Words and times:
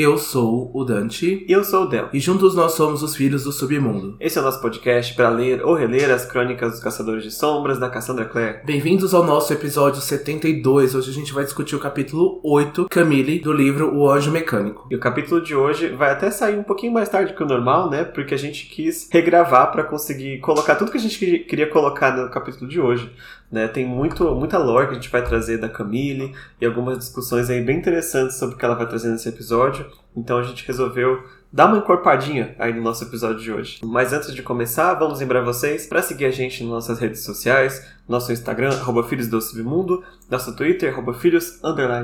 Eu 0.00 0.16
sou 0.16 0.70
o 0.72 0.84
Dante. 0.84 1.44
E 1.48 1.50
eu 1.50 1.64
sou 1.64 1.82
o 1.82 1.86
Del. 1.86 2.08
E 2.12 2.20
juntos 2.20 2.54
nós 2.54 2.74
somos 2.74 3.02
os 3.02 3.16
Filhos 3.16 3.42
do 3.42 3.50
Submundo. 3.50 4.16
Esse 4.20 4.38
é 4.38 4.40
o 4.40 4.44
nosso 4.44 4.60
podcast 4.60 5.12
para 5.12 5.28
ler 5.28 5.60
ou 5.64 5.74
reler 5.74 6.08
as 6.08 6.24
crônicas 6.24 6.70
dos 6.70 6.80
Caçadores 6.80 7.24
de 7.24 7.32
Sombras 7.32 7.80
da 7.80 7.90
Cassandra 7.90 8.24
Clare. 8.24 8.60
Bem-vindos 8.64 9.12
ao 9.12 9.24
nosso 9.24 9.52
episódio 9.52 10.00
72. 10.00 10.94
Hoje 10.94 11.10
a 11.10 11.12
gente 11.12 11.32
vai 11.32 11.42
discutir 11.42 11.74
o 11.74 11.80
capítulo 11.80 12.40
8, 12.44 12.86
Camille, 12.88 13.40
do 13.40 13.52
livro 13.52 13.92
O 13.92 14.08
Anjo 14.08 14.30
Mecânico. 14.30 14.86
E 14.88 14.94
o 14.94 15.00
capítulo 15.00 15.42
de 15.42 15.56
hoje 15.56 15.88
vai 15.88 16.12
até 16.12 16.30
sair 16.30 16.56
um 16.56 16.62
pouquinho 16.62 16.92
mais 16.92 17.08
tarde 17.08 17.34
que 17.34 17.42
o 17.42 17.46
normal, 17.46 17.90
né? 17.90 18.04
Porque 18.04 18.34
a 18.34 18.38
gente 18.38 18.66
quis 18.68 19.08
regravar 19.12 19.72
para 19.72 19.82
conseguir 19.82 20.38
colocar 20.38 20.76
tudo 20.76 20.92
que 20.92 20.98
a 20.98 21.00
gente 21.00 21.18
queria 21.40 21.68
colocar 21.68 22.16
no 22.16 22.30
capítulo 22.30 22.70
de 22.70 22.80
hoje. 22.80 23.10
Né? 23.50 23.66
Tem 23.66 23.86
muito, 23.86 24.34
muita 24.34 24.58
lore 24.58 24.86
que 24.86 24.92
a 24.92 24.94
gente 24.94 25.08
vai 25.08 25.24
trazer 25.24 25.58
da 25.58 25.68
Camille 25.68 26.34
e 26.60 26.66
algumas 26.66 26.98
discussões 26.98 27.48
aí 27.48 27.62
bem 27.62 27.78
interessantes 27.78 28.36
sobre 28.36 28.54
o 28.54 28.58
que 28.58 28.64
ela 28.64 28.74
vai 28.74 28.86
trazer 28.86 29.08
nesse 29.08 29.28
episódio. 29.28 29.86
Então 30.14 30.38
a 30.38 30.42
gente 30.42 30.66
resolveu 30.66 31.22
dar 31.50 31.66
uma 31.66 31.78
encorpadinha 31.78 32.54
aí 32.58 32.74
no 32.74 32.82
nosso 32.82 33.04
episódio 33.04 33.40
de 33.40 33.50
hoje. 33.50 33.80
Mas 33.82 34.12
antes 34.12 34.34
de 34.34 34.42
começar, 34.42 34.94
vamos 34.94 35.20
lembrar 35.20 35.42
vocês 35.42 35.86
para 35.86 36.02
seguir 36.02 36.26
a 36.26 36.30
gente 36.30 36.62
nas 36.62 36.72
nossas 36.72 36.98
redes 36.98 37.22
sociais, 37.22 37.86
nosso 38.06 38.32
Instagram, 38.32 38.70
arroba 38.70 39.02
Filhos 39.04 39.28
do 39.28 39.40
Submundo, 39.40 40.04
nosso 40.30 40.54
Twitter, 40.54 40.92
arroba 40.92 41.14
Filhos 41.14 41.58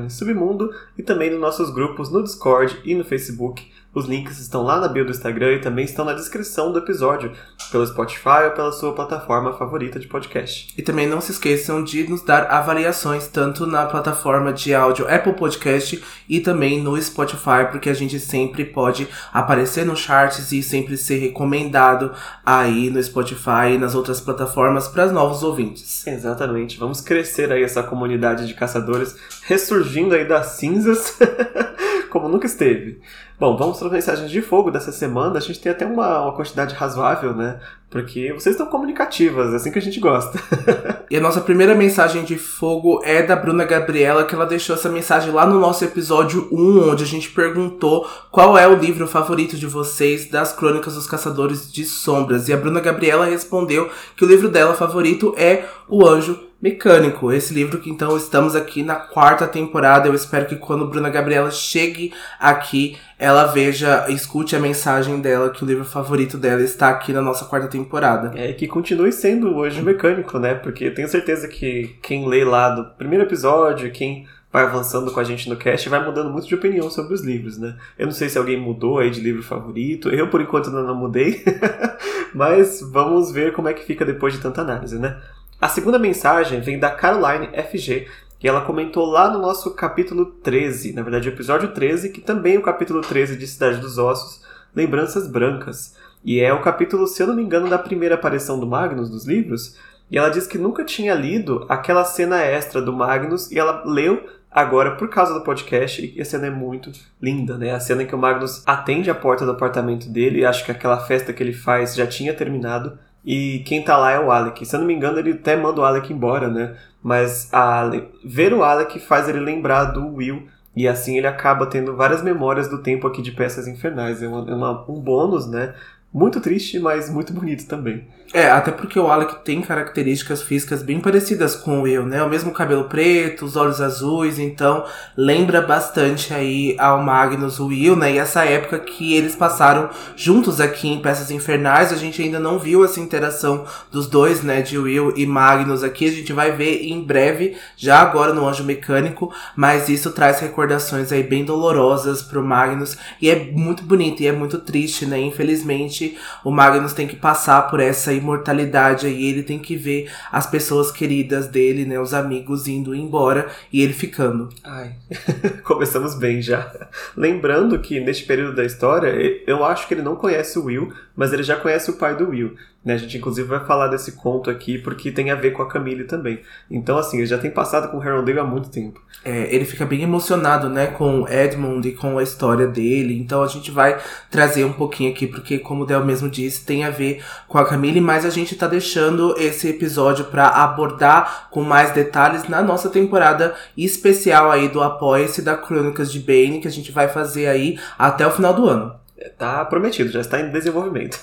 Submundo, 0.08 0.70
e 0.96 1.02
também 1.02 1.30
nos 1.30 1.40
nossos 1.40 1.70
grupos 1.70 2.10
no 2.10 2.22
Discord 2.22 2.80
e 2.84 2.94
no 2.94 3.04
Facebook 3.04 3.73
os 3.94 4.06
links 4.06 4.38
estão 4.40 4.62
lá 4.62 4.80
na 4.80 4.88
bio 4.88 5.04
do 5.04 5.12
Instagram 5.12 5.54
e 5.54 5.60
também 5.60 5.84
estão 5.84 6.04
na 6.04 6.12
descrição 6.12 6.72
do 6.72 6.78
episódio, 6.78 7.32
pelo 7.70 7.86
Spotify 7.86 8.44
ou 8.46 8.50
pela 8.50 8.72
sua 8.72 8.92
plataforma 8.92 9.52
favorita 9.52 10.00
de 10.00 10.08
podcast. 10.08 10.74
E 10.76 10.82
também 10.82 11.06
não 11.06 11.20
se 11.20 11.30
esqueçam 11.30 11.82
de 11.82 12.08
nos 12.08 12.22
dar 12.22 12.50
avaliações 12.50 13.28
tanto 13.28 13.66
na 13.66 13.86
plataforma 13.86 14.52
de 14.52 14.74
áudio 14.74 15.06
Apple 15.08 15.34
Podcast 15.34 16.02
e 16.28 16.40
também 16.40 16.82
no 16.82 17.00
Spotify, 17.00 17.68
porque 17.70 17.88
a 17.88 17.94
gente 17.94 18.18
sempre 18.18 18.64
pode 18.64 19.06
aparecer 19.32 19.86
nos 19.86 20.00
charts 20.00 20.50
e 20.50 20.62
sempre 20.62 20.96
ser 20.96 21.18
recomendado 21.18 22.12
aí 22.44 22.90
no 22.90 23.02
Spotify 23.02 23.74
e 23.74 23.78
nas 23.78 23.94
outras 23.94 24.20
plataformas 24.20 24.88
para 24.88 25.06
os 25.06 25.12
novos 25.12 25.42
ouvintes. 25.42 26.06
Exatamente. 26.06 26.78
Vamos 26.78 27.00
crescer 27.00 27.52
aí 27.52 27.62
essa 27.62 27.82
comunidade 27.82 28.46
de 28.46 28.54
caçadores 28.54 29.16
ressurgindo 29.46 30.14
aí 30.14 30.26
das 30.26 30.46
cinzas 30.52 31.18
como 32.14 32.28
nunca 32.28 32.46
esteve. 32.46 33.00
Bom, 33.38 33.56
vamos 33.56 33.78
para 33.78 33.88
as 33.88 33.92
mensagens 33.92 34.30
de 34.30 34.40
fogo 34.40 34.70
dessa 34.70 34.92
semana. 34.92 35.38
A 35.38 35.40
gente 35.40 35.58
tem 35.58 35.72
até 35.72 35.84
uma, 35.84 36.22
uma 36.22 36.32
quantidade 36.32 36.72
razoável, 36.72 37.34
né? 37.34 37.58
Porque 37.90 38.32
vocês 38.32 38.54
estão 38.54 38.66
comunicativas, 38.66 39.52
é 39.52 39.56
assim 39.56 39.72
que 39.72 39.78
a 39.78 39.82
gente 39.82 39.98
gosta. 39.98 40.38
e 41.10 41.16
a 41.16 41.20
nossa 41.20 41.40
primeira 41.40 41.74
mensagem 41.74 42.22
de 42.22 42.38
fogo 42.38 43.00
é 43.04 43.22
da 43.24 43.34
Bruna 43.34 43.64
Gabriela, 43.64 44.24
que 44.24 44.36
ela 44.36 44.46
deixou 44.46 44.76
essa 44.76 44.88
mensagem 44.88 45.32
lá 45.32 45.44
no 45.46 45.58
nosso 45.58 45.84
episódio 45.84 46.48
1, 46.52 46.90
onde 46.90 47.02
a 47.02 47.06
gente 47.06 47.30
perguntou 47.30 48.08
qual 48.30 48.56
é 48.56 48.68
o 48.68 48.76
livro 48.76 49.06
favorito 49.06 49.56
de 49.56 49.66
vocês 49.66 50.30
das 50.30 50.52
Crônicas 50.52 50.94
dos 50.94 51.06
Caçadores 51.06 51.72
de 51.72 51.84
Sombras. 51.84 52.48
E 52.48 52.52
a 52.52 52.56
Bruna 52.56 52.80
Gabriela 52.80 53.26
respondeu 53.26 53.90
que 54.16 54.24
o 54.24 54.28
livro 54.28 54.48
dela 54.48 54.74
favorito 54.74 55.34
é 55.36 55.64
O 55.88 56.06
Anjo 56.06 56.38
Mecânico. 56.64 57.30
Esse 57.30 57.52
livro 57.52 57.78
que 57.78 57.90
então 57.90 58.16
estamos 58.16 58.56
aqui 58.56 58.82
na 58.82 58.94
quarta 58.94 59.46
temporada. 59.46 60.08
Eu 60.08 60.14
espero 60.14 60.46
que 60.46 60.56
quando 60.56 60.86
Bruna 60.86 61.10
Gabriela 61.10 61.50
chegue 61.50 62.10
aqui, 62.40 62.96
ela 63.18 63.44
veja, 63.44 64.06
escute 64.08 64.56
a 64.56 64.58
mensagem 64.58 65.20
dela, 65.20 65.50
que 65.50 65.62
o 65.62 65.66
livro 65.66 65.84
favorito 65.84 66.38
dela 66.38 66.62
está 66.62 66.88
aqui 66.88 67.12
na 67.12 67.20
nossa 67.20 67.44
quarta 67.44 67.68
temporada. 67.68 68.32
É, 68.34 68.50
que 68.54 68.66
continue 68.66 69.12
sendo 69.12 69.54
hoje 69.54 69.82
mecânico, 69.82 70.38
né? 70.38 70.54
Porque 70.54 70.90
tenho 70.90 71.06
certeza 71.06 71.48
que 71.48 71.98
quem 72.00 72.26
lê 72.26 72.46
lá 72.46 72.70
do 72.70 72.96
primeiro 72.96 73.26
episódio, 73.26 73.92
quem 73.92 74.26
vai 74.50 74.62
avançando 74.62 75.10
com 75.12 75.20
a 75.20 75.24
gente 75.24 75.50
no 75.50 75.56
cast, 75.56 75.86
vai 75.90 76.02
mudando 76.02 76.30
muito 76.30 76.48
de 76.48 76.54
opinião 76.54 76.88
sobre 76.88 77.12
os 77.12 77.20
livros, 77.20 77.58
né? 77.58 77.76
Eu 77.98 78.06
não 78.06 78.14
sei 78.14 78.30
se 78.30 78.38
alguém 78.38 78.58
mudou 78.58 79.00
aí 79.00 79.10
de 79.10 79.20
livro 79.20 79.42
favorito, 79.42 80.08
eu 80.08 80.28
por 80.28 80.40
enquanto 80.40 80.68
ainda 80.68 80.82
não 80.82 80.94
mudei, 80.94 81.44
mas 82.32 82.80
vamos 82.80 83.30
ver 83.30 83.52
como 83.52 83.68
é 83.68 83.74
que 83.74 83.84
fica 83.84 84.02
depois 84.02 84.32
de 84.32 84.40
tanta 84.40 84.62
análise, 84.62 84.98
né? 84.98 85.20
A 85.60 85.68
segunda 85.68 85.98
mensagem 85.98 86.60
vem 86.60 86.78
da 86.78 86.90
Caroline 86.90 87.48
FG, 87.48 88.08
e 88.42 88.48
ela 88.48 88.60
comentou 88.60 89.06
lá 89.06 89.32
no 89.32 89.40
nosso 89.40 89.70
capítulo 89.74 90.26
13, 90.26 90.92
na 90.92 91.02
verdade 91.02 91.28
o 91.28 91.32
episódio 91.32 91.72
13, 91.72 92.10
que 92.10 92.20
também 92.20 92.56
é 92.56 92.58
o 92.58 92.62
capítulo 92.62 93.00
13 93.00 93.36
de 93.36 93.46
Cidade 93.46 93.78
dos 93.78 93.96
Ossos, 93.96 94.42
Lembranças 94.74 95.26
Brancas. 95.26 95.96
E 96.22 96.40
é 96.40 96.52
o 96.52 96.60
capítulo, 96.60 97.06
se 97.06 97.22
eu 97.22 97.26
não 97.26 97.34
me 97.34 97.42
engano, 97.42 97.70
da 97.70 97.78
primeira 97.78 98.16
aparição 98.16 98.60
do 98.60 98.66
Magnus 98.66 99.10
nos 99.10 99.24
livros. 99.24 99.78
E 100.10 100.18
ela 100.18 100.28
diz 100.28 100.46
que 100.46 100.58
nunca 100.58 100.84
tinha 100.84 101.14
lido 101.14 101.64
aquela 101.70 102.04
cena 102.04 102.42
extra 102.42 102.82
do 102.82 102.92
Magnus 102.92 103.50
e 103.50 103.58
ela 103.58 103.82
leu 103.86 104.28
agora 104.50 104.96
por 104.96 105.08
causa 105.08 105.32
do 105.32 105.40
podcast 105.40 106.12
e 106.14 106.20
a 106.20 106.24
cena 106.24 106.46
é 106.46 106.50
muito 106.50 106.92
linda, 107.20 107.56
né? 107.56 107.72
A 107.72 107.80
cena 107.80 108.02
em 108.02 108.06
que 108.06 108.14
o 108.14 108.18
Magnus 108.18 108.62
atende 108.66 109.08
a 109.08 109.14
porta 109.14 109.46
do 109.46 109.52
apartamento 109.52 110.08
dele, 110.08 110.40
e 110.40 110.44
acho 110.44 110.64
que 110.64 110.70
aquela 110.70 111.00
festa 111.00 111.32
que 111.32 111.42
ele 111.42 111.54
faz 111.54 111.94
já 111.94 112.06
tinha 112.06 112.34
terminado 112.34 112.98
e 113.24 113.60
quem 113.60 113.82
tá 113.82 113.96
lá 113.96 114.12
é 114.12 114.20
o 114.20 114.30
Alec. 114.30 114.64
Se 114.66 114.76
eu 114.76 114.80
não 114.80 114.86
me 114.86 114.94
engano, 114.94 115.18
ele 115.18 115.32
até 115.32 115.56
manda 115.56 115.80
o 115.80 115.84
Alec 115.84 116.12
embora, 116.12 116.48
né? 116.48 116.76
Mas 117.02 117.48
a, 117.52 117.90
ver 118.24 118.52
o 118.52 118.62
Alec 118.62 118.98
faz 119.00 119.28
ele 119.28 119.40
lembrar 119.40 119.86
do 119.86 120.14
Will. 120.14 120.46
E 120.76 120.88
assim 120.88 121.16
ele 121.16 121.26
acaba 121.26 121.66
tendo 121.66 121.96
várias 121.96 122.22
memórias 122.22 122.68
do 122.68 122.82
tempo 122.82 123.06
aqui 123.06 123.22
de 123.22 123.32
Peças 123.32 123.66
Infernais. 123.66 124.22
É, 124.22 124.28
uma, 124.28 124.50
é 124.50 124.54
uma, 124.54 124.84
um 124.90 125.00
bônus, 125.00 125.46
né? 125.46 125.74
Muito 126.12 126.40
triste, 126.40 126.78
mas 126.78 127.08
muito 127.08 127.32
bonito 127.32 127.66
também. 127.66 128.06
É, 128.36 128.50
até 128.50 128.72
porque 128.72 128.98
o 128.98 129.06
Alec 129.06 129.44
tem 129.44 129.62
características 129.62 130.42
físicas 130.42 130.82
bem 130.82 130.98
parecidas 130.98 131.54
com 131.54 131.78
o 131.78 131.82
Will, 131.82 132.04
né? 132.04 132.20
O 132.20 132.28
mesmo 132.28 132.50
cabelo 132.50 132.88
preto, 132.88 133.44
os 133.44 133.54
olhos 133.54 133.80
azuis, 133.80 134.40
então 134.40 134.84
lembra 135.16 135.62
bastante 135.62 136.34
aí 136.34 136.74
ao 136.76 137.00
Magnus, 137.00 137.60
o 137.60 137.68
Will, 137.68 137.94
né? 137.94 138.14
E 138.14 138.18
essa 138.18 138.44
época 138.44 138.80
que 138.80 139.14
eles 139.14 139.36
passaram 139.36 139.88
juntos 140.16 140.60
aqui 140.60 140.88
em 140.88 141.00
Peças 141.00 141.30
Infernais, 141.30 141.92
a 141.92 141.96
gente 141.96 142.20
ainda 142.20 142.40
não 142.40 142.58
viu 142.58 142.84
essa 142.84 142.98
interação 142.98 143.66
dos 143.92 144.08
dois, 144.08 144.42
né? 144.42 144.62
De 144.62 144.76
Will 144.78 145.14
e 145.16 145.24
Magnus 145.26 145.84
aqui, 145.84 146.08
a 146.08 146.12
gente 146.12 146.32
vai 146.32 146.50
ver 146.50 146.82
em 146.88 147.00
breve, 147.04 147.56
já 147.76 148.00
agora 148.00 148.34
no 148.34 148.48
Anjo 148.48 148.64
Mecânico, 148.64 149.32
mas 149.54 149.88
isso 149.88 150.10
traz 150.10 150.40
recordações 150.40 151.12
aí 151.12 151.22
bem 151.22 151.44
dolorosas 151.44 152.20
pro 152.20 152.42
Magnus 152.42 152.98
e 153.22 153.30
é 153.30 153.52
muito 153.52 153.84
bonito 153.84 154.24
e 154.24 154.26
é 154.26 154.32
muito 154.32 154.58
triste, 154.58 155.06
né? 155.06 155.20
Infelizmente 155.20 156.18
o 156.42 156.50
Magnus 156.50 156.92
tem 156.92 157.06
que 157.06 157.14
passar 157.14 157.70
por 157.70 157.78
essa 157.78 158.12
imortalidade 158.24 159.06
aí, 159.06 159.26
ele 159.26 159.42
tem 159.42 159.58
que 159.58 159.76
ver 159.76 160.10
as 160.32 160.46
pessoas 160.46 160.90
queridas 160.90 161.46
dele, 161.46 161.84
né, 161.84 162.00
os 162.00 162.14
amigos 162.14 162.66
indo 162.66 162.94
embora 162.94 163.48
e 163.72 163.82
ele 163.82 163.92
ficando. 163.92 164.48
Ai, 164.64 164.94
começamos 165.62 166.14
bem 166.14 166.42
já. 166.42 166.72
Lembrando 167.16 167.78
que 167.78 168.00
neste 168.00 168.24
período 168.24 168.56
da 168.56 168.64
história, 168.64 169.08
eu 169.46 169.64
acho 169.64 169.86
que 169.86 169.94
ele 169.94 170.02
não 170.02 170.16
conhece 170.16 170.58
o 170.58 170.64
Will, 170.64 170.92
mas 171.14 171.32
ele 171.32 171.42
já 171.42 171.56
conhece 171.56 171.90
o 171.90 171.96
pai 171.96 172.16
do 172.16 172.30
Will. 172.30 172.56
Né? 172.84 172.94
A 172.94 172.98
gente 172.98 173.16
inclusive 173.16 173.48
vai 173.48 173.64
falar 173.64 173.88
desse 173.88 174.12
conto 174.12 174.50
aqui 174.50 174.78
porque 174.78 175.10
tem 175.10 175.30
a 175.30 175.34
ver 175.34 175.52
com 175.52 175.62
a 175.62 175.68
Camille 175.68 176.04
também. 176.04 176.40
Então, 176.70 176.98
assim, 176.98 177.18
ele 177.18 177.26
já 177.26 177.38
tem 177.38 177.50
passado 177.50 177.90
com 177.90 177.96
o 177.96 178.02
Harold 178.02 178.38
há 178.38 178.44
muito 178.44 178.68
tempo. 178.68 179.00
É, 179.24 179.54
ele 179.54 179.64
fica 179.64 179.86
bem 179.86 180.02
emocionado, 180.02 180.68
né, 180.68 180.88
com 180.88 181.22
o 181.22 181.28
Edmund 181.28 181.88
e 181.88 181.92
com 181.92 182.18
a 182.18 182.22
história 182.22 182.66
dele. 182.66 183.18
Então 183.18 183.42
a 183.42 183.46
gente 183.46 183.70
vai 183.70 183.98
trazer 184.30 184.64
um 184.64 184.72
pouquinho 184.72 185.10
aqui, 185.10 185.26
porque, 185.26 185.58
como 185.58 185.84
o 185.84 185.86
Del 185.86 186.04
mesmo 186.04 186.28
disse, 186.28 186.66
tem 186.66 186.84
a 186.84 186.90
ver 186.90 187.22
com 187.48 187.56
a 187.56 187.64
Camille, 187.64 188.00
mas 188.00 188.26
a 188.26 188.30
gente 188.30 188.54
tá 188.54 188.66
deixando 188.66 189.34
esse 189.38 189.68
episódio 189.68 190.26
para 190.26 190.48
abordar 190.48 191.48
com 191.50 191.62
mais 191.62 191.92
detalhes 191.92 192.48
na 192.48 192.62
nossa 192.62 192.90
temporada 192.90 193.54
especial 193.76 194.50
aí 194.50 194.68
do 194.68 194.82
Apoia-se 194.82 195.40
da 195.40 195.56
Crônicas 195.56 196.12
de 196.12 196.20
Bane, 196.20 196.60
que 196.60 196.68
a 196.68 196.70
gente 196.70 196.92
vai 196.92 197.08
fazer 197.08 197.46
aí 197.46 197.78
até 197.98 198.26
o 198.26 198.30
final 198.30 198.52
do 198.52 198.68
ano. 198.68 199.03
Tá 199.30 199.64
prometido, 199.64 200.10
já 200.10 200.20
está 200.20 200.40
em 200.40 200.50
desenvolvimento. 200.50 201.18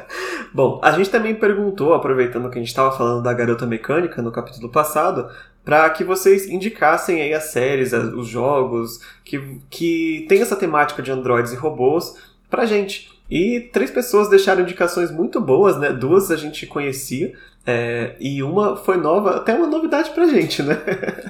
Bom, 0.52 0.80
a 0.82 0.92
gente 0.92 1.10
também 1.10 1.34
perguntou, 1.34 1.94
aproveitando 1.94 2.50
que 2.50 2.58
a 2.58 2.60
gente 2.60 2.68
estava 2.68 2.96
falando 2.96 3.22
da 3.22 3.32
garota 3.32 3.66
mecânica 3.66 4.20
no 4.20 4.30
capítulo 4.30 4.68
passado, 4.68 5.30
para 5.64 5.88
que 5.90 6.04
vocês 6.04 6.48
indicassem 6.48 7.20
aí 7.20 7.34
as 7.34 7.44
séries, 7.44 7.92
os 7.92 8.28
jogos 8.28 9.00
que, 9.24 9.60
que 9.68 10.26
tem 10.28 10.40
essa 10.40 10.54
temática 10.54 11.02
de 11.02 11.10
androides 11.10 11.52
e 11.52 11.56
robôs 11.56 12.14
pra 12.48 12.66
gente. 12.66 13.10
E 13.28 13.68
três 13.72 13.90
pessoas 13.90 14.28
deixaram 14.28 14.62
indicações 14.62 15.10
muito 15.10 15.40
boas, 15.40 15.76
né? 15.78 15.92
Duas 15.92 16.30
a 16.30 16.36
gente 16.36 16.66
conhecia, 16.66 17.32
é, 17.66 18.14
e 18.20 18.42
uma 18.42 18.76
foi 18.76 18.96
nova, 18.96 19.36
até 19.36 19.54
uma 19.54 19.66
novidade 19.66 20.10
pra 20.10 20.26
gente, 20.26 20.62
né? 20.62 20.80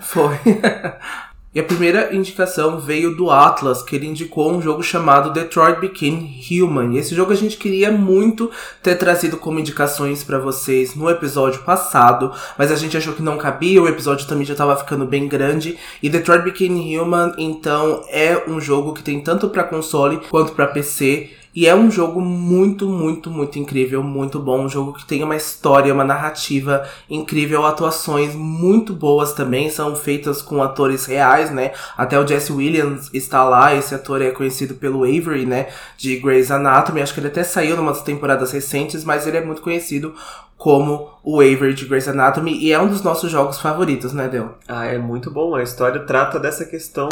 Foi. 0.03 0.37
E 1.57 1.59
a 1.59 1.65
primeira 1.65 2.15
indicação 2.15 2.79
veio 2.79 3.17
do 3.17 3.31
Atlas, 3.31 3.83
que 3.83 3.97
ele 3.97 4.07
indicou 4.07 4.53
um 4.53 4.61
jogo 4.61 4.83
chamado 4.83 5.33
Detroit 5.33 5.81
Became 5.81 6.39
Human. 6.51 6.95
E 6.95 6.99
esse 6.99 7.15
jogo 7.15 7.33
a 7.33 7.35
gente 7.35 7.57
queria 7.57 7.91
muito 7.91 8.51
ter 8.83 8.95
trazido 8.97 9.39
como 9.39 9.59
indicações 9.59 10.23
para 10.23 10.39
vocês 10.39 10.95
no 10.95 11.09
episódio 11.09 11.63
passado, 11.63 12.31
mas 12.59 12.71
a 12.71 12.77
gente 12.77 12.95
achou 12.95 13.15
que 13.15 13.23
não 13.23 13.39
cabia, 13.39 13.81
o 13.81 13.89
episódio 13.89 14.27
também 14.27 14.45
já 14.45 14.53
estava 14.53 14.77
ficando 14.77 15.07
bem 15.07 15.27
grande. 15.27 15.79
E 16.03 16.11
Detroit 16.11 16.45
Became 16.45 16.99
Human, 16.99 17.33
então, 17.39 18.05
é 18.11 18.45
um 18.47 18.61
jogo 18.61 18.93
que 18.93 19.03
tem 19.03 19.23
tanto 19.23 19.49
para 19.49 19.65
console 19.65 20.21
quanto 20.29 20.53
para 20.53 20.67
PC 20.67 21.31
E 21.57 21.67
é 21.67 21.75
um 21.75 21.91
jogo 21.91 22.21
muito, 22.21 22.87
muito, 22.87 23.31
muito 23.31 23.59
incrível, 23.59 24.03
muito 24.03 24.39
bom. 24.39 24.65
Um 24.65 24.69
jogo 24.69 24.93
que 24.93 25.07
tem 25.07 25.25
uma 25.25 25.35
história, 25.35 25.95
uma 25.95 26.05
narrativa 26.05 26.87
incrível, 27.09 27.65
atuações 27.65 28.35
muito 28.35 28.93
boas 28.93 29.33
também, 29.33 29.71
são 29.71 29.97
feitas 29.97 30.43
com 30.43 30.63
atores 30.63 31.07
reais, 31.07 31.51
né? 31.51 31.73
Até 31.97 32.21
o 32.21 32.27
Jesse 32.27 32.53
Williams 32.53 33.09
está 33.15 33.43
lá, 33.43 33.75
esse 33.75 33.95
ator 33.95 34.21
é 34.21 34.33
conhecido 34.33 34.75
pelo 34.75 35.05
Avery, 35.05 35.47
né? 35.47 35.69
De 35.97 36.17
Grey's 36.19 36.51
Anatomy. 36.51 37.01
Acho 37.01 37.15
que 37.15 37.21
ele 37.21 37.29
até 37.29 37.43
saiu 37.43 37.75
numa 37.75 37.93
das 37.93 38.03
temporadas 38.03 38.53
recentes, 38.53 39.03
mas 39.03 39.27
ele 39.27 39.39
é 39.39 39.45
muito 39.45 39.63
conhecido 39.63 40.15
como 40.59 41.09
o 41.25 41.41
Avery 41.41 41.73
de 41.73 41.87
Grey's 41.87 42.07
Anatomy 42.07 42.55
e 42.59 42.71
é 42.71 42.79
um 42.79 42.87
dos 42.87 43.01
nossos 43.01 43.31
jogos 43.31 43.59
favoritos, 43.59 44.13
né, 44.13 44.29
Del? 44.29 44.59
Ah, 44.69 44.85
é 44.85 44.99
muito 44.99 45.31
bom. 45.31 45.55
A 45.55 45.63
história 45.63 46.01
trata 46.01 46.39
dessa 46.39 46.67
questão 46.67 47.09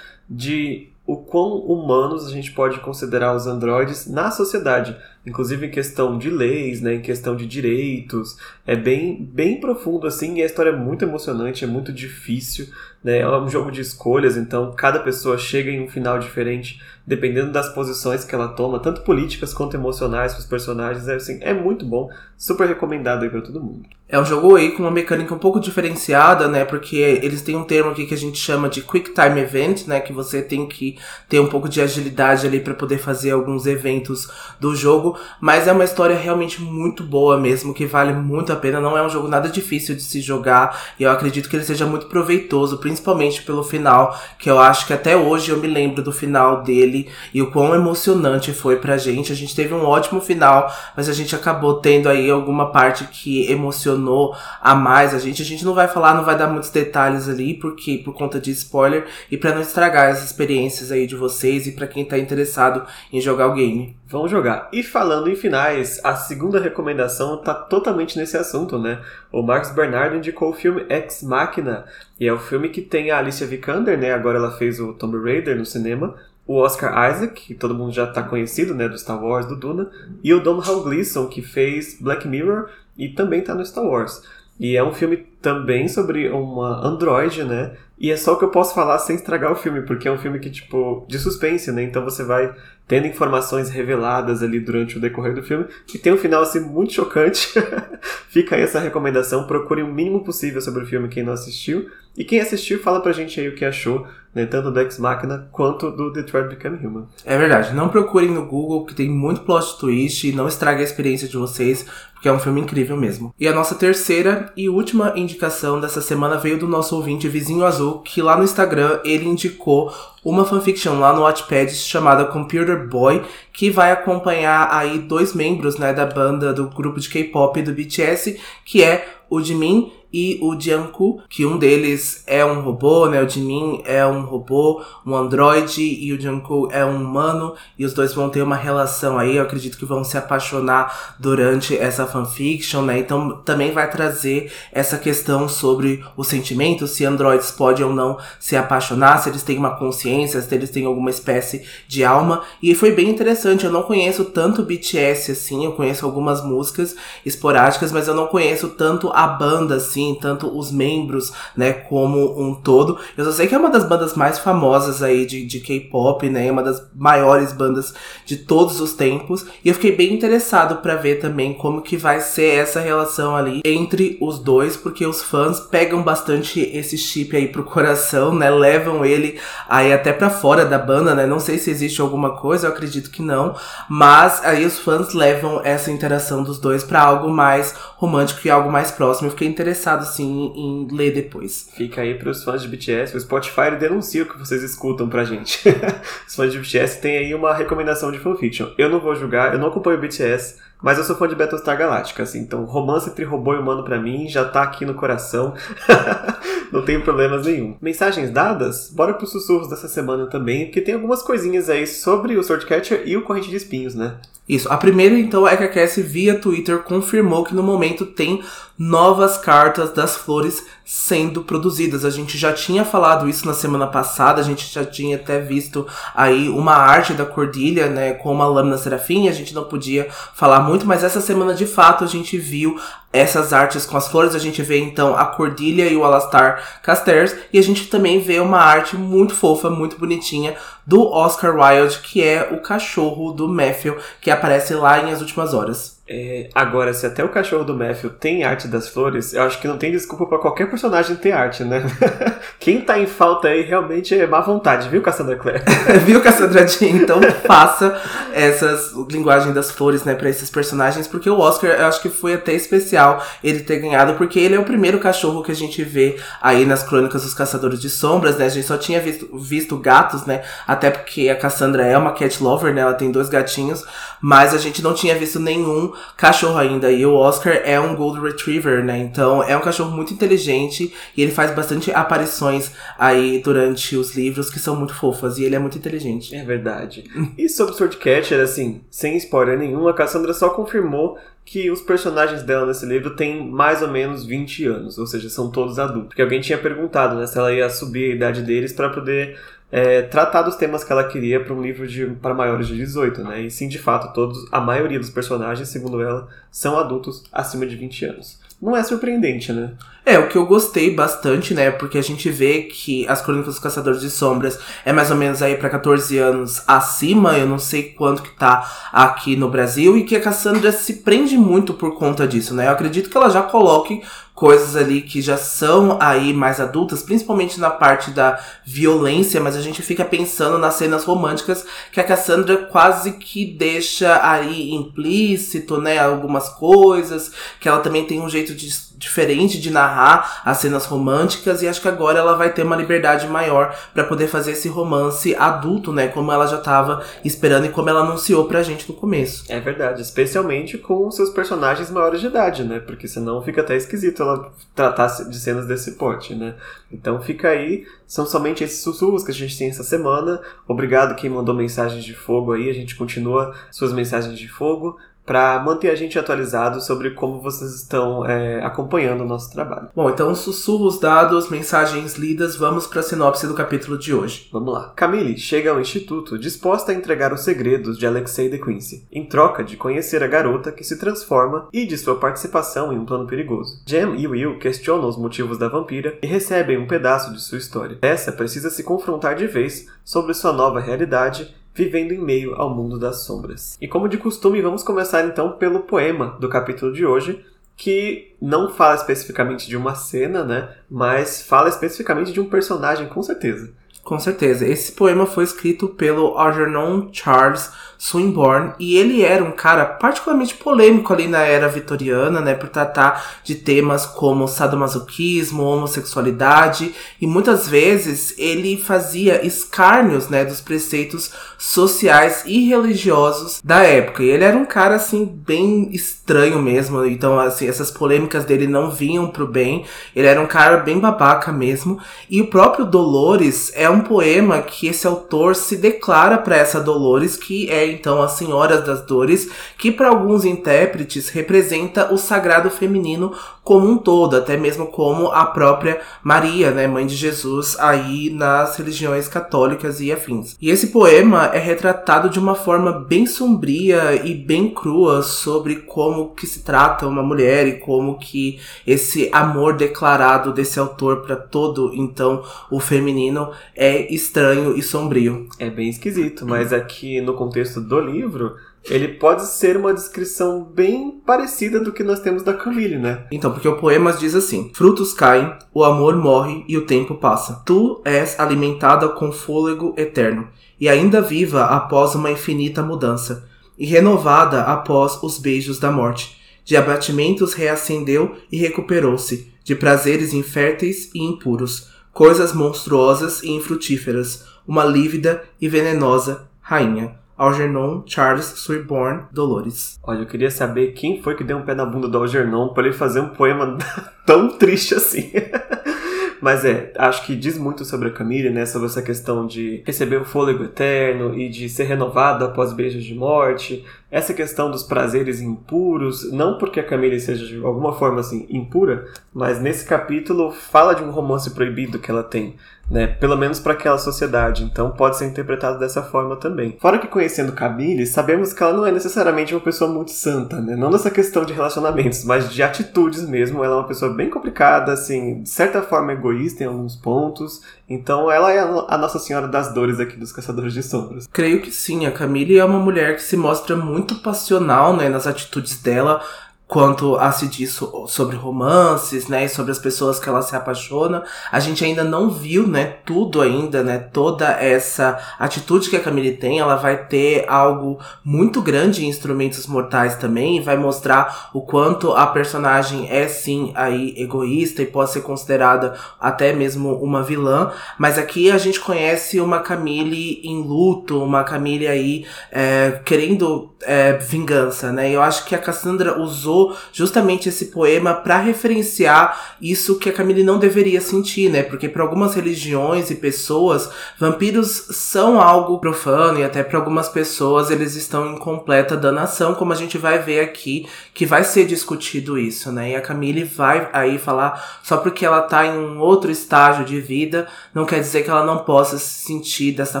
de 0.28 0.88
o 1.06 1.16
quão 1.16 1.58
humanos 1.58 2.26
a 2.26 2.30
gente 2.30 2.52
pode 2.52 2.80
considerar 2.80 3.34
os 3.34 3.46
androides 3.46 4.06
na 4.06 4.30
sociedade, 4.30 4.96
inclusive 5.26 5.66
em 5.66 5.70
questão 5.70 6.16
de 6.16 6.30
leis, 6.30 6.80
né, 6.80 6.94
em 6.94 7.00
questão 7.00 7.34
de 7.34 7.46
direitos. 7.46 8.36
É 8.66 8.76
bem, 8.76 9.28
bem 9.32 9.60
profundo 9.60 10.06
assim 10.06 10.36
e 10.36 10.42
a 10.42 10.46
história 10.46 10.70
é 10.70 10.76
muito 10.76 11.04
emocionante, 11.04 11.64
é 11.64 11.66
muito 11.66 11.92
difícil, 11.92 12.68
né? 13.02 13.18
É 13.18 13.28
um 13.28 13.48
jogo 13.48 13.70
de 13.70 13.80
escolhas, 13.80 14.36
então 14.36 14.72
cada 14.72 15.00
pessoa 15.00 15.36
chega 15.36 15.70
em 15.70 15.82
um 15.82 15.88
final 15.88 16.18
diferente 16.18 16.80
dependendo 17.06 17.52
das 17.52 17.68
posições 17.68 18.24
que 18.24 18.34
ela 18.34 18.48
toma, 18.48 18.80
tanto 18.80 19.02
políticas 19.02 19.54
quanto 19.54 19.76
emocionais 19.76 20.32
para 20.32 20.40
os 20.40 20.46
personagens. 20.46 21.06
É, 21.06 21.14
assim, 21.14 21.38
é 21.40 21.54
muito 21.54 21.86
bom, 21.86 22.10
super 22.36 22.66
recomendado 22.66 23.22
aí 23.22 23.30
para 23.30 23.40
todo 23.40 23.62
mundo. 23.62 23.84
É 24.08 24.18
um 24.18 24.24
jogo 24.24 24.54
aí 24.54 24.72
com 24.72 24.82
uma 24.82 24.90
mecânica 24.90 25.34
um 25.34 25.38
pouco 25.38 25.60
diferenciada, 25.60 26.48
né? 26.48 26.64
Porque 26.64 26.96
eles 26.96 27.42
têm 27.42 27.56
um 27.56 27.64
termo 27.64 27.90
aqui 27.90 28.06
que 28.06 28.14
a 28.14 28.16
gente 28.16 28.38
chama 28.38 28.68
de 28.68 28.82
Quick 28.82 29.12
Time 29.12 29.40
Event, 29.40 29.86
né? 29.86 30.00
Que 30.00 30.12
você 30.12 30.42
tem 30.42 30.66
que 30.68 30.96
ter 31.28 31.40
um 31.40 31.48
pouco 31.48 31.68
de 31.68 31.80
agilidade 31.80 32.46
ali 32.46 32.60
para 32.60 32.74
poder 32.74 32.98
fazer 32.98 33.32
alguns 33.32 33.66
eventos 33.66 34.28
do 34.60 34.74
jogo. 34.74 35.15
Mas 35.40 35.66
é 35.66 35.72
uma 35.72 35.84
história 35.84 36.16
realmente 36.16 36.60
muito 36.60 37.02
boa 37.02 37.38
mesmo, 37.38 37.74
que 37.74 37.86
vale 37.86 38.12
muito 38.12 38.52
a 38.52 38.56
pena. 38.56 38.80
Não 38.80 38.96
é 38.96 39.02
um 39.04 39.08
jogo 39.08 39.28
nada 39.28 39.48
difícil 39.48 39.94
de 39.94 40.02
se 40.02 40.20
jogar. 40.20 40.80
E 40.98 41.02
eu 41.02 41.10
acredito 41.10 41.48
que 41.48 41.56
ele 41.56 41.64
seja 41.64 41.86
muito 41.86 42.06
proveitoso, 42.06 42.78
principalmente 42.78 43.42
pelo 43.42 43.62
final, 43.62 44.18
que 44.38 44.50
eu 44.50 44.58
acho 44.58 44.86
que 44.86 44.92
até 44.92 45.16
hoje 45.16 45.50
eu 45.50 45.58
me 45.58 45.68
lembro 45.68 46.02
do 46.02 46.12
final 46.12 46.62
dele 46.62 47.08
e 47.32 47.42
o 47.42 47.50
quão 47.50 47.74
emocionante 47.74 48.52
foi 48.52 48.76
pra 48.76 48.96
gente. 48.96 49.32
A 49.32 49.36
gente 49.36 49.54
teve 49.54 49.74
um 49.74 49.84
ótimo 49.84 50.20
final, 50.20 50.72
mas 50.96 51.08
a 51.08 51.12
gente 51.12 51.34
acabou 51.34 51.74
tendo 51.74 52.08
aí 52.08 52.30
alguma 52.30 52.70
parte 52.70 53.04
que 53.04 53.50
emocionou 53.50 54.34
a 54.60 54.74
mais 54.74 55.14
a 55.14 55.18
gente. 55.18 55.42
A 55.42 55.44
gente 55.44 55.64
não 55.64 55.74
vai 55.74 55.88
falar, 55.88 56.14
não 56.14 56.24
vai 56.24 56.36
dar 56.36 56.48
muitos 56.48 56.70
detalhes 56.70 57.28
ali, 57.28 57.54
porque 57.54 57.98
por 57.98 58.14
conta 58.14 58.40
de 58.40 58.50
spoiler 58.50 59.06
e 59.30 59.36
para 59.36 59.54
não 59.54 59.60
estragar 59.60 60.10
as 60.10 60.24
experiências 60.24 60.90
aí 60.92 61.06
de 61.06 61.16
vocês 61.16 61.66
e 61.66 61.72
para 61.72 61.86
quem 61.86 62.04
tá 62.04 62.18
interessado 62.18 62.86
em 63.12 63.20
jogar 63.20 63.48
o 63.48 63.54
game. 63.54 63.96
Vamos 64.08 64.30
jogar. 64.30 64.68
E 64.72 64.82
falando 64.82 65.05
em 65.26 65.36
finais, 65.36 66.00
a 66.04 66.14
segunda 66.14 66.60
recomendação 66.60 67.38
tá 67.38 67.54
totalmente 67.54 68.18
nesse 68.18 68.36
assunto, 68.36 68.78
né? 68.78 69.00
O 69.32 69.42
Marcos 69.42 69.70
Bernardo 69.70 70.16
indicou 70.16 70.50
o 70.50 70.54
filme 70.54 70.84
Ex 70.88 71.22
Machina, 71.22 71.84
e 72.18 72.26
é 72.26 72.32
o 72.32 72.38
filme 72.38 72.68
que 72.68 72.82
tem 72.82 73.10
a 73.10 73.18
Alicia 73.18 73.46
Vikander, 73.46 73.98
né? 73.98 74.12
Agora 74.12 74.38
ela 74.38 74.52
fez 74.52 74.80
o 74.80 74.92
Tomb 74.92 75.18
Raider 75.18 75.56
no 75.56 75.64
cinema, 75.64 76.14
o 76.46 76.56
Oscar 76.56 77.10
Isaac, 77.10 77.40
que 77.40 77.54
todo 77.54 77.74
mundo 77.74 77.92
já 77.92 78.04
está 78.04 78.22
conhecido, 78.22 78.74
né, 78.74 78.88
do 78.88 78.96
Star 78.96 79.22
Wars, 79.22 79.46
do 79.46 79.56
Duna, 79.56 79.90
e 80.22 80.32
o 80.32 80.40
Domhnall 80.40 80.82
Gleeson, 80.84 81.26
que 81.26 81.42
fez 81.42 81.98
Black 82.00 82.28
Mirror 82.28 82.68
e 82.96 83.08
também 83.08 83.40
está 83.40 83.54
no 83.54 83.66
Star 83.66 83.84
Wars. 83.84 84.22
E 84.58 84.76
é 84.76 84.82
um 84.82 84.92
filme 84.92 85.18
também 85.40 85.86
sobre 85.88 86.28
uma 86.30 86.86
androide, 86.86 87.44
né? 87.44 87.76
E 87.98 88.10
é 88.10 88.16
só 88.16 88.34
o 88.34 88.38
que 88.38 88.44
eu 88.44 88.50
posso 88.50 88.74
falar 88.74 88.98
sem 88.98 89.16
estragar 89.16 89.52
o 89.52 89.56
filme, 89.56 89.82
porque 89.82 90.06
é 90.06 90.12
um 90.12 90.18
filme 90.18 90.38
que, 90.38 90.50
tipo, 90.50 91.06
de 91.08 91.18
suspense, 91.18 91.72
né? 91.72 91.82
Então 91.82 92.04
você 92.04 92.22
vai 92.24 92.54
tendo 92.86 93.06
informações 93.06 93.70
reveladas 93.70 94.42
ali 94.42 94.60
durante 94.60 94.98
o 94.98 95.00
decorrer 95.00 95.34
do 95.34 95.42
filme. 95.42 95.66
E 95.94 95.98
tem 95.98 96.12
um 96.12 96.18
final, 96.18 96.42
assim, 96.42 96.60
muito 96.60 96.92
chocante. 96.92 97.52
Fica 98.28 98.56
aí 98.56 98.62
essa 98.62 98.80
recomendação. 98.80 99.46
Procure 99.46 99.82
o 99.82 99.92
mínimo 99.92 100.22
possível 100.22 100.60
sobre 100.60 100.84
o 100.84 100.86
filme 100.86 101.08
quem 101.08 101.22
não 101.22 101.32
assistiu. 101.32 101.88
E 102.16 102.24
quem 102.24 102.40
assistiu, 102.40 102.78
fala 102.80 103.00
pra 103.00 103.12
gente 103.12 103.40
aí 103.40 103.48
o 103.48 103.54
que 103.54 103.64
achou, 103.64 104.06
né? 104.36 104.44
Tanto 104.44 104.70
do 104.70 104.78
Ex 104.78 104.98
Machina 104.98 105.48
quanto 105.50 105.90
do 105.90 106.12
Detroit 106.12 106.48
Become 106.48 106.86
Human. 106.86 107.06
É 107.24 107.38
verdade. 107.38 107.74
Não 107.74 107.88
procurem 107.88 108.30
no 108.30 108.44
Google, 108.44 108.84
que 108.84 108.94
tem 108.94 109.08
muito 109.08 109.40
plot 109.40 109.78
twist. 109.78 110.28
E 110.28 110.32
não 110.32 110.46
estrague 110.46 110.82
a 110.82 110.84
experiência 110.84 111.26
de 111.26 111.38
vocês, 111.38 111.86
porque 112.12 112.28
é 112.28 112.32
um 112.32 112.38
filme 112.38 112.60
incrível 112.60 112.98
mesmo. 112.98 113.34
E 113.40 113.48
a 113.48 113.54
nossa 113.54 113.74
terceira 113.74 114.52
e 114.54 114.68
última 114.68 115.14
indicação 115.16 115.80
dessa 115.80 116.02
semana 116.02 116.36
veio 116.36 116.58
do 116.58 116.68
nosso 116.68 116.94
ouvinte 116.94 117.26
Vizinho 117.28 117.64
Azul, 117.64 118.00
que 118.00 118.20
lá 118.20 118.36
no 118.36 118.44
Instagram 118.44 119.00
ele 119.04 119.26
indicou 119.26 119.90
uma 120.22 120.44
fanfiction 120.44 120.98
lá 120.98 121.14
no 121.14 121.22
Wattpad 121.22 121.72
chamada 121.74 122.26
Computer 122.26 122.86
Boy, 122.88 123.22
que 123.54 123.70
vai 123.70 123.90
acompanhar 123.90 124.68
aí 124.70 124.98
dois 124.98 125.32
membros, 125.32 125.78
né, 125.78 125.94
da 125.94 126.04
banda 126.04 126.52
do 126.52 126.68
grupo 126.68 127.00
de 127.00 127.08
K-pop 127.08 127.62
do 127.62 127.72
BTS, 127.72 128.38
que 128.66 128.82
é 128.82 129.08
o 129.30 129.40
Jimin 129.40 129.92
e 130.16 130.38
o 130.40 130.58
Jianku, 130.58 131.20
que 131.28 131.44
um 131.44 131.58
deles 131.58 132.24
é 132.26 132.42
um 132.42 132.62
robô, 132.62 133.06
né? 133.06 133.22
O 133.22 133.28
Jimin 133.28 133.82
é 133.84 134.06
um 134.06 134.22
robô, 134.22 134.82
um 135.04 135.14
androide 135.14 135.82
e 135.82 136.10
o 136.10 136.18
Jianku 136.18 136.70
é 136.72 136.82
um 136.82 136.96
humano 137.02 137.54
e 137.78 137.84
os 137.84 137.92
dois 137.92 138.14
vão 138.14 138.30
ter 138.30 138.40
uma 138.40 138.56
relação 138.56 139.18
aí, 139.18 139.36
eu 139.36 139.42
acredito 139.42 139.76
que 139.76 139.84
vão 139.84 140.02
se 140.02 140.16
apaixonar 140.16 141.16
durante 141.18 141.76
essa 141.76 142.06
fanfiction, 142.06 142.80
né? 142.80 142.98
Então 142.98 143.42
também 143.44 143.72
vai 143.72 143.90
trazer 143.90 144.50
essa 144.72 144.96
questão 144.96 145.50
sobre 145.50 146.02
os 146.16 146.28
sentimentos, 146.28 146.92
se 146.92 147.04
androides 147.04 147.50
podem 147.50 147.84
ou 147.84 147.92
não 147.92 148.16
se 148.40 148.56
apaixonar, 148.56 149.18
se 149.18 149.28
eles 149.28 149.42
têm 149.42 149.58
uma 149.58 149.76
consciência, 149.76 150.40
se 150.40 150.54
eles 150.54 150.70
têm 150.70 150.86
alguma 150.86 151.10
espécie 151.10 151.62
de 151.86 152.02
alma. 152.02 152.42
E 152.62 152.74
foi 152.74 152.90
bem 152.90 153.10
interessante, 153.10 153.66
eu 153.66 153.70
não 153.70 153.82
conheço 153.82 154.24
tanto 154.24 154.62
BTS 154.62 155.32
assim, 155.32 155.66
eu 155.66 155.72
conheço 155.72 156.06
algumas 156.06 156.42
músicas 156.42 156.96
esporádicas, 157.24 157.92
mas 157.92 158.08
eu 158.08 158.14
não 158.14 158.28
conheço 158.28 158.70
tanto 158.70 159.10
a 159.12 159.26
banda 159.26 159.74
assim, 159.74 160.05
assim, 160.06 160.14
tanto 160.14 160.56
os 160.56 160.70
membros, 160.70 161.32
né, 161.56 161.72
como 161.72 162.40
um 162.40 162.54
todo. 162.54 162.98
Eu 163.16 163.24
só 163.24 163.32
sei 163.32 163.46
que 163.46 163.54
é 163.54 163.58
uma 163.58 163.70
das 163.70 163.84
bandas 163.84 164.14
mais 164.14 164.38
famosas 164.38 165.02
aí 165.02 165.26
de, 165.26 165.44
de 165.44 165.60
K-pop, 165.60 166.28
né, 166.28 166.50
uma 166.50 166.62
das 166.62 166.82
maiores 166.94 167.52
bandas 167.52 167.94
de 168.24 168.36
todos 168.36 168.80
os 168.80 168.94
tempos. 168.94 169.46
E 169.64 169.68
eu 169.68 169.74
fiquei 169.74 169.92
bem 169.92 170.12
interessado 170.12 170.76
para 170.76 170.96
ver 170.96 171.16
também 171.16 171.54
como 171.54 171.82
que 171.82 171.96
vai 171.96 172.20
ser 172.20 172.58
essa 172.58 172.80
relação 172.80 173.34
ali 173.34 173.60
entre 173.64 174.16
os 174.20 174.38
dois, 174.38 174.76
porque 174.76 175.06
os 175.06 175.22
fãs 175.22 175.60
pegam 175.60 176.02
bastante 176.02 176.60
esse 176.60 176.96
chip 176.96 177.36
aí 177.36 177.48
pro 177.48 177.64
coração, 177.64 178.34
né, 178.34 178.50
levam 178.50 179.04
ele 179.04 179.38
aí 179.68 179.92
até 179.92 180.12
para 180.12 180.30
fora 180.30 180.64
da 180.64 180.78
banda, 180.78 181.14
né, 181.14 181.26
não 181.26 181.40
sei 181.40 181.58
se 181.58 181.70
existe 181.70 182.00
alguma 182.00 182.36
coisa, 182.36 182.66
eu 182.66 182.72
acredito 182.72 183.10
que 183.10 183.22
não, 183.22 183.54
mas 183.88 184.44
aí 184.44 184.64
os 184.64 184.78
fãs 184.78 185.12
levam 185.12 185.60
essa 185.64 185.90
interação 185.90 186.42
dos 186.42 186.58
dois 186.58 186.84
para 186.84 187.00
algo 187.00 187.28
mais 187.30 187.74
romântico 187.96 188.46
e 188.46 188.50
algo 188.50 188.70
mais 188.70 188.90
próximo. 188.90 189.28
Eu 189.28 189.30
fiquei 189.30 189.48
interessado 189.48 189.95
interessado 189.96 190.02
assim 190.02 190.52
em 190.54 190.88
ler 190.90 191.12
depois. 191.12 191.68
Fica 191.74 192.02
aí 192.02 192.14
pros 192.14 192.44
fãs 192.44 192.62
de 192.62 192.68
BTS, 192.68 193.16
o 193.16 193.20
Spotify 193.20 193.76
denuncia 193.78 194.22
o 194.22 194.26
que 194.26 194.38
vocês 194.38 194.62
escutam 194.62 195.08
pra 195.08 195.24
gente. 195.24 195.62
Os 196.26 196.34
fãs 196.34 196.52
de 196.52 196.58
BTS 196.58 197.00
têm 197.00 197.18
aí 197.18 197.34
uma 197.34 197.54
recomendação 197.54 198.12
de 198.12 198.18
fanfiction. 198.18 198.68
Eu 198.76 198.88
não 198.88 199.00
vou 199.00 199.14
julgar, 199.14 199.52
eu 199.52 199.58
não 199.58 199.68
acompanho 199.68 199.98
o 199.98 200.00
BTS, 200.00 200.58
mas 200.82 200.98
eu 200.98 201.04
sou 201.04 201.16
fã 201.16 201.26
de 201.26 201.34
Battlestar 201.34 201.76
Galactica, 201.76 202.22
assim, 202.22 202.40
então 202.40 202.64
romance 202.64 203.08
entre 203.08 203.24
robô 203.24 203.54
e 203.54 203.58
humano 203.58 203.82
para 203.82 203.98
mim 203.98 204.28
já 204.28 204.44
tá 204.44 204.62
aqui 204.62 204.84
no 204.84 204.94
coração. 204.94 205.54
Não 206.72 206.82
tenho 206.82 207.02
problemas 207.02 207.46
nenhum. 207.46 207.76
Mensagens 207.80 208.30
dadas? 208.30 208.90
Bora 208.90 209.14
pros 209.14 209.30
sussurros 209.30 209.68
dessa 209.68 209.88
semana 209.88 210.26
também, 210.26 210.66
porque 210.66 210.80
tem 210.80 210.94
algumas 210.94 211.22
coisinhas 211.22 211.70
aí 211.70 211.86
sobre 211.86 212.36
o 212.36 212.42
Swordcatcher 212.42 213.02
e 213.06 213.16
o 213.16 213.22
Corrente 213.22 213.48
de 213.48 213.56
Espinhos, 213.56 213.94
né? 213.94 214.16
Isso. 214.48 214.70
A 214.72 214.76
primeira, 214.76 215.18
então, 215.18 215.46
é 215.46 215.56
que 215.56 215.64
a 215.64 215.68
Cassie, 215.68 216.02
via 216.02 216.38
Twitter, 216.38 216.78
confirmou 216.78 217.42
que 217.42 217.54
no 217.54 217.64
momento 217.64 218.06
tem 218.06 218.44
novas 218.78 219.38
cartas 219.38 219.90
das 219.90 220.16
flores 220.16 220.64
sendo 220.84 221.42
produzidas. 221.42 222.04
A 222.04 222.10
gente 222.10 222.38
já 222.38 222.52
tinha 222.52 222.84
falado 222.84 223.28
isso 223.28 223.44
na 223.44 223.54
semana 223.54 223.88
passada, 223.88 224.40
a 224.40 224.44
gente 224.44 224.72
já 224.72 224.84
tinha 224.84 225.16
até 225.16 225.40
visto 225.40 225.84
aí 226.14 226.48
uma 226.48 226.74
arte 226.74 227.12
da 227.12 227.24
Cordilha, 227.24 227.88
né, 227.88 228.12
com 228.12 228.30
uma 228.32 228.46
lâmina 228.46 228.78
serafim, 228.78 229.28
a 229.28 229.32
gente 229.32 229.52
não 229.52 229.64
podia 229.64 230.06
falar 230.34 230.60
muito, 230.66 230.86
mas 230.86 231.04
essa 231.04 231.20
semana 231.20 231.54
de 231.54 231.66
fato 231.66 232.04
a 232.04 232.06
gente 232.06 232.36
viu 232.38 232.78
essas 233.12 233.52
artes 233.52 233.86
com 233.86 233.96
as 233.96 234.08
flores, 234.08 234.34
a 234.34 234.38
gente 234.38 234.62
vê 234.62 234.78
então 234.78 235.16
a 235.16 235.24
Cordilha 235.24 235.88
e 235.88 235.96
o 235.96 236.04
Alastar 236.04 236.80
Casters, 236.82 237.34
e 237.52 237.58
a 237.58 237.62
gente 237.62 237.86
também 237.86 238.20
vê 238.20 238.40
uma 238.40 238.58
arte 238.58 238.96
muito 238.96 239.34
fofa, 239.34 239.70
muito 239.70 239.98
bonitinha 239.98 240.54
do 240.86 241.10
Oscar 241.10 241.54
Wilde, 241.56 241.98
que 241.98 242.22
é 242.22 242.50
o 242.52 242.60
cachorro 242.60 243.32
do 243.32 243.48
Matthew, 243.48 243.96
que 244.20 244.30
aparece 244.30 244.74
lá 244.74 245.00
em 245.00 245.12
As 245.12 245.20
Últimas 245.20 245.52
Horas. 245.52 245.96
É, 246.08 246.48
agora, 246.54 246.94
se 246.94 247.04
até 247.04 247.24
o 247.24 247.30
cachorro 247.30 247.64
do 247.64 247.74
Matthew 247.74 248.10
tem 248.10 248.44
arte 248.44 248.68
das 248.68 248.88
flores, 248.88 249.34
eu 249.34 249.42
acho 249.42 249.60
que 249.60 249.66
não 249.66 249.76
tem 249.76 249.90
desculpa 249.90 250.24
para 250.24 250.38
qualquer 250.38 250.70
personagem 250.70 251.16
ter 251.16 251.32
arte, 251.32 251.64
né? 251.64 251.84
Quem 252.60 252.80
tá 252.80 252.96
em 252.96 253.06
falta 253.06 253.48
aí 253.48 253.62
realmente 253.62 254.16
é 254.16 254.24
má 254.24 254.40
vontade, 254.40 254.88
viu, 254.88 255.02
Cassandra 255.02 255.34
Clare? 255.34 255.62
viu, 256.06 256.22
Cassandra 256.22 256.64
Jean? 256.68 256.90
Então 256.90 257.20
faça 257.44 258.00
essas 258.32 258.92
linguagem 259.10 259.52
das 259.52 259.72
flores, 259.72 260.04
né, 260.04 260.14
para 260.14 260.28
esses 260.28 260.48
personagens, 260.48 261.08
porque 261.08 261.28
o 261.28 261.40
Oscar 261.40 261.70
eu 261.70 261.86
acho 261.86 262.00
que 262.00 262.08
foi 262.08 262.34
até 262.34 262.52
especial 262.52 262.95
ele 263.42 263.60
ter 263.60 263.78
ganhado, 263.78 264.14
porque 264.14 264.38
ele 264.38 264.54
é 264.54 264.58
o 264.58 264.64
primeiro 264.64 264.98
cachorro 264.98 265.42
que 265.42 265.52
a 265.52 265.54
gente 265.54 265.82
vê 265.82 266.16
aí 266.40 266.64
nas 266.64 266.82
crônicas 266.82 267.22
dos 267.22 267.34
Caçadores 267.34 267.80
de 267.80 267.90
Sombras, 267.90 268.36
né? 268.36 268.46
A 268.46 268.48
gente 268.48 268.66
só 268.66 268.76
tinha 268.76 269.00
visto, 269.00 269.28
visto 269.38 269.76
gatos, 269.76 270.26
né? 270.26 270.42
Até 270.66 270.90
porque 270.90 271.28
a 271.28 271.36
Cassandra 271.36 271.84
é 271.84 271.96
uma 271.96 272.12
cat 272.12 272.42
lover, 272.42 272.74
né? 272.74 272.80
Ela 272.80 272.94
tem 272.94 273.10
dois 273.10 273.28
gatinhos, 273.28 273.84
mas 274.20 274.54
a 274.54 274.58
gente 274.58 274.82
não 274.82 274.94
tinha 274.94 275.14
visto 275.14 275.38
nenhum 275.38 275.92
cachorro 276.16 276.58
ainda. 276.58 276.90
E 276.90 277.04
o 277.04 277.14
Oscar 277.14 277.60
é 277.64 277.78
um 277.78 277.94
Golden 277.94 278.22
Retriever, 278.22 278.84
né? 278.84 278.98
Então 278.98 279.42
é 279.42 279.56
um 279.56 279.60
cachorro 279.60 279.90
muito 279.90 280.12
inteligente 280.12 280.92
e 281.16 281.22
ele 281.22 281.32
faz 281.32 281.50
bastante 281.52 281.90
aparições 281.92 282.70
aí 282.98 283.40
durante 283.42 283.96
os 283.96 284.14
livros 284.14 284.50
que 284.50 284.58
são 284.58 284.76
muito 284.76 284.94
fofas. 284.94 285.38
E 285.38 285.44
ele 285.44 285.56
é 285.56 285.58
muito 285.58 285.78
inteligente. 285.78 286.34
É 286.34 286.44
verdade. 286.44 287.04
e 287.36 287.48
sobre 287.48 287.74
Swordcatcher, 287.74 288.40
assim, 288.40 288.80
sem 288.90 289.16
spoiler 289.16 289.58
nenhum, 289.58 289.88
a 289.88 289.94
Cassandra 289.94 290.32
só 290.32 290.50
confirmou 290.50 291.18
que 291.46 291.70
os 291.70 291.80
personagens 291.80 292.42
dela 292.42 292.66
nesse 292.66 292.84
livro 292.84 293.14
têm 293.14 293.48
mais 293.48 293.80
ou 293.80 293.88
menos 293.88 294.26
20 294.26 294.66
anos, 294.66 294.98
ou 294.98 295.06
seja, 295.06 295.30
são 295.30 295.48
todos 295.48 295.78
adultos. 295.78 296.08
Porque 296.08 296.20
alguém 296.20 296.40
tinha 296.40 296.58
perguntado 296.58 297.14
né, 297.14 297.26
se 297.26 297.38
ela 297.38 297.52
ia 297.52 297.70
subir 297.70 298.10
a 298.10 298.14
idade 298.16 298.42
deles 298.42 298.72
para 298.72 298.90
poder 298.90 299.38
é, 299.70 300.02
tratar 300.02 300.42
dos 300.42 300.56
temas 300.56 300.82
que 300.82 300.90
ela 300.90 301.04
queria 301.04 301.38
para 301.38 301.54
um 301.54 301.62
livro 301.62 301.86
para 302.20 302.34
maiores 302.34 302.66
de 302.66 302.76
18, 302.76 303.22
né? 303.22 303.42
E 303.42 303.50
sim, 303.50 303.68
de 303.68 303.78
fato, 303.78 304.12
todos, 304.12 304.44
a 304.50 304.60
maioria 304.60 304.98
dos 304.98 305.08
personagens, 305.08 305.68
segundo 305.68 306.02
ela, 306.02 306.28
são 306.50 306.76
adultos 306.76 307.22
acima 307.32 307.64
de 307.64 307.76
20 307.76 308.04
anos. 308.06 308.40
Não 308.60 308.74
é 308.74 308.82
surpreendente, 308.82 309.52
né? 309.52 309.72
É, 310.04 310.18
o 310.18 310.28
que 310.28 310.38
eu 310.38 310.46
gostei 310.46 310.94
bastante, 310.94 311.52
né? 311.52 311.70
Porque 311.70 311.98
a 311.98 312.02
gente 312.02 312.30
vê 312.30 312.62
que 312.62 313.06
as 313.08 313.20
Crônicas 313.20 313.54
dos 313.54 313.62
Caçadores 313.62 314.00
de 314.00 314.08
Sombras 314.08 314.58
é 314.84 314.92
mais 314.92 315.10
ou 315.10 315.16
menos 315.16 315.42
aí 315.42 315.56
para 315.56 315.68
14 315.68 316.16
anos 316.16 316.62
acima, 316.66 317.36
eu 317.36 317.46
não 317.46 317.58
sei 317.58 317.82
quanto 317.82 318.22
que 318.22 318.30
tá 318.30 318.88
aqui 318.92 319.36
no 319.36 319.50
Brasil, 319.50 319.98
e 319.98 320.04
que 320.04 320.16
a 320.16 320.20
Cassandra 320.20 320.70
se 320.72 320.94
prende 321.02 321.36
muito 321.36 321.74
por 321.74 321.98
conta 321.98 322.26
disso, 322.26 322.54
né? 322.54 322.66
Eu 322.66 322.70
acredito 322.70 323.10
que 323.10 323.16
ela 323.16 323.28
já 323.28 323.42
coloque 323.42 324.00
coisas 324.36 324.76
ali 324.76 325.00
que 325.00 325.22
já 325.22 325.38
são 325.38 325.96
aí 325.98 326.34
mais 326.34 326.60
adultas, 326.60 327.02
principalmente 327.02 327.58
na 327.58 327.70
parte 327.70 328.10
da 328.10 328.38
violência, 328.66 329.40
mas 329.40 329.56
a 329.56 329.62
gente 329.62 329.80
fica 329.80 330.04
pensando 330.04 330.58
nas 330.58 330.74
cenas 330.74 331.04
românticas 331.04 331.64
que 331.90 331.98
a 331.98 332.04
Cassandra 332.04 332.58
quase 332.58 333.12
que 333.12 333.46
deixa 333.46 334.20
aí 334.22 334.72
implícito, 334.74 335.80
né, 335.80 335.98
algumas 335.98 336.50
coisas, 336.50 337.32
que 337.58 337.66
ela 337.66 337.80
também 337.80 338.04
tem 338.04 338.20
um 338.20 338.28
jeito 338.28 338.54
de 338.54 338.68
diferente 338.96 339.60
de 339.60 339.70
narrar 339.70 340.42
as 340.44 340.58
cenas 340.58 340.86
românticas 340.86 341.62
e 341.62 341.68
acho 341.68 341.80
que 341.80 341.88
agora 341.88 342.18
ela 342.18 342.34
vai 342.34 342.52
ter 342.52 342.62
uma 342.62 342.76
liberdade 342.76 343.26
maior 343.26 343.76
para 343.92 344.04
poder 344.04 344.26
fazer 344.26 344.52
esse 344.52 344.68
romance 344.68 345.34
adulto, 345.34 345.92
né, 345.92 346.08
como 346.08 346.32
ela 346.32 346.46
já 346.46 346.58
tava 346.58 347.04
esperando 347.24 347.66
e 347.66 347.68
como 347.68 347.88
ela 347.88 348.00
anunciou 348.00 348.46
pra 348.46 348.62
gente 348.62 348.88
no 348.88 348.94
começo. 348.94 349.44
É 349.48 349.60
verdade, 349.60 350.02
especialmente 350.02 350.78
com 350.78 351.10
seus 351.10 351.30
personagens 351.30 351.90
maiores 351.90 352.20
de 352.20 352.26
idade, 352.26 352.64
né? 352.64 352.80
Porque 352.80 353.06
senão 353.06 353.42
fica 353.42 353.60
até 353.60 353.76
esquisito 353.76 354.22
ela 354.22 354.50
tratar 354.74 355.06
de 355.28 355.38
cenas 355.38 355.66
desse 355.66 355.92
porte, 355.92 356.34
né? 356.34 356.54
Então 356.90 357.20
fica 357.20 357.48
aí, 357.48 357.84
são 358.06 358.24
somente 358.24 358.64
esses 358.64 358.80
sussurros 358.82 359.24
que 359.24 359.30
a 359.30 359.34
gente 359.34 359.56
tem 359.58 359.68
essa 359.68 359.82
semana. 359.82 360.40
Obrigado 360.66 361.16
quem 361.16 361.28
mandou 361.28 361.54
mensagens 361.54 362.04
de 362.04 362.14
fogo 362.14 362.52
aí, 362.52 362.70
a 362.70 362.74
gente 362.74 362.94
continua 362.94 363.54
suas 363.70 363.92
mensagens 363.92 364.38
de 364.38 364.48
fogo 364.48 364.96
para 365.26 365.58
manter 365.58 365.90
a 365.90 365.94
gente 365.94 366.18
atualizado 366.18 366.80
sobre 366.80 367.10
como 367.10 367.40
vocês 367.40 367.74
estão 367.74 368.24
é, 368.24 368.64
acompanhando 368.64 369.22
o 369.22 369.26
nosso 369.26 369.52
trabalho. 369.52 369.88
Bom, 369.94 370.08
então 370.08 370.34
sussurros 370.34 371.00
dados, 371.00 371.50
mensagens 371.50 372.14
lidas, 372.14 372.56
vamos 372.56 372.86
para 372.86 373.00
a 373.00 373.02
sinopse 373.02 373.46
do 373.46 373.54
capítulo 373.54 373.98
de 373.98 374.14
hoje. 374.14 374.48
Vamos 374.52 374.72
lá. 374.72 374.92
Camille 374.94 375.36
chega 375.36 375.70
ao 375.70 375.80
instituto 375.80 376.38
disposta 376.38 376.92
a 376.92 376.94
entregar 376.94 377.32
os 377.32 377.40
segredos 377.40 377.98
de 377.98 378.06
Alexei 378.06 378.48
de 378.48 378.58
Quincy, 378.58 379.06
em 379.10 379.24
troca 379.24 379.64
de 379.64 379.76
conhecer 379.76 380.22
a 380.22 380.28
garota 380.28 380.70
que 380.70 380.84
se 380.84 380.98
transforma 380.98 381.68
e 381.72 381.84
de 381.84 381.98
sua 381.98 382.16
participação 382.16 382.92
em 382.92 382.98
um 382.98 383.04
plano 383.04 383.26
perigoso. 383.26 383.82
Jem 383.84 384.14
e 384.16 384.26
Will 384.26 384.58
questionam 384.58 385.08
os 385.08 385.18
motivos 385.18 385.58
da 385.58 385.68
vampira 385.68 386.16
e 386.22 386.26
recebem 386.26 386.78
um 386.78 386.86
pedaço 386.86 387.32
de 387.32 387.42
sua 387.42 387.58
história. 387.58 387.98
Essa 388.00 388.30
precisa 388.30 388.70
se 388.70 388.84
confrontar 388.84 389.34
de 389.34 389.46
vez 389.46 389.88
sobre 390.04 390.34
sua 390.34 390.52
nova 390.52 390.80
realidade 390.80 391.54
vivendo 391.76 392.12
em 392.12 392.18
meio 392.18 392.54
ao 392.54 392.74
mundo 392.74 392.98
das 392.98 393.24
sombras. 393.24 393.76
E 393.80 393.86
como 393.86 394.08
de 394.08 394.16
costume, 394.16 394.62
vamos 394.62 394.82
começar 394.82 395.26
então 395.26 395.52
pelo 395.52 395.80
poema 395.80 396.36
do 396.40 396.48
capítulo 396.48 396.90
de 396.92 397.04
hoje, 397.04 397.44
que 397.76 398.34
não 398.40 398.72
fala 398.72 398.94
especificamente 398.94 399.68
de 399.68 399.76
uma 399.76 399.94
cena, 399.94 400.42
né? 400.42 400.74
Mas 400.90 401.42
fala 401.42 401.68
especificamente 401.68 402.32
de 402.32 402.40
um 402.40 402.48
personagem, 402.48 403.06
com 403.08 403.22
certeza. 403.22 403.72
Com 404.06 404.20
certeza. 404.20 404.64
Esse 404.64 404.92
poema 404.92 405.26
foi 405.26 405.42
escrito 405.42 405.88
pelo 405.88 406.38
Algernon 406.38 407.08
Charles 407.10 407.72
Swinburne, 407.98 408.72
e 408.78 408.96
ele 408.96 409.22
era 409.22 409.42
um 409.42 409.52
cara 409.52 409.84
particularmente 409.84 410.54
polêmico 410.54 411.12
ali 411.12 411.26
na 411.26 411.40
era 411.40 411.68
vitoriana, 411.68 412.40
né, 412.40 412.54
por 412.54 412.68
tratar 412.68 413.40
de 413.42 413.54
temas 413.54 414.04
como 414.04 414.46
sadomasoquismo, 414.46 415.62
homossexualidade, 415.62 416.94
e 417.20 417.26
muitas 417.26 417.66
vezes 417.68 418.34
ele 418.38 418.76
fazia 418.76 419.44
escárnios, 419.44 420.28
né, 420.28 420.44
dos 420.44 420.60
preceitos 420.60 421.32
sociais 421.58 422.42
e 422.44 422.68
religiosos 422.68 423.60
da 423.64 423.82
época. 423.82 424.22
E 424.22 424.28
ele 424.28 424.44
era 424.44 424.56
um 424.56 424.66
cara 424.66 424.96
assim 424.96 425.24
bem 425.24 425.88
estranho 425.92 426.60
mesmo, 426.60 427.04
então 427.06 427.40
assim, 427.40 427.66
essas 427.66 427.90
polêmicas 427.90 428.44
dele 428.44 428.66
não 428.66 428.90
vinham 428.90 429.28
pro 429.28 429.46
bem. 429.46 429.86
Ele 430.14 430.26
era 430.26 430.40
um 430.40 430.46
cara 430.46 430.78
bem 430.78 430.98
babaca 430.98 431.50
mesmo. 431.50 431.98
E 432.28 432.42
o 432.42 432.48
próprio 432.48 432.84
Dolores 432.84 433.72
é 433.74 433.88
um 433.88 433.95
poema 434.00 434.62
que 434.62 434.86
esse 434.86 435.06
autor 435.06 435.54
se 435.54 435.76
declara 435.76 436.38
para 436.38 436.56
essa 436.56 436.80
Dolores 436.80 437.36
que 437.36 437.70
é 437.70 437.86
então 437.86 438.22
a 438.22 438.28
Senhora 438.28 438.80
das 438.80 439.02
Dores, 439.02 439.50
que 439.78 439.90
para 439.90 440.08
alguns 440.08 440.44
intérpretes 440.44 441.28
representa 441.28 442.12
o 442.12 442.18
sagrado 442.18 442.70
feminino 442.70 443.32
como 443.62 443.88
um 443.88 443.98
todo, 443.98 444.36
até 444.36 444.56
mesmo 444.56 444.86
como 444.86 445.26
a 445.28 445.44
própria 445.44 446.00
Maria, 446.22 446.70
né, 446.70 446.86
mãe 446.86 447.04
de 447.04 447.16
Jesus, 447.16 447.76
aí 447.80 448.30
nas 448.30 448.76
religiões 448.76 449.26
católicas 449.26 450.00
e 450.00 450.12
afins. 450.12 450.56
E 450.60 450.70
esse 450.70 450.88
poema 450.88 451.50
é 451.52 451.58
retratado 451.58 452.30
de 452.30 452.38
uma 452.38 452.54
forma 452.54 452.92
bem 452.92 453.26
sombria 453.26 454.14
e 454.24 454.34
bem 454.34 454.72
crua 454.72 455.22
sobre 455.22 455.76
como 455.76 456.30
que 456.30 456.46
se 456.46 456.60
trata 456.60 457.08
uma 457.08 457.22
mulher 457.22 457.66
e 457.66 457.80
como 457.80 458.18
que 458.18 458.60
esse 458.86 459.28
amor 459.32 459.74
declarado 459.74 460.52
desse 460.52 460.78
autor 460.78 461.22
para 461.22 461.36
todo 461.36 461.92
então 461.94 462.42
o 462.70 462.78
feminino 462.78 463.50
é 463.74 463.85
estranho 464.10 464.76
e 464.76 464.82
sombrio. 464.82 465.48
É 465.58 465.68
bem 465.70 465.88
esquisito, 465.88 466.46
mas 466.46 466.72
aqui 466.72 467.20
no 467.20 467.34
contexto 467.34 467.80
do 467.80 468.00
livro 468.00 468.54
ele 468.88 469.08
pode 469.08 469.46
ser 469.46 469.76
uma 469.76 469.92
descrição 469.92 470.62
bem 470.62 471.20
parecida 471.26 471.80
do 471.80 471.92
que 471.92 472.04
nós 472.04 472.20
temos 472.20 472.42
da 472.42 472.54
Camille, 472.54 472.98
né? 472.98 473.24
Então, 473.32 473.50
porque 473.50 473.68
o 473.68 473.76
poema 473.76 474.12
diz 474.12 474.34
assim: 474.34 474.70
Frutos 474.74 475.12
caem, 475.12 475.52
o 475.74 475.82
amor 475.82 476.16
morre 476.16 476.64
e 476.68 476.76
o 476.76 476.86
tempo 476.86 477.16
passa. 477.16 477.62
Tu 477.66 478.00
és 478.04 478.38
alimentada 478.38 479.08
com 479.08 479.32
fôlego 479.32 479.94
eterno, 479.96 480.48
e 480.80 480.88
ainda 480.88 481.20
viva 481.20 481.64
após 481.64 482.14
uma 482.14 482.30
infinita 482.30 482.82
mudança, 482.82 483.48
e 483.78 483.84
renovada 483.84 484.62
após 484.62 485.20
os 485.22 485.38
beijos 485.38 485.78
da 485.78 485.90
morte. 485.90 486.36
De 486.64 486.76
abatimentos 486.76 487.54
reacendeu 487.54 488.36
e 488.50 488.56
recuperou-se, 488.56 489.52
de 489.62 489.74
prazeres 489.74 490.32
inférteis 490.32 491.10
e 491.14 491.22
impuros, 491.22 491.90
coisas 492.16 492.54
monstruosas 492.54 493.42
e 493.42 493.50
infrutíferas, 493.50 494.46
uma 494.66 494.86
lívida 494.86 495.44
e 495.60 495.68
venenosa 495.68 496.48
rainha. 496.62 497.14
Algernon 497.36 498.04
Charles 498.06 498.46
Swinburne 498.56 499.24
Dolores. 499.30 500.00
Olha, 500.02 500.20
eu 500.20 500.26
queria 500.26 500.50
saber 500.50 500.92
quem 500.92 501.22
foi 501.22 501.34
que 501.34 501.44
deu 501.44 501.58
um 501.58 501.62
pé 501.62 501.74
na 501.74 501.84
bunda 501.84 502.08
do 502.08 502.16
Algernon 502.16 502.68
para 502.68 502.86
ele 502.86 502.96
fazer 502.96 503.20
um 503.20 503.28
poema 503.28 503.76
tão 504.24 504.48
triste 504.56 504.94
assim. 504.94 505.30
Mas 506.40 506.64
é, 506.64 506.92
acho 506.96 507.24
que 507.24 507.34
diz 507.34 507.58
muito 507.58 507.84
sobre 507.84 508.08
a 508.08 508.12
Camille, 508.12 508.50
né? 508.50 508.66
Sobre 508.66 508.86
essa 508.86 509.02
questão 509.02 509.46
de 509.46 509.82
receber 509.86 510.20
o 510.20 510.24
fôlego 510.24 510.64
eterno 510.64 511.38
e 511.38 511.48
de 511.48 511.68
ser 511.68 511.84
renovado 511.84 512.44
após 512.44 512.72
beijos 512.72 513.04
de 513.04 513.14
morte. 513.14 513.84
Essa 514.10 514.32
questão 514.32 514.70
dos 514.70 514.82
prazeres 514.82 515.40
impuros, 515.40 516.30
não 516.32 516.58
porque 516.58 516.80
a 516.80 516.86
Camille 516.86 517.18
seja 517.20 517.46
de 517.46 517.64
alguma 517.64 517.92
forma 517.92 518.20
assim 518.20 518.46
impura, 518.48 519.06
mas 519.34 519.60
nesse 519.60 519.84
capítulo 519.84 520.52
fala 520.52 520.94
de 520.94 521.02
um 521.02 521.10
romance 521.10 521.50
proibido 521.50 521.98
que 521.98 522.10
ela 522.10 522.22
tem. 522.22 522.56
Né? 522.90 523.06
Pelo 523.06 523.36
menos 523.36 523.58
para 523.58 523.72
aquela 523.72 523.98
sociedade. 523.98 524.64
Então 524.64 524.90
pode 524.90 525.16
ser 525.16 525.26
interpretado 525.26 525.78
dessa 525.78 526.02
forma 526.02 526.36
também. 526.36 526.76
Fora 526.80 526.98
que 526.98 527.06
conhecendo 527.06 527.52
Camille, 527.52 528.06
sabemos 528.06 528.52
que 528.52 528.62
ela 528.62 528.72
não 528.72 528.86
é 528.86 528.92
necessariamente 528.92 529.54
uma 529.54 529.60
pessoa 529.60 529.90
muito 529.90 530.12
santa, 530.12 530.60
né? 530.60 530.76
Não 530.76 530.90
nessa 530.90 531.10
questão 531.10 531.44
de 531.44 531.52
relacionamentos, 531.52 532.24
mas 532.24 532.52
de 532.52 532.62
atitudes 532.62 533.28
mesmo. 533.28 533.64
Ela 533.64 533.74
é 533.74 533.78
uma 533.78 533.88
pessoa 533.88 534.12
bem 534.12 534.30
complicada, 534.30 534.92
assim, 534.92 535.42
de 535.42 535.48
certa 535.48 535.82
forma 535.82 536.12
egoísta 536.12 536.64
em 536.64 536.66
alguns 536.66 536.96
pontos. 536.96 537.62
Então 537.88 538.30
ela 538.30 538.52
é 538.52 538.58
a 538.58 538.98
Nossa 538.98 539.18
Senhora 539.18 539.46
das 539.46 539.72
Dores 539.72 540.00
aqui 540.00 540.16
dos 540.16 540.32
Caçadores 540.32 540.72
de 540.72 540.82
Sombras. 540.82 541.28
Creio 541.32 541.60
que 541.60 541.70
sim. 541.70 542.06
A 542.06 542.12
Camille 542.12 542.58
é 542.58 542.64
uma 542.64 542.78
mulher 542.78 543.16
que 543.16 543.22
se 543.22 543.36
mostra 543.36 543.76
muito 543.76 544.16
passional, 544.16 544.96
né, 544.96 545.08
nas 545.08 545.26
atitudes 545.26 545.80
dela 545.80 546.20
quanto 546.68 547.14
a 547.16 547.30
se 547.30 547.46
diz 547.46 547.80
sobre 548.08 548.36
romances, 548.36 549.28
né, 549.28 549.44
e 549.44 549.48
sobre 549.48 549.70
as 549.70 549.78
pessoas 549.78 550.18
que 550.18 550.28
ela 550.28 550.42
se 550.42 550.56
apaixona. 550.56 551.22
A 551.52 551.60
gente 551.60 551.84
ainda 551.84 552.02
não 552.02 552.28
viu, 552.28 552.66
né, 552.66 552.96
tudo 553.04 553.40
ainda, 553.40 553.84
né, 553.84 553.98
toda 553.98 554.50
essa 554.50 555.16
atitude 555.38 555.88
que 555.88 555.96
a 555.96 556.00
Camille 556.00 556.32
tem. 556.32 556.58
Ela 556.58 556.74
vai 556.74 556.96
ter 557.06 557.44
algo 557.48 557.98
muito 558.24 558.60
grande 558.60 559.04
em 559.04 559.08
Instrumentos 559.08 559.66
Mortais 559.66 560.16
também, 560.16 560.56
e 560.56 560.60
vai 560.60 560.76
mostrar 560.76 561.50
o 561.54 561.60
quanto 561.60 562.12
a 562.12 562.26
personagem 562.26 563.08
é 563.10 563.28
sim 563.28 563.70
aí 563.74 564.14
egoísta 564.16 564.82
e 564.82 564.86
pode 564.86 565.12
ser 565.12 565.20
considerada 565.20 565.94
até 566.20 566.52
mesmo 566.52 566.94
uma 566.94 567.22
vilã. 567.22 567.70
Mas 567.96 568.18
aqui 568.18 568.50
a 568.50 568.58
gente 568.58 568.80
conhece 568.80 569.40
uma 569.40 569.60
Camille 569.60 570.40
em 570.42 570.62
luto, 570.62 571.22
uma 571.22 571.44
Camille 571.44 571.86
aí 571.86 572.26
é, 572.50 573.00
querendo 573.04 573.70
é, 573.82 574.14
vingança, 574.14 574.90
né? 574.90 575.10
Eu 575.10 575.22
acho 575.22 575.44
que 575.44 575.54
a 575.54 575.58
Cassandra 575.58 576.20
usou 576.20 576.55
usou 576.56 576.76
justamente 576.92 577.48
esse 577.48 577.66
poema 577.66 578.14
para 578.14 578.38
referenciar 578.38 579.56
isso 579.60 579.98
que 579.98 580.08
a 580.08 580.12
Camille 580.12 580.42
não 580.42 580.58
deveria 580.58 581.00
sentir, 581.00 581.50
né? 581.50 581.62
Porque 581.62 581.88
para 581.88 582.02
algumas 582.02 582.34
religiões 582.34 583.10
e 583.10 583.14
pessoas, 583.14 583.90
vampiros 584.18 584.86
são 584.90 585.40
algo 585.40 585.78
profano 585.78 586.38
e 586.38 586.44
até 586.44 586.62
para 586.62 586.78
algumas 586.78 587.08
pessoas 587.08 587.70
eles 587.70 587.94
estão 587.94 588.32
em 588.32 588.38
completa 588.38 588.96
danação, 588.96 589.54
como 589.54 589.72
a 589.72 589.76
gente 589.76 589.98
vai 589.98 590.18
ver 590.18 590.40
aqui, 590.40 590.86
que 591.12 591.26
vai 591.26 591.44
ser 591.44 591.66
discutido 591.66 592.38
isso, 592.38 592.72
né? 592.72 592.92
E 592.92 592.96
a 592.96 593.00
Camille 593.00 593.44
vai 593.44 593.88
aí 593.92 594.18
falar 594.18 594.80
só 594.82 594.96
porque 594.96 595.24
ela 595.24 595.42
tá 595.42 595.66
em 595.66 595.78
um 595.78 595.98
outro 595.98 596.30
estágio 596.30 596.84
de 596.84 597.00
vida, 597.00 597.46
não 597.74 597.84
quer 597.84 598.00
dizer 598.00 598.22
que 598.22 598.30
ela 598.30 598.44
não 598.44 598.58
possa 598.58 598.98
se 598.98 599.26
sentir 599.26 599.72
dessa 599.72 600.00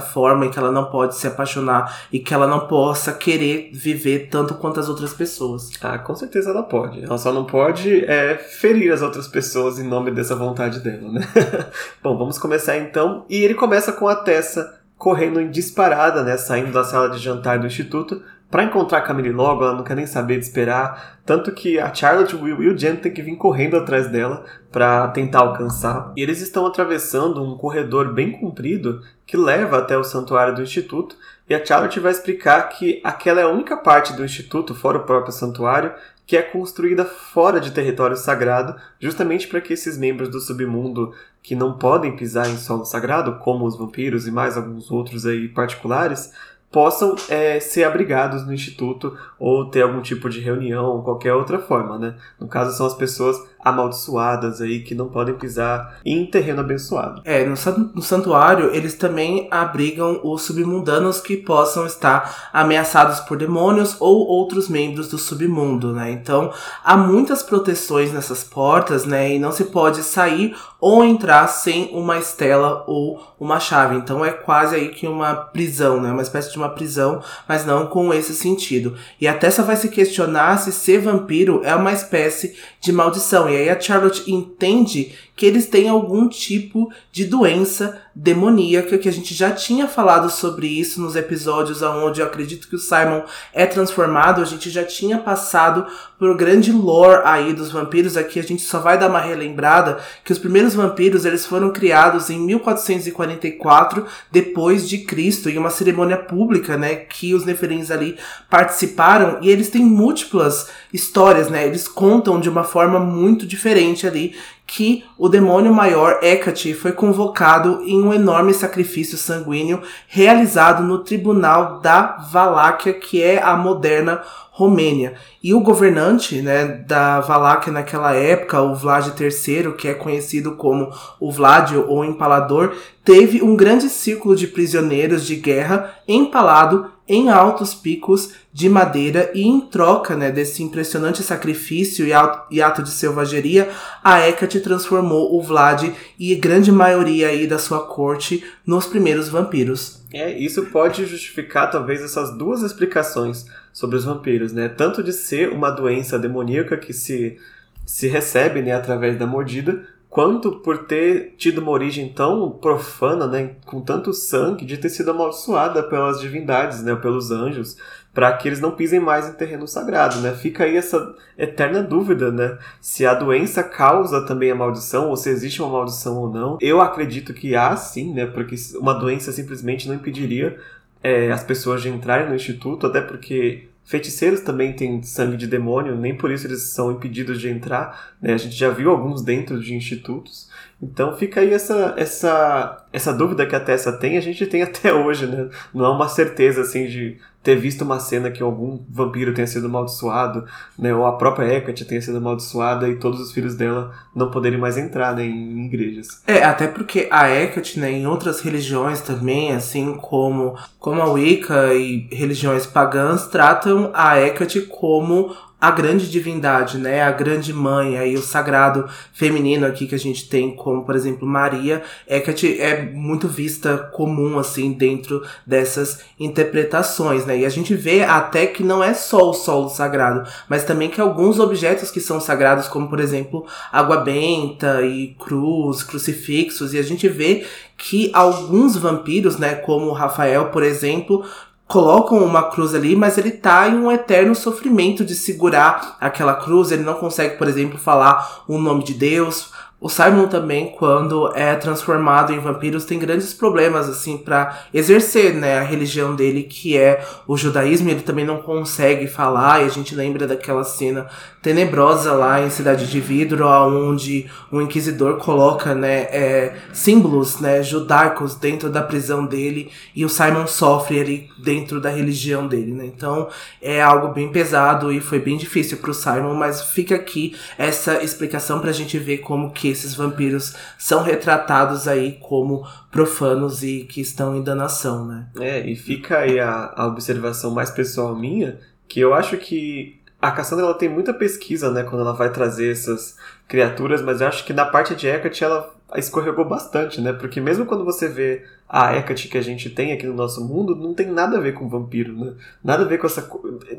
forma 0.00 0.46
e 0.46 0.50
que 0.50 0.58
ela 0.58 0.72
não 0.72 0.86
pode 0.86 1.16
se 1.16 1.26
apaixonar 1.26 2.06
e 2.12 2.18
que 2.18 2.32
ela 2.32 2.46
não 2.46 2.66
possa 2.66 3.12
querer 3.12 3.70
viver 3.72 4.28
tanto 4.30 4.54
quanto 4.54 4.80
as 4.80 4.88
outras 4.88 5.12
pessoas. 5.12 5.70
Ah, 5.80 5.98
com 5.98 6.14
certeza 6.14 6.45
certeza 6.46 6.50
ela 6.50 6.62
pode. 6.62 7.04
Ela 7.04 7.18
só 7.18 7.32
não 7.32 7.44
pode 7.44 8.04
é, 8.04 8.36
ferir 8.36 8.92
as 8.92 9.02
outras 9.02 9.26
pessoas 9.26 9.78
em 9.78 9.86
nome 9.86 10.10
dessa 10.10 10.36
vontade 10.36 10.80
dela, 10.80 11.10
né? 11.10 11.20
Bom, 12.02 12.16
vamos 12.16 12.38
começar 12.38 12.76
então. 12.76 13.24
E 13.28 13.42
ele 13.42 13.54
começa 13.54 13.92
com 13.92 14.06
a 14.08 14.14
Tessa 14.14 14.80
correndo 14.96 15.40
em 15.40 15.50
disparada, 15.50 16.22
né? 16.22 16.36
Saindo 16.36 16.72
da 16.72 16.84
sala 16.84 17.10
de 17.10 17.18
jantar 17.18 17.58
do 17.58 17.66
instituto 17.66 18.22
para 18.50 18.62
encontrar 18.62 18.98
a 18.98 19.02
Camille 19.02 19.32
logo, 19.32 19.64
ela 19.64 19.74
não 19.74 19.82
quer 19.82 19.96
nem 19.96 20.06
saber 20.06 20.38
de 20.38 20.44
esperar. 20.44 21.18
Tanto 21.26 21.50
que 21.50 21.80
a 21.80 21.92
Charlotte, 21.92 22.36
Will 22.36 22.62
e 22.62 22.68
o 22.68 22.78
Jen 22.78 22.96
tem 22.96 23.12
que 23.12 23.20
vir 23.20 23.36
correndo 23.36 23.76
atrás 23.76 24.08
dela 24.08 24.44
para 24.70 25.08
tentar 25.08 25.40
alcançar. 25.40 26.12
E 26.16 26.22
eles 26.22 26.40
estão 26.40 26.64
atravessando 26.64 27.42
um 27.42 27.56
corredor 27.56 28.12
bem 28.12 28.32
comprido 28.32 29.02
que 29.26 29.36
leva 29.36 29.78
até 29.78 29.98
o 29.98 30.04
santuário 30.04 30.54
do 30.54 30.62
instituto. 30.62 31.16
E 31.48 31.54
a 31.54 31.64
Charlotte 31.64 31.98
vai 31.98 32.12
explicar 32.12 32.68
que 32.68 33.00
aquela 33.02 33.40
é 33.40 33.44
a 33.44 33.48
única 33.48 33.76
parte 33.76 34.12
do 34.12 34.24
instituto, 34.24 34.74
fora 34.74 34.98
o 34.98 35.04
próprio 35.04 35.32
santuário, 35.32 35.92
que 36.26 36.36
é 36.36 36.42
construída 36.42 37.04
fora 37.04 37.60
de 37.60 37.70
território 37.70 38.16
sagrado, 38.16 38.74
justamente 38.98 39.46
para 39.46 39.60
que 39.60 39.72
esses 39.72 39.96
membros 39.96 40.28
do 40.28 40.40
submundo 40.40 41.14
que 41.40 41.54
não 41.54 41.78
podem 41.78 42.16
pisar 42.16 42.48
em 42.50 42.56
solo 42.56 42.84
sagrado, 42.84 43.38
como 43.38 43.64
os 43.64 43.78
vampiros 43.78 44.26
e 44.26 44.32
mais 44.32 44.56
alguns 44.56 44.90
outros 44.90 45.24
aí 45.24 45.48
particulares, 45.48 46.32
possam 46.70 47.14
é, 47.28 47.60
ser 47.60 47.84
abrigados 47.84 48.44
no 48.44 48.52
instituto 48.52 49.16
ou 49.38 49.70
ter 49.70 49.82
algum 49.82 50.02
tipo 50.02 50.28
de 50.28 50.40
reunião 50.40 50.86
ou 50.86 51.02
qualquer 51.02 51.32
outra 51.32 51.60
forma, 51.60 51.96
né? 51.96 52.16
No 52.40 52.48
caso 52.48 52.76
são 52.76 52.86
as 52.86 52.94
pessoas 52.94 53.36
amaldiçoadas 53.66 54.60
aí 54.60 54.80
que 54.80 54.94
não 54.94 55.08
podem 55.08 55.34
pisar 55.34 55.98
em 56.04 56.24
terreno 56.24 56.60
abençoado. 56.60 57.20
É, 57.24 57.44
no, 57.44 57.54
no 57.94 58.00
santuário 58.00 58.72
eles 58.72 58.94
também 58.94 59.48
abrigam 59.50 60.20
os 60.22 60.42
submundanos 60.42 61.20
que 61.20 61.36
possam 61.36 61.84
estar 61.84 62.48
ameaçados 62.52 63.18
por 63.20 63.36
demônios 63.36 63.96
ou 63.98 64.24
outros 64.26 64.68
membros 64.68 65.08
do 65.08 65.18
submundo, 65.18 65.92
né? 65.92 66.12
Então 66.12 66.52
há 66.84 66.96
muitas 66.96 67.42
proteções 67.42 68.12
nessas 68.12 68.44
portas, 68.44 69.04
né? 69.04 69.34
E 69.34 69.38
não 69.38 69.50
se 69.50 69.64
pode 69.64 70.04
sair 70.04 70.54
ou 70.80 71.04
entrar 71.04 71.48
sem 71.48 71.90
uma 71.92 72.18
estela 72.18 72.84
ou 72.86 73.20
uma 73.40 73.58
chave. 73.58 73.96
Então 73.96 74.24
é 74.24 74.30
quase 74.30 74.76
aí 74.76 74.90
que 74.90 75.08
uma 75.08 75.34
prisão, 75.34 76.00
né? 76.00 76.12
Uma 76.12 76.22
espécie 76.22 76.52
de 76.52 76.58
uma 76.58 76.68
prisão, 76.68 77.20
mas 77.48 77.66
não 77.66 77.86
com 77.86 78.14
esse 78.14 78.34
sentido. 78.34 78.94
E 79.20 79.26
a 79.26 79.34
Tessa 79.34 79.64
vai 79.64 79.74
se 79.74 79.88
questionar 79.88 80.58
se 80.58 80.70
ser 80.70 81.00
vampiro 81.00 81.62
é 81.64 81.74
uma 81.74 81.92
espécie 81.92 82.54
de 82.80 82.92
maldição. 82.92 83.48
E 83.48 83.55
aí 83.56 83.68
a 83.70 83.80
Charlotte 83.80 84.30
entende 84.30 85.12
que 85.36 85.44
eles 85.44 85.66
têm 85.66 85.88
algum 85.88 86.26
tipo 86.28 86.90
de 87.12 87.26
doença 87.26 88.00
demoníaca, 88.14 88.96
que 88.96 89.10
a 89.10 89.12
gente 89.12 89.34
já 89.34 89.50
tinha 89.50 89.86
falado 89.86 90.30
sobre 90.30 90.66
isso 90.66 91.02
nos 91.02 91.14
episódios 91.14 91.82
onde 91.82 92.22
eu 92.22 92.26
acredito 92.26 92.66
que 92.66 92.76
o 92.76 92.78
Simon 92.78 93.22
é 93.52 93.66
transformado, 93.66 94.40
a 94.40 94.46
gente 94.46 94.70
já 94.70 94.82
tinha 94.82 95.18
passado 95.18 95.86
por 96.18 96.34
grande 96.34 96.72
lore 96.72 97.20
aí 97.26 97.52
dos 97.52 97.70
vampiros, 97.70 98.16
aqui 98.16 98.40
a 98.40 98.42
gente 98.42 98.62
só 98.62 98.80
vai 98.80 98.98
dar 98.98 99.10
uma 99.10 99.20
relembrada 99.20 99.98
que 100.24 100.32
os 100.32 100.38
primeiros 100.38 100.74
vampiros 100.74 101.26
eles 101.26 101.44
foram 101.44 101.70
criados 101.70 102.30
em 102.30 102.38
1444 102.38 104.06
depois 104.32 104.88
de 104.88 104.98
Cristo, 104.98 105.50
em 105.50 105.58
uma 105.58 105.68
cerimônia 105.68 106.16
pública, 106.16 106.78
né, 106.78 106.94
que 106.94 107.34
os 107.34 107.44
neferins 107.44 107.90
ali 107.90 108.16
participaram 108.48 109.38
e 109.42 109.50
eles 109.50 109.68
têm 109.68 109.84
múltiplas 109.84 110.70
histórias, 110.90 111.50
né, 111.50 111.66
eles 111.66 111.86
contam 111.86 112.40
de 112.40 112.48
uma 112.48 112.64
forma 112.64 112.98
muito 112.98 113.46
diferente 113.46 114.06
ali 114.06 114.34
que 114.66 115.04
o 115.16 115.28
demônio 115.28 115.72
maior 115.72 116.18
Hecate 116.22 116.74
foi 116.74 116.90
convocado 116.90 117.82
em 117.84 118.02
um 118.02 118.12
enorme 118.12 118.52
sacrifício 118.52 119.16
sanguíneo 119.16 119.80
realizado 120.08 120.82
no 120.82 120.98
tribunal 120.98 121.80
da 121.80 122.16
Valáquia, 122.30 122.92
que 122.92 123.22
é 123.22 123.40
a 123.40 123.56
moderna 123.56 124.22
Romênia. 124.50 125.14
E 125.42 125.52
o 125.54 125.60
governante 125.60 126.40
né, 126.40 126.64
da 126.64 127.20
Valáquia 127.20 127.70
naquela 127.70 128.14
época, 128.14 128.60
o 128.62 128.74
Vlad 128.74 129.08
III, 129.08 129.72
que 129.72 129.86
é 129.86 129.94
conhecido 129.94 130.56
como 130.56 130.90
o 131.20 131.30
Vladio 131.30 131.84
ou 131.86 132.04
Empalador, 132.04 132.74
teve 133.04 133.42
um 133.42 133.54
grande 133.54 133.88
círculo 133.88 134.34
de 134.34 134.48
prisioneiros 134.48 135.26
de 135.26 135.36
guerra 135.36 135.94
empalado 136.08 136.90
em 137.08 137.30
altos 137.30 137.74
picos 137.74 138.32
de 138.52 138.68
madeira 138.68 139.30
e 139.34 139.42
em 139.42 139.60
troca 139.60 140.16
né, 140.16 140.30
desse 140.30 140.62
impressionante 140.62 141.22
sacrifício 141.22 142.06
e 142.50 142.62
ato 142.62 142.82
de 142.82 142.90
selvageria, 142.90 143.70
a 144.02 144.26
Hecate 144.26 144.60
transformou 144.60 145.36
o 145.36 145.42
Vlad 145.42 145.90
e 146.18 146.34
grande 146.34 146.72
maioria 146.72 147.28
aí 147.28 147.46
da 147.46 147.58
sua 147.58 147.86
corte 147.86 148.44
nos 148.66 148.86
primeiros 148.86 149.28
vampiros. 149.28 150.00
É, 150.12 150.36
isso 150.38 150.66
pode 150.66 151.04
justificar 151.06 151.70
talvez 151.70 152.02
essas 152.02 152.36
duas 152.36 152.62
explicações 152.62 153.46
sobre 153.72 153.96
os 153.96 154.04
vampiros, 154.04 154.52
né? 154.52 154.68
Tanto 154.68 155.02
de 155.02 155.12
ser 155.12 155.50
uma 155.50 155.70
doença 155.70 156.18
demoníaca 156.18 156.76
que 156.76 156.92
se, 156.92 157.36
se 157.84 158.08
recebe 158.08 158.62
né, 158.62 158.72
através 158.72 159.18
da 159.18 159.26
mordida, 159.26 159.86
quanto 160.08 160.52
por 160.60 160.86
ter 160.86 161.34
tido 161.36 161.58
uma 161.58 161.70
origem 161.70 162.08
tão 162.12 162.50
profana, 162.50 163.26
né, 163.26 163.56
com 163.64 163.80
tanto 163.80 164.12
sangue, 164.12 164.64
de 164.64 164.78
ter 164.78 164.88
sido 164.88 165.10
amaldiçoada 165.10 165.82
pelas 165.82 166.20
divindades, 166.20 166.82
né, 166.82 166.94
pelos 166.96 167.30
anjos, 167.30 167.76
para 168.16 168.32
que 168.32 168.48
eles 168.48 168.60
não 168.60 168.70
pisem 168.70 168.98
mais 168.98 169.28
em 169.28 169.34
terreno 169.34 169.68
sagrado, 169.68 170.20
né? 170.20 170.32
Fica 170.32 170.64
aí 170.64 170.74
essa 170.74 171.14
eterna 171.36 171.82
dúvida, 171.82 172.32
né? 172.32 172.56
Se 172.80 173.04
a 173.04 173.12
doença 173.12 173.62
causa 173.62 174.24
também 174.24 174.50
a 174.50 174.54
maldição 174.54 175.10
ou 175.10 175.16
se 175.18 175.28
existe 175.28 175.60
uma 175.60 175.70
maldição 175.70 176.16
ou 176.16 176.32
não. 176.32 176.56
Eu 176.62 176.80
acredito 176.80 177.34
que 177.34 177.54
há 177.54 177.76
sim, 177.76 178.14
né? 178.14 178.24
Porque 178.24 178.54
uma 178.80 178.94
doença 178.94 179.30
simplesmente 179.32 179.86
não 179.86 179.94
impediria 179.94 180.58
é, 181.02 181.30
as 181.30 181.44
pessoas 181.44 181.82
de 181.82 181.90
entrarem 181.90 182.26
no 182.26 182.34
instituto, 182.34 182.86
até 182.86 183.02
porque 183.02 183.68
Feiticeiros 183.86 184.40
também 184.40 184.72
têm 184.72 185.00
sangue 185.04 185.36
de 185.36 185.46
demônio, 185.46 185.96
nem 185.96 186.16
por 186.16 186.32
isso 186.32 186.44
eles 186.44 186.62
são 186.64 186.90
impedidos 186.90 187.40
de 187.40 187.48
entrar. 187.48 188.16
Né? 188.20 188.34
A 188.34 188.36
gente 188.36 188.56
já 188.56 188.68
viu 188.68 188.90
alguns 188.90 189.22
dentro 189.22 189.60
de 189.60 189.74
institutos. 189.74 190.50
Então 190.80 191.16
fica 191.16 191.40
aí 191.40 191.52
essa, 191.52 191.94
essa, 191.96 192.86
essa 192.92 193.12
dúvida 193.12 193.46
que 193.46 193.56
a 193.56 193.60
Tessa 193.60 193.92
tem, 193.92 194.18
a 194.18 194.20
gente 194.20 194.46
tem 194.46 194.62
até 194.62 194.92
hoje, 194.94 195.26
né? 195.26 195.48
Não 195.72 195.84
há 195.84 195.90
uma 195.90 196.08
certeza 196.08 196.62
assim 196.62 196.86
de 196.86 197.18
ter 197.46 197.54
visto 197.54 197.82
uma 197.82 198.00
cena 198.00 198.28
que 198.28 198.42
algum 198.42 198.80
vampiro 198.90 199.32
tenha 199.32 199.46
sido 199.46 199.66
amaldiçoado, 199.66 200.44
né, 200.76 200.92
ou 200.92 201.06
a 201.06 201.12
própria 201.12 201.46
Hecate 201.46 201.84
tenha 201.84 202.02
sido 202.02 202.16
amaldiçoada 202.16 202.88
e 202.88 202.96
todos 202.96 203.20
os 203.20 203.30
filhos 203.30 203.54
dela 203.54 203.94
não 204.12 204.32
poderem 204.32 204.58
mais 204.58 204.76
entrar 204.76 205.14
né, 205.14 205.24
em 205.24 205.66
igrejas. 205.66 206.24
É, 206.26 206.42
até 206.42 206.66
porque 206.66 207.06
a 207.08 207.30
Hecate, 207.30 207.78
né, 207.78 207.92
em 207.92 208.04
outras 208.04 208.40
religiões 208.40 209.00
também, 209.00 209.52
assim 209.52 209.94
como, 209.94 210.58
como 210.80 211.00
a 211.00 211.08
Wicca 211.12 211.72
e 211.72 212.08
religiões 212.10 212.66
pagãs, 212.66 213.28
tratam 213.28 213.92
a 213.94 214.18
Hecate 214.18 214.62
como 214.62 215.32
a 215.58 215.70
grande 215.70 216.10
divindade, 216.10 216.76
né? 216.76 217.02
A 217.02 217.10
grande 217.10 217.52
mãe, 217.52 217.96
aí 217.96 218.14
o 218.14 218.22
sagrado 218.22 218.88
feminino 219.12 219.66
aqui 219.66 219.86
que 219.86 219.94
a 219.94 219.98
gente 219.98 220.28
tem, 220.28 220.54
como 220.54 220.84
por 220.84 220.94
exemplo 220.94 221.26
Maria, 221.26 221.82
Hecate 222.06 222.60
é 222.60 222.82
muito 222.82 223.26
vista 223.26 223.78
comum 223.78 224.38
assim 224.38 224.72
dentro 224.72 225.24
dessas 225.46 226.00
interpretações, 226.20 227.24
né? 227.24 227.38
E 227.38 227.46
a 227.46 227.48
gente 227.48 227.74
vê 227.74 228.04
até 228.04 228.46
que 228.46 228.62
não 228.62 228.84
é 228.84 228.92
só 228.92 229.30
o 229.30 229.34
solo 229.34 229.70
sagrado, 229.70 230.28
mas 230.48 230.64
também 230.64 230.90
que 230.90 231.00
alguns 231.00 231.38
objetos 231.38 231.90
que 231.90 232.00
são 232.00 232.20
sagrados, 232.20 232.68
como 232.68 232.88
por 232.88 233.00
exemplo 233.00 233.46
água 233.72 233.98
benta 233.98 234.82
e 234.82 235.16
cruz, 235.18 235.82
crucifixos, 235.82 236.74
e 236.74 236.78
a 236.78 236.82
gente 236.82 237.08
vê 237.08 237.46
que 237.78 238.10
alguns 238.12 238.76
vampiros, 238.76 239.38
né, 239.38 239.54
como 239.54 239.92
Rafael, 239.92 240.50
por 240.50 240.62
exemplo, 240.62 241.24
colocam 241.66 242.18
uma 242.24 242.44
cruz 242.50 242.74
ali, 242.74 242.94
mas 242.94 243.18
ele 243.18 243.30
tá 243.30 243.68
em 243.68 243.76
um 243.76 243.90
eterno 243.90 244.34
sofrimento 244.34 245.04
de 245.04 245.14
segurar 245.14 245.96
aquela 246.00 246.34
cruz. 246.34 246.70
Ele 246.70 246.82
não 246.82 246.94
consegue, 246.94 247.36
por 247.36 247.48
exemplo, 247.48 247.78
falar 247.78 248.44
o 248.46 248.58
nome 248.58 248.84
de 248.84 248.94
Deus. 248.94 249.52
O 249.78 249.90
Simon 249.90 250.26
também, 250.26 250.72
quando 250.72 251.30
é 251.36 251.54
transformado 251.54 252.32
em 252.32 252.38
vampiros, 252.38 252.86
tem 252.86 252.98
grandes 252.98 253.34
problemas 253.34 253.88
assim 253.90 254.16
para 254.16 254.66
exercer, 254.72 255.34
né, 255.34 255.58
a 255.58 255.62
religião 255.62 256.16
dele, 256.16 256.44
que 256.44 256.78
é 256.78 257.04
o 257.26 257.36
judaísmo. 257.36 257.90
Ele 257.90 258.00
também 258.00 258.24
não 258.24 258.38
consegue 258.38 259.06
falar, 259.06 259.62
e 259.62 259.66
a 259.66 259.68
gente 259.68 259.94
lembra 259.94 260.26
daquela 260.26 260.64
cena 260.64 261.06
tenebrosa 261.42 262.12
lá 262.12 262.40
em 262.40 262.48
Cidade 262.48 262.90
de 262.90 263.00
Vidro, 263.00 263.46
onde 263.46 264.26
o 264.50 264.62
inquisidor 264.62 265.18
coloca 265.18 265.74
né, 265.74 266.08
é, 266.10 266.56
símbolos 266.72 267.38
né, 267.38 267.62
judaicos 267.62 268.34
dentro 268.34 268.70
da 268.70 268.82
prisão 268.82 269.26
dele 269.26 269.70
e 269.94 270.04
o 270.04 270.08
Simon 270.08 270.46
sofre 270.46 271.00
ali 271.00 271.30
dentro 271.38 271.80
da 271.80 271.90
religião 271.90 272.48
dele. 272.48 272.72
Né? 272.72 272.86
Então 272.86 273.28
é 273.60 273.80
algo 273.80 274.08
bem 274.08 274.32
pesado 274.32 274.90
e 274.90 275.00
foi 275.00 275.20
bem 275.20 275.36
difícil 275.36 275.76
para 275.76 275.90
o 275.90 275.94
Simon, 275.94 276.34
mas 276.34 276.62
fica 276.62 276.96
aqui 276.96 277.36
essa 277.56 278.02
explicação 278.02 278.58
para 278.58 278.70
a 278.70 278.74
gente 278.74 278.98
ver 278.98 279.18
como 279.18 279.52
que 279.52 279.65
esses 279.68 279.94
vampiros 279.94 280.54
são 280.78 281.02
retratados 281.02 281.86
aí 281.86 282.18
como 282.20 282.66
profanos 282.90 283.62
e 283.62 283.84
que 283.84 284.00
estão 284.00 284.36
em 284.36 284.42
danação. 284.42 285.06
Né? 285.06 285.26
É, 285.38 285.60
e 285.68 285.76
fica 285.76 286.18
aí 286.18 286.38
a, 286.38 286.72
a 286.76 286.86
observação 286.86 287.50
mais 287.50 287.70
pessoal 287.70 288.14
minha, 288.14 288.58
que 288.88 289.00
eu 289.00 289.14
acho 289.14 289.36
que 289.36 290.00
a 290.20 290.30
Cassandra 290.30 290.64
ela 290.64 290.74
tem 290.74 290.88
muita 290.88 291.12
pesquisa, 291.12 291.70
né, 291.70 291.82
quando 291.82 292.00
ela 292.00 292.14
vai 292.14 292.32
trazer 292.32 292.72
essas 292.72 293.16
criaturas, 293.46 294.02
mas 294.02 294.20
eu 294.20 294.28
acho 294.28 294.44
que 294.44 294.52
na 294.52 294.64
parte 294.64 294.94
de 294.94 295.06
Hecate 295.06 295.44
ela 295.44 295.75
escorregou 295.94 296.44
bastante, 296.44 297.00
né? 297.00 297.12
Porque 297.12 297.40
mesmo 297.40 297.64
quando 297.64 297.84
você 297.84 298.08
vê 298.08 298.44
a 298.68 298.96
Hecate 298.96 299.28
que 299.28 299.38
a 299.38 299.42
gente 299.42 299.70
tem 299.70 299.92
aqui 299.92 300.06
no 300.06 300.14
nosso 300.14 300.44
mundo, 300.44 300.74
não 300.74 300.92
tem 300.92 301.06
nada 301.06 301.36
a 301.36 301.40
ver 301.40 301.54
com 301.54 301.68
vampiro, 301.68 302.12
né? 302.12 302.34
Nada 302.62 302.82
a 302.82 302.86
ver 302.86 302.98
com 302.98 303.06
essa 303.06 303.28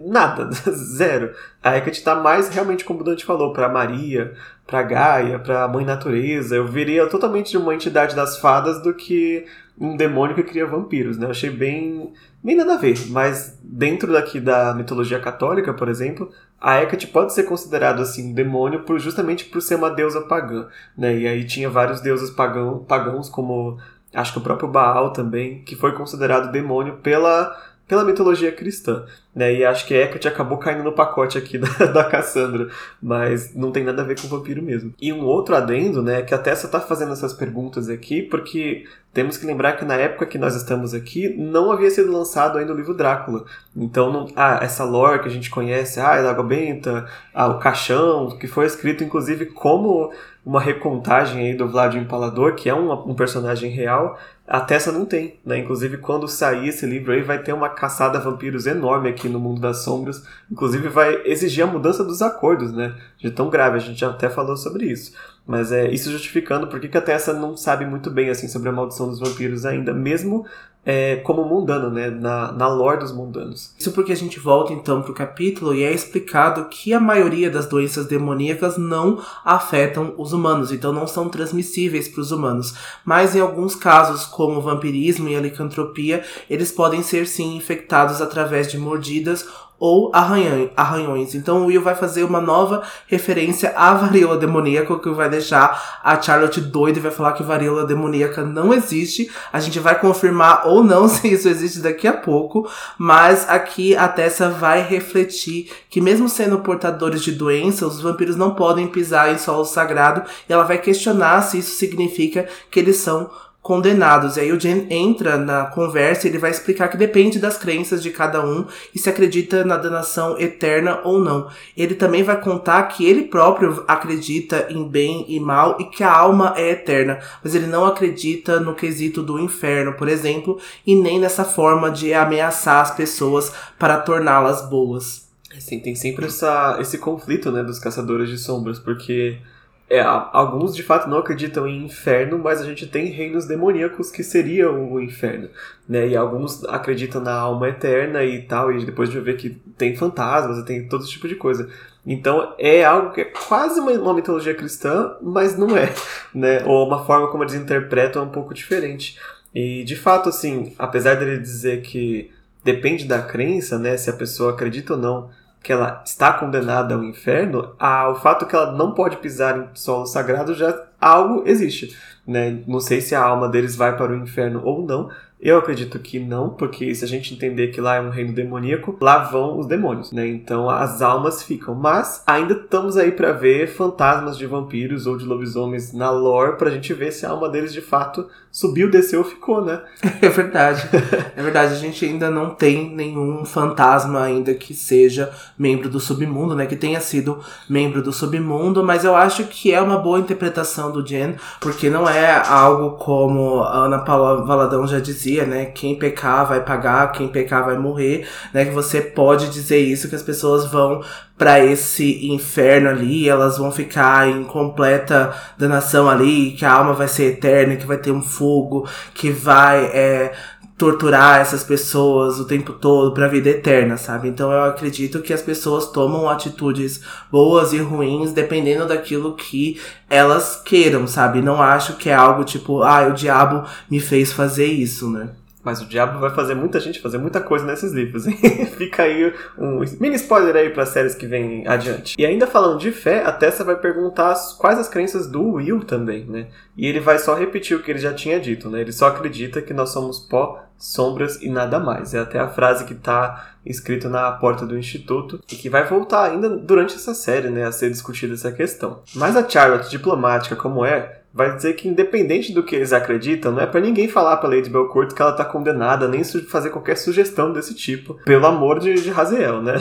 nada, 0.06 0.50
zero. 0.72 1.34
A 1.62 1.76
Hecate 1.76 2.04
tá 2.04 2.16
mais 2.16 2.48
realmente 2.48 2.86
como 2.86 3.02
o 3.02 3.04
Dante 3.04 3.26
falou, 3.26 3.52
para 3.52 3.68
Maria, 3.68 4.34
para 4.66 4.84
Gaia, 4.84 5.40
para 5.40 5.68
Mãe 5.68 5.84
Natureza. 5.84 6.56
Eu 6.56 6.68
veria 6.68 7.08
totalmente 7.08 7.52
de 7.52 7.58
uma 7.58 7.76
entidade 7.76 8.16
das 8.16 8.38
fadas 8.38 8.82
do 8.82 8.94
que 8.94 9.46
um 9.80 9.96
demônio 9.98 10.36
que 10.36 10.44
cria 10.44 10.66
vampiros, 10.66 11.18
né? 11.18 11.26
Eu 11.26 11.32
achei 11.32 11.50
bem 11.50 12.14
bem 12.42 12.56
nada 12.56 12.76
a 12.76 12.78
ver, 12.78 12.98
mas 13.10 13.60
dentro 13.62 14.14
daqui 14.14 14.40
da 14.40 14.74
mitologia 14.74 15.20
católica, 15.20 15.74
por 15.74 15.90
exemplo, 15.90 16.32
a 16.60 16.82
Hecate 16.82 17.08
pode 17.08 17.34
ser 17.34 17.44
considerado 17.44 18.02
assim 18.02 18.32
um 18.32 18.34
demônio 18.34 18.84
por, 18.84 19.00
justamente 19.00 19.46
por 19.46 19.62
ser 19.62 19.76
uma 19.76 19.90
deusa 19.90 20.22
pagã, 20.22 20.68
né? 20.98 21.16
E 21.18 21.28
aí 21.28 21.46
tinha 21.46 21.70
vários 21.70 22.02
deuses 22.02 22.30
pagão, 22.30 22.80
pagãos 22.80 23.30
como 23.30 23.78
acho 24.14 24.34
que 24.34 24.40
o 24.40 24.42
próprio 24.42 24.70
Baal 24.70 25.12
também, 25.14 25.62
que 25.64 25.76
foi 25.76 25.94
considerado 25.94 26.52
demônio 26.52 26.98
pela 26.98 27.56
pela 27.88 28.04
mitologia 28.04 28.52
cristã, 28.52 29.06
né? 29.34 29.54
E 29.54 29.64
acho 29.66 29.86
que 29.88 29.94
Hecate 29.94 30.28
acabou 30.28 30.58
caindo 30.58 30.84
no 30.84 30.92
pacote 30.92 31.38
aqui 31.38 31.58
da, 31.58 31.86
da 31.86 32.04
Cassandra, 32.04 32.70
mas 33.02 33.56
não 33.56 33.72
tem 33.72 33.84
nada 33.84 34.02
a 34.02 34.06
ver 34.06 34.20
com 34.20 34.28
vampiro 34.28 34.62
mesmo. 34.62 34.94
E 35.00 35.14
um 35.14 35.24
outro 35.24 35.56
adendo, 35.56 36.02
né, 36.02 36.22
que 36.22 36.34
a 36.34 36.38
Tessa 36.38 36.68
tá 36.68 36.80
fazendo 36.80 37.14
essas 37.14 37.34
perguntas 37.34 37.88
aqui, 37.90 38.22
porque 38.22 38.86
temos 39.14 39.38
que 39.38 39.46
lembrar 39.46 39.74
que 39.74 39.86
na 39.86 39.96
época 39.96 40.26
que 40.26 40.38
nós 40.38 40.56
estamos 40.56 40.94
aqui, 40.94 41.30
não 41.30 41.72
havia 41.72 41.90
sido 41.90 42.12
lançado 42.12 42.58
ainda 42.58 42.74
o 42.74 42.76
livro 42.76 42.94
Drácula. 42.94 43.46
Então, 43.76 44.12
não, 44.12 44.28
ah, 44.36 44.60
essa 44.62 44.84
lore 44.84 45.20
que 45.20 45.28
a 45.28 45.32
gente 45.32 45.50
conhece, 45.50 46.00
ah, 46.00 46.10
a 46.10 46.30
Água 46.30 46.44
Benta, 46.44 47.08
ah, 47.34 47.48
o 47.48 47.58
Caixão, 47.58 48.38
que 48.38 48.48
foi 48.48 48.66
escrito 48.66 49.04
inclusive 49.04 49.48
como 49.48 50.12
uma 50.46 50.62
recontagem 50.62 51.48
aí 51.48 51.54
do 51.54 51.68
Vlad 51.68 51.96
Empalador, 51.96 52.56
que 52.56 52.70
é 52.70 52.74
um, 52.74 52.92
um 53.10 53.16
personagem 53.16 53.70
real, 53.70 54.18
a 54.48 54.62
Tessa 54.62 54.94
não 54.94 55.06
tem, 55.06 55.40
né? 55.46 55.58
Inclusive, 55.58 55.98
quando 55.98 56.26
sair 56.28 56.70
esse 56.70 56.86
livro 56.86 57.12
aí, 57.12 57.22
vai 57.22 57.44
ter 57.44 57.52
uma 57.52 57.68
caçada 57.68 58.18
a 58.18 58.22
vampiros 58.22 58.66
enorme 58.66 59.10
aqui 59.10 59.28
no 59.28 59.42
mundo 59.42 59.60
das 59.60 59.80
sombras. 59.80 60.24
Inclusive, 60.50 60.88
vai 60.88 61.22
exigir 61.26 61.66
a 61.66 61.68
mudança 61.68 62.02
dos 62.02 62.22
acordos, 62.22 62.72
né? 62.72 62.96
De 63.18 63.30
tão 63.30 63.50
grave, 63.50 63.76
a 63.76 63.80
gente 63.80 64.00
já 64.00 64.10
até 64.10 64.30
falou 64.30 64.56
sobre 64.56 64.86
isso. 64.86 65.12
Mas 65.48 65.72
é 65.72 65.90
isso 65.90 66.12
justificando 66.12 66.68
por 66.68 66.78
que 66.80 66.98
a 66.98 67.02
Tessa 67.02 67.32
não 67.32 67.56
sabe 67.56 67.86
muito 67.86 68.12
bem 68.12 68.30
assim 68.30 68.50
sobre 68.50 68.68
a 68.68 68.72
maldição 68.72 69.08
dos 69.08 69.20
vampiros 69.20 69.66
ainda, 69.66 69.94
mesmo 69.94 70.46
é, 70.90 71.18
como 71.18 71.44
mundano, 71.44 71.90
né? 71.90 72.10
Na, 72.10 72.54
na 72.54 72.68
lore 72.70 73.00
dos 73.00 73.12
mundanos. 73.12 73.74
Isso 73.78 73.92
porque 73.92 74.14
a 74.14 74.16
gente 74.16 74.40
volta 74.40 74.72
então 74.72 75.02
pro 75.02 75.14
capítulo 75.14 75.74
e 75.76 75.84
é 75.84 75.92
explicado 75.92 76.64
que 76.70 76.94
a 76.94 77.00
maioria 77.00 77.50
das 77.50 77.66
doenças 77.66 78.06
demoníacas 78.06 78.78
não 78.78 79.22
afetam 79.44 80.14
os 80.18 80.32
humanos, 80.32 80.72
então 80.72 80.94
não 80.94 81.06
são 81.06 81.28
transmissíveis 81.28 82.08
para 82.08 82.22
os 82.22 82.32
humanos. 82.32 82.74
Mas 83.04 83.36
em 83.36 83.42
alguns 83.42 83.76
casos, 83.76 84.26
como 84.26 84.60
o 84.60 84.62
vampirismo 84.62 85.28
e 85.28 85.36
a 85.36 85.42
licantropia, 85.42 86.24
eles 86.50 86.72
podem 86.72 87.04
ser 87.04 87.28
sim 87.28 87.58
infectados 87.58 88.22
através 88.22 88.72
de 88.72 88.78
mordidas 88.78 89.46
ou 89.80 90.12
arranhões. 90.14 91.36
Então 91.36 91.64
o 91.64 91.66
Will 91.68 91.82
vai 91.82 91.96
fazer 91.96 92.24
uma 92.24 92.42
nova 92.42 92.84
referência 93.08 93.74
à 93.76 93.94
varíola 93.94 94.38
demoníaca, 94.38 94.98
que 94.98 95.10
vai 95.10 95.30
deixar 95.30 96.00
a 96.04 96.20
Charlotte 96.20 96.60
doida 96.60 96.98
e 96.98 97.02
vai 97.02 97.12
falar 97.12 97.34
que 97.34 97.44
varíola 97.44 97.86
demoníaca 97.86 98.44
não 98.44 98.74
existe. 98.74 99.30
A 99.54 99.60
gente 99.60 99.80
vai 99.80 100.00
confirmar 100.00 100.68
ou 100.68 100.84
não 100.84 101.08
se 101.10 101.32
isso 101.32 101.48
existe 101.48 101.80
daqui 101.80 102.08
a 102.08 102.14
pouco, 102.14 102.68
mas 102.98 103.48
aqui 103.50 103.96
a 103.96 104.08
Tessa 104.08 104.50
vai 104.50 104.82
refletir 104.82 105.72
que 105.90 106.02
mesmo 106.02 106.28
sendo 106.28 106.60
portadores 106.60 107.22
de 107.22 107.32
doença, 107.32 107.86
os 107.86 108.02
vampiros 108.02 108.36
não 108.36 108.56
podem 108.56 108.88
pisar 108.88 109.32
em 109.32 109.38
solo 109.38 109.66
sagrado 109.66 110.24
e 110.50 110.54
ela 110.54 110.64
vai 110.64 110.80
questionar 110.80 111.42
se 111.42 111.60
isso 111.60 111.76
significa 111.76 112.48
que 112.72 112.80
eles 112.80 112.98
são 112.98 113.30
condenados. 113.68 114.38
E 114.38 114.40
aí 114.40 114.52
o 114.54 114.58
Jen 114.58 114.88
entra 114.90 115.38
na 115.38 115.66
conversa 115.66 116.26
e 116.26 116.32
ele 116.32 116.38
vai 116.38 116.50
explicar 116.50 116.88
que 116.88 116.96
depende 116.96 117.38
das 117.38 117.58
crenças 117.58 118.02
de 118.02 118.12
cada 118.12 118.42
um 118.44 118.66
e 118.96 118.98
se 118.98 119.10
acredita 119.10 119.66
na 119.66 119.76
danação 119.76 120.40
eterna 120.40 121.02
ou 121.04 121.20
não. 121.20 121.50
Ele 121.76 121.94
também 121.94 122.24
vai 122.24 122.40
contar 122.40 122.82
que 122.84 123.06
ele 123.06 123.24
próprio 123.24 123.84
acredita 123.86 124.68
em 124.70 124.88
bem 124.88 125.26
e 125.28 125.38
mal 125.38 125.76
e 125.82 125.84
que 125.84 126.02
a 126.02 126.10
alma 126.10 126.54
é 126.56 126.72
eterna, 126.72 127.20
mas 127.44 127.56
ele 127.56 127.68
não 127.68 127.86
acredita 127.86 128.58
no 128.58 128.74
quesito 128.74 129.22
do 129.22 129.38
inferno, 129.38 129.92
por 129.96 130.08
exemplo, 130.08 130.58
e 130.86 130.96
nem 130.96 131.20
nessa 131.20 131.44
forma 131.44 131.92
de 131.92 132.14
ameaçar 132.14 132.82
as 132.82 132.92
pessoas 132.92 133.52
para 133.78 133.98
torná-las 133.98 134.62
boas. 134.70 135.28
Sim, 135.60 135.82
tem 135.82 135.94
sempre 135.94 136.28
essa, 136.28 136.78
esse 136.80 136.98
conflito 136.98 137.52
né, 137.52 137.64
dos 137.64 137.80
caçadores 137.80 138.30
de 138.30 138.38
sombras, 138.38 138.80
porque 138.80 139.40
é, 139.90 140.02
alguns 140.02 140.76
de 140.76 140.84
fato 140.84 141.10
não 141.10 141.20
acreditam 141.20 141.66
em 141.66 141.86
inferno, 141.86 142.38
mas 142.38 142.60
a 142.60 142.66
gente 142.66 142.86
tem 142.86 143.06
reinos 143.06 143.46
demoníacos 143.46 144.12
que 144.12 144.22
seriam 144.22 144.92
o 144.92 145.00
inferno, 145.00 145.50
né? 145.88 146.10
E 146.10 146.16
alguns 146.16 146.64
acreditam 146.66 147.22
na 147.22 147.34
alma 147.34 147.70
eterna 147.70 148.22
e 148.24 148.42
tal, 148.42 148.72
e 148.72 148.86
depois 148.86 149.10
de 149.10 149.18
ver 149.22 149.38
que 149.38 149.52
tem 149.78 149.96
fantasmas, 149.96 150.62
tem 150.66 150.90
todo 150.90 151.04
esse 151.04 151.12
tipo 151.12 151.28
de 151.28 151.36
coisa. 151.36 151.70
Então 152.06 152.54
é 152.60 152.84
algo 152.84 153.14
que 153.14 153.22
é 153.22 153.26
quase 153.26 153.80
uma, 153.80 153.92
uma 153.94 154.14
mitologia 154.14 154.54
cristã, 154.54 155.16
mas 155.22 155.58
não 155.58 155.78
é, 155.78 155.94
né? 156.36 156.66
Ou 156.66 156.86
uma 156.86 157.06
forma 157.06 157.30
como 157.30 157.44
eles 157.44 157.54
interpretam 157.54 158.24
é 158.24 158.26
um 158.26 158.32
pouco 158.32 158.54
diferente. 158.54 159.18
E 159.56 159.86
de 159.86 159.96
fato, 159.96 160.28
assim, 160.28 160.76
apesar 160.78 161.16
dele 161.16 161.40
dizer 161.40 161.82
que 161.82 162.30
depende 162.62 163.06
da 163.06 163.22
crença, 163.22 163.80
né? 163.80 163.96
Se 163.96 164.10
a 164.10 164.14
pessoa 164.14 164.52
acredita 164.52 164.96
ou 164.96 165.00
não 165.00 165.30
que 165.68 165.74
ela 165.74 166.02
está 166.06 166.32
condenada 166.32 166.96
ao 166.96 167.04
inferno, 167.04 167.76
a, 167.78 168.10
o 168.10 168.16
fato 168.16 168.46
que 168.46 168.56
ela 168.56 168.72
não 168.72 168.94
pode 168.94 169.18
pisar 169.18 169.60
em 169.60 169.68
solo 169.74 170.06
sagrado 170.06 170.56
já 170.56 170.88
algo 170.98 171.44
existe. 171.46 171.94
Né? 172.26 172.64
Não 172.66 172.80
sei 172.80 173.02
se 173.02 173.14
a 173.14 173.22
alma 173.22 173.50
deles 173.50 173.76
vai 173.76 173.98
para 173.98 174.14
o 174.14 174.16
inferno 174.16 174.62
ou 174.64 174.82
não, 174.82 175.10
eu 175.42 175.58
acredito 175.58 176.00
que 176.00 176.20
não, 176.20 176.52
porque 176.52 176.96
se 176.96 177.04
a 177.04 177.08
gente 177.08 177.34
entender 177.34 177.68
que 177.68 177.82
lá 177.82 177.98
é 177.98 178.02
um 178.02 178.10
reino 178.10 178.32
demoníaco, 178.32 178.98
lá 179.02 179.20
vão 179.20 179.60
os 179.60 179.68
demônios, 179.68 180.12
né? 180.12 180.26
Então 180.26 180.70
as 180.70 181.02
almas 181.02 181.44
ficam. 181.44 181.76
Mas 181.76 182.24
ainda 182.26 182.54
estamos 182.54 182.98
aí 182.98 183.12
para 183.12 183.34
ver 183.34 183.68
fantasmas 183.68 184.38
de 184.38 184.48
vampiros 184.48 185.06
ou 185.06 185.16
de 185.16 185.26
lobisomens 185.26 185.94
na 185.94 186.10
lore 186.10 186.58
pra 186.58 186.72
gente 186.72 186.92
ver 186.94 187.12
se 187.12 187.26
a 187.26 187.30
alma 187.30 187.50
deles 187.50 187.72
de 187.72 187.82
fato 187.82 188.28
subiu, 188.58 188.90
desceu 188.90 189.20
ou 189.20 189.26
ficou, 189.26 189.64
né? 189.64 189.80
É 190.20 190.30
verdade. 190.30 190.90
É 191.36 191.44
verdade, 191.44 191.74
a 191.74 191.78
gente 191.78 192.04
ainda 192.04 192.32
não 192.32 192.50
tem 192.50 192.90
nenhum 192.90 193.46
fantasma 193.46 194.24
ainda 194.24 194.52
que 194.56 194.74
seja 194.74 195.32
membro 195.56 195.88
do 195.88 196.00
submundo, 196.00 196.56
né? 196.56 196.66
Que 196.66 196.76
tenha 196.76 197.00
sido 197.00 197.40
membro 197.70 198.02
do 198.02 198.12
submundo, 198.12 198.84
mas 198.84 199.04
eu 199.04 199.16
acho 199.16 199.44
que 199.44 199.72
é 199.72 199.80
uma 199.80 200.00
boa 200.00 200.20
interpretação 200.20 200.92
do 200.92 201.06
Jen, 201.06 201.36
porque 201.60 201.88
não 201.88 202.10
é 202.10 202.36
algo 202.48 202.98
como 202.98 203.62
a 203.62 203.86
Ana 203.86 204.00
Paula 204.00 204.44
Valadão 204.44 204.88
já 204.88 205.00
dizia, 205.00 205.46
né? 205.46 205.66
Quem 205.66 205.96
pecar 205.96 206.48
vai 206.48 206.64
pagar, 206.64 207.12
quem 207.12 207.28
pecar 207.28 207.64
vai 207.64 207.78
morrer, 207.78 208.28
né? 208.52 208.66
Que 208.66 208.72
você 208.72 209.02
pode 209.02 209.52
dizer 209.52 209.78
isso, 209.78 210.10
que 210.10 210.16
as 210.16 210.24
pessoas 210.24 210.66
vão 210.72 211.04
para 211.38 211.64
esse 211.64 212.28
inferno 212.28 212.90
ali, 212.90 213.30
elas 213.30 213.58
vão 213.58 213.72
ficar 213.72 214.28
em 214.28 214.44
completa 214.44 215.34
danação 215.58 216.10
ali, 216.10 216.52
que 216.52 216.66
a 216.66 216.74
alma 216.74 216.94
vai 216.94 217.08
ser 217.08 217.34
eterna, 217.34 217.76
que 217.76 217.86
vai 217.86 217.98
ter 217.98 218.12
um 218.12 218.24
fogo, 218.24 218.90
que 219.14 219.30
vai 219.30 219.86
é, 219.86 220.34
torturar 220.78 221.40
essas 221.40 221.64
pessoas 221.64 222.40
o 222.40 222.46
tempo 222.46 222.74
todo 222.74 223.14
pra 223.14 223.28
vida 223.28 223.50
eterna, 223.50 223.98
sabe? 223.98 224.28
Então 224.28 224.52
eu 224.52 224.64
acredito 224.64 225.22
que 225.22 225.34
as 225.34 225.42
pessoas 225.42 225.92
tomam 225.92 226.30
atitudes 226.30 227.02
boas 227.32 227.74
e 227.74 227.80
ruins 227.80 228.32
dependendo 228.32 228.88
daquilo 228.88 229.36
que 229.36 229.80
elas 230.10 230.62
queiram, 230.64 231.08
sabe? 231.08 231.42
Não 231.42 231.62
acho 231.62 231.98
que 231.98 232.10
é 232.10 232.14
algo 232.14 232.44
tipo, 232.44 232.84
ah, 232.84 233.08
o 233.08 233.14
diabo 233.14 233.68
me 233.90 234.00
fez 234.00 234.32
fazer 234.32 234.68
isso, 234.68 235.10
né? 235.10 235.30
Mas 235.68 235.82
o 235.82 235.86
diabo 235.86 236.18
vai 236.20 236.30
fazer 236.30 236.56
muita 236.56 236.80
gente 236.80 237.02
fazer 237.02 237.18
muita 237.18 237.42
coisa 237.42 237.66
nesses 237.66 237.92
livros, 237.92 238.26
hein? 238.26 238.38
Fica 238.78 239.04
aí 239.04 239.34
um 239.58 239.84
mini 240.00 240.16
spoiler 240.16 240.56
aí 240.56 240.70
para 240.70 240.86
séries 240.86 241.14
que 241.14 241.28
vêm 241.28 241.68
adiante. 241.68 242.16
E 242.18 242.26
ainda 242.26 242.48
falando 242.48 242.80
de 242.80 242.90
fé, 242.90 243.26
a 243.26 243.34
Tessa 243.34 243.66
vai 243.66 243.76
perguntar 243.76 244.34
quais 244.58 244.80
as 244.80 244.88
crenças 244.88 245.28
do 245.28 245.44
Will 245.56 245.82
também, 245.82 246.24
né? 246.24 246.48
E 246.78 246.88
ele 246.88 247.02
vai 247.02 247.20
só 247.20 247.36
repetir 247.36 247.76
o 247.76 247.84
que 247.84 247.92
ele 247.92 248.00
já 248.00 248.14
tinha 248.14 248.40
dito, 248.40 248.70
né? 248.70 248.80
Ele 248.80 248.94
só 248.94 249.08
acredita 249.08 249.62
que 249.62 249.74
nós 249.74 249.90
somos 249.90 250.20
pó, 250.20 250.64
sombras 250.78 251.42
e 251.42 251.50
nada 251.50 251.82
mais. 251.82 252.14
É 252.14 252.20
até 252.20 252.40
a 252.40 252.48
frase 252.48 252.86
que 252.86 252.96
tá 252.96 253.50
escrita 253.66 254.08
na 254.08 254.32
porta 254.32 254.66
do 254.66 254.78
instituto 254.78 255.44
e 255.52 255.56
que 255.58 255.70
vai 255.70 255.84
voltar 255.84 256.32
ainda 256.32 256.48
durante 256.50 256.96
essa 256.96 257.14
série, 257.14 257.50
né, 257.50 257.66
a 257.66 257.72
ser 257.74 257.90
discutida 257.90 258.36
essa 258.36 258.54
questão. 258.54 259.02
Mas 259.14 259.36
a 259.36 259.48
Charlotte, 259.48 259.90
diplomática 259.90 260.56
como 260.56 260.86
é, 260.86 261.17
vai 261.38 261.56
dizer 261.56 261.74
que 261.74 261.88
independente 261.88 262.52
do 262.52 262.64
que 262.64 262.76
eles 262.76 262.92
acreditam, 262.92 263.52
não 263.52 263.62
é 263.62 263.68
para 263.68 263.80
ninguém 263.80 264.08
falar 264.08 264.38
para 264.38 264.50
Lady 264.50 264.72
Belcourt 264.72 265.14
que 265.14 265.22
ela 265.22 265.34
tá 265.34 265.46
condenada, 265.46 266.08
nem 266.08 266.24
fazer 266.24 266.72
qualquer 266.72 266.98
sugestão 266.98 267.54
desse 267.54 267.76
tipo, 267.76 268.16
pelo 268.26 268.48
amor 268.48 268.80
de, 268.80 268.96
de 268.96 269.12
Raziel, 269.12 269.62
né? 269.62 269.76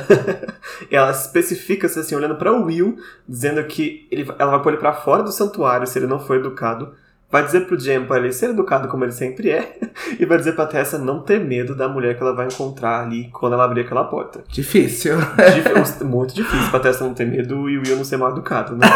ela 0.92 1.10
especifica-se 1.10 1.98
assim, 1.98 2.14
olhando 2.14 2.36
para 2.36 2.52
Will, 2.52 2.98
dizendo 3.26 3.64
que 3.64 4.06
ele, 4.10 4.30
ela 4.38 4.50
vai 4.50 4.62
pôr 4.62 4.74
ele 4.74 4.80
para 4.80 4.92
fora 4.92 5.22
do 5.22 5.32
santuário 5.32 5.86
se 5.86 5.98
ele 5.98 6.06
não 6.06 6.20
for 6.20 6.36
educado, 6.36 6.92
vai 7.32 7.42
dizer 7.42 7.66
pro 7.66 7.80
Jem 7.80 8.04
para 8.04 8.18
ele 8.18 8.32
ser 8.32 8.50
educado 8.50 8.86
como 8.88 9.04
ele 9.04 9.12
sempre 9.12 9.48
é, 9.48 9.78
e 10.20 10.26
vai 10.26 10.36
dizer 10.36 10.52
pra 10.52 10.66
Tessa 10.66 10.98
não 10.98 11.22
ter 11.22 11.40
medo 11.40 11.74
da 11.74 11.88
mulher 11.88 12.18
que 12.18 12.22
ela 12.22 12.34
vai 12.34 12.48
encontrar 12.48 13.02
ali 13.02 13.30
quando 13.32 13.54
ela 13.54 13.64
abrir 13.64 13.80
aquela 13.80 14.04
porta. 14.04 14.44
Difícil. 14.46 16.04
muito 16.04 16.34
difícil 16.34 16.68
pra 16.70 16.80
Tessa 16.80 17.02
não 17.02 17.14
ter 17.14 17.26
medo 17.26 17.70
e 17.70 17.78
o 17.78 17.80
Will 17.80 17.96
não 17.96 18.04
ser 18.04 18.18
mal 18.18 18.32
educado, 18.32 18.76
né? 18.76 18.86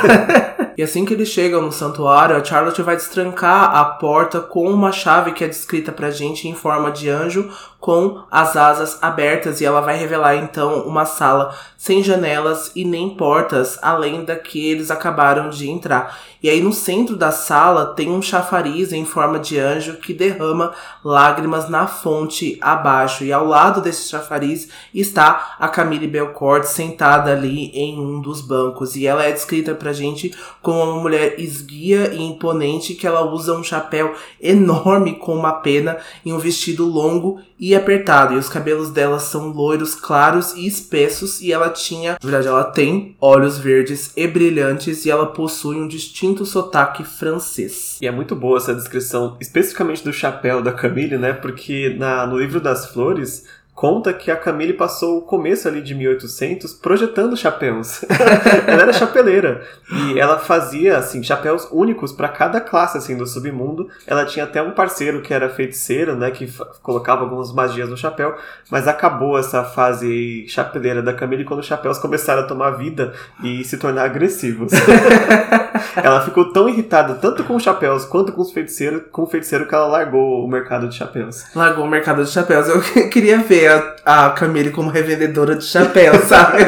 E 0.80 0.82
assim 0.82 1.04
que 1.04 1.12
eles 1.12 1.28
chegam 1.28 1.60
no 1.60 1.70
santuário, 1.70 2.34
a 2.34 2.42
Charlotte 2.42 2.80
vai 2.80 2.96
destrancar 2.96 3.76
a 3.76 3.84
porta 3.84 4.40
com 4.40 4.66
uma 4.66 4.90
chave 4.90 5.32
que 5.32 5.44
é 5.44 5.46
descrita 5.46 5.92
pra 5.92 6.10
gente 6.10 6.48
em 6.48 6.54
forma 6.54 6.90
de 6.90 7.10
anjo, 7.10 7.50
com 7.78 8.22
as 8.30 8.56
asas 8.56 8.98
abertas, 9.02 9.60
e 9.60 9.64
ela 9.64 9.80
vai 9.80 9.96
revelar 9.96 10.36
então 10.36 10.82
uma 10.82 11.04
sala 11.04 11.54
sem 11.76 12.02
janelas 12.02 12.72
e 12.76 12.84
nem 12.84 13.10
portas, 13.10 13.78
além 13.80 14.24
da 14.24 14.36
que 14.36 14.70
eles 14.70 14.90
acabaram 14.90 15.48
de 15.48 15.68
entrar. 15.68 16.18
E 16.42 16.48
aí 16.48 16.62
no 16.62 16.72
centro 16.72 17.16
da 17.16 17.30
sala 17.30 17.94
tem 17.94 18.10
um 18.10 18.20
chafariz 18.20 18.92
em 18.92 19.04
forma 19.04 19.38
de 19.38 19.58
anjo 19.58 19.96
que 19.96 20.12
derrama 20.12 20.72
lágrimas 21.02 21.68
na 21.68 21.86
fonte 21.86 22.58
abaixo. 22.60 23.24
E 23.24 23.32
ao 23.32 23.46
lado 23.46 23.80
desse 23.80 24.08
chafariz 24.08 24.68
está 24.94 25.56
a 25.58 25.68
Camille 25.68 26.06
Belcourt 26.06 26.64
sentada 26.64 27.32
ali 27.32 27.70
em 27.74 27.98
um 27.98 28.20
dos 28.20 28.42
bancos. 28.42 28.96
E 28.96 29.06
ela 29.06 29.24
é 29.24 29.32
descrita 29.32 29.74
pra 29.74 29.92
gente 29.92 30.34
uma 30.70 31.00
mulher 31.00 31.38
esguia 31.38 32.12
e 32.12 32.22
imponente 32.22 32.94
que 32.94 33.06
ela 33.06 33.30
usa 33.30 33.54
um 33.54 33.62
chapéu 33.62 34.14
enorme 34.40 35.14
com 35.14 35.34
uma 35.34 35.52
pena 35.54 35.98
e 36.24 36.32
um 36.32 36.38
vestido 36.38 36.84
longo 36.84 37.40
e 37.58 37.74
apertado. 37.74 38.34
E 38.34 38.36
os 38.38 38.48
cabelos 38.48 38.90
dela 38.90 39.18
são 39.18 39.48
loiros, 39.48 39.94
claros 39.94 40.54
e 40.54 40.66
espessos. 40.66 41.40
E 41.40 41.52
ela 41.52 41.68
tinha, 41.68 42.12
na 42.12 42.18
verdade, 42.22 42.48
ela 42.48 42.64
tem 42.64 43.16
olhos 43.20 43.58
verdes 43.58 44.12
e 44.16 44.26
brilhantes 44.26 45.04
e 45.04 45.10
ela 45.10 45.26
possui 45.26 45.76
um 45.76 45.88
distinto 45.88 46.46
sotaque 46.46 47.04
francês. 47.04 47.98
E 48.00 48.06
é 48.06 48.10
muito 48.10 48.34
boa 48.34 48.58
essa 48.58 48.74
descrição, 48.74 49.36
especificamente 49.40 50.02
do 50.02 50.12
chapéu 50.12 50.62
da 50.62 50.72
Camille, 50.72 51.18
né? 51.18 51.32
Porque 51.32 51.94
na, 51.98 52.26
no 52.26 52.38
livro 52.38 52.60
das 52.60 52.86
flores 52.86 53.44
conta 53.80 54.12
que 54.12 54.30
a 54.30 54.36
Camille 54.36 54.74
passou 54.74 55.16
o 55.16 55.22
começo 55.22 55.66
ali 55.66 55.80
de 55.80 55.94
1800 55.94 56.74
projetando 56.74 57.34
chapéus. 57.34 58.04
ela 58.68 58.82
era 58.82 58.92
chapeleira 58.92 59.62
e 59.90 60.18
ela 60.18 60.38
fazia 60.38 60.98
assim 60.98 61.22
chapéus 61.22 61.66
únicos 61.72 62.12
para 62.12 62.28
cada 62.28 62.60
classe 62.60 62.98
assim 62.98 63.16
do 63.16 63.26
submundo. 63.26 63.88
Ela 64.06 64.26
tinha 64.26 64.44
até 64.44 64.60
um 64.60 64.72
parceiro 64.72 65.22
que 65.22 65.32
era 65.32 65.48
feiticeiro, 65.48 66.14
né, 66.14 66.30
que 66.30 66.52
colocava 66.82 67.22
algumas 67.22 67.54
magias 67.54 67.88
no 67.88 67.96
chapéu, 67.96 68.36
mas 68.70 68.86
acabou 68.86 69.38
essa 69.38 69.64
fase 69.64 70.44
chapeleira 70.46 71.00
da 71.00 71.14
Camille 71.14 71.46
quando 71.46 71.60
os 71.60 71.66
chapéus 71.66 71.96
começaram 71.96 72.42
a 72.42 72.46
tomar 72.46 72.72
vida 72.72 73.14
e 73.42 73.64
se 73.64 73.78
tornar 73.78 74.04
agressivos. 74.04 74.72
ela 75.96 76.20
ficou 76.20 76.52
tão 76.52 76.68
irritada 76.68 77.14
tanto 77.14 77.44
com 77.44 77.56
os 77.56 77.62
chapéus 77.62 78.04
quanto 78.04 78.30
com 78.30 78.42
os 78.42 78.52
feiticeiros, 78.52 79.04
com 79.10 79.22
o 79.22 79.26
feiticeiro 79.26 79.66
que 79.66 79.74
ela 79.74 79.86
largou 79.86 80.44
o 80.44 80.48
mercado 80.48 80.86
de 80.86 80.96
chapéus. 80.96 81.46
Largou 81.54 81.86
o 81.86 81.88
mercado 81.88 82.22
de 82.22 82.30
chapéus. 82.30 82.68
Eu 82.68 82.82
queria 83.08 83.38
ver 83.38 83.69
a, 83.70 84.26
a 84.26 84.30
Camille 84.30 84.70
como 84.70 84.90
revendedora 84.90 85.54
de 85.54 85.64
chapéu, 85.64 86.14
sabe? 86.26 86.58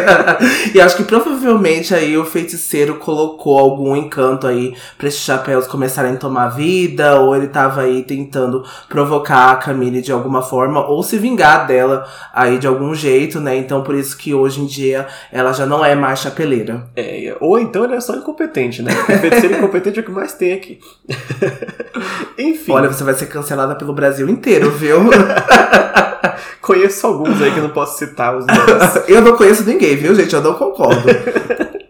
e 0.75 0.81
acho 0.81 0.97
que 0.97 1.05
provavelmente 1.05 1.95
aí 1.95 2.17
o 2.17 2.25
feiticeiro 2.25 2.97
colocou 2.97 3.59
algum 3.59 3.97
encanto 3.97 4.47
aí 4.47 4.75
pra 4.97 5.09
esses 5.09 5.21
chapéus 5.21 5.67
começarem 5.67 6.13
a 6.13 6.17
tomar 6.17 6.49
vida, 6.49 7.21
ou 7.21 7.35
ele 7.35 7.49
tava 7.49 7.83
aí 7.83 8.03
tentando 8.03 8.65
provocar 8.89 9.51
a 9.51 9.57
Camille 9.57 10.01
de 10.01 10.13
alguma 10.13 10.43
forma, 10.43 10.87
ou 10.87 11.03
se 11.03 11.19
vingar 11.19 11.67
dela 11.67 12.07
aí 12.33 12.59
de 12.59 12.67
algum 12.67 12.95
jeito, 12.95 13.41
né? 13.41 13.57
Então 13.57 13.83
por 13.83 13.95
isso 13.95 14.17
que 14.17 14.35
hoje 14.35 14.61
em 14.61 14.67
dia 14.67 15.07
ela 15.33 15.53
já 15.53 15.67
não 15.67 15.85
é 15.85 15.95
mais 15.95 16.21
chapeleira. 16.21 16.85
É, 16.97 17.37
ou 17.41 17.59
então 17.59 17.85
ele 17.85 17.95
é 17.95 18.01
só 18.01 18.15
incompetente, 18.15 18.83
né? 18.83 18.93
Feiticeiro 18.93 19.57
incompetente 19.57 19.99
é 19.99 20.03
o 20.03 20.05
que 20.05 20.11
mais 20.11 20.33
tem 20.33 20.53
aqui. 20.53 20.79
Enfim. 22.39 22.73
Olha, 22.73 22.89
você 22.89 23.05
vai 23.05 23.15
ser 23.15 23.27
cancelada 23.27 23.75
pelo 23.75 23.93
Brasil 23.93 24.29
inteiro, 24.29 24.71
viu? 24.71 24.99
Conheço 26.61 27.07
alguns 27.07 27.41
aí 27.41 27.51
que 27.53 27.59
eu 27.59 27.65
não 27.65 27.71
posso 27.71 27.99
citar 27.99 28.37
os 28.37 28.47
nomes. 28.47 29.03
eu 29.09 29.21
não 29.21 29.37
conheço 29.37 29.65
ninguém, 29.65 29.97
viu, 29.97 30.15
gente? 30.15 30.35
Eu 30.35 30.43
não 30.43 30.55
concordo. 30.55 31.03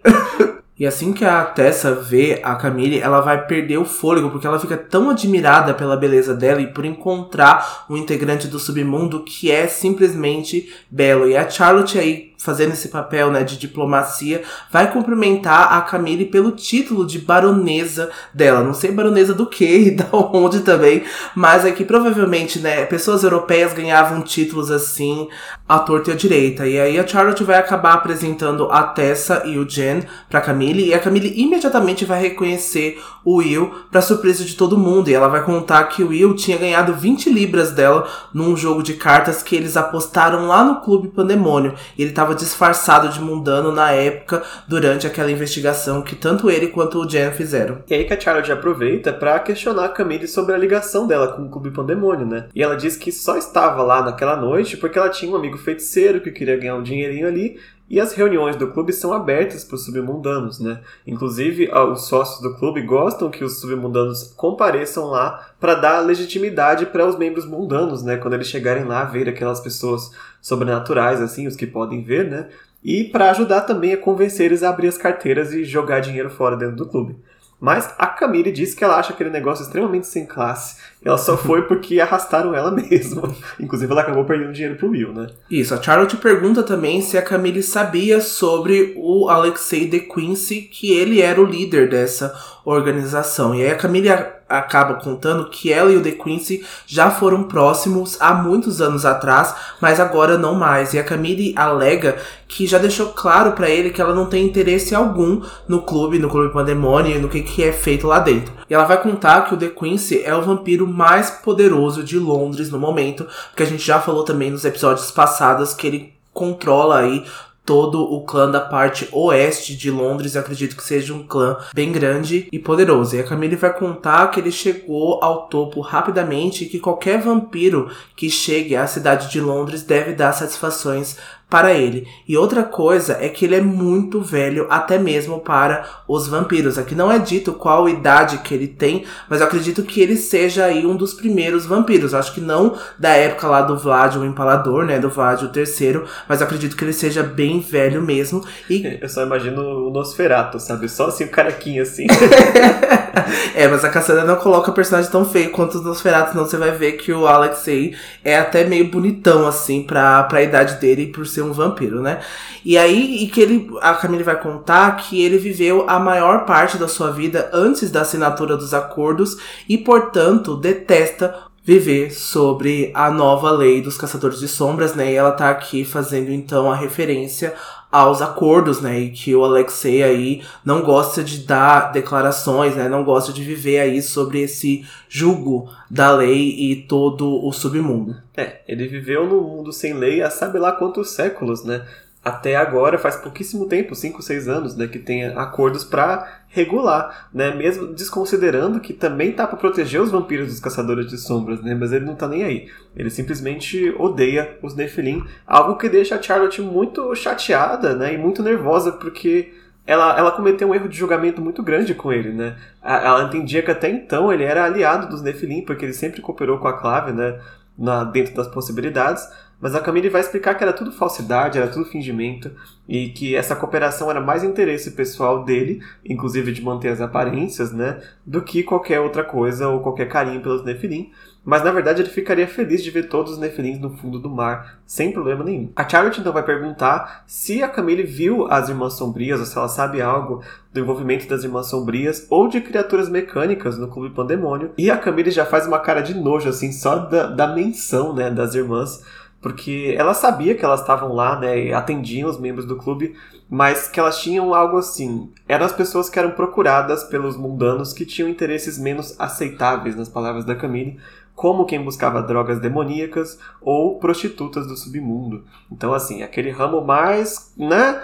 E 0.83 0.87
assim 0.87 1.13
que 1.13 1.25
a 1.25 1.45
Tessa 1.45 1.95
vê 1.95 2.41
a 2.43 2.57
Camille, 2.57 2.99
ela 2.99 3.21
vai 3.21 3.47
perder 3.47 3.79
o 3.79 3.85
fôlego, 3.85 4.31
porque 4.31 4.49
ela 4.49 4.59
fica 4.59 4.77
tão 4.77 5.11
admirada 5.11 5.73
pela 5.75 5.97
beleza 5.97 6.35
dela 6.35 6.61
e 6.61 6.67
por 6.67 6.85
encontrar 6.85 7.85
um 7.89 7.97
integrante 7.97 8.49
do 8.49 8.59
submundo 8.59 9.23
que 9.23 9.49
é 9.49 9.69
simplesmente 9.69 10.75
belo. 10.91 11.29
E 11.29 11.37
a 11.37 11.49
Charlotte 11.49 12.01
aí 12.01 12.32
fazendo 12.43 12.73
esse 12.73 12.89
papel 12.89 13.31
né, 13.31 13.45
de 13.45 13.57
diplomacia, 13.57 14.43
vai 14.71 14.91
cumprimentar 14.91 15.73
a 15.73 15.81
Camille 15.83 16.25
pelo 16.25 16.51
título 16.51 17.07
de 17.07 17.21
baronesa 17.21 18.11
dela. 18.35 18.63
Não 18.63 18.75
sei 18.75 18.91
baronesa 18.91 19.33
do 19.33 19.47
que 19.47 19.65
e 19.89 19.91
da 19.93 20.09
onde 20.13 20.61
também, 20.61 21.05
mas 21.35 21.65
é 21.65 21.71
que 21.71 21.85
provavelmente 21.85 22.59
né, 22.59 22.85
pessoas 22.87 23.23
europeias 23.23 23.73
ganhavam 23.73 24.23
títulos 24.23 24.71
assim 24.71 25.29
à 25.69 25.79
torta 25.79 26.11
e 26.11 26.13
à 26.13 26.17
direita. 26.17 26.67
E 26.67 26.81
aí 26.81 26.99
a 26.99 27.07
Charlotte 27.07 27.45
vai 27.45 27.57
acabar 27.57 27.95
apresentando 27.95 28.71
a 28.71 28.83
Tessa 28.83 29.43
e 29.45 29.59
o 29.59 29.69
Jen 29.69 30.03
pra 30.29 30.41
Camille, 30.41 30.89
e 30.89 30.95
a 30.95 30.99
Camille 30.99 31.33
imediatamente 31.41 32.05
vai 32.05 32.21
reconhecer 32.21 33.01
o 33.25 33.37
Will 33.37 33.71
pra 33.91 34.03
surpresa 34.03 34.45
de 34.45 34.55
todo 34.55 34.77
mundo. 34.77 35.09
E 35.09 35.15
ela 35.15 35.29
vai 35.29 35.45
contar 35.45 35.85
que 35.85 36.03
o 36.03 36.09
Will 36.09 36.35
tinha 36.35 36.59
ganhado 36.59 36.95
20 36.95 37.31
libras 37.31 37.71
dela 37.71 38.09
num 38.35 38.57
jogo 38.57 38.83
de 38.83 38.95
cartas 38.95 39.43
que 39.43 39.55
eles 39.55 39.77
apostaram 39.77 40.47
lá 40.47 40.65
no 40.65 40.81
Clube 40.81 41.09
Pandemônio. 41.09 41.75
Ele 41.99 42.13
tava 42.13 42.32
estava 42.33 42.35
disfarçado 42.35 43.09
de 43.09 43.21
mundano 43.21 43.71
na 43.71 43.93
época, 43.93 44.43
durante 44.67 45.07
aquela 45.07 45.31
investigação 45.31 46.03
que 46.03 46.17
tanto 46.17 46.51
ele 46.51 46.69
quanto 46.69 46.99
o 46.99 47.09
Jen 47.09 47.31
fizeram. 47.31 47.83
E 47.89 47.95
aí 47.95 48.05
que 48.05 48.13
a 48.13 48.21
Charlotte 48.21 48.51
aproveita 48.51 49.13
para 49.13 49.39
questionar 49.39 49.87
a 49.87 49.89
Camille 49.89 50.27
sobre 50.27 50.55
a 50.55 50.59
ligação 50.59 51.07
dela 51.07 51.29
com 51.29 51.43
o 51.43 51.51
Clube 51.51 51.71
Pandemônio, 51.71 52.27
né? 52.27 52.47
E 52.55 52.63
ela 52.63 52.77
diz 52.77 52.97
que 52.97 53.13
só 53.13 53.37
estava 53.37 53.83
lá 53.83 54.03
naquela 54.03 54.37
noite 54.37 54.77
porque 54.77 54.99
ela 54.99 55.09
tinha 55.09 55.31
um 55.31 55.37
amigo 55.37 55.59
feiticeiro 55.59 56.21
que 56.21 56.31
queria 56.31 56.57
ganhar 56.57 56.77
um 56.77 56.83
dinheirinho 56.83 57.29
ali 57.29 57.59
e 57.89 58.01
as 58.01 58.15
reuniões 58.15 58.57
do 58.57 58.69
clube 58.69 58.93
são 58.93 59.13
abertas 59.13 59.65
para 59.65 59.75
os 59.75 59.85
submundanos, 59.85 60.59
né? 60.59 60.81
Inclusive, 61.07 61.71
os 61.93 62.07
sócios 62.07 62.41
do 62.41 62.55
clube 62.55 62.81
gostam 62.83 63.31
que 63.31 63.45
os 63.45 63.61
submundanos 63.61 64.33
compareçam 64.37 65.07
lá 65.07 65.51
para 65.61 65.75
dar 65.75 66.01
legitimidade 66.01 66.87
para 66.87 67.07
os 67.07 67.19
membros 67.19 67.45
mundanos, 67.45 68.03
né? 68.03 68.17
Quando 68.17 68.35
eles 68.35 68.47
chegarem 68.47 68.85
lá, 68.85 69.05
ver 69.05 69.29
aquelas 69.29 69.61
pessoas 69.61 70.11
sobrenaturais, 70.41 71.21
assim, 71.21 71.47
os 71.47 71.57
que 71.57 71.67
podem 71.67 72.03
ver, 72.03 72.31
né? 72.31 72.49
E 72.83 73.05
para 73.05 73.31
ajudar 73.31 73.61
também 73.63 73.93
a 73.93 73.99
convencer 73.99 74.47
eles 74.47 74.63
a 74.63 74.71
abrir 74.71 74.89
as 74.89 74.99
carteiras 74.99 75.53
e 75.53 75.65
jogar 75.65 76.01
dinheiro 76.01 76.31
fora 76.31 76.57
dentro 76.57 76.77
do 76.77 76.87
clube. 76.87 77.17
Mas 77.63 77.95
a 77.97 78.09
Camille 78.09 78.51
disse 78.51 78.75
que 78.75 78.83
ela 78.83 78.97
acha 78.97 79.13
aquele 79.13 79.31
negócio 79.31 79.63
extremamente 79.63 80.09
sem 80.09 80.27
classe. 80.27 80.79
Ela 81.01 81.17
só 81.17 81.37
foi 81.37 81.63
porque 81.63 82.01
arrastaram 82.01 82.53
ela 82.53 82.73
mesma. 82.75 83.33
Inclusive, 83.61 83.93
ela 83.93 84.01
acabou 84.01 84.25
perdendo 84.25 84.53
dinheiro 84.53 84.75
pro 84.75 84.91
Will, 84.91 85.13
né? 85.13 85.29
Isso. 85.49 85.73
A 85.73 85.81
Charlotte 85.81 86.17
pergunta 86.17 86.65
também 86.65 87.01
se 87.01 87.17
a 87.17 87.23
Camille 87.23 87.63
sabia 87.63 88.21
sobre 88.21 88.95
o 88.97 89.29
Alexei 89.29 89.89
de 89.89 90.01
Quincy, 90.01 90.63
que 90.63 90.93
ele 90.93 91.21
era 91.23 91.41
o 91.41 91.45
líder 91.45 91.89
dessa 91.89 92.35
organização. 92.65 93.55
E 93.55 93.63
aí 93.63 93.71
a 93.71 93.77
Camille 93.77 94.09
acaba 94.49 94.95
contando 94.95 95.49
que 95.49 95.73
ela 95.73 95.91
e 95.91 95.97
o 95.97 96.03
The 96.03 96.13
Quincy 96.13 96.65
já 96.87 97.11
foram 97.11 97.45
próximos 97.45 98.21
há 98.21 98.35
muitos 98.35 98.83
anos 98.83 99.07
atrás, 99.07 99.55
mas 99.81 99.99
agora 99.99 100.37
não 100.37 100.55
mais. 100.55 100.93
E 100.93 100.99
a 100.99 101.05
Camille 101.05 101.55
alega 101.57 102.17
que 102.47 102.67
já 102.67 102.77
deixou 102.77 103.09
claro 103.09 103.53
para 103.53 103.71
ele 103.71 103.91
que 103.91 104.01
ela 104.01 104.15
não 104.15 104.27
tem 104.27 104.45
interesse 104.45 104.95
algum 104.95 105.41
no 105.67 105.83
clube, 105.83 106.19
no 106.19 106.29
clube 106.29 106.53
Pandemônio, 106.53 107.21
no 107.21 107.29
que, 107.29 107.41
que 107.41 107.65
é 107.65 107.73
feito 107.73 108.07
lá 108.07 108.19
dentro. 108.19 108.53
E 108.69 108.75
ela 108.75 108.85
vai 108.85 109.03
contar 109.03 109.47
que 109.47 109.55
o 109.55 109.57
The 109.57 109.69
Quincy 109.69 110.23
é 110.23 110.35
o 110.35 110.43
vampiro 110.43 110.87
mais 110.87 111.31
poderoso 111.31 112.05
de 112.05 112.19
Londres 112.19 112.71
no 112.71 112.79
momento, 112.79 113.27
porque 113.49 113.63
a 113.63 113.67
gente 113.67 113.85
já 113.85 114.01
falou 114.01 114.23
também 114.23 114.51
nos 114.51 114.65
episódios 114.65 115.11
passados 115.11 115.73
que 115.73 115.87
ele 115.87 116.13
controla 116.33 116.99
aí 116.99 117.25
todo 117.65 118.03
o 118.03 118.25
clã 118.25 118.51
da 118.51 118.61
parte 118.61 119.09
oeste 119.13 119.77
de 119.77 119.91
Londres. 119.91 120.35
Eu 120.35 120.41
acredito 120.41 120.77
que 120.77 120.83
seja 120.83 121.15
um 121.15 121.27
clã 121.27 121.57
bem 121.75 121.93
grande 121.93 122.49
e 122.51 122.59
poderoso. 122.59 123.17
E 123.17 123.21
a 123.21 123.25
Camille 123.25 123.57
vai 123.57 123.73
contar 123.73 124.31
que 124.31 124.41
ele 124.41 124.51
chegou 124.51 125.23
ao 125.23 125.47
topo 125.47 125.81
rapidamente 125.81 126.65
e 126.65 126.69
que 126.69 126.81
qualquer 126.81 127.21
vampiro 127.21 127.91
que 128.17 128.29
chegue 128.29 128.75
à 128.75 128.87
cidade 128.87 129.31
de 129.31 129.41
Londres 129.41 129.83
deve 129.83 130.13
dar 130.13 130.33
satisfações 130.33 131.17
para 131.53 131.75
ele. 131.75 132.09
E 132.27 132.35
outra 132.35 132.63
coisa 132.63 133.19
é 133.21 133.29
que 133.29 133.45
ele 133.45 133.55
é 133.55 133.61
muito 133.61 134.23
velho, 134.23 134.67
até 134.71 134.97
mesmo 134.97 135.39
para 135.39 135.85
os 136.09 136.27
vampiros. 136.27 136.79
Aqui 136.79 136.95
não 136.95 137.13
é 137.13 137.19
dito 137.19 137.53
qual 137.53 137.87
idade 137.91 138.39
que 138.39 138.55
ele 138.55 138.67
tem, 138.67 139.05
mas 139.29 139.41
eu 139.41 139.47
acredito 139.47 139.83
que 139.83 140.01
ele 140.01 140.17
seja 140.17 140.65
aí 140.65 140.87
um 140.87 140.97
dos 140.97 141.13
primeiros 141.13 141.67
vampiros. 141.67 142.15
Eu 142.15 142.19
acho 142.19 142.33
que 142.33 142.41
não 142.41 142.79
da 142.99 143.11
época 143.11 143.47
lá 143.49 143.61
do 143.61 143.77
Vlad, 143.77 144.17
o 144.17 144.25
Empalador, 144.25 144.87
né? 144.87 144.99
Do 144.99 145.11
Vlad 145.11 145.43
o 145.43 145.51
terceiro, 145.51 146.07
mas 146.27 146.41
eu 146.41 146.47
acredito 146.47 146.75
que 146.75 146.85
ele 146.85 146.93
seja 146.95 147.23
bem 147.23 147.61
velho 147.61 148.01
mesmo. 148.01 148.43
E... 148.71 148.83
Eu 149.03 149.09
só 149.09 149.23
imagino 149.23 149.89
o 149.89 149.91
Nosferato, 149.91 150.59
sabe? 150.59 150.89
Só 150.89 151.09
assim, 151.09 151.25
o 151.25 151.29
carequinho 151.29 151.83
assim. 151.83 152.07
é, 153.55 153.69
mas 153.69 153.85
a 153.85 153.91
Cassandra 153.91 154.25
não 154.25 154.37
coloca 154.37 154.73
personagem 154.73 155.11
tão 155.11 155.25
feio 155.25 155.51
quanto 155.51 155.79
os 155.79 155.85
Nosferato, 155.85 156.37
não. 156.37 156.45
Você 156.45 156.57
vai 156.57 156.71
ver 156.71 156.93
que 156.93 157.13
o 157.13 157.27
Alexei 157.27 157.95
é 158.25 158.39
até 158.39 158.65
meio 158.65 158.91
bonitão, 158.91 159.47
assim, 159.47 159.83
pra, 159.83 160.23
pra 160.25 160.43
idade 160.43 160.81
dele, 160.81 161.09
por 161.09 161.27
ser 161.27 161.43
um 161.43 161.53
vampiro, 161.53 162.01
né? 162.01 162.21
E 162.65 162.79
aí, 162.79 163.23
e 163.23 163.29
que 163.29 163.41
ele, 163.41 163.71
a 163.81 163.95
Camille 163.95 164.23
vai 164.23 164.41
contar 164.41 164.97
que 164.97 165.23
ele 165.23 165.39
viveu 165.39 165.89
a 165.89 165.99
maior 165.99 166.45
parte 166.45 166.79
da 166.79 166.89
sua 166.89 167.11
vida 167.11 167.51
antes 167.53 167.91
da 167.91 168.03
assinatura 168.03 168.57
dos 168.57 168.73
acordos 168.73 169.37
e, 169.69 169.77
portanto, 169.77 170.57
detesta 170.57 171.35
viver 171.65 172.11
sobre 172.13 172.91
a 172.93 173.09
nova 173.11 173.51
lei 173.51 173.81
dos 173.81 173.97
caçadores 173.97 174.41
de 174.41 174.49
sombras, 174.49 174.95
né? 174.95 175.13
E 175.13 175.15
ela 175.15 175.33
tá 175.33 175.51
aqui 175.51 175.85
fazendo 175.85 176.31
então 176.31 176.71
a 176.71 176.75
referência 176.75 177.55
aos 177.93 178.23
acordos, 178.23 178.81
né? 178.81 178.99
E 178.99 179.11
que 179.11 179.35
o 179.35 179.45
Alexei 179.45 180.03
aí 180.03 180.43
não 180.65 180.83
gosta 180.83 181.23
de 181.23 181.41
dar 181.41 181.93
declarações, 181.93 182.75
né? 182.75 182.89
Não 182.89 183.05
gosta 183.05 183.33
de 183.35 183.45
viver 183.45 183.81
aí 183.81 184.01
sobre 184.01 184.41
esse 184.41 184.85
jugo 185.07 185.71
da 185.91 186.11
lei 186.11 186.57
e 186.59 186.77
todo 186.77 187.47
o 187.47 187.53
submundo. 187.53 188.17
É, 188.35 188.63
ele 188.67 188.89
viveu 188.89 189.27
no 189.27 189.43
mundo 189.43 189.71
sem 189.73 189.93
lei 189.93 190.23
há 190.23 190.31
sabe 190.31 190.59
lá 190.59 190.73
quantos 190.73 191.11
séculos, 191.11 191.63
né? 191.65 191.87
Até 192.25 192.55
agora, 192.55 192.99
faz 192.99 193.17
pouquíssimo 193.17 193.67
tempo, 193.67 193.95
5, 193.95 194.23
6 194.23 194.49
anos, 194.49 194.77
né, 194.77 194.87
que 194.87 194.99
tem 194.99 195.27
acordos 195.27 195.83
para 195.83 196.43
regular, 196.47 197.29
né, 197.35 197.53
mesmo 197.53 197.89
desconsiderando 197.89 198.79
que 198.79 198.93
também 198.93 199.33
tá 199.33 199.47
para 199.47 199.57
proteger 199.57 200.01
os 200.01 200.11
vampiros 200.11 200.49
dos 200.49 200.61
caçadores 200.61 201.09
de 201.09 201.19
sombras, 201.19 201.61
né, 201.63 201.75
mas 201.75 201.93
ele 201.93 202.05
não 202.05 202.15
tá 202.15 202.29
nem 202.29 202.45
aí. 202.45 202.69
Ele 202.95 203.11
simplesmente 203.11 203.93
odeia 203.99 204.57
os 204.63 204.77
Nephilim, 204.77 205.25
algo 205.45 205.77
que 205.77 205.89
deixa 205.89 206.15
a 206.15 206.23
Charlotte 206.23 206.63
muito 206.63 207.13
chateada, 207.17 207.97
né, 207.97 208.15
e 208.15 208.19
muito 208.19 208.41
nervosa 208.41 208.93
porque 208.93 209.53
ela, 209.87 210.17
ela 210.17 210.31
cometeu 210.31 210.69
um 210.69 210.75
erro 210.75 210.89
de 210.89 210.97
julgamento 210.97 211.41
muito 211.41 211.63
grande 211.63 211.93
com 211.93 212.13
ele, 212.13 212.33
né? 212.33 212.57
Ela 212.83 213.25
entendia 213.25 213.63
que 213.63 213.71
até 213.71 213.91
então 213.91 214.33
ele 214.33 214.45
era 214.45 214.65
aliado 214.65 215.09
dos 215.09 215.23
Nephilim, 215.23 215.65
porque 215.65 215.85
ele 215.85 215.93
sempre 215.93 216.21
cooperou 216.21 216.59
com 216.59 216.69
a 216.69 216.79
Clave, 216.79 217.13
né? 217.13 217.41
Na, 217.77 218.05
dentro 218.05 218.35
das 218.35 218.47
possibilidades, 218.47 219.27
mas 219.63 219.77
a 219.77 219.81
Camille 219.81 220.09
vai 220.09 220.21
explicar 220.21 220.57
que 220.57 220.65
era 220.65 220.73
tudo 220.73 220.91
falsidade, 220.91 221.57
era 221.57 221.69
tudo 221.69 221.85
fingimento, 221.85 222.51
e 222.89 223.11
que 223.11 223.37
essa 223.37 223.55
cooperação 223.55 224.11
era 224.11 224.21
mais 224.21 224.43
interesse 224.43 224.91
pessoal 224.91 225.45
dele, 225.45 225.81
inclusive 226.05 226.51
de 226.51 226.61
manter 226.61 226.89
as 226.89 227.01
aparências, 227.01 227.73
né, 227.73 228.03
do 228.27 228.43
que 228.43 228.65
qualquer 228.65 228.99
outra 228.99 229.23
coisa 229.23 229.69
ou 229.69 229.79
qualquer 229.79 230.09
carinho 230.09 230.43
pelos 230.43 230.65
Nefilim. 230.65 231.13
Mas 231.45 231.65
na 231.65 231.73
verdade 231.73 232.03
ele 232.03 232.09
ficaria 232.09 232.47
feliz 232.47 232.85
de 232.85 232.91
ver 232.91 233.09
todos 233.09 233.33
os 233.33 233.39
Nefilins 233.39 233.81
no 233.81 233.91
fundo 233.97 234.19
do 234.19 234.31
mar, 234.31 234.81
sem 234.87 235.13
problema 235.13 235.43
nenhum. 235.43 235.73
A 235.75 235.89
Charlotte 235.89 236.21
então 236.21 236.33
vai 236.33 236.45
perguntar 236.45 237.25
se 237.27 237.63
a 237.63 237.69
Camille 237.69 238.05
viu 238.05 238.47
as 238.49 238.69
Irmãs 238.69 238.95
Sombrias, 238.95 239.41
ou 239.41 239.47
se 239.47 239.59
ela 239.59 239.69
sabe 239.69 240.01
algo 240.01 240.43
do 240.73 240.81
envolvimento 240.81 241.27
das 241.27 241.43
Irmãs 241.43 241.67
Sombrias 241.67 242.27
ou 242.31 242.47
de 242.49 242.61
criaturas 242.61 243.09
mecânicas 243.09 243.77
no 243.77 243.89
Clube 243.89 244.15
Pandemônio. 244.15 244.71
E 244.79 244.89
a 244.89 244.97
Camille 244.97 245.33
já 245.33 245.45
faz 245.45 245.67
uma 245.67 245.81
cara 245.81 246.01
de 246.01 246.15
nojo, 246.15 246.49
assim, 246.49 246.71
só 246.71 246.97
da, 246.97 247.27
da 247.27 247.49
menção 247.49 248.15
né, 248.15 248.31
das 248.31 248.55
irmãs 248.55 249.03
porque 249.43 249.95
ela 249.99 250.15
sabia 250.15 250.55
que 250.55 250.65
elas 250.65 250.81
estavam 250.81 251.13
lá, 251.13 251.39
né, 251.39 251.73
atendiam 251.75 252.31
os 252.31 252.39
membros 252.39 252.65
do 252.65 252.77
clube, 252.77 253.17
mas 253.51 253.89
que 253.89 253.99
elas 253.99 254.21
tinham 254.21 254.55
algo 254.55 254.79
assim. 254.79 255.31
Eram 255.49 255.67
as 255.67 255.73
pessoas 255.73 256.09
que 256.09 256.19
eram 256.19 256.31
procuradas 256.31 257.03
pelos 257.05 257.37
mundanos 257.37 257.93
que 257.93 258.07
tinham 258.07 258.29
interesses 258.29 258.79
menos 258.79 259.19
aceitáveis, 259.19 259.97
nas 259.97 260.09
palavras 260.09 260.45
da 260.45 260.55
Camille, 260.55 260.99
como 261.35 261.67
quem 261.67 261.83
buscava 261.83 262.23
drogas 262.23 262.61
demoníacas 262.61 263.39
ou 263.61 263.99
prostitutas 263.99 264.67
do 264.67 264.77
submundo. 264.77 265.45
Então, 265.71 265.93
assim, 265.93 266.23
aquele 266.23 266.51
ramo 266.51 266.81
mais, 266.81 267.53
né, 267.57 268.01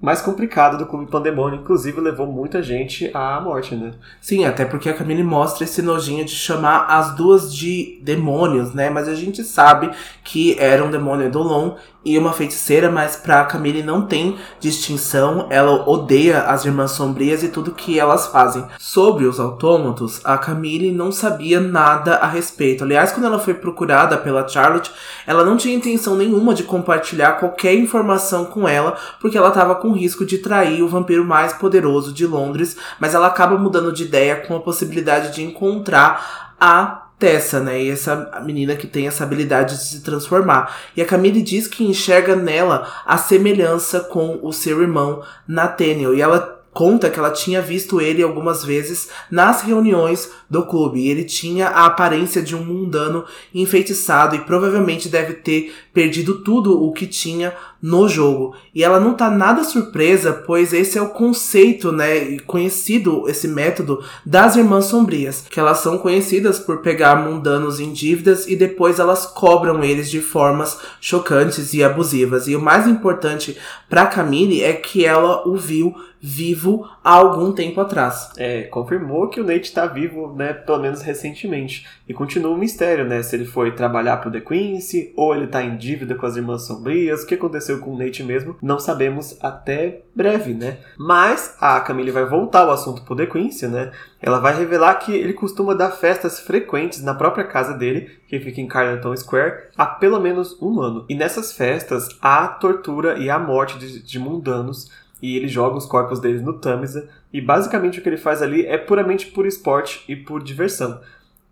mais 0.00 0.22
complicado 0.22 0.78
do 0.78 0.86
Clube 0.86 1.10
Pandemônio, 1.10 1.60
inclusive 1.60 2.00
levou 2.00 2.26
muita 2.26 2.62
gente 2.62 3.10
à 3.12 3.40
morte, 3.40 3.74
né? 3.74 3.92
Sim, 4.20 4.44
até 4.44 4.64
porque 4.64 4.88
a 4.88 4.94
Camille 4.94 5.22
mostra 5.22 5.64
esse 5.64 5.82
nojinho 5.82 6.24
de 6.24 6.30
chamar 6.30 6.86
as 6.88 7.14
duas 7.14 7.54
de 7.54 8.00
demônios, 8.02 8.72
né? 8.72 8.88
Mas 8.88 9.08
a 9.08 9.14
gente 9.14 9.44
sabe 9.44 9.90
que 10.24 10.56
era 10.58 10.82
um 10.82 10.90
demônio 10.90 11.30
Dolon 11.30 11.76
e 12.04 12.16
uma 12.16 12.32
feiticeira, 12.32 12.90
mas 12.90 13.16
pra 13.16 13.44
Camille 13.44 13.82
não 13.82 14.06
tem 14.06 14.38
distinção, 14.58 15.46
ela 15.50 15.88
odeia 15.88 16.42
as 16.42 16.64
Irmãs 16.64 16.92
Sombrias 16.92 17.42
e 17.42 17.48
tudo 17.48 17.72
que 17.72 17.98
elas 17.98 18.26
fazem. 18.28 18.64
Sobre 18.78 19.26
os 19.26 19.38
autômatos, 19.38 20.20
a 20.24 20.38
Camille 20.38 20.92
não 20.92 21.12
sabia 21.12 21.60
nada 21.60 22.16
a 22.16 22.26
respeito. 22.26 22.84
Aliás, 22.84 23.12
quando 23.12 23.26
ela 23.26 23.38
foi 23.38 23.52
procurada 23.52 24.16
pela 24.16 24.48
Charlotte, 24.48 24.90
ela 25.26 25.44
não 25.44 25.56
tinha 25.56 25.76
intenção 25.76 26.16
nenhuma 26.16 26.54
de 26.54 26.62
compartilhar 26.62 27.32
qualquer 27.32 27.74
informação 27.74 28.46
com 28.46 28.66
ela, 28.66 28.96
porque 29.20 29.36
ela 29.36 29.48
estava 29.48 29.74
com 29.74 29.92
risco 29.92 30.24
de 30.24 30.38
trair 30.38 30.82
o 30.82 30.88
vampiro 30.88 31.24
mais 31.24 31.52
poderoso 31.52 32.12
de 32.12 32.26
Londres, 32.26 32.76
mas 32.98 33.14
ela 33.14 33.26
acaba 33.26 33.58
mudando 33.58 33.92
de 33.92 34.04
ideia 34.04 34.36
com 34.36 34.56
a 34.56 34.60
possibilidade 34.60 35.34
de 35.34 35.42
encontrar 35.42 36.54
a 36.58 37.09
Tessa, 37.20 37.60
né? 37.60 37.82
E 37.82 37.90
essa 37.90 38.40
menina 38.42 38.74
que 38.74 38.86
tem 38.86 39.06
essa 39.06 39.24
habilidade 39.24 39.76
de 39.76 39.84
se 39.84 40.00
transformar. 40.00 40.74
E 40.96 41.02
a 41.02 41.04
Camille 41.04 41.42
diz 41.42 41.68
que 41.68 41.84
enxerga 41.84 42.34
nela 42.34 42.90
a 43.04 43.18
semelhança 43.18 44.00
com 44.00 44.40
o 44.42 44.52
seu 44.54 44.80
irmão 44.80 45.22
Nathaniel. 45.46 46.14
E 46.14 46.22
ela 46.22 46.59
conta 46.80 47.10
que 47.10 47.18
ela 47.18 47.30
tinha 47.30 47.60
visto 47.60 48.00
ele 48.00 48.22
algumas 48.22 48.64
vezes 48.64 49.10
nas 49.30 49.60
reuniões 49.60 50.30
do 50.48 50.64
clube. 50.64 51.06
Ele 51.06 51.24
tinha 51.24 51.68
a 51.68 51.84
aparência 51.84 52.40
de 52.40 52.56
um 52.56 52.64
mundano 52.64 53.26
enfeitiçado 53.54 54.34
e 54.34 54.38
provavelmente 54.38 55.06
deve 55.06 55.34
ter 55.34 55.74
perdido 55.92 56.42
tudo 56.42 56.82
o 56.82 56.90
que 56.90 57.06
tinha 57.06 57.52
no 57.82 58.08
jogo. 58.08 58.54
E 58.74 58.82
ela 58.82 58.98
não 58.98 59.12
tá 59.12 59.30
nada 59.30 59.62
surpresa, 59.62 60.32
pois 60.32 60.72
esse 60.72 60.96
é 60.96 61.02
o 61.02 61.10
conceito, 61.10 61.92
né, 61.92 62.38
conhecido 62.46 63.28
esse 63.28 63.46
método 63.46 64.02
das 64.24 64.56
irmãs 64.56 64.86
sombrias, 64.86 65.44
que 65.50 65.60
elas 65.60 65.78
são 65.78 65.98
conhecidas 65.98 66.58
por 66.58 66.78
pegar 66.78 67.16
mundanos 67.16 67.78
em 67.78 67.92
dívidas 67.92 68.46
e 68.46 68.56
depois 68.56 68.98
elas 68.98 69.26
cobram 69.26 69.84
eles 69.84 70.10
de 70.10 70.20
formas 70.20 70.78
chocantes 70.98 71.74
e 71.74 71.84
abusivas. 71.84 72.48
E 72.48 72.56
o 72.56 72.60
mais 72.60 72.86
importante 72.86 73.58
para 73.88 74.06
Camille 74.06 74.62
é 74.62 74.72
que 74.72 75.04
ela 75.04 75.46
o 75.46 75.56
viu 75.56 75.94
vivo 76.20 76.86
há 77.02 77.14
algum 77.14 77.52
tempo 77.52 77.80
atrás. 77.80 78.30
É, 78.36 78.62
confirmou 78.64 79.28
que 79.28 79.40
o 79.40 79.44
Nate 79.44 79.72
tá 79.72 79.86
vivo, 79.86 80.34
né, 80.34 80.52
pelo 80.52 80.78
menos 80.78 81.02
recentemente. 81.02 81.86
E 82.06 82.12
continua 82.12 82.52
um 82.52 82.58
mistério, 82.58 83.04
né, 83.04 83.22
se 83.22 83.34
ele 83.34 83.46
foi 83.46 83.72
trabalhar 83.72 84.18
pro 84.18 84.30
The 84.30 84.40
Quincy 84.40 85.12
ou 85.16 85.34
ele 85.34 85.46
tá 85.46 85.62
em 85.62 85.76
dívida 85.76 86.14
com 86.14 86.26
as 86.26 86.36
Irmãs 86.36 86.66
Sombrias, 86.66 87.22
o 87.22 87.26
que 87.26 87.34
aconteceu 87.34 87.78
com 87.80 87.94
o 87.94 87.98
Nate 87.98 88.22
mesmo, 88.22 88.56
não 88.60 88.78
sabemos 88.78 89.38
até 89.42 90.02
breve, 90.14 90.52
né? 90.52 90.78
Mas 90.98 91.56
a 91.60 91.80
Camille 91.80 92.10
vai 92.10 92.24
voltar 92.24 92.60
ao 92.60 92.70
assunto 92.70 93.02
pro 93.02 93.16
The 93.16 93.26
Quincy, 93.26 93.68
né? 93.68 93.90
Ela 94.20 94.38
vai 94.38 94.56
revelar 94.56 94.94
que 94.96 95.12
ele 95.12 95.32
costuma 95.32 95.74
dar 95.74 95.90
festas 95.90 96.40
frequentes 96.40 97.02
na 97.02 97.14
própria 97.14 97.44
casa 97.44 97.72
dele, 97.72 98.10
que 98.28 98.38
fica 98.38 98.60
em 98.60 98.68
Carlton 98.68 99.16
Square, 99.16 99.68
há 99.76 99.86
pelo 99.86 100.20
menos 100.20 100.60
um 100.60 100.80
ano. 100.80 101.06
E 101.08 101.14
nessas 101.14 101.52
festas 101.52 102.08
há 102.20 102.46
tortura 102.46 103.18
e 103.18 103.30
a 103.30 103.38
morte 103.38 103.78
de, 103.78 104.02
de 104.02 104.18
mundanos 104.18 104.90
e 105.22 105.36
ele 105.36 105.48
joga 105.48 105.76
os 105.76 105.86
corpos 105.86 106.20
deles 106.20 106.42
no 106.42 106.54
Tamisa, 106.54 107.08
e 107.32 107.40
basicamente 107.40 107.98
o 107.98 108.02
que 108.02 108.08
ele 108.08 108.16
faz 108.16 108.42
ali 108.42 108.66
é 108.66 108.78
puramente 108.78 109.26
por 109.26 109.46
esporte 109.46 110.04
e 110.08 110.16
por 110.16 110.42
diversão. 110.42 111.00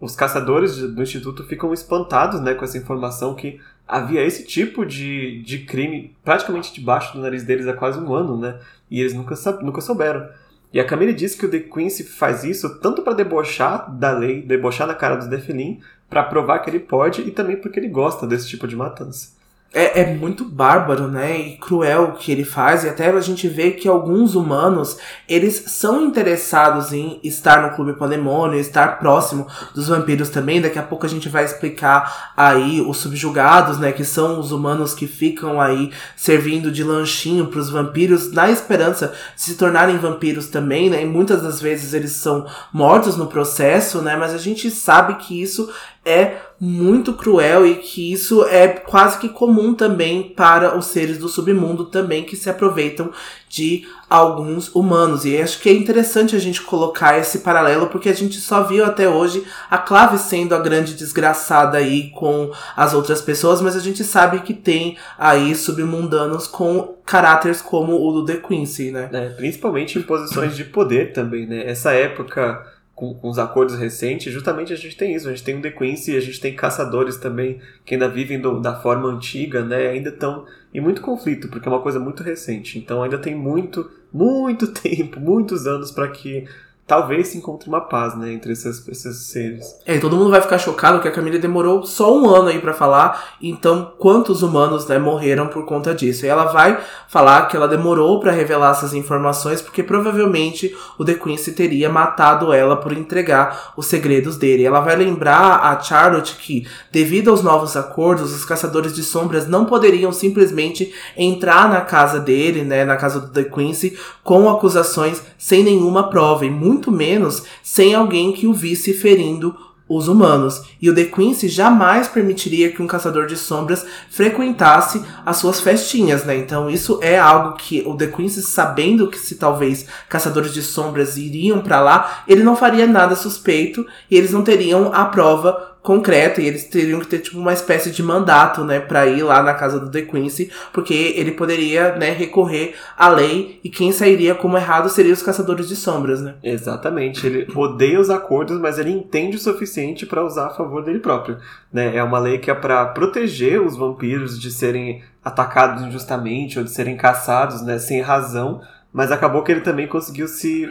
Os 0.01 0.15
caçadores 0.15 0.79
do 0.79 1.03
instituto 1.03 1.45
ficam 1.45 1.73
espantados 1.75 2.41
né, 2.41 2.55
com 2.55 2.65
essa 2.65 2.79
informação 2.79 3.35
que 3.35 3.61
havia 3.87 4.25
esse 4.25 4.45
tipo 4.45 4.85
de, 4.85 5.43
de 5.43 5.61
crime 5.61 6.15
praticamente 6.23 6.73
debaixo 6.73 7.13
do 7.13 7.21
nariz 7.21 7.43
deles 7.43 7.67
há 7.67 7.73
quase 7.73 7.99
um 7.99 8.15
ano, 8.15 8.39
né? 8.39 8.61
E 8.89 9.01
eles 9.01 9.13
nunca, 9.13 9.35
nunca 9.61 9.81
souberam. 9.81 10.29
E 10.73 10.79
a 10.79 10.85
Camille 10.85 11.15
diz 11.15 11.35
que 11.35 11.47
o 11.47 11.51
The 11.51 11.61
Quincy 11.61 12.05
faz 12.05 12.45
isso 12.45 12.79
tanto 12.81 13.03
para 13.03 13.15
debochar 13.15 13.91
da 13.91 14.13
lei, 14.13 14.43
debochar 14.43 14.87
na 14.87 14.95
cara 14.95 15.17
do 15.17 15.29
Defelin, 15.29 15.81
para 16.09 16.23
provar 16.23 16.59
que 16.61 16.69
ele 16.69 16.79
pode 16.79 17.23
e 17.23 17.31
também 17.31 17.57
porque 17.57 17.81
ele 17.81 17.89
gosta 17.89 18.27
desse 18.27 18.49
tipo 18.49 18.69
de 18.69 18.77
matança. 18.77 19.38
É, 19.71 20.01
é, 20.01 20.15
muito 20.15 20.47
bárbaro, 20.47 21.09
né? 21.09 21.39
E 21.39 21.59
cruel 21.59 22.05
o 22.05 22.13
que 22.13 22.33
ele 22.33 22.45
faz. 22.45 22.85
E 22.85 22.89
até 22.89 23.11
a 23.11 23.21
gente 23.21 23.47
vê 23.47 23.73
que 23.73 23.87
alguns 23.87 24.35
humanos, 24.35 24.97
eles 25.29 25.65
são 25.67 26.07
interessados 26.07 26.91
em 26.91 27.21
estar 27.23 27.61
no 27.61 27.77
Clube 27.77 27.93
Pandemônio, 27.93 28.59
estar 28.59 28.99
próximo 28.99 29.47
dos 29.75 29.89
vampiros 29.89 30.31
também. 30.31 30.63
Daqui 30.63 30.79
a 30.79 30.83
pouco 30.83 31.05
a 31.05 31.09
gente 31.09 31.29
vai 31.29 31.45
explicar 31.45 32.33
aí 32.35 32.81
os 32.81 32.97
subjugados, 32.97 33.79
né? 33.79 33.93
Que 33.93 34.05
são 34.05 34.41
os 34.41 34.53
humanos 34.53 34.95
que 34.95 35.07
ficam 35.07 35.61
aí 35.61 35.93
servindo 36.17 36.73
de 36.73 36.83
lanchinho 36.83 37.49
para 37.49 37.61
os 37.61 37.69
vampiros, 37.69 38.33
na 38.33 38.51
esperança 38.51 39.13
de 39.37 39.43
se 39.43 39.55
tornarem 39.57 39.99
vampiros 39.99 40.47
também, 40.49 40.89
né? 40.89 41.03
E 41.03 41.07
muitas 41.07 41.43
das 41.43 41.61
vezes 41.61 41.93
eles 41.93 42.13
são 42.13 42.47
mortos 42.73 43.19
no 43.19 43.27
processo, 43.27 44.01
né? 44.01 44.17
Mas 44.17 44.33
a 44.33 44.39
gente 44.39 44.71
sabe 44.71 45.17
que 45.17 45.43
isso 45.43 45.71
é 46.09 46.41
muito 46.61 47.13
cruel 47.13 47.65
e 47.65 47.77
que 47.77 48.13
isso 48.13 48.45
é 48.45 48.67
quase 48.67 49.19
que 49.19 49.29
comum 49.29 49.75
também 49.75 50.25
para 50.31 50.77
os 50.77 50.87
seres 50.87 51.19
do 51.19 51.29
submundo 51.29 51.85
também 51.85 52.25
que 52.25 52.35
se 52.35 52.51
aproveitam 52.51 53.13
de 53.49 53.87
alguns 54.11 54.75
humanos. 54.75 55.25
E 55.25 55.41
acho 55.41 55.61
que 55.61 55.69
é 55.69 55.73
interessante 55.73 56.35
a 56.35 56.39
gente 56.39 56.63
colocar 56.63 57.17
esse 57.19 57.41
paralelo 57.41 57.87
porque 57.87 58.09
a 58.09 58.15
gente 58.15 58.41
só 58.41 58.65
viu 58.65 58.85
até 58.85 59.09
hoje 59.09 59.45
a 59.71 59.79
Clave 59.79 60.19
sendo 60.19 60.55
a 60.55 60.59
grande 60.59 60.95
desgraçada 60.95 61.79
aí 61.79 62.11
com 62.11 62.51
as 62.77 62.93
outras 62.93 63.23
pessoas, 63.23 63.61
mas 63.61 63.77
a 63.77 63.81
gente 63.81 64.03
sabe 64.03 64.41
que 64.41 64.55
tem 64.55 64.97
aí 65.17 65.55
submundanos 65.55 66.49
com 66.49 66.97
caráteres 67.07 67.63
como 67.63 68.05
o 68.05 68.13
do 68.13 68.25
The 68.25 68.37
Quincy, 68.37 68.91
né? 68.91 69.09
É, 69.13 69.29
principalmente 69.31 69.99
em 69.99 70.03
posições 70.03 70.57
de 70.57 70.65
poder 70.65 71.13
também, 71.13 71.47
né? 71.47 71.71
Essa 71.71 71.93
época 71.93 72.78
com, 72.99 73.15
com, 73.15 73.29
os 73.29 73.39
acordos 73.39 73.79
recentes, 73.79 74.33
justamente 74.33 74.73
a 74.73 74.77
gente 74.77 74.97
tem 74.97 75.15
isso. 75.15 75.29
A 75.29 75.31
gente 75.31 75.45
tem 75.45 75.57
o 75.57 75.63
The 75.63 75.71
Quincy, 75.71 76.17
a 76.17 76.21
gente 76.21 76.41
tem 76.41 76.55
caçadores 76.57 77.17
também 77.17 77.61
que 77.85 77.95
ainda 77.95 78.09
vivem 78.09 78.41
do, 78.41 78.61
da 78.61 78.75
forma 78.75 79.09
antiga, 79.09 79.65
né? 79.65 79.87
Ainda 79.87 80.11
estão 80.11 80.45
em 80.75 80.81
muito 80.81 81.01
conflito, 81.01 81.49
porque 81.49 81.69
é 81.69 81.71
uma 81.71 81.81
coisa 81.81 82.01
muito 82.01 82.25
recente. 82.25 82.77
Então 82.77 83.01
ainda 83.01 83.17
tem 83.17 83.37
muito, 83.37 83.89
muito 84.13 84.67
tempo, 84.75 85.21
muitos 85.21 85.65
anos 85.65 85.93
para 85.93 86.09
que 86.09 86.45
talvez 86.89 87.29
se 87.29 87.37
encontre 87.39 87.69
uma 87.69 87.83
paz, 87.83 88.17
né, 88.17 88.33
entre 88.33 88.53
esses, 88.53 88.89
esses 88.89 89.19
seres. 89.27 89.77
É, 89.85 89.97
e 89.97 90.01
todo 90.01 90.17
mundo 90.17 90.31
vai 90.31 90.41
ficar 90.41 90.57
chocado 90.57 91.01
que 91.01 91.07
a 91.07 91.13
Camila 91.13 91.39
demorou 91.39 91.85
só 91.85 92.17
um 92.19 92.31
ano 92.31 92.49
aí 92.49 92.59
para 92.59 92.73
falar, 92.73 93.35
então 93.43 93.93
quantos 93.99 94.43
humanos, 94.43 94.87
né, 94.87 94.99
morreram 94.99 95.49
por 95.49 95.67
conta 95.67 95.95
disso. 95.95 96.25
E 96.25 96.29
ela 96.31 96.47
vai 96.47 96.81
falar 97.07 97.47
que 97.47 97.57
ela 97.57 97.69
demorou 97.69 98.19
para 98.21 98.33
revelar 98.33 98.71
essas 98.71 98.95
informações 98.95 99.61
porque 99.61 99.83
provavelmente 99.83 100.75
o 100.99 101.05
The 101.05 101.15
Quincy 101.15 101.53
teria 101.53 101.91
matado 101.91 102.55
ela 102.55 102.77
por 102.77 102.93
entregar 102.93 103.75
os 103.77 103.85
segredos 103.85 104.39
dele. 104.39 104.65
Ela 104.65 104.81
vai 104.81 104.97
lembrar 104.97 105.61
a 105.65 105.79
Charlotte 105.81 106.37
que, 106.37 106.67
devido 106.91 107.29
aos 107.29 107.43
novos 107.43 107.77
acordos, 107.77 108.33
os 108.33 108.47
caçadores 108.47 108.95
de 108.95 109.03
sombras 109.03 109.47
não 109.47 109.67
poderiam 109.67 110.11
simplesmente 110.11 110.95
entrar 111.15 111.69
na 111.69 111.83
casa 111.83 112.19
dele, 112.19 112.63
né, 112.63 112.87
na 112.87 112.97
casa 112.97 113.21
do 113.21 113.29
The 113.29 113.45
Quincy, 113.45 113.99
com 114.25 114.49
acusações 114.49 115.23
sem 115.37 115.63
nenhuma 115.63 116.09
prova 116.09 116.47
e 116.47 116.51
muito 116.51 116.78
muito 116.79 116.93
menos 116.93 117.43
sem 117.61 117.93
alguém 117.93 118.33
que 118.33 118.47
o 118.47 118.55
visse 118.55 118.95
ferindo 118.95 119.55
os 119.89 120.07
humanos. 120.07 120.63
E 120.81 120.89
o 120.89 120.95
The 120.95 121.05
Quincy 121.07 121.49
jamais 121.49 122.07
permitiria 122.07 122.71
que 122.71 122.81
um 122.81 122.87
caçador 122.87 123.27
de 123.27 123.37
sombras 123.37 123.85
frequentasse 124.11 125.03
as 125.25 125.39
suas 125.39 125.61
festinhas, 125.61 126.25
né? 126.25 126.37
Então 126.37 126.71
isso 126.71 127.01
é 127.03 127.19
algo 127.19 127.57
que 127.57 127.83
o 127.87 127.97
The 127.97 128.09
Quincy, 128.09 128.43
sabendo 128.43 129.09
que 129.09 129.19
se 129.19 129.37
talvez 129.37 129.87
caçadores 130.09 130.53
de 130.53 130.63
sombras 130.63 131.17
iriam 131.17 131.61
para 131.61 131.81
lá, 131.81 132.23
ele 132.29 132.45
não 132.45 132.55
faria 132.55 132.87
nada 132.87 133.17
suspeito 133.17 133.85
e 134.11 134.17
eles 134.17 134.31
não 134.31 134.45
teriam 134.45 134.93
a 134.95 135.07
prova 135.07 135.78
concreta 135.89 136.43
e 136.43 136.47
eles 136.47 136.65
teriam 136.65 137.01
que 137.01 137.07
ter 137.07 137.21
tipo 137.21 137.39
uma 137.39 137.55
espécie 137.55 137.91
de 137.91 138.03
mandato, 138.03 138.63
né, 138.63 138.79
para 138.79 139.07
ir 139.07 139.23
lá 139.23 139.43
na 139.43 139.55
casa 139.55 139.81
do 139.81 139.91
The 139.91 140.03
Quincy, 140.03 140.53
porque 140.71 141.15
ele 141.17 141.33
poderia, 141.33 141.97
né, 141.97 142.11
recorrer 142.11 142.75
à 142.95 143.09
lei 143.09 143.59
e 143.65 143.71
quem 143.71 143.91
sairia 143.91 144.35
como 144.35 144.59
errado 144.59 144.91
seriam 144.91 145.15
os 145.15 145.23
caçadores 145.23 145.67
de 145.67 145.75
sombras, 145.75 146.21
né? 146.21 146.35
Exatamente. 146.43 147.27
Ele 147.27 147.49
odeia 147.57 147.99
os 147.99 148.11
acordos, 148.11 148.61
mas 148.61 148.79
ele 148.79 148.91
entende 148.91 149.39
o 149.39 149.41
suficiente 149.41 150.05
para 150.05 150.23
usar 150.23 150.49
a 150.49 150.55
favor 150.55 150.85
dele 150.85 150.99
próprio, 150.99 151.39
né? 151.73 151.97
É 151.97 152.03
uma 152.03 152.19
lei 152.19 152.37
que 152.37 152.51
é 152.51 152.55
para 152.55 152.85
proteger 152.85 153.59
os 153.59 153.75
vampiros 153.75 154.39
de 154.39 154.51
serem 154.51 155.03
atacados 155.25 155.85
injustamente 155.85 156.59
ou 156.59 156.65
de 156.67 156.71
serem 156.71 156.99
caçados, 156.99 157.63
né, 157.63 157.79
sem 157.79 158.03
razão, 158.03 158.61
mas 158.93 159.11
acabou 159.11 159.43
que 159.43 159.51
ele 159.51 159.63
também 159.63 159.87
conseguiu 159.87 160.29
se 160.29 160.69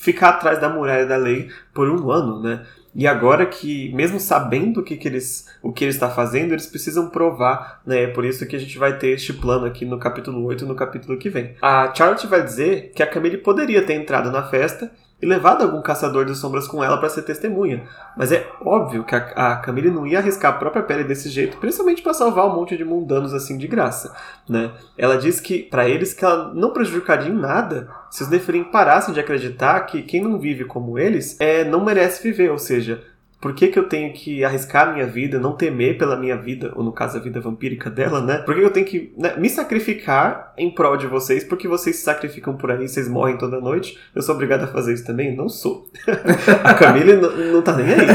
ficar 0.00 0.30
atrás 0.30 0.58
da 0.58 0.68
muralha 0.68 1.04
da 1.04 1.18
lei 1.18 1.50
por 1.74 1.88
um 1.88 2.10
ano, 2.10 2.42
né? 2.42 2.64
E 2.92 3.06
agora 3.06 3.46
que, 3.46 3.92
mesmo 3.94 4.18
sabendo 4.18 4.80
o 4.80 4.82
que, 4.82 4.96
que 4.96 5.06
eles, 5.06 5.46
o 5.62 5.72
que 5.72 5.84
ele 5.84 5.92
está 5.92 6.10
fazendo, 6.10 6.52
eles 6.52 6.66
precisam 6.66 7.08
provar, 7.08 7.80
né? 7.86 8.04
É 8.04 8.06
por 8.08 8.24
isso 8.24 8.46
que 8.46 8.56
a 8.56 8.58
gente 8.58 8.76
vai 8.78 8.98
ter 8.98 9.10
este 9.10 9.32
plano 9.32 9.66
aqui 9.66 9.84
no 9.84 9.98
capítulo 9.98 10.42
8 10.44 10.66
no 10.66 10.74
capítulo 10.74 11.18
que 11.18 11.28
vem. 11.28 11.54
A 11.62 11.92
Charlotte 11.94 12.26
vai 12.26 12.42
dizer 12.42 12.92
que 12.94 13.02
a 13.02 13.06
Camille 13.06 13.38
poderia 13.38 13.82
ter 13.82 13.92
entrado 13.92 14.32
na 14.32 14.42
festa 14.42 14.90
e 15.20 15.26
levado 15.26 15.62
algum 15.62 15.82
caçador 15.82 16.24
de 16.24 16.34
sombras 16.34 16.66
com 16.66 16.82
ela 16.82 16.98
para 16.98 17.08
ser 17.08 17.22
testemunha. 17.22 17.84
Mas 18.16 18.32
é 18.32 18.46
óbvio 18.64 19.04
que 19.04 19.14
a, 19.14 19.18
a 19.18 19.56
Camille 19.56 19.90
não 19.90 20.06
ia 20.06 20.18
arriscar 20.18 20.54
a 20.54 20.58
própria 20.58 20.82
pele 20.82 21.04
desse 21.04 21.28
jeito, 21.28 21.58
principalmente 21.58 22.02
para 22.02 22.14
salvar 22.14 22.46
um 22.46 22.54
monte 22.54 22.76
de 22.76 22.84
mundanos 22.84 23.34
assim 23.34 23.58
de 23.58 23.66
graça, 23.66 24.14
né? 24.48 24.70
Ela 24.96 25.16
diz 25.16 25.40
que 25.40 25.62
para 25.62 25.88
eles 25.88 26.14
que 26.14 26.24
ela 26.24 26.52
não 26.54 26.72
prejudicaria 26.72 27.28
em 27.28 27.34
nada 27.34 27.88
se 28.10 28.22
os 28.22 28.28
Nefilim 28.28 28.64
parassem 28.64 29.14
de 29.14 29.20
acreditar 29.20 29.80
que 29.80 30.02
quem 30.02 30.22
não 30.22 30.38
vive 30.38 30.64
como 30.64 30.98
eles 30.98 31.38
é 31.40 31.64
não 31.64 31.84
merece 31.84 32.22
viver, 32.22 32.50
ou 32.50 32.58
seja, 32.58 33.02
por 33.40 33.54
que, 33.54 33.68
que 33.68 33.78
eu 33.78 33.88
tenho 33.88 34.12
que 34.12 34.44
arriscar 34.44 34.88
a 34.88 34.92
minha 34.92 35.06
vida, 35.06 35.38
não 35.38 35.56
temer 35.56 35.96
pela 35.96 36.14
minha 36.14 36.36
vida, 36.36 36.72
ou 36.76 36.84
no 36.84 36.92
caso 36.92 37.16
a 37.16 37.20
vida 37.20 37.40
vampírica 37.40 37.88
dela, 37.88 38.20
né? 38.20 38.38
Por 38.38 38.54
que 38.54 38.60
eu 38.60 38.70
tenho 38.70 38.84
que 38.84 39.14
né, 39.16 39.34
me 39.38 39.48
sacrificar 39.48 40.52
em 40.58 40.70
prol 40.70 40.98
de 40.98 41.06
vocês? 41.06 41.42
Porque 41.42 41.66
vocês 41.66 41.96
se 41.96 42.02
sacrificam 42.02 42.54
por 42.54 42.70
aí, 42.70 42.86
vocês 42.86 43.08
morrem 43.08 43.38
toda 43.38 43.58
noite. 43.58 43.98
Eu 44.14 44.20
sou 44.20 44.34
obrigado 44.34 44.64
a 44.64 44.66
fazer 44.66 44.92
isso 44.92 45.06
também? 45.06 45.34
Não 45.34 45.48
sou. 45.48 45.88
a 46.62 46.74
Camille 46.74 47.14
não 47.50 47.62
tá 47.62 47.74
nem 47.74 47.86
aí. 47.86 48.06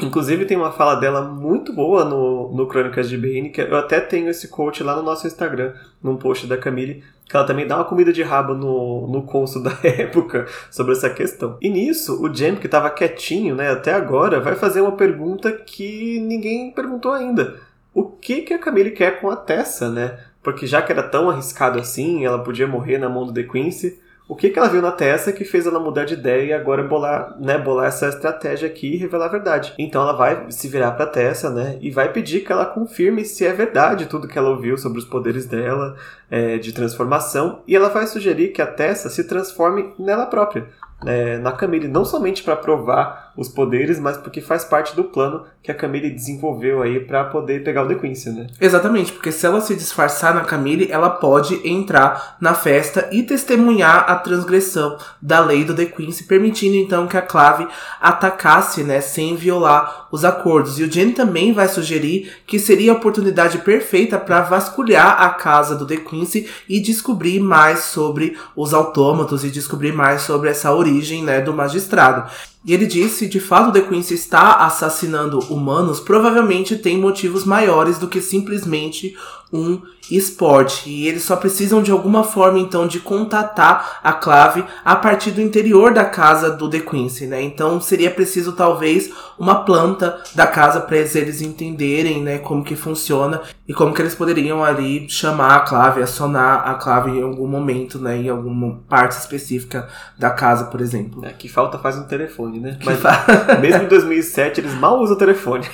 Inclusive 0.00 0.44
tem 0.44 0.56
uma 0.56 0.70
fala 0.70 0.94
dela 0.94 1.22
muito 1.22 1.72
boa 1.72 2.04
no, 2.04 2.54
no 2.54 2.68
Crônicas 2.68 3.08
de 3.08 3.18
Bane, 3.18 3.50
que 3.50 3.60
eu 3.60 3.76
até 3.76 3.98
tenho 3.98 4.28
esse 4.28 4.46
quote 4.46 4.84
lá 4.84 4.94
no 4.94 5.02
nosso 5.02 5.26
Instagram, 5.26 5.72
num 6.00 6.16
post 6.16 6.46
da 6.46 6.56
Camille, 6.56 7.02
que 7.28 7.36
ela 7.36 7.46
também 7.46 7.66
dá 7.66 7.76
uma 7.76 7.84
comida 7.84 8.12
de 8.12 8.22
rabo 8.22 8.54
no, 8.54 9.06
no 9.06 9.22
da 9.62 9.78
época 9.82 10.46
sobre 10.70 10.92
essa 10.92 11.10
questão. 11.10 11.58
E 11.60 11.68
nisso, 11.68 12.22
o 12.24 12.34
Jem, 12.34 12.56
que 12.56 12.66
estava 12.66 12.90
quietinho 12.90 13.54
né, 13.54 13.70
até 13.70 13.92
agora, 13.92 14.40
vai 14.40 14.54
fazer 14.54 14.80
uma 14.80 14.92
pergunta 14.92 15.52
que 15.52 16.18
ninguém 16.20 16.70
perguntou 16.70 17.12
ainda. 17.12 17.56
O 17.92 18.04
que, 18.04 18.42
que 18.42 18.54
a 18.54 18.58
Camille 18.58 18.92
quer 18.92 19.20
com 19.20 19.28
a 19.28 19.36
Tessa, 19.36 19.90
né? 19.90 20.18
Porque 20.42 20.66
já 20.66 20.80
que 20.80 20.90
era 20.90 21.02
tão 21.02 21.28
arriscado 21.28 21.78
assim, 21.78 22.24
ela 22.24 22.38
podia 22.38 22.66
morrer 22.66 22.96
na 22.96 23.08
mão 23.08 23.26
do 23.26 23.34
The 23.34 23.42
Quincy, 23.42 24.00
o 24.28 24.36
que, 24.36 24.50
que 24.50 24.58
ela 24.58 24.68
viu 24.68 24.82
na 24.82 24.92
Tessa 24.92 25.32
que 25.32 25.42
fez 25.42 25.66
ela 25.66 25.80
mudar 25.80 26.04
de 26.04 26.12
ideia 26.12 26.44
e 26.44 26.52
agora 26.52 26.82
bolar, 26.82 27.34
né, 27.40 27.56
bolar 27.56 27.86
essa 27.86 28.08
estratégia 28.08 28.68
aqui 28.68 28.94
e 28.94 28.96
revelar 28.98 29.24
a 29.24 29.30
verdade. 29.30 29.72
Então 29.78 30.02
ela 30.02 30.12
vai 30.12 30.50
se 30.50 30.68
virar 30.68 30.92
pra 30.92 31.06
Tessa, 31.06 31.48
né, 31.48 31.78
e 31.80 31.90
vai 31.90 32.12
pedir 32.12 32.40
que 32.40 32.52
ela 32.52 32.66
confirme 32.66 33.24
se 33.24 33.46
é 33.46 33.52
verdade 33.54 34.04
tudo 34.04 34.28
que 34.28 34.38
ela 34.38 34.50
ouviu 34.50 34.76
sobre 34.76 34.98
os 34.98 35.06
poderes 35.06 35.46
dela, 35.46 35.96
é, 36.30 36.58
de 36.58 36.72
transformação, 36.74 37.62
e 37.66 37.74
ela 37.74 37.88
vai 37.88 38.06
sugerir 38.06 38.48
que 38.48 38.60
a 38.60 38.66
Tessa 38.66 39.08
se 39.08 39.24
transforme 39.24 39.94
nela 39.98 40.26
própria, 40.26 40.68
é, 41.06 41.38
na 41.38 41.52
Camille, 41.52 41.88
não 41.88 42.04
somente 42.04 42.42
para 42.42 42.56
provar 42.56 43.27
os 43.38 43.48
poderes, 43.48 44.00
mas 44.00 44.16
porque 44.16 44.40
faz 44.40 44.64
parte 44.64 44.96
do 44.96 45.04
plano 45.04 45.44
que 45.62 45.70
a 45.70 45.74
Camille 45.74 46.10
desenvolveu 46.10 46.82
aí 46.82 46.98
para 46.98 47.22
poder 47.22 47.62
pegar 47.62 47.84
o 47.84 47.86
The 47.86 47.94
Quincy, 47.94 48.30
né? 48.30 48.48
Exatamente, 48.60 49.12
porque 49.12 49.30
se 49.30 49.46
ela 49.46 49.60
se 49.60 49.76
disfarçar 49.76 50.34
na 50.34 50.40
Camille, 50.40 50.90
ela 50.90 51.08
pode 51.08 51.60
entrar 51.66 52.36
na 52.40 52.52
festa 52.52 53.08
e 53.12 53.22
testemunhar 53.22 54.10
a 54.10 54.16
transgressão 54.16 54.98
da 55.22 55.38
lei 55.38 55.64
do 55.64 55.72
The 55.72 55.84
Quincy, 55.84 56.24
permitindo 56.24 56.74
então 56.74 57.06
que 57.06 57.16
a 57.16 57.22
Clave 57.22 57.68
atacasse, 58.00 58.82
né, 58.82 59.00
sem 59.00 59.36
violar 59.36 60.08
os 60.10 60.24
acordos. 60.24 60.80
E 60.80 60.82
o 60.82 60.90
Jenny 60.90 61.12
também 61.12 61.52
vai 61.52 61.68
sugerir 61.68 62.32
que 62.44 62.58
seria 62.58 62.90
a 62.90 62.96
oportunidade 62.96 63.58
perfeita 63.58 64.18
para 64.18 64.40
vasculhar 64.40 65.22
a 65.22 65.30
casa 65.30 65.76
do 65.76 65.86
The 65.86 65.98
Quincy 65.98 66.48
e 66.68 66.80
descobrir 66.80 67.38
mais 67.38 67.80
sobre 67.80 68.36
os 68.56 68.74
autômatos 68.74 69.44
e 69.44 69.50
descobrir 69.50 69.92
mais 69.92 70.22
sobre 70.22 70.50
essa 70.50 70.72
origem, 70.72 71.22
né, 71.22 71.40
do 71.40 71.52
magistrado. 71.52 72.28
E 72.64 72.74
ele 72.74 72.86
disse, 72.86 73.26
de 73.26 73.40
fato, 73.40 73.72
The 73.72 73.82
Quincy 73.82 74.14
está 74.14 74.56
assassinando 74.66 75.38
humanos, 75.52 76.00
provavelmente 76.00 76.76
tem 76.76 76.98
motivos 76.98 77.44
maiores 77.44 77.98
do 77.98 78.08
que 78.08 78.20
simplesmente 78.20 79.16
um 79.52 79.80
esporte. 80.10 80.88
E 80.88 81.06
eles 81.06 81.22
só 81.22 81.36
precisam 81.36 81.82
de 81.82 81.90
alguma 81.90 82.24
forma, 82.24 82.58
então, 82.58 82.86
de 82.86 83.00
contatar 83.00 84.00
a 84.02 84.12
clave 84.12 84.64
a 84.84 84.96
partir 84.96 85.30
do 85.30 85.40
interior 85.40 85.92
da 85.92 86.04
casa 86.04 86.50
do 86.50 86.68
The 86.68 86.80
Quincy, 86.80 87.26
né? 87.26 87.42
Então 87.42 87.80
seria 87.80 88.10
preciso, 88.10 88.52
talvez, 88.52 89.10
uma 89.38 89.64
planta 89.64 90.20
da 90.34 90.46
casa 90.46 90.80
para 90.80 90.96
eles 90.96 91.40
entenderem, 91.40 92.22
né, 92.22 92.38
como 92.38 92.64
que 92.64 92.74
funciona 92.74 93.40
e 93.66 93.72
como 93.72 93.94
que 93.94 94.02
eles 94.02 94.14
poderiam 94.14 94.64
ali 94.64 95.08
chamar 95.08 95.56
a 95.56 95.60
clave, 95.60 96.02
acionar 96.02 96.68
a 96.68 96.74
clave 96.74 97.12
em 97.12 97.22
algum 97.22 97.46
momento, 97.46 97.98
né, 97.98 98.16
em 98.16 98.28
alguma 98.28 98.80
parte 98.88 99.12
específica 99.12 99.88
da 100.18 100.30
casa, 100.30 100.64
por 100.64 100.80
exemplo. 100.80 101.24
É, 101.24 101.30
que 101.30 101.48
falta 101.48 101.78
faz 101.78 101.96
um 101.96 102.04
telefone, 102.04 102.58
né? 102.58 102.78
Mas 102.84 102.98
fa... 102.98 103.24
mesmo 103.60 103.84
em 103.84 103.88
2007 103.88 104.60
eles 104.60 104.74
mal 104.74 105.00
usam 105.00 105.14
o 105.14 105.18
telefone. 105.18 105.64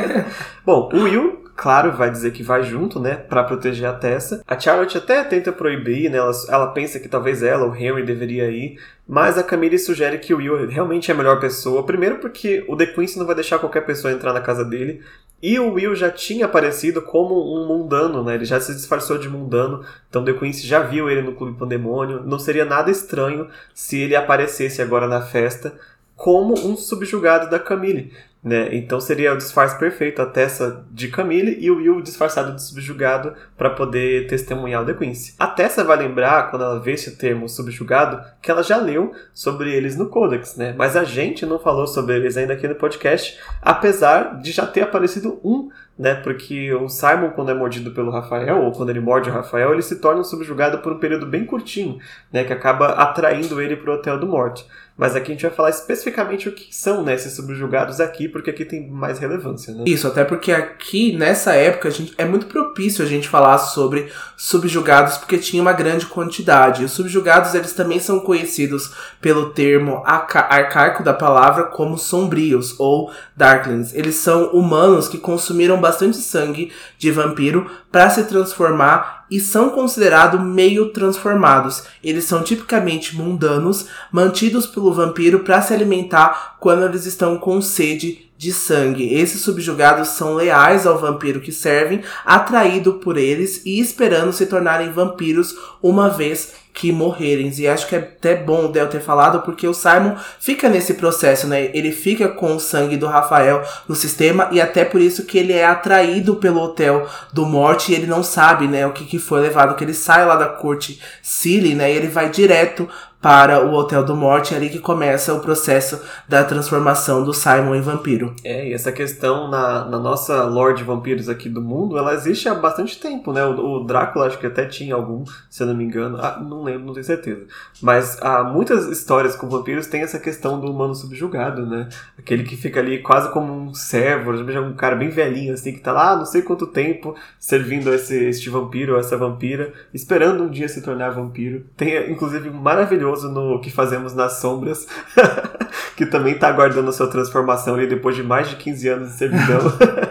Bom, 0.66 0.90
o 0.92 1.04
Will 1.04 1.37
claro, 1.58 1.90
vai 1.90 2.08
dizer 2.08 2.30
que 2.30 2.44
vai 2.44 2.62
junto, 2.62 3.00
né, 3.00 3.16
para 3.16 3.42
proteger 3.42 3.88
a 3.88 3.92
Tessa. 3.92 4.44
A 4.46 4.58
Charlotte 4.58 4.96
até 4.96 5.24
tenta 5.24 5.50
proibir, 5.50 6.08
né, 6.08 6.16
ela, 6.16 6.30
ela 6.48 6.66
pensa 6.68 7.00
que 7.00 7.08
talvez 7.08 7.42
ela, 7.42 7.66
o 7.66 7.74
Henry, 7.74 8.04
deveria 8.04 8.48
ir, 8.48 8.78
mas 9.06 9.36
a 9.36 9.42
Camille 9.42 9.76
sugere 9.76 10.18
que 10.18 10.32
o 10.32 10.36
Will 10.36 10.68
realmente 10.68 11.10
é 11.10 11.14
a 11.14 11.16
melhor 11.16 11.40
pessoa. 11.40 11.84
Primeiro 11.84 12.18
porque 12.18 12.64
o 12.68 12.76
The 12.76 12.86
Quincy 12.86 13.18
não 13.18 13.26
vai 13.26 13.34
deixar 13.34 13.58
qualquer 13.58 13.80
pessoa 13.84 14.12
entrar 14.12 14.32
na 14.32 14.40
casa 14.40 14.64
dele, 14.64 15.02
e 15.42 15.58
o 15.58 15.72
Will 15.72 15.96
já 15.96 16.12
tinha 16.12 16.46
aparecido 16.46 17.02
como 17.02 17.34
um 17.34 17.66
mundano, 17.66 18.22
né? 18.22 18.36
Ele 18.36 18.44
já 18.44 18.60
se 18.60 18.72
disfarçou 18.74 19.18
de 19.18 19.28
mundano. 19.28 19.84
Então 20.08 20.24
The 20.24 20.32
Quincy 20.32 20.66
já 20.66 20.80
viu 20.80 21.08
ele 21.08 21.22
no 21.22 21.34
Clube 21.34 21.56
Pandemônio. 21.56 22.24
Não 22.24 22.40
seria 22.40 22.64
nada 22.64 22.90
estranho 22.90 23.48
se 23.72 24.00
ele 24.00 24.16
aparecesse 24.16 24.82
agora 24.82 25.06
na 25.06 25.22
festa 25.22 25.78
como 26.18 26.54
um 26.54 26.76
subjugado 26.76 27.48
da 27.48 27.60
Camille. 27.60 28.12
Né? 28.48 28.70
Então 28.72 28.98
seria 28.98 29.34
o 29.34 29.36
disfarce 29.36 29.78
perfeito, 29.78 30.22
a 30.22 30.26
Tessa 30.26 30.86
de 30.90 31.08
Camille 31.08 31.58
e 31.60 31.70
o 31.70 31.76
Will 31.76 32.00
disfarçado 32.00 32.54
de 32.54 32.62
subjugado 32.62 33.34
para 33.58 33.68
poder 33.68 34.26
testemunhar 34.26 34.82
o 34.82 34.86
The 34.86 34.94
Quincy. 34.94 35.34
A 35.38 35.46
Tessa 35.46 35.84
vai 35.84 35.98
lembrar, 35.98 36.50
quando 36.50 36.64
ela 36.64 36.80
vê 36.80 36.92
esse 36.92 37.18
termo 37.18 37.46
subjugado, 37.46 38.24
que 38.40 38.50
ela 38.50 38.62
já 38.62 38.78
leu 38.78 39.12
sobre 39.34 39.70
eles 39.70 39.98
no 39.98 40.08
Codex, 40.08 40.56
né? 40.56 40.74
Mas 40.78 40.96
a 40.96 41.04
gente 41.04 41.44
não 41.44 41.58
falou 41.58 41.86
sobre 41.86 42.16
eles 42.16 42.38
ainda 42.38 42.54
aqui 42.54 42.66
no 42.66 42.74
podcast, 42.74 43.38
apesar 43.60 44.40
de 44.40 44.50
já 44.50 44.66
ter 44.66 44.80
aparecido 44.80 45.38
um 45.44 45.68
né? 45.98 46.14
Porque 46.14 46.72
o 46.72 46.88
Simon, 46.88 47.30
quando 47.30 47.50
é 47.50 47.54
mordido 47.54 47.90
pelo 47.90 48.12
Rafael, 48.12 48.62
ou 48.62 48.72
quando 48.72 48.90
ele 48.90 49.00
morde 49.00 49.28
o 49.28 49.32
Rafael, 49.32 49.72
ele 49.72 49.82
se 49.82 49.96
torna 49.96 50.22
subjugado 50.22 50.78
por 50.78 50.92
um 50.92 50.98
período 50.98 51.26
bem 51.26 51.44
curtinho, 51.44 51.98
né? 52.32 52.44
Que 52.44 52.52
acaba 52.52 52.90
atraindo 52.90 53.60
ele 53.60 53.76
para 53.76 53.90
o 53.90 53.94
Hotel 53.94 54.18
do 54.18 54.26
Morte. 54.26 54.64
Mas 54.98 55.14
aqui 55.14 55.30
a 55.30 55.34
gente 55.34 55.46
vai 55.46 55.52
falar 55.52 55.70
especificamente 55.70 56.48
o 56.48 56.52
que 56.52 56.74
são 56.74 57.04
né, 57.04 57.14
esses 57.14 57.32
subjugados 57.32 58.00
aqui, 58.00 58.26
porque 58.28 58.50
aqui 58.50 58.64
tem 58.64 58.90
mais 58.90 59.20
relevância. 59.20 59.72
Né? 59.72 59.84
Isso, 59.86 60.08
até 60.08 60.24
porque 60.24 60.50
aqui, 60.50 61.16
nessa 61.16 61.54
época, 61.54 61.86
a 61.86 61.90
gente, 61.92 62.12
é 62.18 62.24
muito 62.24 62.46
propício 62.46 63.04
a 63.04 63.06
gente 63.06 63.28
falar 63.28 63.58
sobre 63.58 64.10
subjugados, 64.36 65.16
porque 65.16 65.38
tinha 65.38 65.62
uma 65.62 65.72
grande 65.72 66.06
quantidade. 66.06 66.84
Os 66.84 66.90
subjugados, 66.90 67.54
eles 67.54 67.72
também 67.74 68.00
são 68.00 68.18
conhecidos 68.18 68.92
pelo 69.20 69.50
termo 69.50 70.02
arcaico 70.04 71.04
da 71.04 71.14
palavra 71.14 71.66
como 71.66 71.96
sombrios, 71.96 72.74
ou 72.80 73.12
darklings. 73.36 73.94
Eles 73.94 74.16
são 74.16 74.48
humanos 74.48 75.06
que 75.06 75.18
consumiram 75.18 75.80
bastante 75.80 76.16
sangue 76.16 76.72
de 76.98 77.12
vampiro 77.12 77.70
para 77.92 78.10
se 78.10 78.24
transformar 78.24 79.17
e 79.30 79.40
são 79.40 79.70
considerados 79.70 80.40
meio 80.40 80.90
transformados. 80.90 81.84
Eles 82.02 82.24
são 82.24 82.42
tipicamente 82.42 83.16
mundanos, 83.16 83.86
mantidos 84.10 84.66
pelo 84.66 84.92
vampiro 84.92 85.40
para 85.40 85.60
se 85.62 85.72
alimentar 85.74 86.56
quando 86.60 86.84
eles 86.84 87.06
estão 87.06 87.36
com 87.38 87.60
sede 87.60 88.28
de 88.38 88.52
sangue. 88.52 89.12
Esses 89.14 89.40
subjugados 89.40 90.08
são 90.08 90.34
leais 90.34 90.86
ao 90.86 90.98
vampiro 90.98 91.40
que 91.40 91.50
servem, 91.50 92.02
atraído 92.24 92.94
por 92.94 93.16
eles 93.16 93.62
e 93.66 93.80
esperando 93.80 94.32
se 94.32 94.46
tornarem 94.46 94.92
vampiros 94.92 95.56
uma 95.82 96.08
vez 96.08 96.52
que 96.78 96.92
morrerem. 96.92 97.52
E 97.58 97.66
acho 97.66 97.88
que 97.88 97.96
é 97.96 97.98
até 97.98 98.36
bom 98.36 98.66
o 98.66 98.68
Del 98.68 98.86
ter 98.86 99.00
falado, 99.00 99.42
porque 99.42 99.66
o 99.66 99.74
Simon 99.74 100.14
fica 100.38 100.68
nesse 100.68 100.94
processo, 100.94 101.48
né? 101.48 101.70
Ele 101.74 101.90
fica 101.90 102.28
com 102.28 102.54
o 102.54 102.60
sangue 102.60 102.96
do 102.96 103.06
Rafael 103.06 103.64
no 103.88 103.96
sistema, 103.96 104.48
e 104.52 104.60
até 104.60 104.84
por 104.84 105.00
isso 105.00 105.24
que 105.24 105.36
ele 105.36 105.52
é 105.52 105.66
atraído 105.66 106.36
pelo 106.36 106.60
hotel 106.60 107.04
do 107.32 107.44
morte 107.44 107.90
e 107.90 107.96
ele 107.96 108.06
não 108.06 108.22
sabe, 108.22 108.68
né, 108.68 108.86
o 108.86 108.92
que, 108.92 109.04
que 109.04 109.18
foi 109.18 109.40
levado, 109.40 109.74
que 109.74 109.82
ele 109.82 109.94
sai 109.94 110.24
lá 110.24 110.36
da 110.36 110.46
corte 110.46 111.00
Silly, 111.20 111.74
né? 111.74 111.92
E 111.92 111.96
ele 111.96 112.06
vai 112.06 112.30
direto 112.30 112.88
para 113.20 113.64
o 113.64 113.74
Hotel 113.74 114.04
do 114.04 114.14
Morte, 114.14 114.54
é 114.54 114.56
ali 114.56 114.68
que 114.68 114.78
começa 114.78 115.34
o 115.34 115.40
processo 115.40 116.00
da 116.28 116.44
transformação 116.44 117.24
do 117.24 117.34
Simon 117.34 117.74
em 117.74 117.80
vampiro. 117.80 118.34
É, 118.44 118.68
e 118.68 118.72
essa 118.72 118.92
questão 118.92 119.48
na, 119.50 119.84
na 119.86 119.98
nossa 119.98 120.44
lore 120.44 120.74
de 120.74 120.84
vampiros 120.84 121.28
aqui 121.28 121.48
do 121.48 121.60
mundo, 121.60 121.98
ela 121.98 122.14
existe 122.14 122.48
há 122.48 122.54
bastante 122.54 122.98
tempo, 123.00 123.32
né? 123.32 123.44
O, 123.44 123.80
o 123.80 123.84
Drácula 123.84 124.26
acho 124.26 124.38
que 124.38 124.46
até 124.46 124.66
tinha 124.66 124.94
algum, 124.94 125.24
se 125.50 125.62
eu 125.62 125.66
não 125.66 125.74
me 125.74 125.84
engano. 125.84 126.18
Ah, 126.18 126.38
não 126.40 126.62
lembro, 126.62 126.86
não 126.86 126.92
tenho 126.92 127.04
certeza. 127.04 127.44
Mas 127.82 128.22
há 128.22 128.44
muitas 128.44 128.86
histórias 128.86 129.34
com 129.34 129.48
vampiros 129.48 129.88
tem 129.88 130.02
essa 130.02 130.20
questão 130.20 130.60
do 130.60 130.70
humano 130.70 130.94
subjugado, 130.94 131.66
né? 131.66 131.88
Aquele 132.16 132.44
que 132.44 132.56
fica 132.56 132.78
ali 132.78 133.02
quase 133.02 133.32
como 133.32 133.52
um 133.52 133.74
servo, 133.74 134.30
um 134.30 134.74
cara 134.74 134.94
bem 134.94 135.08
velhinho, 135.08 135.54
assim, 135.54 135.72
que 135.72 135.80
tá 135.80 135.92
lá 135.92 136.16
não 136.16 136.24
sei 136.24 136.42
quanto 136.42 136.68
tempo 136.68 137.16
servindo 137.38 137.92
esse, 137.92 138.16
este 138.26 138.48
vampiro 138.48 138.92
ou 138.92 139.00
essa 139.00 139.16
vampira, 139.16 139.72
esperando 139.92 140.44
um 140.44 140.48
dia 140.48 140.68
se 140.68 140.82
tornar 140.82 141.10
vampiro. 141.10 141.64
Tem, 141.76 142.12
inclusive, 142.12 142.48
maravilhoso 142.50 143.07
no 143.16 143.60
que 143.60 143.70
fazemos 143.70 144.14
nas 144.14 144.40
sombras, 144.40 144.86
que 145.96 146.06
também 146.06 146.34
está 146.34 146.48
aguardando 146.48 146.90
a 146.90 146.92
sua 146.92 147.08
transformação 147.08 147.74
ali 147.74 147.86
depois 147.86 148.16
de 148.16 148.22
mais 148.22 148.48
de 148.48 148.56
15 148.56 148.88
anos 148.88 149.08
de 149.10 149.14
servidão. 149.16 149.60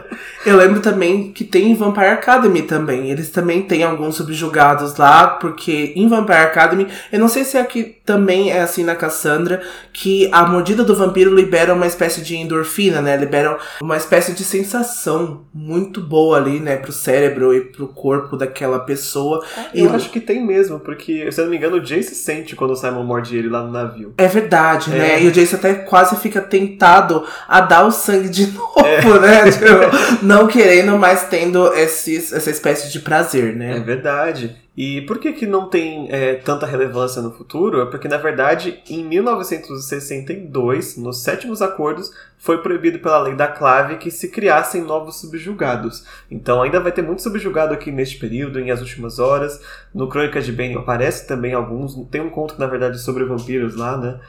Eu 0.48 0.56
lembro 0.56 0.80
também 0.80 1.34
que 1.34 1.44
tem 1.44 1.72
em 1.72 1.76
Vampire 1.76 2.06
Academy 2.06 2.62
também. 2.62 3.12
Eles 3.12 3.30
também 3.30 3.64
têm 3.64 3.84
alguns 3.84 4.16
subjugados 4.16 4.96
lá, 4.96 5.28
porque 5.28 5.92
em 5.94 6.08
Vampire 6.08 6.38
Academy, 6.38 6.88
eu 7.12 7.20
não 7.20 7.28
sei 7.28 7.44
se 7.44 7.58
aqui 7.58 7.98
também 8.06 8.50
é 8.50 8.62
assim 8.62 8.86
na 8.86 8.96
Cassandra, 8.96 9.62
que 9.92 10.30
a 10.32 10.46
mordida 10.46 10.86
do 10.86 10.96
vampiro 10.96 11.36
libera 11.36 11.74
uma 11.74 11.86
espécie 11.86 12.22
de 12.22 12.38
endorfina, 12.38 13.02
né? 13.02 13.18
Libera 13.18 13.58
uma 13.82 13.98
espécie 13.98 14.32
de 14.32 14.46
sensação 14.46 15.42
muito 15.54 16.00
boa 16.00 16.38
ali, 16.38 16.62
né, 16.62 16.78
pro 16.78 16.94
cérebro 16.94 17.54
e 17.54 17.60
pro 17.60 17.90
corpo 17.90 18.38
daquela 18.38 18.80
pessoa. 18.80 19.44
É, 19.58 19.82
eu 19.82 19.92
e... 19.92 19.96
acho 19.96 20.10
que 20.10 20.22
tem 20.22 20.46
mesmo, 20.46 20.80
porque, 20.80 21.30
se 21.30 21.42
eu 21.42 21.44
não 21.44 21.52
me 21.52 21.58
engano, 21.58 21.76
o 21.76 21.82
Jace 21.82 22.16
sente 22.16 22.56
quando 22.56 22.72
o 22.72 22.76
Simon 22.78 23.04
morde 23.04 23.36
ele 23.36 23.50
lá 23.50 23.62
no 23.62 23.72
navio. 23.72 24.14
É 24.18 24.28
verdade, 24.28 24.90
né? 24.92 24.98
é. 24.98 25.00
né? 25.00 25.24
E 25.24 25.28
o 25.28 25.32
Jace 25.32 25.56
até 25.56 25.74
quase 25.74 26.16
fica 26.16 26.40
tentado 26.40 27.26
a 27.46 27.60
dar 27.60 27.86
o 27.86 27.92
sangue 27.92 28.30
de 28.30 28.48
novo, 28.56 28.78
é. 28.86 29.20
né? 29.20 29.52
Tipo, 29.52 29.66
não 30.24 30.37
querendo, 30.46 30.98
mas 30.98 31.30
tendo 31.30 31.74
essa 31.74 32.52
espécie 32.52 32.92
de 32.92 33.00
prazer, 33.00 33.56
né? 33.56 33.78
É 33.78 33.80
verdade. 33.80 34.58
E 34.78 35.02
por 35.02 35.18
que, 35.18 35.34
que 35.34 35.48
não 35.48 35.70
tem 35.70 36.08
é, 36.12 36.36
tanta 36.36 36.68
relevância 36.68 37.20
no 37.20 37.32
futuro? 37.32 37.82
É 37.82 37.86
porque, 37.86 38.08
na 38.08 38.18
verdade, 38.18 38.80
em 38.88 39.04
1962, 39.04 40.98
nos 40.98 41.24
sétimos 41.24 41.64
acordos, 41.64 42.12
foi 42.38 42.62
proibido 42.62 43.00
pela 43.00 43.18
lei 43.20 43.34
da 43.34 43.48
clave 43.48 43.98
que 43.98 44.12
se 44.12 44.30
criassem 44.30 44.84
novos 44.84 45.20
subjugados. 45.20 46.06
Então 46.30 46.62
ainda 46.62 46.80
vai 46.80 46.92
ter 46.92 47.02
muito 47.02 47.24
subjugado 47.24 47.74
aqui 47.74 47.90
neste 47.92 48.20
período, 48.20 48.60
em 48.60 48.70
As 48.70 48.82
Últimas 48.82 49.18
Horas. 49.18 49.60
No 49.92 50.08
Crônicas 50.08 50.46
de 50.46 50.52
Bane 50.52 50.76
aparece 50.76 51.26
também 51.26 51.56
alguns. 51.56 51.96
Tem 52.12 52.22
um 52.22 52.30
conto, 52.30 52.60
na 52.60 52.68
verdade, 52.68 53.00
sobre 53.00 53.26
vampiros 53.26 53.76
lá, 53.76 53.98
né? 53.98 54.20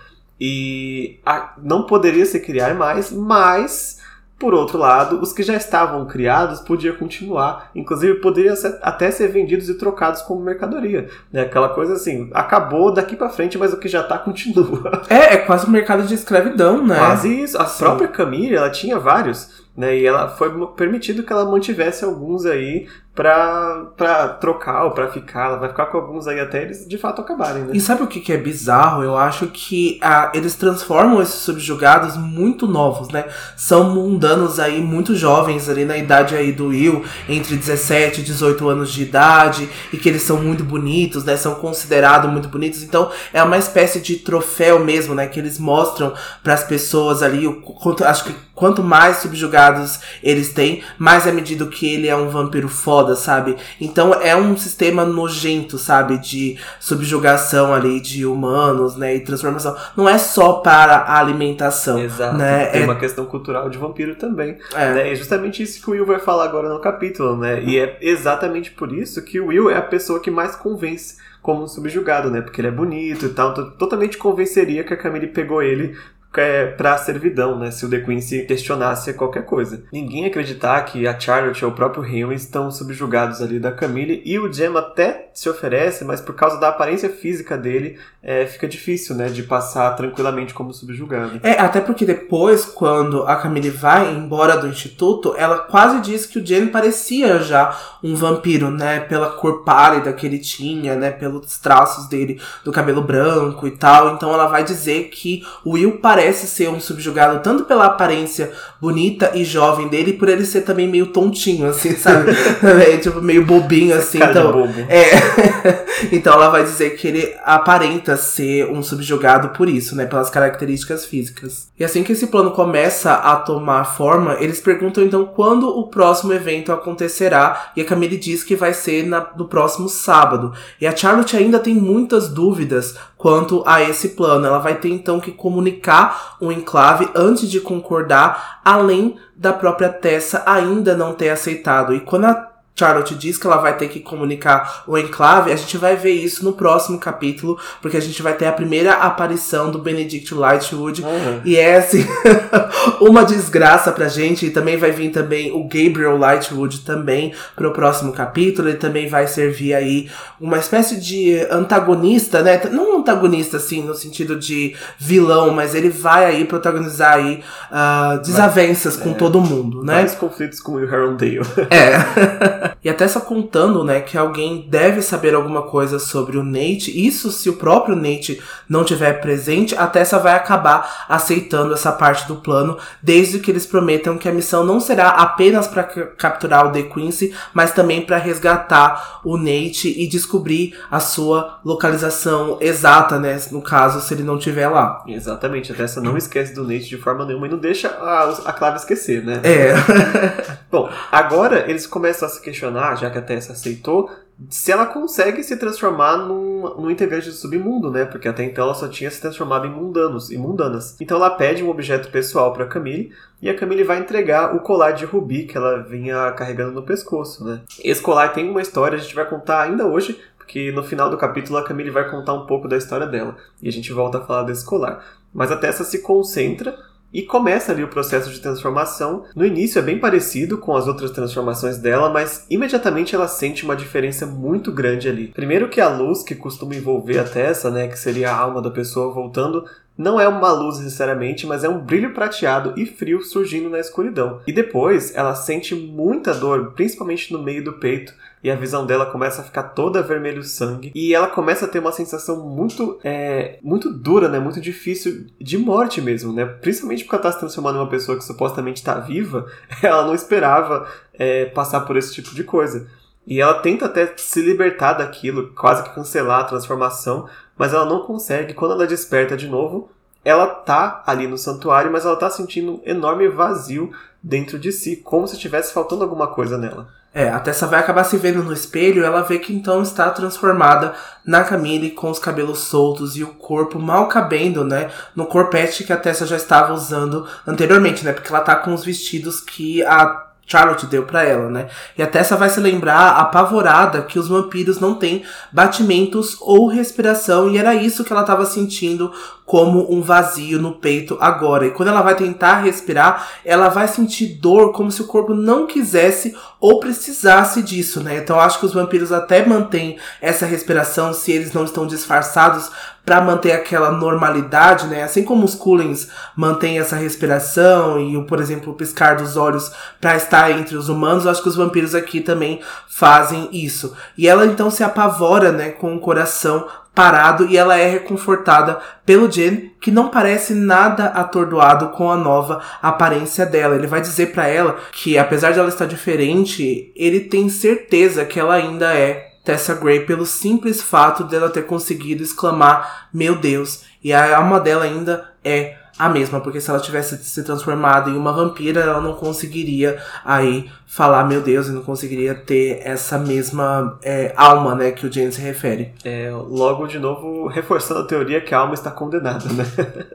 E 0.40 1.18
a, 1.26 1.56
não 1.62 1.84
poderia 1.84 2.24
se 2.24 2.40
criar 2.40 2.72
mais, 2.74 3.12
mas 3.12 3.97
por 4.38 4.54
outro 4.54 4.78
lado, 4.78 5.20
os 5.20 5.32
que 5.32 5.42
já 5.42 5.54
estavam 5.54 6.06
criados 6.06 6.60
podiam 6.60 6.94
continuar, 6.94 7.70
inclusive 7.74 8.20
poderiam 8.20 8.54
ser, 8.54 8.78
até 8.82 9.10
ser 9.10 9.28
vendidos 9.28 9.68
e 9.68 9.74
trocados 9.74 10.22
como 10.22 10.40
mercadoria. 10.40 11.08
Né? 11.32 11.42
Aquela 11.42 11.70
coisa 11.70 11.94
assim, 11.94 12.30
acabou 12.32 12.92
daqui 12.92 13.16
para 13.16 13.30
frente, 13.30 13.58
mas 13.58 13.72
o 13.72 13.78
que 13.78 13.88
já 13.88 14.02
tá 14.02 14.16
continua. 14.18 15.02
É, 15.10 15.34
é 15.34 15.36
quase 15.38 15.66
um 15.66 15.70
mercado 15.70 16.04
de 16.04 16.14
escravidão, 16.14 16.86
né? 16.86 16.96
Quase 16.96 17.42
isso. 17.42 17.60
A 17.60 17.66
Sim. 17.66 17.84
própria 17.84 18.08
Camille, 18.08 18.54
ela 18.54 18.70
tinha 18.70 18.98
vários. 18.98 19.66
Né, 19.76 19.96
e 19.96 20.04
ela 20.04 20.28
foi 20.28 20.50
permitido 20.74 21.22
que 21.22 21.32
ela 21.32 21.44
mantivesse 21.44 22.04
alguns 22.04 22.44
aí 22.44 22.88
pra, 23.18 24.28
trocar 24.40 24.84
ou 24.84 24.92
pra 24.92 25.08
ficar. 25.08 25.46
Ela 25.46 25.56
vai 25.56 25.68
ficar 25.68 25.86
com 25.86 25.98
alguns 25.98 26.28
aí 26.28 26.38
até 26.38 26.62
eles 26.62 26.86
de 26.86 26.96
fato 26.96 27.20
acabarem, 27.20 27.64
né? 27.64 27.70
E 27.74 27.80
sabe 27.80 28.04
o 28.04 28.06
que, 28.06 28.20
que 28.20 28.32
é 28.32 28.36
bizarro? 28.36 29.02
Eu 29.02 29.16
acho 29.16 29.48
que 29.48 29.98
ah, 30.00 30.30
eles 30.32 30.54
transformam 30.54 31.20
esses 31.20 31.34
subjugados 31.34 32.16
muito 32.16 32.68
novos, 32.68 33.08
né? 33.08 33.24
São 33.56 33.92
mundanos 33.92 34.60
aí, 34.60 34.80
muito 34.80 35.16
jovens 35.16 35.68
ali 35.68 35.84
na 35.84 35.96
idade 35.96 36.36
aí 36.36 36.52
do 36.52 36.68
Will, 36.68 37.04
entre 37.28 37.56
17 37.56 38.20
e 38.20 38.24
18 38.24 38.68
anos 38.68 38.92
de 38.92 39.02
idade, 39.02 39.68
e 39.92 39.96
que 39.96 40.08
eles 40.08 40.22
são 40.22 40.36
muito 40.36 40.62
bonitos, 40.62 41.24
né? 41.24 41.36
São 41.36 41.56
considerados 41.56 42.30
muito 42.30 42.48
bonitos. 42.48 42.84
Então 42.84 43.10
é 43.32 43.42
uma 43.42 43.58
espécie 43.58 44.00
de 44.00 44.14
troféu 44.16 44.78
mesmo, 44.84 45.12
né? 45.12 45.26
Que 45.26 45.40
eles 45.40 45.58
mostram 45.58 46.14
para 46.40 46.54
as 46.54 46.62
pessoas 46.62 47.20
ali, 47.20 47.48
o, 47.48 47.62
acho 48.04 48.24
que 48.24 48.48
quanto 48.58 48.82
mais 48.82 49.18
subjugados 49.18 50.00
eles 50.20 50.52
têm, 50.52 50.82
mais 50.98 51.28
é 51.28 51.32
medido 51.32 51.68
que 51.68 51.86
ele 51.86 52.08
é 52.08 52.16
um 52.16 52.28
vampiro 52.28 52.68
foda, 52.68 53.07
sabe? 53.16 53.56
Então 53.80 54.14
é 54.14 54.34
um 54.36 54.56
sistema 54.56 55.04
nojento, 55.04 55.78
sabe? 55.78 56.18
De 56.18 56.58
subjugação 56.80 57.72
ali 57.72 58.00
de 58.00 58.26
humanos, 58.26 58.96
né? 58.96 59.14
E 59.16 59.20
transformação. 59.20 59.76
Não 59.96 60.08
é 60.08 60.18
só 60.18 60.54
para 60.54 60.96
a 60.96 61.18
alimentação. 61.18 61.98
Exato. 61.98 62.36
Né? 62.36 62.66
Tem 62.66 62.82
É- 62.82 62.84
uma 62.84 62.96
questão 62.96 63.24
cultural 63.24 63.68
de 63.70 63.78
vampiro 63.78 64.14
também. 64.16 64.58
É. 64.74 64.92
né? 64.94 65.12
É 65.12 65.14
justamente 65.14 65.62
isso 65.62 65.80
que 65.82 65.88
o 65.90 65.92
Will 65.92 66.06
vai 66.06 66.18
falar 66.18 66.44
agora 66.44 66.68
no 66.68 66.80
capítulo, 66.80 67.36
né? 67.36 67.62
E 67.62 67.78
é 67.78 67.98
exatamente 68.00 68.70
por 68.72 68.92
isso 68.92 69.22
que 69.22 69.40
o 69.40 69.46
Will 69.46 69.70
é 69.70 69.76
a 69.76 69.82
pessoa 69.82 70.20
que 70.20 70.30
mais 70.30 70.56
convence 70.56 71.16
como 71.40 71.62
um 71.62 71.68
subjugado, 71.68 72.30
né? 72.30 72.40
Porque 72.40 72.60
ele 72.60 72.68
é 72.68 72.72
bonito 72.72 73.26
e 73.26 73.28
tal. 73.30 73.52
Então, 73.52 73.70
totalmente 73.70 74.18
convenceria 74.18 74.84
que 74.84 74.92
a 74.92 74.96
Camille 74.96 75.28
pegou 75.28 75.62
ele 75.62 75.96
é, 76.36 76.66
pra 76.66 76.98
servidão, 76.98 77.58
né? 77.58 77.70
Se 77.70 77.86
o 77.86 77.90
The 77.90 78.00
Quincy 78.00 78.44
questionasse 78.44 79.12
qualquer 79.14 79.44
coisa. 79.44 79.82
Ninguém 79.92 80.26
acreditar 80.26 80.80
que 80.82 81.06
a 81.06 81.18
Charlotte 81.18 81.64
ou 81.64 81.70
o 81.70 81.74
próprio 81.74 82.04
Henry 82.04 82.34
estão 82.34 82.70
subjugados 82.70 83.40
ali 83.40 83.58
da 83.58 83.72
Camille. 83.72 84.22
E 84.24 84.38
o 84.38 84.52
Jem 84.52 84.76
até 84.76 85.30
se 85.32 85.48
oferece, 85.48 86.04
mas 86.04 86.20
por 86.20 86.34
causa 86.34 86.60
da 86.60 86.68
aparência 86.68 87.08
física 87.08 87.56
dele, 87.56 87.98
é, 88.22 88.44
fica 88.46 88.68
difícil, 88.68 89.16
né? 89.16 89.28
De 89.28 89.42
passar 89.42 89.90
tranquilamente 89.96 90.52
como 90.52 90.72
subjugado. 90.72 91.40
É, 91.42 91.52
até 91.52 91.80
porque 91.80 92.04
depois, 92.04 92.64
quando 92.64 93.22
a 93.22 93.36
Camille 93.36 93.70
vai 93.70 94.12
embora 94.14 94.56
do 94.56 94.68
instituto, 94.68 95.34
ela 95.36 95.58
quase 95.58 96.00
diz 96.00 96.26
que 96.26 96.38
o 96.38 96.46
Jenny 96.46 96.68
parecia 96.68 97.38
já 97.38 97.76
um 98.02 98.14
vampiro, 98.14 98.70
né? 98.70 99.00
Pela 99.00 99.30
cor 99.30 99.64
pálida 99.64 100.12
que 100.12 100.26
ele 100.26 100.38
tinha, 100.38 100.94
né? 100.94 101.10
Pelos 101.10 101.58
traços 101.58 102.06
dele 102.08 102.40
do 102.64 102.70
cabelo 102.70 103.02
branco 103.02 103.66
e 103.66 103.70
tal. 103.70 104.14
Então 104.14 104.32
ela 104.32 104.46
vai 104.46 104.62
dizer 104.62 105.04
que 105.04 105.42
o 105.64 105.72
Will 105.72 105.98
parece 105.98 106.17
ser 106.32 106.68
um 106.68 106.80
subjugado 106.80 107.40
tanto 107.42 107.64
pela 107.64 107.86
aparência 107.86 108.52
bonita 108.80 109.32
e 109.34 109.44
jovem 109.44 109.88
dele, 109.88 110.12
por 110.12 110.28
ele 110.28 110.44
ser 110.44 110.62
também 110.62 110.88
meio 110.88 111.06
tontinho, 111.06 111.68
assim, 111.68 111.96
sabe? 111.96 112.30
é, 112.62 112.96
tipo, 112.98 113.20
meio 113.20 113.44
bobinho, 113.44 113.96
assim. 113.96 114.18
Cara 114.18 114.30
então, 114.32 114.52
bobo. 114.52 114.80
é. 114.88 115.10
então 116.12 116.32
ela 116.32 116.48
vai 116.48 116.62
dizer 116.64 116.90
que 116.96 117.08
ele 117.08 117.34
aparenta 117.44 118.16
ser 118.16 118.66
um 118.70 118.82
subjugado 118.82 119.50
por 119.50 119.68
isso, 119.68 119.94
né? 119.96 120.06
Pelas 120.06 120.30
características 120.30 121.04
físicas. 121.04 121.68
E 121.78 121.84
assim 121.84 122.02
que 122.02 122.12
esse 122.12 122.26
plano 122.26 122.50
começa 122.50 123.14
a 123.14 123.36
tomar 123.36 123.84
forma, 123.84 124.36
eles 124.40 124.60
perguntam 124.60 125.04
então 125.04 125.24
quando 125.24 125.68
o 125.68 125.88
próximo 125.88 126.32
evento 126.32 126.72
acontecerá. 126.72 127.70
E 127.76 127.80
a 127.80 127.84
Camille 127.84 128.16
diz 128.16 128.42
que 128.42 128.56
vai 128.56 128.72
ser 128.74 129.06
na- 129.06 129.26
no 129.36 129.46
próximo 129.46 129.88
sábado. 129.88 130.52
E 130.80 130.86
a 130.86 130.94
Charlotte 130.94 131.36
ainda 131.36 131.58
tem 131.58 131.74
muitas 131.74 132.28
dúvidas 132.28 132.96
quanto 133.18 133.62
a 133.66 133.82
esse 133.82 134.10
plano. 134.10 134.46
Ela 134.46 134.60
vai 134.60 134.76
ter 134.76 134.88
então 134.88 135.20
que 135.20 135.32
comunicar 135.32 136.36
o 136.40 136.50
enclave 136.50 137.10
antes 137.14 137.50
de 137.50 137.60
concordar, 137.60 138.60
além 138.64 139.18
da 139.36 139.52
própria 139.52 139.90
Tessa 139.90 140.42
ainda 140.46 140.96
não 140.96 141.12
ter 141.12 141.28
aceitado. 141.28 141.92
E 141.92 142.00
quando 142.00 142.24
a 142.24 142.47
Charlotte 142.78 143.14
diz 143.14 143.36
que 143.36 143.46
ela 143.46 143.56
vai 143.56 143.76
ter 143.76 143.88
que 143.88 144.00
comunicar 144.00 144.84
o 144.86 144.96
enclave, 144.96 145.52
a 145.52 145.56
gente 145.56 145.76
vai 145.76 145.96
ver 145.96 146.12
isso 146.12 146.44
no 146.44 146.52
próximo 146.52 146.98
capítulo, 146.98 147.58
porque 147.82 147.96
a 147.96 148.00
gente 148.00 148.22
vai 148.22 148.34
ter 148.34 148.46
a 148.46 148.52
primeira 148.52 148.92
aparição 148.94 149.70
do 149.70 149.78
Benedict 149.78 150.34
Lightwood. 150.34 151.02
Uhum. 151.02 151.40
E 151.44 151.56
é 151.56 151.76
assim, 151.76 152.06
uma 153.00 153.24
desgraça 153.24 153.92
pra 153.92 154.08
gente. 154.08 154.46
E 154.46 154.50
também 154.50 154.76
vai 154.76 154.90
vir 154.90 155.10
também 155.10 155.50
o 155.52 155.64
Gabriel 155.64 156.16
Lightwood 156.16 156.80
também 156.80 157.34
pro 157.56 157.72
próximo 157.72 158.12
capítulo. 158.12 158.68
Ele 158.68 158.78
também 158.78 159.08
vai 159.08 159.26
servir 159.26 159.74
aí 159.74 160.08
uma 160.40 160.58
espécie 160.58 161.00
de 161.00 161.46
antagonista, 161.50 162.42
né? 162.42 162.60
Não 162.70 162.96
um 162.96 163.00
antagonista 163.00 163.56
assim 163.56 163.82
no 163.82 163.94
sentido 163.94 164.36
de 164.36 164.74
vilão, 164.98 165.50
mas 165.50 165.74
ele 165.74 165.88
vai 165.88 166.24
aí 166.24 166.44
protagonizar 166.44 167.14
aí 167.14 167.42
ah, 167.70 168.20
desavenças 168.24 168.96
com 168.96 169.12
todo 169.12 169.40
mundo, 169.40 169.82
né? 169.82 169.94
Vários 169.94 170.14
conflitos 170.14 170.60
com 170.60 170.72
o 170.72 170.74
Will 170.76 170.88
Herondale. 170.88 171.40
É. 171.70 172.67
e 172.82 172.88
até 172.88 173.06
só 173.06 173.20
contando, 173.20 173.84
né, 173.84 174.00
que 174.00 174.16
alguém 174.16 174.66
deve 174.68 175.02
saber 175.02 175.34
alguma 175.34 175.62
coisa 175.62 175.98
sobre 175.98 176.36
o 176.36 176.42
Nate. 176.42 176.92
Isso 176.94 177.30
se 177.30 177.48
o 177.48 177.54
próprio 177.54 177.96
Nate 177.96 178.40
não 178.68 178.84
tiver 178.84 179.20
presente, 179.20 179.76
a 179.76 179.86
Tessa 179.86 180.18
vai 180.18 180.34
acabar 180.34 181.06
aceitando 181.08 181.74
essa 181.74 181.92
parte 181.92 182.26
do 182.26 182.36
plano, 182.36 182.78
desde 183.02 183.38
que 183.38 183.50
eles 183.50 183.66
prometam 183.66 184.18
que 184.18 184.28
a 184.28 184.32
missão 184.32 184.64
não 184.64 184.80
será 184.80 185.08
apenas 185.10 185.66
para 185.66 185.84
capturar 185.84 186.66
o 186.66 186.72
The 186.72 186.82
Quincy, 186.82 187.34
mas 187.52 187.72
também 187.72 188.04
para 188.04 188.18
resgatar 188.18 189.20
o 189.24 189.36
Nate 189.36 189.94
e 189.96 190.06
descobrir 190.06 190.78
a 190.90 191.00
sua 191.00 191.58
localização 191.64 192.58
exata, 192.60 193.18
né, 193.18 193.38
no 193.50 193.62
caso 193.62 194.00
se 194.00 194.14
ele 194.14 194.22
não 194.22 194.36
estiver 194.36 194.68
lá. 194.68 195.02
Exatamente, 195.06 195.72
a 195.72 195.74
Tessa 195.74 196.00
não 196.00 196.16
esquece 196.16 196.54
do 196.54 196.64
Nate 196.64 196.88
de 196.88 196.96
forma 196.96 197.24
nenhuma 197.24 197.46
e 197.46 197.50
não 197.50 197.58
deixa 197.58 197.88
a, 197.88 198.30
a 198.46 198.52
Clave 198.52 198.76
esquecer, 198.76 199.24
né? 199.24 199.40
É. 199.42 199.74
Bom, 200.70 200.90
agora 201.10 201.64
eles 201.68 201.86
começam 201.86 202.28
a 202.28 202.30
se 202.30 202.40
questionar, 202.40 202.57
já 202.94 203.10
que 203.10 203.18
a 203.18 203.22
Tessa 203.22 203.52
aceitou, 203.52 204.10
se 204.48 204.70
ela 204.70 204.86
consegue 204.86 205.42
se 205.42 205.56
transformar 205.56 206.18
num, 206.18 206.74
num 206.76 206.90
integrante 206.90 207.28
do 207.28 207.34
submundo, 207.34 207.90
né? 207.90 208.04
Porque 208.04 208.28
até 208.28 208.44
então 208.44 208.64
ela 208.64 208.74
só 208.74 208.86
tinha 208.86 209.10
se 209.10 209.20
transformado 209.20 209.66
em 209.66 209.70
mundanos 209.70 210.30
e 210.30 210.38
mundanas. 210.38 210.96
Então 211.00 211.16
ela 211.16 211.30
pede 211.30 211.64
um 211.64 211.70
objeto 211.70 212.10
pessoal 212.10 212.52
para 212.52 212.66
Camille 212.66 213.12
e 213.42 213.48
a 213.50 213.56
Camille 213.56 213.82
vai 213.82 213.98
entregar 213.98 214.54
o 214.54 214.60
colar 214.60 214.92
de 214.92 215.04
rubi 215.04 215.44
que 215.44 215.56
ela 215.56 215.82
vinha 215.82 216.30
carregando 216.32 216.72
no 216.72 216.82
pescoço, 216.82 217.44
né? 217.44 217.60
Esse 217.82 218.00
colar 218.00 218.28
tem 218.28 218.48
uma 218.48 218.62
história, 218.62 218.96
a 218.96 219.00
gente 219.00 219.14
vai 219.14 219.28
contar 219.28 219.62
ainda 219.62 219.86
hoje, 219.86 220.20
porque 220.36 220.70
no 220.70 220.84
final 220.84 221.10
do 221.10 221.16
capítulo 221.16 221.58
a 221.58 221.64
Camille 221.64 221.90
vai 221.90 222.08
contar 222.08 222.34
um 222.34 222.46
pouco 222.46 222.68
da 222.68 222.76
história 222.76 223.06
dela 223.06 223.36
e 223.60 223.68
a 223.68 223.72
gente 223.72 223.92
volta 223.92 224.18
a 224.18 224.24
falar 224.24 224.44
desse 224.44 224.64
colar. 224.64 225.04
Mas 225.34 225.50
a 225.50 225.56
Tessa 225.56 225.84
se 225.84 226.00
concentra 226.00 226.78
e 227.12 227.22
começa 227.22 227.72
ali 227.72 227.82
o 227.82 227.88
processo 227.88 228.30
de 228.30 228.40
transformação. 228.40 229.24
No 229.34 229.44
início 229.44 229.78
é 229.78 229.82
bem 229.82 229.98
parecido 229.98 230.58
com 230.58 230.76
as 230.76 230.86
outras 230.86 231.10
transformações 231.10 231.78
dela, 231.78 232.10
mas 232.10 232.46
imediatamente 232.50 233.14
ela 233.14 233.28
sente 233.28 233.64
uma 233.64 233.76
diferença 233.76 234.26
muito 234.26 234.70
grande 234.72 235.08
ali. 235.08 235.28
Primeiro 235.28 235.68
que 235.68 235.80
a 235.80 235.88
luz 235.88 236.22
que 236.22 236.34
costuma 236.34 236.74
envolver 236.74 237.18
a 237.18 237.24
Tessa, 237.24 237.70
né, 237.70 237.88
que 237.88 237.98
seria 237.98 238.30
a 238.30 238.36
alma 238.36 238.60
da 238.60 238.70
pessoa 238.70 239.12
voltando, 239.12 239.64
não 239.98 240.20
é 240.20 240.28
uma 240.28 240.52
luz 240.52 240.78
necessariamente, 240.78 241.44
mas 241.44 241.64
é 241.64 241.68
um 241.68 241.80
brilho 241.80 242.14
prateado 242.14 242.72
e 242.76 242.86
frio 242.86 243.20
surgindo 243.20 243.68
na 243.68 243.80
escuridão. 243.80 244.40
E 244.46 244.52
depois 244.52 245.12
ela 245.16 245.34
sente 245.34 245.74
muita 245.74 246.32
dor, 246.32 246.72
principalmente 246.76 247.32
no 247.32 247.42
meio 247.42 247.64
do 247.64 247.72
peito, 247.74 248.14
e 248.42 248.50
a 248.50 248.56
visão 248.56 248.86
dela 248.86 249.06
começa 249.06 249.40
a 249.40 249.44
ficar 249.44 249.62
toda 249.64 250.02
vermelho 250.02 250.42
sangue 250.42 250.92
e 250.94 251.14
ela 251.14 251.28
começa 251.28 251.64
a 251.64 251.68
ter 251.68 251.78
uma 251.78 251.92
sensação 251.92 252.48
muito 252.48 252.98
é, 253.02 253.58
muito 253.62 253.92
dura, 253.92 254.28
né, 254.28 254.38
muito 254.38 254.60
difícil 254.60 255.26
de 255.40 255.58
morte 255.58 256.00
mesmo, 256.00 256.32
né, 256.32 256.44
principalmente 256.44 257.04
porque 257.04 257.16
ela 257.16 257.22
está 257.22 257.32
se 257.32 257.40
transformando 257.40 257.76
em 257.76 257.82
uma 257.82 257.90
pessoa 257.90 258.16
que 258.16 258.24
supostamente 258.24 258.78
está 258.78 258.94
viva, 259.00 259.46
ela 259.82 260.06
não 260.06 260.14
esperava 260.14 260.86
é, 261.14 261.46
passar 261.46 261.80
por 261.80 261.96
esse 261.96 262.12
tipo 262.12 262.34
de 262.34 262.44
coisa. 262.44 262.86
E 263.26 263.42
ela 263.42 263.60
tenta 263.60 263.84
até 263.84 264.10
se 264.16 264.40
libertar 264.40 264.94
daquilo, 264.94 265.52
quase 265.52 265.82
que 265.82 265.94
cancelar 265.94 266.40
a 266.40 266.44
transformação, 266.44 267.28
mas 267.58 267.74
ela 267.74 267.84
não 267.84 268.00
consegue. 268.00 268.54
Quando 268.54 268.72
ela 268.72 268.86
desperta 268.86 269.36
de 269.36 269.46
novo, 269.46 269.90
ela 270.24 270.46
tá 270.46 271.02
ali 271.06 271.26
no 271.26 271.36
santuário, 271.36 271.92
mas 271.92 272.06
ela 272.06 272.16
tá 272.16 272.30
sentindo 272.30 272.76
um 272.76 272.80
enorme 272.86 273.28
vazio 273.28 273.92
dentro 274.22 274.58
de 274.58 274.72
si, 274.72 274.96
como 274.96 275.28
se 275.28 275.34
estivesse 275.34 275.74
faltando 275.74 276.02
alguma 276.02 276.28
coisa 276.28 276.56
nela. 276.56 276.88
É, 277.12 277.30
a 277.30 277.40
Tessa 277.40 277.66
vai 277.66 277.80
acabar 277.80 278.04
se 278.04 278.16
vendo 278.18 278.42
no 278.42 278.52
espelho 278.52 279.02
ela 279.02 279.22
vê 279.22 279.38
que 279.38 279.52
então 279.52 279.82
está 279.82 280.10
transformada 280.10 280.94
na 281.24 281.42
Camille 281.42 281.90
com 281.90 282.10
os 282.10 282.18
cabelos 282.18 282.58
soltos 282.58 283.16
e 283.16 283.24
o 283.24 283.28
corpo 283.28 283.78
mal 283.78 284.08
cabendo, 284.08 284.62
né? 284.62 284.90
No 285.16 285.26
corpete 285.26 285.84
que 285.84 285.92
a 285.92 285.96
Tessa 285.96 286.26
já 286.26 286.36
estava 286.36 286.72
usando 286.72 287.26
anteriormente, 287.46 288.04
né? 288.04 288.12
Porque 288.12 288.28
ela 288.28 288.42
tá 288.42 288.54
com 288.56 288.74
os 288.74 288.84
vestidos 288.84 289.40
que 289.40 289.82
a 289.84 290.28
Charlotte 290.48 290.86
deu 290.86 291.04
pra 291.04 291.22
ela, 291.22 291.50
né? 291.50 291.68
E 291.96 292.02
a 292.02 292.06
Tessa 292.06 292.36
vai 292.36 292.48
se 292.48 292.58
lembrar, 292.58 293.10
apavorada, 293.10 294.02
que 294.02 294.18
os 294.18 294.28
vampiros 294.28 294.80
não 294.80 294.94
têm 294.94 295.22
batimentos 295.52 296.36
ou 296.40 296.66
respiração, 296.66 297.50
e 297.50 297.58
era 297.58 297.74
isso 297.74 298.02
que 298.02 298.12
ela 298.12 298.22
estava 298.22 298.46
sentindo 298.46 299.12
como 299.48 299.90
um 299.90 300.02
vazio 300.02 300.60
no 300.60 300.74
peito 300.74 301.16
agora. 301.22 301.64
E 301.64 301.70
quando 301.70 301.88
ela 301.88 302.02
vai 302.02 302.14
tentar 302.14 302.56
respirar, 302.56 303.26
ela 303.42 303.70
vai 303.70 303.88
sentir 303.88 304.38
dor 304.42 304.72
como 304.72 304.92
se 304.92 305.00
o 305.00 305.06
corpo 305.06 305.32
não 305.32 305.66
quisesse 305.66 306.36
ou 306.60 306.78
precisasse 306.78 307.62
disso, 307.62 308.02
né? 308.02 308.18
Então 308.18 308.38
acho 308.38 308.60
que 308.60 308.66
os 308.66 308.74
vampiros 308.74 309.10
até 309.10 309.46
mantêm 309.46 309.96
essa 310.20 310.44
respiração 310.44 311.14
se 311.14 311.32
eles 311.32 311.54
não 311.54 311.64
estão 311.64 311.86
disfarçados 311.86 312.70
para 313.06 313.22
manter 313.22 313.52
aquela 313.52 313.90
normalidade, 313.90 314.86
né? 314.86 315.02
Assim 315.02 315.24
como 315.24 315.46
os 315.46 315.54
Kullens 315.54 316.08
mantêm 316.36 316.78
essa 316.78 316.94
respiração 316.94 317.98
e, 317.98 318.22
por 318.24 318.38
exemplo, 318.38 318.70
o 318.70 318.76
piscar 318.76 319.16
dos 319.16 319.34
olhos 319.34 319.72
para 319.98 320.14
estar 320.14 320.50
entre 320.50 320.76
os 320.76 320.90
humanos, 320.90 321.26
acho 321.26 321.42
que 321.42 321.48
os 321.48 321.56
vampiros 321.56 321.94
aqui 321.94 322.20
também 322.20 322.60
fazem 322.86 323.48
isso. 323.50 323.96
E 324.14 324.28
ela 324.28 324.44
então 324.44 324.70
se 324.70 324.84
apavora, 324.84 325.52
né, 325.52 325.70
com 325.70 325.96
o 325.96 326.00
coração 326.00 326.66
parado 326.98 327.46
e 327.46 327.56
ela 327.56 327.78
é 327.78 327.88
reconfortada 327.88 328.80
pelo 329.06 329.30
Jen, 329.30 329.70
que 329.80 329.88
não 329.88 330.08
parece 330.08 330.52
nada 330.52 331.04
atordoado 331.04 331.90
com 331.90 332.10
a 332.10 332.16
nova 332.16 332.60
aparência 332.82 333.46
dela. 333.46 333.76
Ele 333.76 333.86
vai 333.86 334.00
dizer 334.00 334.32
para 334.32 334.48
ela 334.48 334.76
que 334.90 335.16
apesar 335.16 335.52
de 335.52 335.60
ela 335.60 335.68
estar 335.68 335.86
diferente, 335.86 336.92
ele 336.96 337.20
tem 337.20 337.48
certeza 337.48 338.24
que 338.24 338.40
ela 338.40 338.54
ainda 338.54 338.92
é 338.92 339.30
Tessa 339.44 339.76
Gray 339.76 340.00
pelo 340.00 340.26
simples 340.26 340.82
fato 340.82 341.22
dela 341.22 341.48
ter 341.48 341.66
conseguido 341.66 342.20
exclamar 342.20 343.08
meu 343.14 343.36
Deus 343.36 343.84
e 344.02 344.12
a 344.12 344.36
alma 344.36 344.58
dela 344.58 344.82
ainda 344.82 345.32
é 345.44 345.76
a 345.98 346.08
mesma, 346.08 346.40
porque 346.40 346.60
se 346.60 346.70
ela 346.70 346.78
tivesse 346.78 347.22
se 347.24 347.42
transformado 347.42 348.10
em 348.10 348.16
uma 348.16 348.32
vampira, 348.32 348.80
ela 348.80 349.00
não 349.00 349.14
conseguiria 349.14 350.00
aí 350.24 350.70
falar, 350.86 351.24
meu 351.24 351.40
Deus, 351.40 351.66
e 351.66 351.72
não 351.72 351.82
conseguiria 351.82 352.34
ter 352.34 352.80
essa 352.84 353.18
mesma 353.18 353.98
é, 354.02 354.32
alma, 354.36 354.74
né, 354.74 354.92
que 354.92 355.06
o 355.06 355.12
James 355.12 355.34
se 355.34 355.40
refere. 355.40 355.92
É, 356.04 356.30
logo 356.32 356.86
de 356.86 356.98
novo, 356.98 357.48
reforçando 357.50 358.00
a 358.00 358.06
teoria 358.06 358.40
que 358.40 358.54
a 358.54 358.58
alma 358.58 358.74
está 358.74 358.90
condenada, 358.90 359.44
né? 359.52 359.64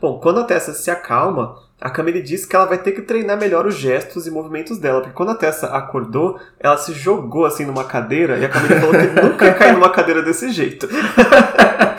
Bom, 0.00 0.18
quando 0.18 0.40
a 0.40 0.44
Tessa 0.44 0.72
se 0.72 0.90
acalma, 0.90 1.56
a 1.80 1.90
Camille 1.90 2.22
diz 2.22 2.44
que 2.44 2.56
ela 2.56 2.66
vai 2.66 2.78
ter 2.78 2.92
que 2.92 3.02
treinar 3.02 3.38
melhor 3.38 3.66
os 3.66 3.74
gestos 3.74 4.26
e 4.26 4.30
movimentos 4.30 4.78
dela, 4.78 5.00
porque 5.00 5.14
quando 5.14 5.30
a 5.30 5.34
Tessa 5.34 5.68
acordou, 5.68 6.38
ela 6.58 6.76
se 6.76 6.92
jogou 6.92 7.44
assim 7.44 7.64
numa 7.64 7.84
cadeira 7.84 8.38
e 8.38 8.44
a 8.44 8.48
Camille 8.48 8.80
falou 8.80 8.92
que 8.92 9.06
nunca 9.20 9.44
ia 9.46 9.54
cair 9.54 9.72
numa 9.74 9.90
cadeira 9.90 10.22
desse 10.22 10.50
jeito. 10.50 10.88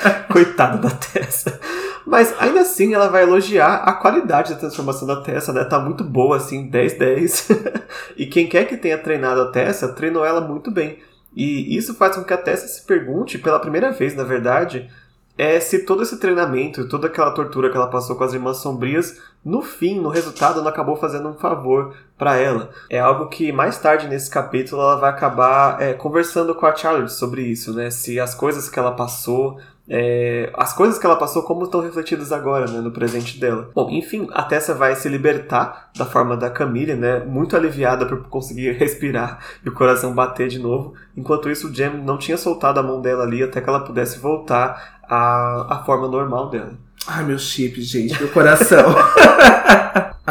Coitada 0.31 0.77
da 0.77 0.89
Tessa. 0.89 1.59
Mas 2.05 2.33
ainda 2.39 2.61
assim 2.61 2.93
ela 2.93 3.07
vai 3.07 3.23
elogiar 3.23 3.83
a 3.83 3.93
qualidade 3.93 4.53
da 4.53 4.59
transformação 4.59 5.07
da 5.07 5.21
Tessa, 5.21 5.53
né? 5.53 5.63
Tá 5.63 5.79
muito 5.79 6.03
boa, 6.03 6.37
assim, 6.37 6.69
10-10. 6.69 7.83
e 8.17 8.25
quem 8.25 8.47
quer 8.47 8.65
que 8.65 8.77
tenha 8.77 8.97
treinado 8.97 9.41
a 9.41 9.51
Tessa, 9.51 9.89
treinou 9.89 10.25
ela 10.25 10.41
muito 10.41 10.71
bem. 10.71 10.99
E 11.35 11.75
isso 11.75 11.93
faz 11.93 12.15
com 12.15 12.23
que 12.23 12.33
a 12.33 12.37
Tessa 12.37 12.67
se 12.67 12.85
pergunte, 12.85 13.37
pela 13.37 13.59
primeira 13.59 13.91
vez, 13.91 14.15
na 14.15 14.23
verdade, 14.23 14.89
é 15.37 15.59
se 15.59 15.85
todo 15.85 16.03
esse 16.03 16.19
treinamento, 16.19 16.87
toda 16.87 17.07
aquela 17.07 17.31
tortura 17.31 17.69
que 17.69 17.77
ela 17.77 17.89
passou 17.89 18.15
com 18.15 18.23
as 18.23 18.33
Irmãs 18.33 18.57
Sombrias, 18.57 19.19
no 19.43 19.61
fim, 19.61 19.99
no 19.99 20.09
resultado, 20.09 20.61
não 20.61 20.67
acabou 20.67 20.95
fazendo 20.95 21.29
um 21.29 21.33
favor 21.33 21.95
para 22.17 22.35
ela. 22.35 22.69
É 22.89 22.99
algo 22.99 23.27
que 23.27 23.51
mais 23.51 23.79
tarde 23.79 24.07
nesse 24.07 24.29
capítulo 24.29 24.81
ela 24.81 24.97
vai 24.97 25.09
acabar 25.09 25.81
é, 25.81 25.93
conversando 25.93 26.53
com 26.53 26.65
a 26.65 26.75
Charlotte 26.75 27.13
sobre 27.13 27.41
isso, 27.41 27.73
né? 27.73 27.89
Se 27.89 28.19
as 28.19 28.35
coisas 28.35 28.69
que 28.69 28.77
ela 28.77 28.91
passou 28.91 29.57
é, 29.89 30.51
as 30.53 30.73
coisas 30.73 30.97
que 30.97 31.05
ela 31.05 31.15
passou 31.15 31.43
como 31.43 31.63
estão 31.63 31.81
refletidas 31.81 32.31
agora, 32.31 32.69
né, 32.69 32.79
no 32.79 32.91
presente 32.91 33.39
dela. 33.39 33.69
Bom, 33.73 33.89
enfim, 33.89 34.27
a 34.31 34.43
Tessa 34.43 34.73
vai 34.73 34.95
se 34.95 35.09
libertar 35.09 35.91
da 35.97 36.05
forma 36.05 36.37
da 36.37 36.49
Camille, 36.49 36.93
né, 36.93 37.19
muito 37.19 37.55
aliviada 37.55 38.05
por 38.05 38.23
conseguir 38.27 38.71
respirar 38.79 39.39
e 39.65 39.69
o 39.69 39.73
coração 39.73 40.13
bater 40.13 40.47
de 40.47 40.59
novo. 40.59 40.93
Enquanto 41.15 41.49
isso, 41.49 41.69
o 41.69 41.73
Jem 41.73 42.01
não 42.03 42.17
tinha 42.17 42.37
soltado 42.37 42.79
a 42.79 42.83
mão 42.83 43.01
dela 43.01 43.23
ali 43.23 43.43
até 43.43 43.59
que 43.59 43.69
ela 43.69 43.83
pudesse 43.83 44.19
voltar 44.19 44.99
à, 45.03 45.75
à 45.75 45.83
forma 45.83 46.07
normal 46.07 46.49
dela. 46.49 46.73
Ai, 47.07 47.23
meu 47.23 47.39
chip, 47.39 47.81
gente, 47.81 48.17
meu 48.19 48.29
coração. 48.29 48.85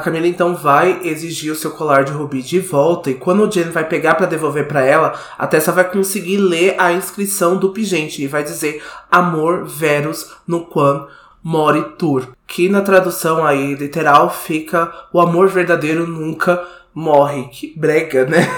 A 0.01 0.03
Camila 0.03 0.27
então 0.27 0.55
vai 0.55 0.99
exigir 1.03 1.53
o 1.53 1.55
seu 1.55 1.73
colar 1.73 2.05
de 2.05 2.13
rubi 2.13 2.41
de 2.41 2.59
volta 2.59 3.11
e 3.11 3.15
quando 3.15 3.45
o 3.45 3.53
Jen 3.53 3.65
vai 3.65 3.87
pegar 3.87 4.15
para 4.15 4.25
devolver 4.25 4.67
para 4.67 4.83
ela, 4.83 5.13
a 5.37 5.47
Tessa 5.47 5.73
vai 5.73 5.85
conseguir 5.85 6.39
ler 6.39 6.75
a 6.79 6.91
inscrição 6.91 7.59
do 7.59 7.69
pingente 7.69 8.23
e 8.23 8.27
vai 8.27 8.43
dizer 8.43 8.83
Amor 9.11 9.67
Verus 9.67 10.33
no 10.49 10.65
Quan 10.65 11.07
Moritur, 11.45 12.29
que 12.47 12.67
na 12.67 12.81
tradução 12.81 13.45
aí 13.45 13.75
literal 13.75 14.31
fica 14.31 14.91
o 15.13 15.21
amor 15.21 15.49
verdadeiro 15.49 16.07
nunca 16.07 16.67
morre. 16.95 17.45
Que 17.49 17.73
brega, 17.77 18.27
né? 18.27 18.49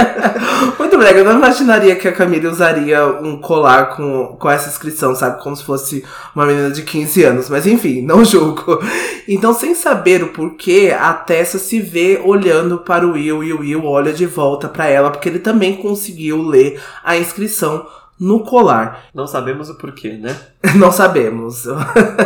Muito 0.78 0.98
brega. 0.98 1.18
Eu 1.18 1.24
não 1.24 1.38
imaginaria 1.38 1.96
que 1.96 2.06
a 2.06 2.12
Camila 2.12 2.50
usaria 2.50 3.06
um 3.06 3.38
colar 3.38 3.96
com, 3.96 4.36
com 4.38 4.50
essa 4.50 4.68
inscrição, 4.68 5.14
sabe? 5.14 5.42
Como 5.42 5.56
se 5.56 5.64
fosse 5.64 6.04
uma 6.34 6.46
menina 6.46 6.70
de 6.70 6.82
15 6.82 7.24
anos. 7.24 7.48
Mas 7.48 7.66
enfim, 7.66 8.02
não 8.02 8.24
julgo. 8.24 8.80
Então, 9.26 9.52
sem 9.52 9.74
saber 9.74 10.22
o 10.22 10.28
porquê, 10.28 10.94
a 10.98 11.12
Tessa 11.12 11.58
se 11.58 11.80
vê 11.80 12.20
olhando 12.24 12.78
para 12.78 13.06
o 13.06 13.12
Will 13.12 13.42
e 13.42 13.52
o 13.52 13.60
Will 13.60 13.84
olha 13.84 14.12
de 14.12 14.26
volta 14.26 14.68
para 14.68 14.86
ela, 14.86 15.10
porque 15.10 15.28
ele 15.28 15.38
também 15.38 15.76
conseguiu 15.76 16.42
ler 16.42 16.80
a 17.02 17.16
inscrição 17.16 17.86
no 18.22 18.44
colar. 18.44 19.06
Não 19.12 19.26
sabemos 19.26 19.68
o 19.68 19.74
porquê, 19.74 20.12
né? 20.12 20.38
Não 20.78 20.92
sabemos. 20.92 21.64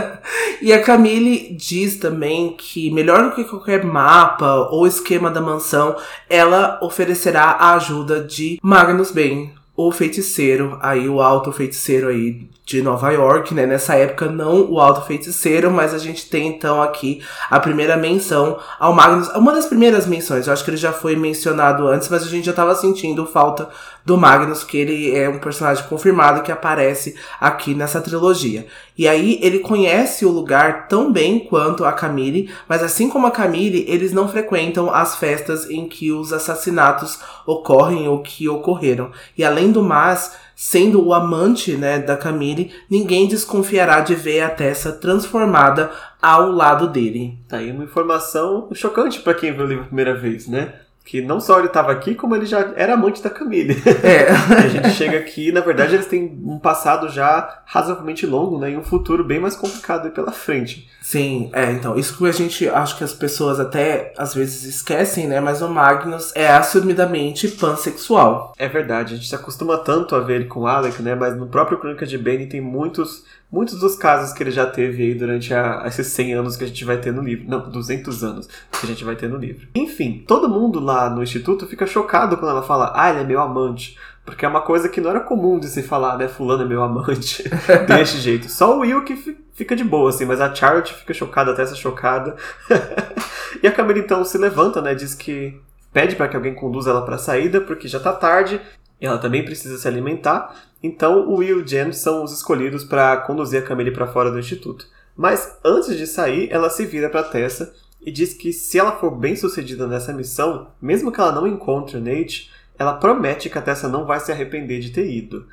e 0.61 0.71
a 0.71 0.83
Camille 0.83 1.57
diz 1.57 1.97
também 1.97 2.55
que, 2.55 2.91
melhor 2.91 3.25
do 3.25 3.35
que 3.35 3.45
qualquer 3.45 3.83
mapa 3.83 4.69
ou 4.71 4.87
esquema 4.87 5.31
da 5.31 5.41
mansão, 5.41 5.97
ela 6.29 6.79
oferecerá 6.83 7.45
a 7.45 7.75
ajuda 7.77 8.21
de 8.21 8.59
Magnus 8.63 9.11
Bane, 9.11 9.55
o 9.75 9.91
feiticeiro, 9.91 10.79
aí 10.83 11.09
o 11.09 11.21
alto 11.21 11.51
feiticeiro 11.51 12.09
aí 12.09 12.47
de 12.65 12.83
Nova 12.83 13.11
York, 13.11 13.55
né? 13.55 13.65
Nessa 13.65 13.95
época 13.95 14.27
não 14.27 14.71
o 14.71 14.81
alto 14.81 15.07
feiticeiro, 15.07 15.71
mas 15.71 15.95
a 15.95 15.99
gente 15.99 16.29
tem 16.29 16.49
então 16.49 16.83
aqui 16.83 17.23
a 17.49 17.61
primeira 17.61 17.97
menção 17.97 18.59
ao 18.79 18.93
Magnus, 18.93 19.29
uma 19.37 19.53
das 19.53 19.67
primeiras 19.67 20.07
menções. 20.07 20.47
Eu 20.47 20.53
acho 20.53 20.65
que 20.65 20.71
ele 20.71 20.77
já 20.77 20.93
foi 20.93 21.15
mencionado 21.15 21.87
antes, 21.87 22.09
mas 22.09 22.23
a 22.23 22.27
gente 22.27 22.45
já 22.45 22.51
estava 22.51 22.75
sentindo 22.75 23.25
falta 23.27 23.69
do 24.07 24.17
Magnus, 24.17 24.63
que 24.63 24.79
ele 24.79 25.15
é 25.15 25.29
um 25.29 25.41
personagem 25.41 25.85
confirmado 25.89 26.43
que 26.43 26.53
aparece 26.53 27.17
aqui 27.41 27.75
nessa 27.75 28.01
trilogia. 28.01 28.67
E 28.97 29.09
aí 29.09 29.41
ele 29.43 29.59
conhece 29.59 30.25
o 30.25 30.31
lugar 30.31 30.87
tão 30.87 31.13
bem 31.13 31.41
quanto 31.41 31.85
a 31.85 31.93
Camille, 31.93 32.49
mas 32.69 32.85
assim 32.85 33.11
como 33.11 33.27
a 33.27 33.33
Camille, 33.33 33.85
eles 33.89 34.13
não 34.13 34.29
frequentam 34.29 34.95
as 34.95 35.17
festas 35.17 35.69
em 35.69 35.89
que 35.89 36.13
os 36.13 36.33
assassinatos 36.33 37.19
ocorrem 37.45 38.07
ou 38.07 38.23
que 38.23 38.49
ocorreram. 38.49 39.11
E 39.37 39.45
além 39.45 39.73
do 39.73 39.83
mais, 39.83 40.37
sendo 40.55 41.05
o 41.05 41.13
amante 41.13 41.73
né, 41.73 41.99
da 41.99 42.17
Camille, 42.17 42.71
ninguém 42.89 43.27
desconfiará 43.27 44.01
de 44.01 44.15
ver 44.15 44.41
a 44.43 44.51
Tessa 44.51 44.93
transformada 44.93 45.91
ao 46.23 46.53
lado 46.53 46.89
dele. 46.89 47.41
Tá 47.49 47.57
aí 47.57 47.73
uma 47.73 47.83
informação 47.83 48.69
chocante 48.73 49.19
para 49.21 49.35
quem 49.35 49.53
viu 49.53 49.65
o 49.65 49.69
livro 49.69 49.83
a 49.83 49.87
primeira 49.89 50.15
vez, 50.15 50.47
né? 50.47 50.86
Que 51.07 51.23
não 51.23 51.39
só 51.39 51.61
ele 51.61 51.69
estava 51.69 51.93
aqui, 51.93 52.17
como 52.17 52.35
ele 52.35 52.45
já 52.45 52.73
era 52.75 52.95
amante 52.95 53.23
da 53.23 53.31
Camille. 53.31 53.81
É. 54.03 54.29
a 54.59 54.67
gente 54.67 54.91
chega 54.91 55.17
aqui, 55.17 55.53
na 55.53 55.61
verdade, 55.61 55.95
eles 55.95 56.07
têm 56.07 56.37
um 56.45 56.59
passado 56.59 57.09
já 57.09 57.63
razoavelmente 57.65 58.27
longo, 58.27 58.59
né? 58.59 58.73
E 58.73 58.77
um 58.77 58.83
futuro 58.83 59.23
bem 59.23 59.39
mais 59.39 59.55
complicado 59.55 60.07
aí 60.07 60.11
pela 60.11 60.33
frente. 60.33 60.89
Sim, 61.01 61.49
é, 61.53 61.71
então, 61.71 61.97
isso 61.97 62.19
que 62.19 62.27
a 62.27 62.33
gente 62.33 62.69
acho 62.69 62.99
que 62.99 63.05
as 63.05 63.13
pessoas 63.13 63.61
até 63.61 64.13
às 64.19 64.35
vezes 64.35 64.65
esquecem, 64.65 65.29
né? 65.29 65.39
Mas 65.39 65.63
o 65.63 65.69
Magnus 65.69 66.33
é 66.35 66.49
assumidamente 66.49 67.47
pansexual. 67.47 68.53
É 68.59 68.67
verdade, 68.67 69.15
a 69.15 69.17
gente 69.17 69.29
se 69.29 69.35
acostuma 69.35 69.79
tanto 69.79 70.17
a 70.17 70.19
ver 70.19 70.41
ele 70.41 70.47
com 70.47 70.67
Alec, 70.67 71.01
né? 71.01 71.15
Mas 71.15 71.37
no 71.37 71.47
próprio 71.47 71.79
Crônica 71.79 72.05
de 72.05 72.19
Benny 72.19 72.47
tem 72.47 72.61
muitos 72.61 73.25
muitos 73.51 73.79
dos 73.79 73.97
casos 73.97 74.33
que 74.33 74.43
ele 74.43 74.51
já 74.51 74.67
teve 74.67 75.03
aí 75.03 75.15
durante 75.15 75.53
a, 75.55 75.85
esses 75.87 76.07
100 76.09 76.35
anos 76.35 76.57
que 76.57 76.65
a 76.65 76.67
gente 76.67 76.85
vai 76.85 76.99
ter 76.99 77.13
no 77.13 77.23
livro. 77.23 77.49
Não, 77.49 77.69
200 77.69 78.25
anos 78.25 78.47
que 78.47 78.85
a 78.85 78.89
gente 78.89 79.05
vai 79.05 79.17
ter 79.17 79.29
no 79.29 79.37
livro. 79.37 79.69
Enfim, 79.75 80.25
todo 80.27 80.49
mundo 80.49 80.81
lá 80.81 81.09
no 81.09 81.23
instituto 81.23 81.67
fica 81.67 81.87
chocado 81.87 82.37
quando 82.37 82.51
ela 82.51 82.63
fala, 82.63 82.93
ah, 82.95 83.11
ele 83.11 83.21
é 83.21 83.25
meu 83.25 83.41
amante. 83.41 83.97
Porque 84.25 84.45
é 84.45 84.49
uma 84.49 84.61
coisa 84.61 84.89
que 84.89 85.01
não 85.01 85.11
era 85.11 85.21
comum 85.21 85.59
de 85.59 85.69
se 85.69 85.85
falar, 85.85 86.19
né? 86.19 86.27
Fulano 86.27 86.65
é 86.65 86.67
meu 86.67 86.83
amante. 86.83 87.45
Desse 87.87 88.19
jeito. 88.19 88.51
Só 88.51 88.77
o 88.77 88.81
Will 88.81 89.05
que 89.05 89.37
fica 89.55 89.77
de 89.77 89.85
boa, 89.85 90.11
assim, 90.11 90.25
mas 90.25 90.41
a 90.41 90.53
Charlotte 90.53 90.93
fica 90.93 91.15
chocada, 91.15 91.53
até 91.53 91.63
essa 91.63 91.77
chocada. 91.77 92.35
e 93.63 93.67
a 93.69 93.73
Camila 93.73 94.01
então 94.01 94.25
se 94.25 94.37
levanta, 94.37 94.83
né? 94.83 94.97
Diz 94.97 95.15
que 95.15 95.61
pede 95.93 96.17
para 96.17 96.27
que 96.27 96.35
alguém 96.35 96.55
conduza 96.55 96.91
ela 96.91 97.03
para 97.03 97.15
a 97.15 97.19
saída, 97.19 97.61
porque 97.61 97.87
já 97.87 98.01
tá 98.01 98.13
tarde. 98.13 98.61
Ela 99.01 99.19
também 99.19 99.45
precisa 99.45 99.77
se 99.79 99.87
alimentar. 99.87 100.55
Então 100.83 101.29
o 101.29 101.37
Will 101.37 101.59
e 101.59 101.63
o 101.63 101.67
Jen 101.67 101.93
são 101.93 102.23
os 102.23 102.33
escolhidos 102.33 102.85
para 102.85 103.17
conduzir 103.19 103.61
a 103.61 103.67
Camille 103.67 103.91
para 103.91 104.07
fora 104.07 104.31
do 104.31 104.39
instituto. 104.39 104.87
Mas 105.17 105.59
antes 105.65 105.97
de 105.97 106.07
sair, 106.07 106.49
ela 106.51 106.69
se 106.69 106.85
vira 106.85 107.09
para 107.09 107.23
Tessa 107.23 107.73
e 108.01 108.11
diz 108.11 108.35
que 108.35 108.53
se 108.53 108.79
ela 108.79 108.93
for 108.93 109.11
bem 109.11 109.35
sucedida 109.35 109.87
nessa 109.87 110.13
missão, 110.13 110.69
mesmo 110.81 111.11
que 111.11 111.21
ela 111.21 111.33
não 111.33 111.47
encontre 111.47 111.97
o 111.97 112.01
Nate, 112.01 112.51
ela 112.79 112.95
promete 112.95 113.49
que 113.49 113.59
a 113.59 113.63
Tessa 113.63 113.89
não 113.89 114.05
vai 114.05 114.21
se 114.21 114.31
arrepender 114.31 114.81
de 114.81 114.91
ter 114.91 115.11
ido. 115.11 115.47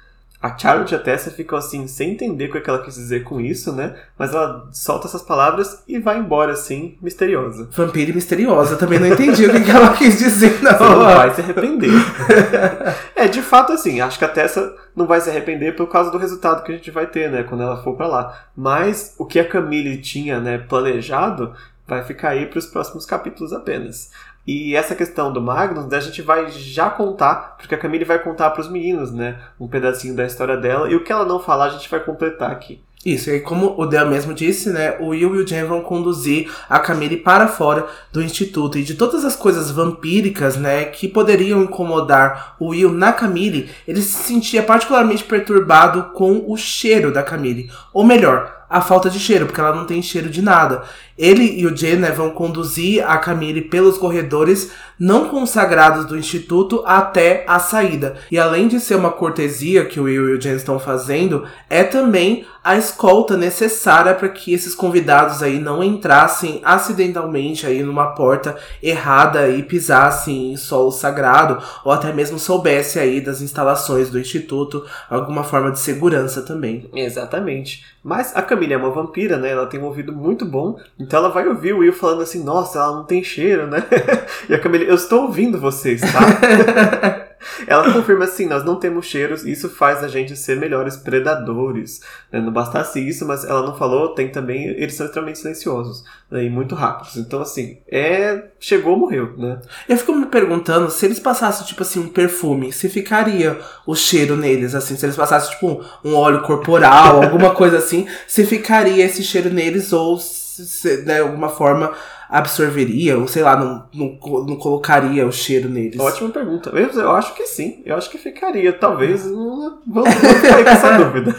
A 0.43 0.57
Charlotte 0.57 0.91
e 0.91 0.95
a 0.95 0.99
Tessa 0.99 1.31
ficam 1.31 1.57
assim, 1.57 1.87
sem 1.87 2.11
entender 2.11 2.49
o 2.49 2.61
que 2.61 2.69
ela 2.69 2.83
quis 2.83 2.95
dizer 2.95 3.23
com 3.23 3.39
isso, 3.39 3.71
né? 3.71 3.95
Mas 4.19 4.33
ela 4.33 4.67
solta 4.73 5.07
essas 5.07 5.21
palavras 5.21 5.81
e 5.87 5.97
vai 5.99 6.19
embora, 6.19 6.51
assim, 6.51 6.97
misteriosa. 7.01 7.69
Vampira 7.71 8.11
e 8.11 8.13
misteriosa, 8.13 8.75
também 8.75 8.99
não 8.99 9.07
entendi 9.07 9.45
o 9.45 9.63
que 9.63 9.71
ela 9.71 9.95
quis 9.95 10.19
dizer, 10.19 10.61
não. 10.61 10.77
Você 10.77 10.83
não 10.83 10.99
vai 11.05 11.33
se 11.33 11.39
arrepender. 11.39 11.91
é, 13.23 13.27
de 13.27 13.41
fato, 13.41 13.71
assim, 13.71 14.01
acho 14.01 14.19
que 14.19 14.25
a 14.25 14.29
Tessa 14.29 14.75
não 14.95 15.07
vai 15.07 15.21
se 15.21 15.29
arrepender 15.29 15.75
por 15.75 15.87
causa 15.87 16.11
do 16.11 16.17
resultado 16.17 16.63
que 16.63 16.71
a 16.71 16.75
gente 16.75 16.91
vai 16.91 17.07
ter, 17.07 17.31
né? 17.31 17.43
Quando 17.43 17.63
ela 17.63 17.81
for 17.81 17.95
para 17.95 18.07
lá. 18.07 18.47
Mas 18.55 19.15
o 19.17 19.25
que 19.25 19.39
a 19.39 19.47
Camille 19.47 20.01
tinha, 20.01 20.39
né, 20.39 20.57
planejado, 20.57 21.53
vai 21.87 22.03
ficar 22.03 22.29
aí 22.29 22.45
para 22.45 22.59
os 22.59 22.65
próximos 22.65 23.05
capítulos 23.05 23.53
apenas. 23.53 24.11
E 24.45 24.75
essa 24.75 24.93
questão 24.93 25.31
do 25.31 25.41
Magnus, 25.41 25.91
a 25.93 25.99
gente 26.01 26.21
vai 26.21 26.49
já 26.49 26.89
contar, 26.89 27.55
porque 27.57 27.73
a 27.73 27.77
Camille 27.77 28.03
vai 28.03 28.19
contar 28.19 28.49
para 28.49 28.61
os 28.61 28.69
meninos, 28.69 29.11
né? 29.13 29.39
Um 29.57 29.69
pedacinho 29.69 30.15
da 30.15 30.25
história 30.25 30.57
dela. 30.57 30.89
E 30.89 30.95
o 30.95 31.03
que 31.03 31.11
ela 31.11 31.25
não 31.25 31.39
falar, 31.39 31.65
a 31.65 31.69
gente 31.69 31.89
vai 31.89 32.01
completar 32.01 32.51
aqui. 32.51 32.83
Isso, 33.05 33.29
e 33.29 33.41
como 33.41 33.75
o 33.77 33.85
Del 33.85 34.07
mesmo 34.07 34.33
disse, 34.33 34.69
né, 34.69 34.95
o 34.99 35.07
Will 35.07 35.35
e 35.35 35.39
o 35.39 35.47
Jen 35.47 35.65
vão 35.65 35.81
conduzir 35.81 36.49
a 36.69 36.79
Camille 36.79 37.17
para 37.17 37.49
fora 37.49 37.85
do 38.13 38.21
instituto. 38.21 38.77
E 38.77 38.83
de 38.83 38.95
todas 38.95 39.25
as 39.25 39.35
coisas 39.35 39.69
vampíricas, 39.69 40.55
né, 40.55 40.85
que 40.85 41.09
poderiam 41.09 41.63
incomodar 41.63 42.55
o 42.57 42.69
Will 42.69 42.93
na 42.93 43.11
Camille, 43.11 43.69
ele 43.85 44.01
se 44.01 44.23
sentia 44.23 44.63
particularmente 44.63 45.25
perturbado 45.25 46.13
com 46.13 46.45
o 46.47 46.55
cheiro 46.55 47.11
da 47.11 47.21
Camille. 47.21 47.69
Ou 47.93 48.05
melhor, 48.05 48.62
a 48.73 48.81
falta 48.81 49.07
de 49.07 49.19
cheiro, 49.19 49.45
porque 49.45 49.61
ela 49.61 49.75
não 49.75 49.85
tem 49.85 50.01
cheiro 50.01 50.31
de 50.31 50.41
nada. 50.41 50.81
Ele 51.15 51.59
e 51.59 51.67
o 51.67 51.77
Jen 51.77 51.97
né, 51.97 52.09
vão 52.09 52.31
conduzir 52.31 53.07
a 53.07 53.19
Camille 53.19 53.61
pelos 53.61 53.99
corredores 53.99 54.71
não 54.99 55.29
consagrados 55.29 56.05
do 56.05 56.17
instituto 56.17 56.81
até 56.83 57.43
a 57.47 57.59
saída. 57.59 58.15
E 58.31 58.39
além 58.39 58.67
de 58.67 58.79
ser 58.79 58.95
uma 58.95 59.11
cortesia 59.11 59.85
que 59.85 59.99
o 59.99 60.05
Will 60.05 60.29
e 60.29 60.33
o 60.33 60.41
Jen 60.41 60.55
estão 60.55 60.79
fazendo, 60.79 61.45
é 61.69 61.83
também 61.83 62.47
a 62.63 62.75
escolta 62.75 63.37
necessária 63.37 64.15
para 64.15 64.29
que 64.29 64.53
esses 64.53 64.73
convidados 64.73 65.43
aí 65.43 65.59
não 65.59 65.83
entrassem 65.83 66.59
acidentalmente 66.63 67.67
aí 67.67 67.83
numa 67.83 68.15
porta 68.15 68.57
errada 68.81 69.49
e 69.49 69.61
pisassem 69.61 70.53
em 70.53 70.57
solo 70.57 70.91
sagrado 70.91 71.61
ou 71.85 71.91
até 71.91 72.11
mesmo 72.11 72.39
soubesse 72.39 72.97
aí 72.97 73.21
das 73.21 73.39
instalações 73.39 74.09
do 74.09 74.19
instituto, 74.19 74.83
alguma 75.07 75.43
forma 75.43 75.69
de 75.71 75.79
segurança 75.79 76.41
também. 76.41 76.89
Exatamente. 76.95 77.92
Mas 78.03 78.35
a 78.35 78.41
Camille 78.41 78.73
é 78.73 78.77
uma 78.77 78.91
vampira, 78.91 79.37
né? 79.37 79.51
Ela 79.51 79.65
tem 79.65 79.79
um 79.79 79.85
ouvido 79.85 80.11
muito 80.13 80.45
bom, 80.45 80.77
então 80.99 81.19
ela 81.19 81.29
vai 81.29 81.47
ouvir 81.47 81.73
o 81.73 81.79
Will 81.79 81.93
falando 81.93 82.21
assim: 82.21 82.43
"Nossa, 82.43 82.79
ela 82.79 82.97
não 82.97 83.05
tem 83.05 83.23
cheiro, 83.23 83.67
né?" 83.67 83.81
e 84.49 84.53
a 84.53 84.59
Camille, 84.59 84.87
eu 84.87 84.95
estou 84.95 85.23
ouvindo 85.23 85.59
vocês, 85.59 86.01
tá? 86.01 87.22
Ela 87.67 87.91
confirma 87.91 88.25
assim: 88.25 88.45
nós 88.45 88.63
não 88.63 88.75
temos 88.75 89.05
cheiros, 89.05 89.45
isso 89.45 89.69
faz 89.69 90.03
a 90.03 90.07
gente 90.07 90.35
ser 90.35 90.57
melhores 90.57 90.97
predadores. 90.97 92.01
Né? 92.31 92.39
Não 92.39 92.51
bastasse 92.51 93.05
isso, 93.05 93.25
mas 93.25 93.43
ela 93.43 93.65
não 93.65 93.75
falou, 93.75 94.13
tem 94.13 94.29
também, 94.29 94.67
eles 94.67 94.95
são 94.95 95.05
extremamente 95.05 95.39
silenciosos 95.39 96.03
né? 96.29 96.43
e 96.43 96.49
muito 96.49 96.75
rápidos. 96.75 97.17
Então, 97.17 97.41
assim, 97.41 97.77
é. 97.87 98.43
Chegou, 98.59 98.97
morreu, 98.97 99.33
né? 99.37 99.59
Eu 99.89 99.97
fico 99.97 100.13
me 100.13 100.25
perguntando 100.25 100.89
se 100.89 101.05
eles 101.05 101.19
passassem, 101.19 101.65
tipo 101.67 101.83
assim, 101.83 101.99
um 101.99 102.07
perfume, 102.07 102.71
se 102.71 102.87
ficaria 102.87 103.59
o 103.85 103.93
cheiro 103.93 104.37
neles, 104.37 104.73
assim, 104.73 104.95
se 104.95 105.05
eles 105.05 105.17
passassem, 105.17 105.51
tipo, 105.51 105.83
um 106.03 106.15
óleo 106.15 106.41
corporal, 106.43 107.21
alguma 107.21 107.53
coisa 107.53 107.77
assim, 107.77 108.07
se 108.25 108.45
ficaria 108.45 109.03
esse 109.03 109.21
cheiro 109.21 109.49
neles 109.49 109.91
ou 109.91 110.17
se, 110.17 111.03
de 111.03 111.19
alguma 111.19 111.49
forma 111.49 111.93
absorveria, 112.33 113.15
ou 113.15 113.27
sei 113.27 113.43
lá, 113.43 113.55
não, 113.55 113.85
não, 113.93 114.17
não 114.43 114.55
colocaria 114.55 115.25
o 115.27 115.31
cheiro 115.31 115.69
neles? 115.69 115.99
Ótima 115.99 116.31
pergunta. 116.31 116.71
Eu, 116.71 116.89
eu, 116.89 117.11
acho 117.11 117.35
que 117.35 117.45
sim, 117.45 117.83
eu 117.85 117.95
acho 117.95 118.09
que 118.09 118.17
ficaria. 118.17 118.73
Talvez, 118.73 119.23
vamos, 119.23 119.73
vamos 119.85 120.13
ficar 120.15 120.63
com 120.63 120.69
essa 120.69 120.97
dúvida. 120.97 121.35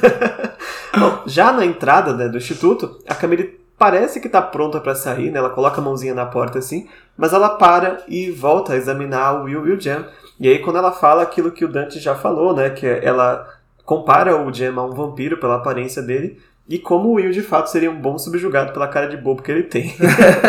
Bom, 0.96 1.22
já 1.26 1.52
na 1.52 1.66
entrada 1.66 2.14
né, 2.14 2.28
do 2.28 2.38
instituto, 2.38 3.00
a 3.08 3.14
Camille 3.16 3.58
parece 3.76 4.20
que 4.20 4.28
está 4.28 4.40
pronta 4.40 4.80
para 4.80 4.94
sair, 4.94 5.32
né? 5.32 5.40
Ela 5.40 5.50
coloca 5.50 5.80
a 5.80 5.84
mãozinha 5.84 6.14
na 6.14 6.26
porta 6.26 6.60
assim, 6.60 6.88
mas 7.16 7.32
ela 7.32 7.48
para 7.48 8.04
e 8.06 8.30
volta 8.30 8.74
a 8.74 8.76
examinar 8.76 9.40
o 9.40 9.44
Will 9.44 9.66
e 9.66 9.72
o 9.72 9.80
Jam. 9.80 10.06
E 10.38 10.46
aí 10.46 10.60
quando 10.60 10.76
ela 10.76 10.92
fala 10.92 11.24
aquilo 11.24 11.50
que 11.50 11.64
o 11.64 11.68
Dante 11.68 11.98
já 11.98 12.14
falou, 12.14 12.54
né? 12.54 12.70
Que 12.70 12.86
ela 12.86 13.48
compara 13.84 14.40
o 14.40 14.54
Jam 14.54 14.78
a 14.78 14.84
um 14.84 14.94
vampiro 14.94 15.38
pela 15.38 15.56
aparência 15.56 16.00
dele, 16.00 16.40
e 16.68 16.78
como 16.78 17.10
o 17.10 17.14
Will 17.14 17.30
de 17.30 17.42
fato 17.42 17.68
seria 17.68 17.90
um 17.90 18.00
bom 18.00 18.16
subjugado 18.18 18.72
pela 18.72 18.88
cara 18.88 19.06
de 19.06 19.16
bobo 19.16 19.42
que 19.42 19.50
ele 19.50 19.64
tem. 19.64 19.94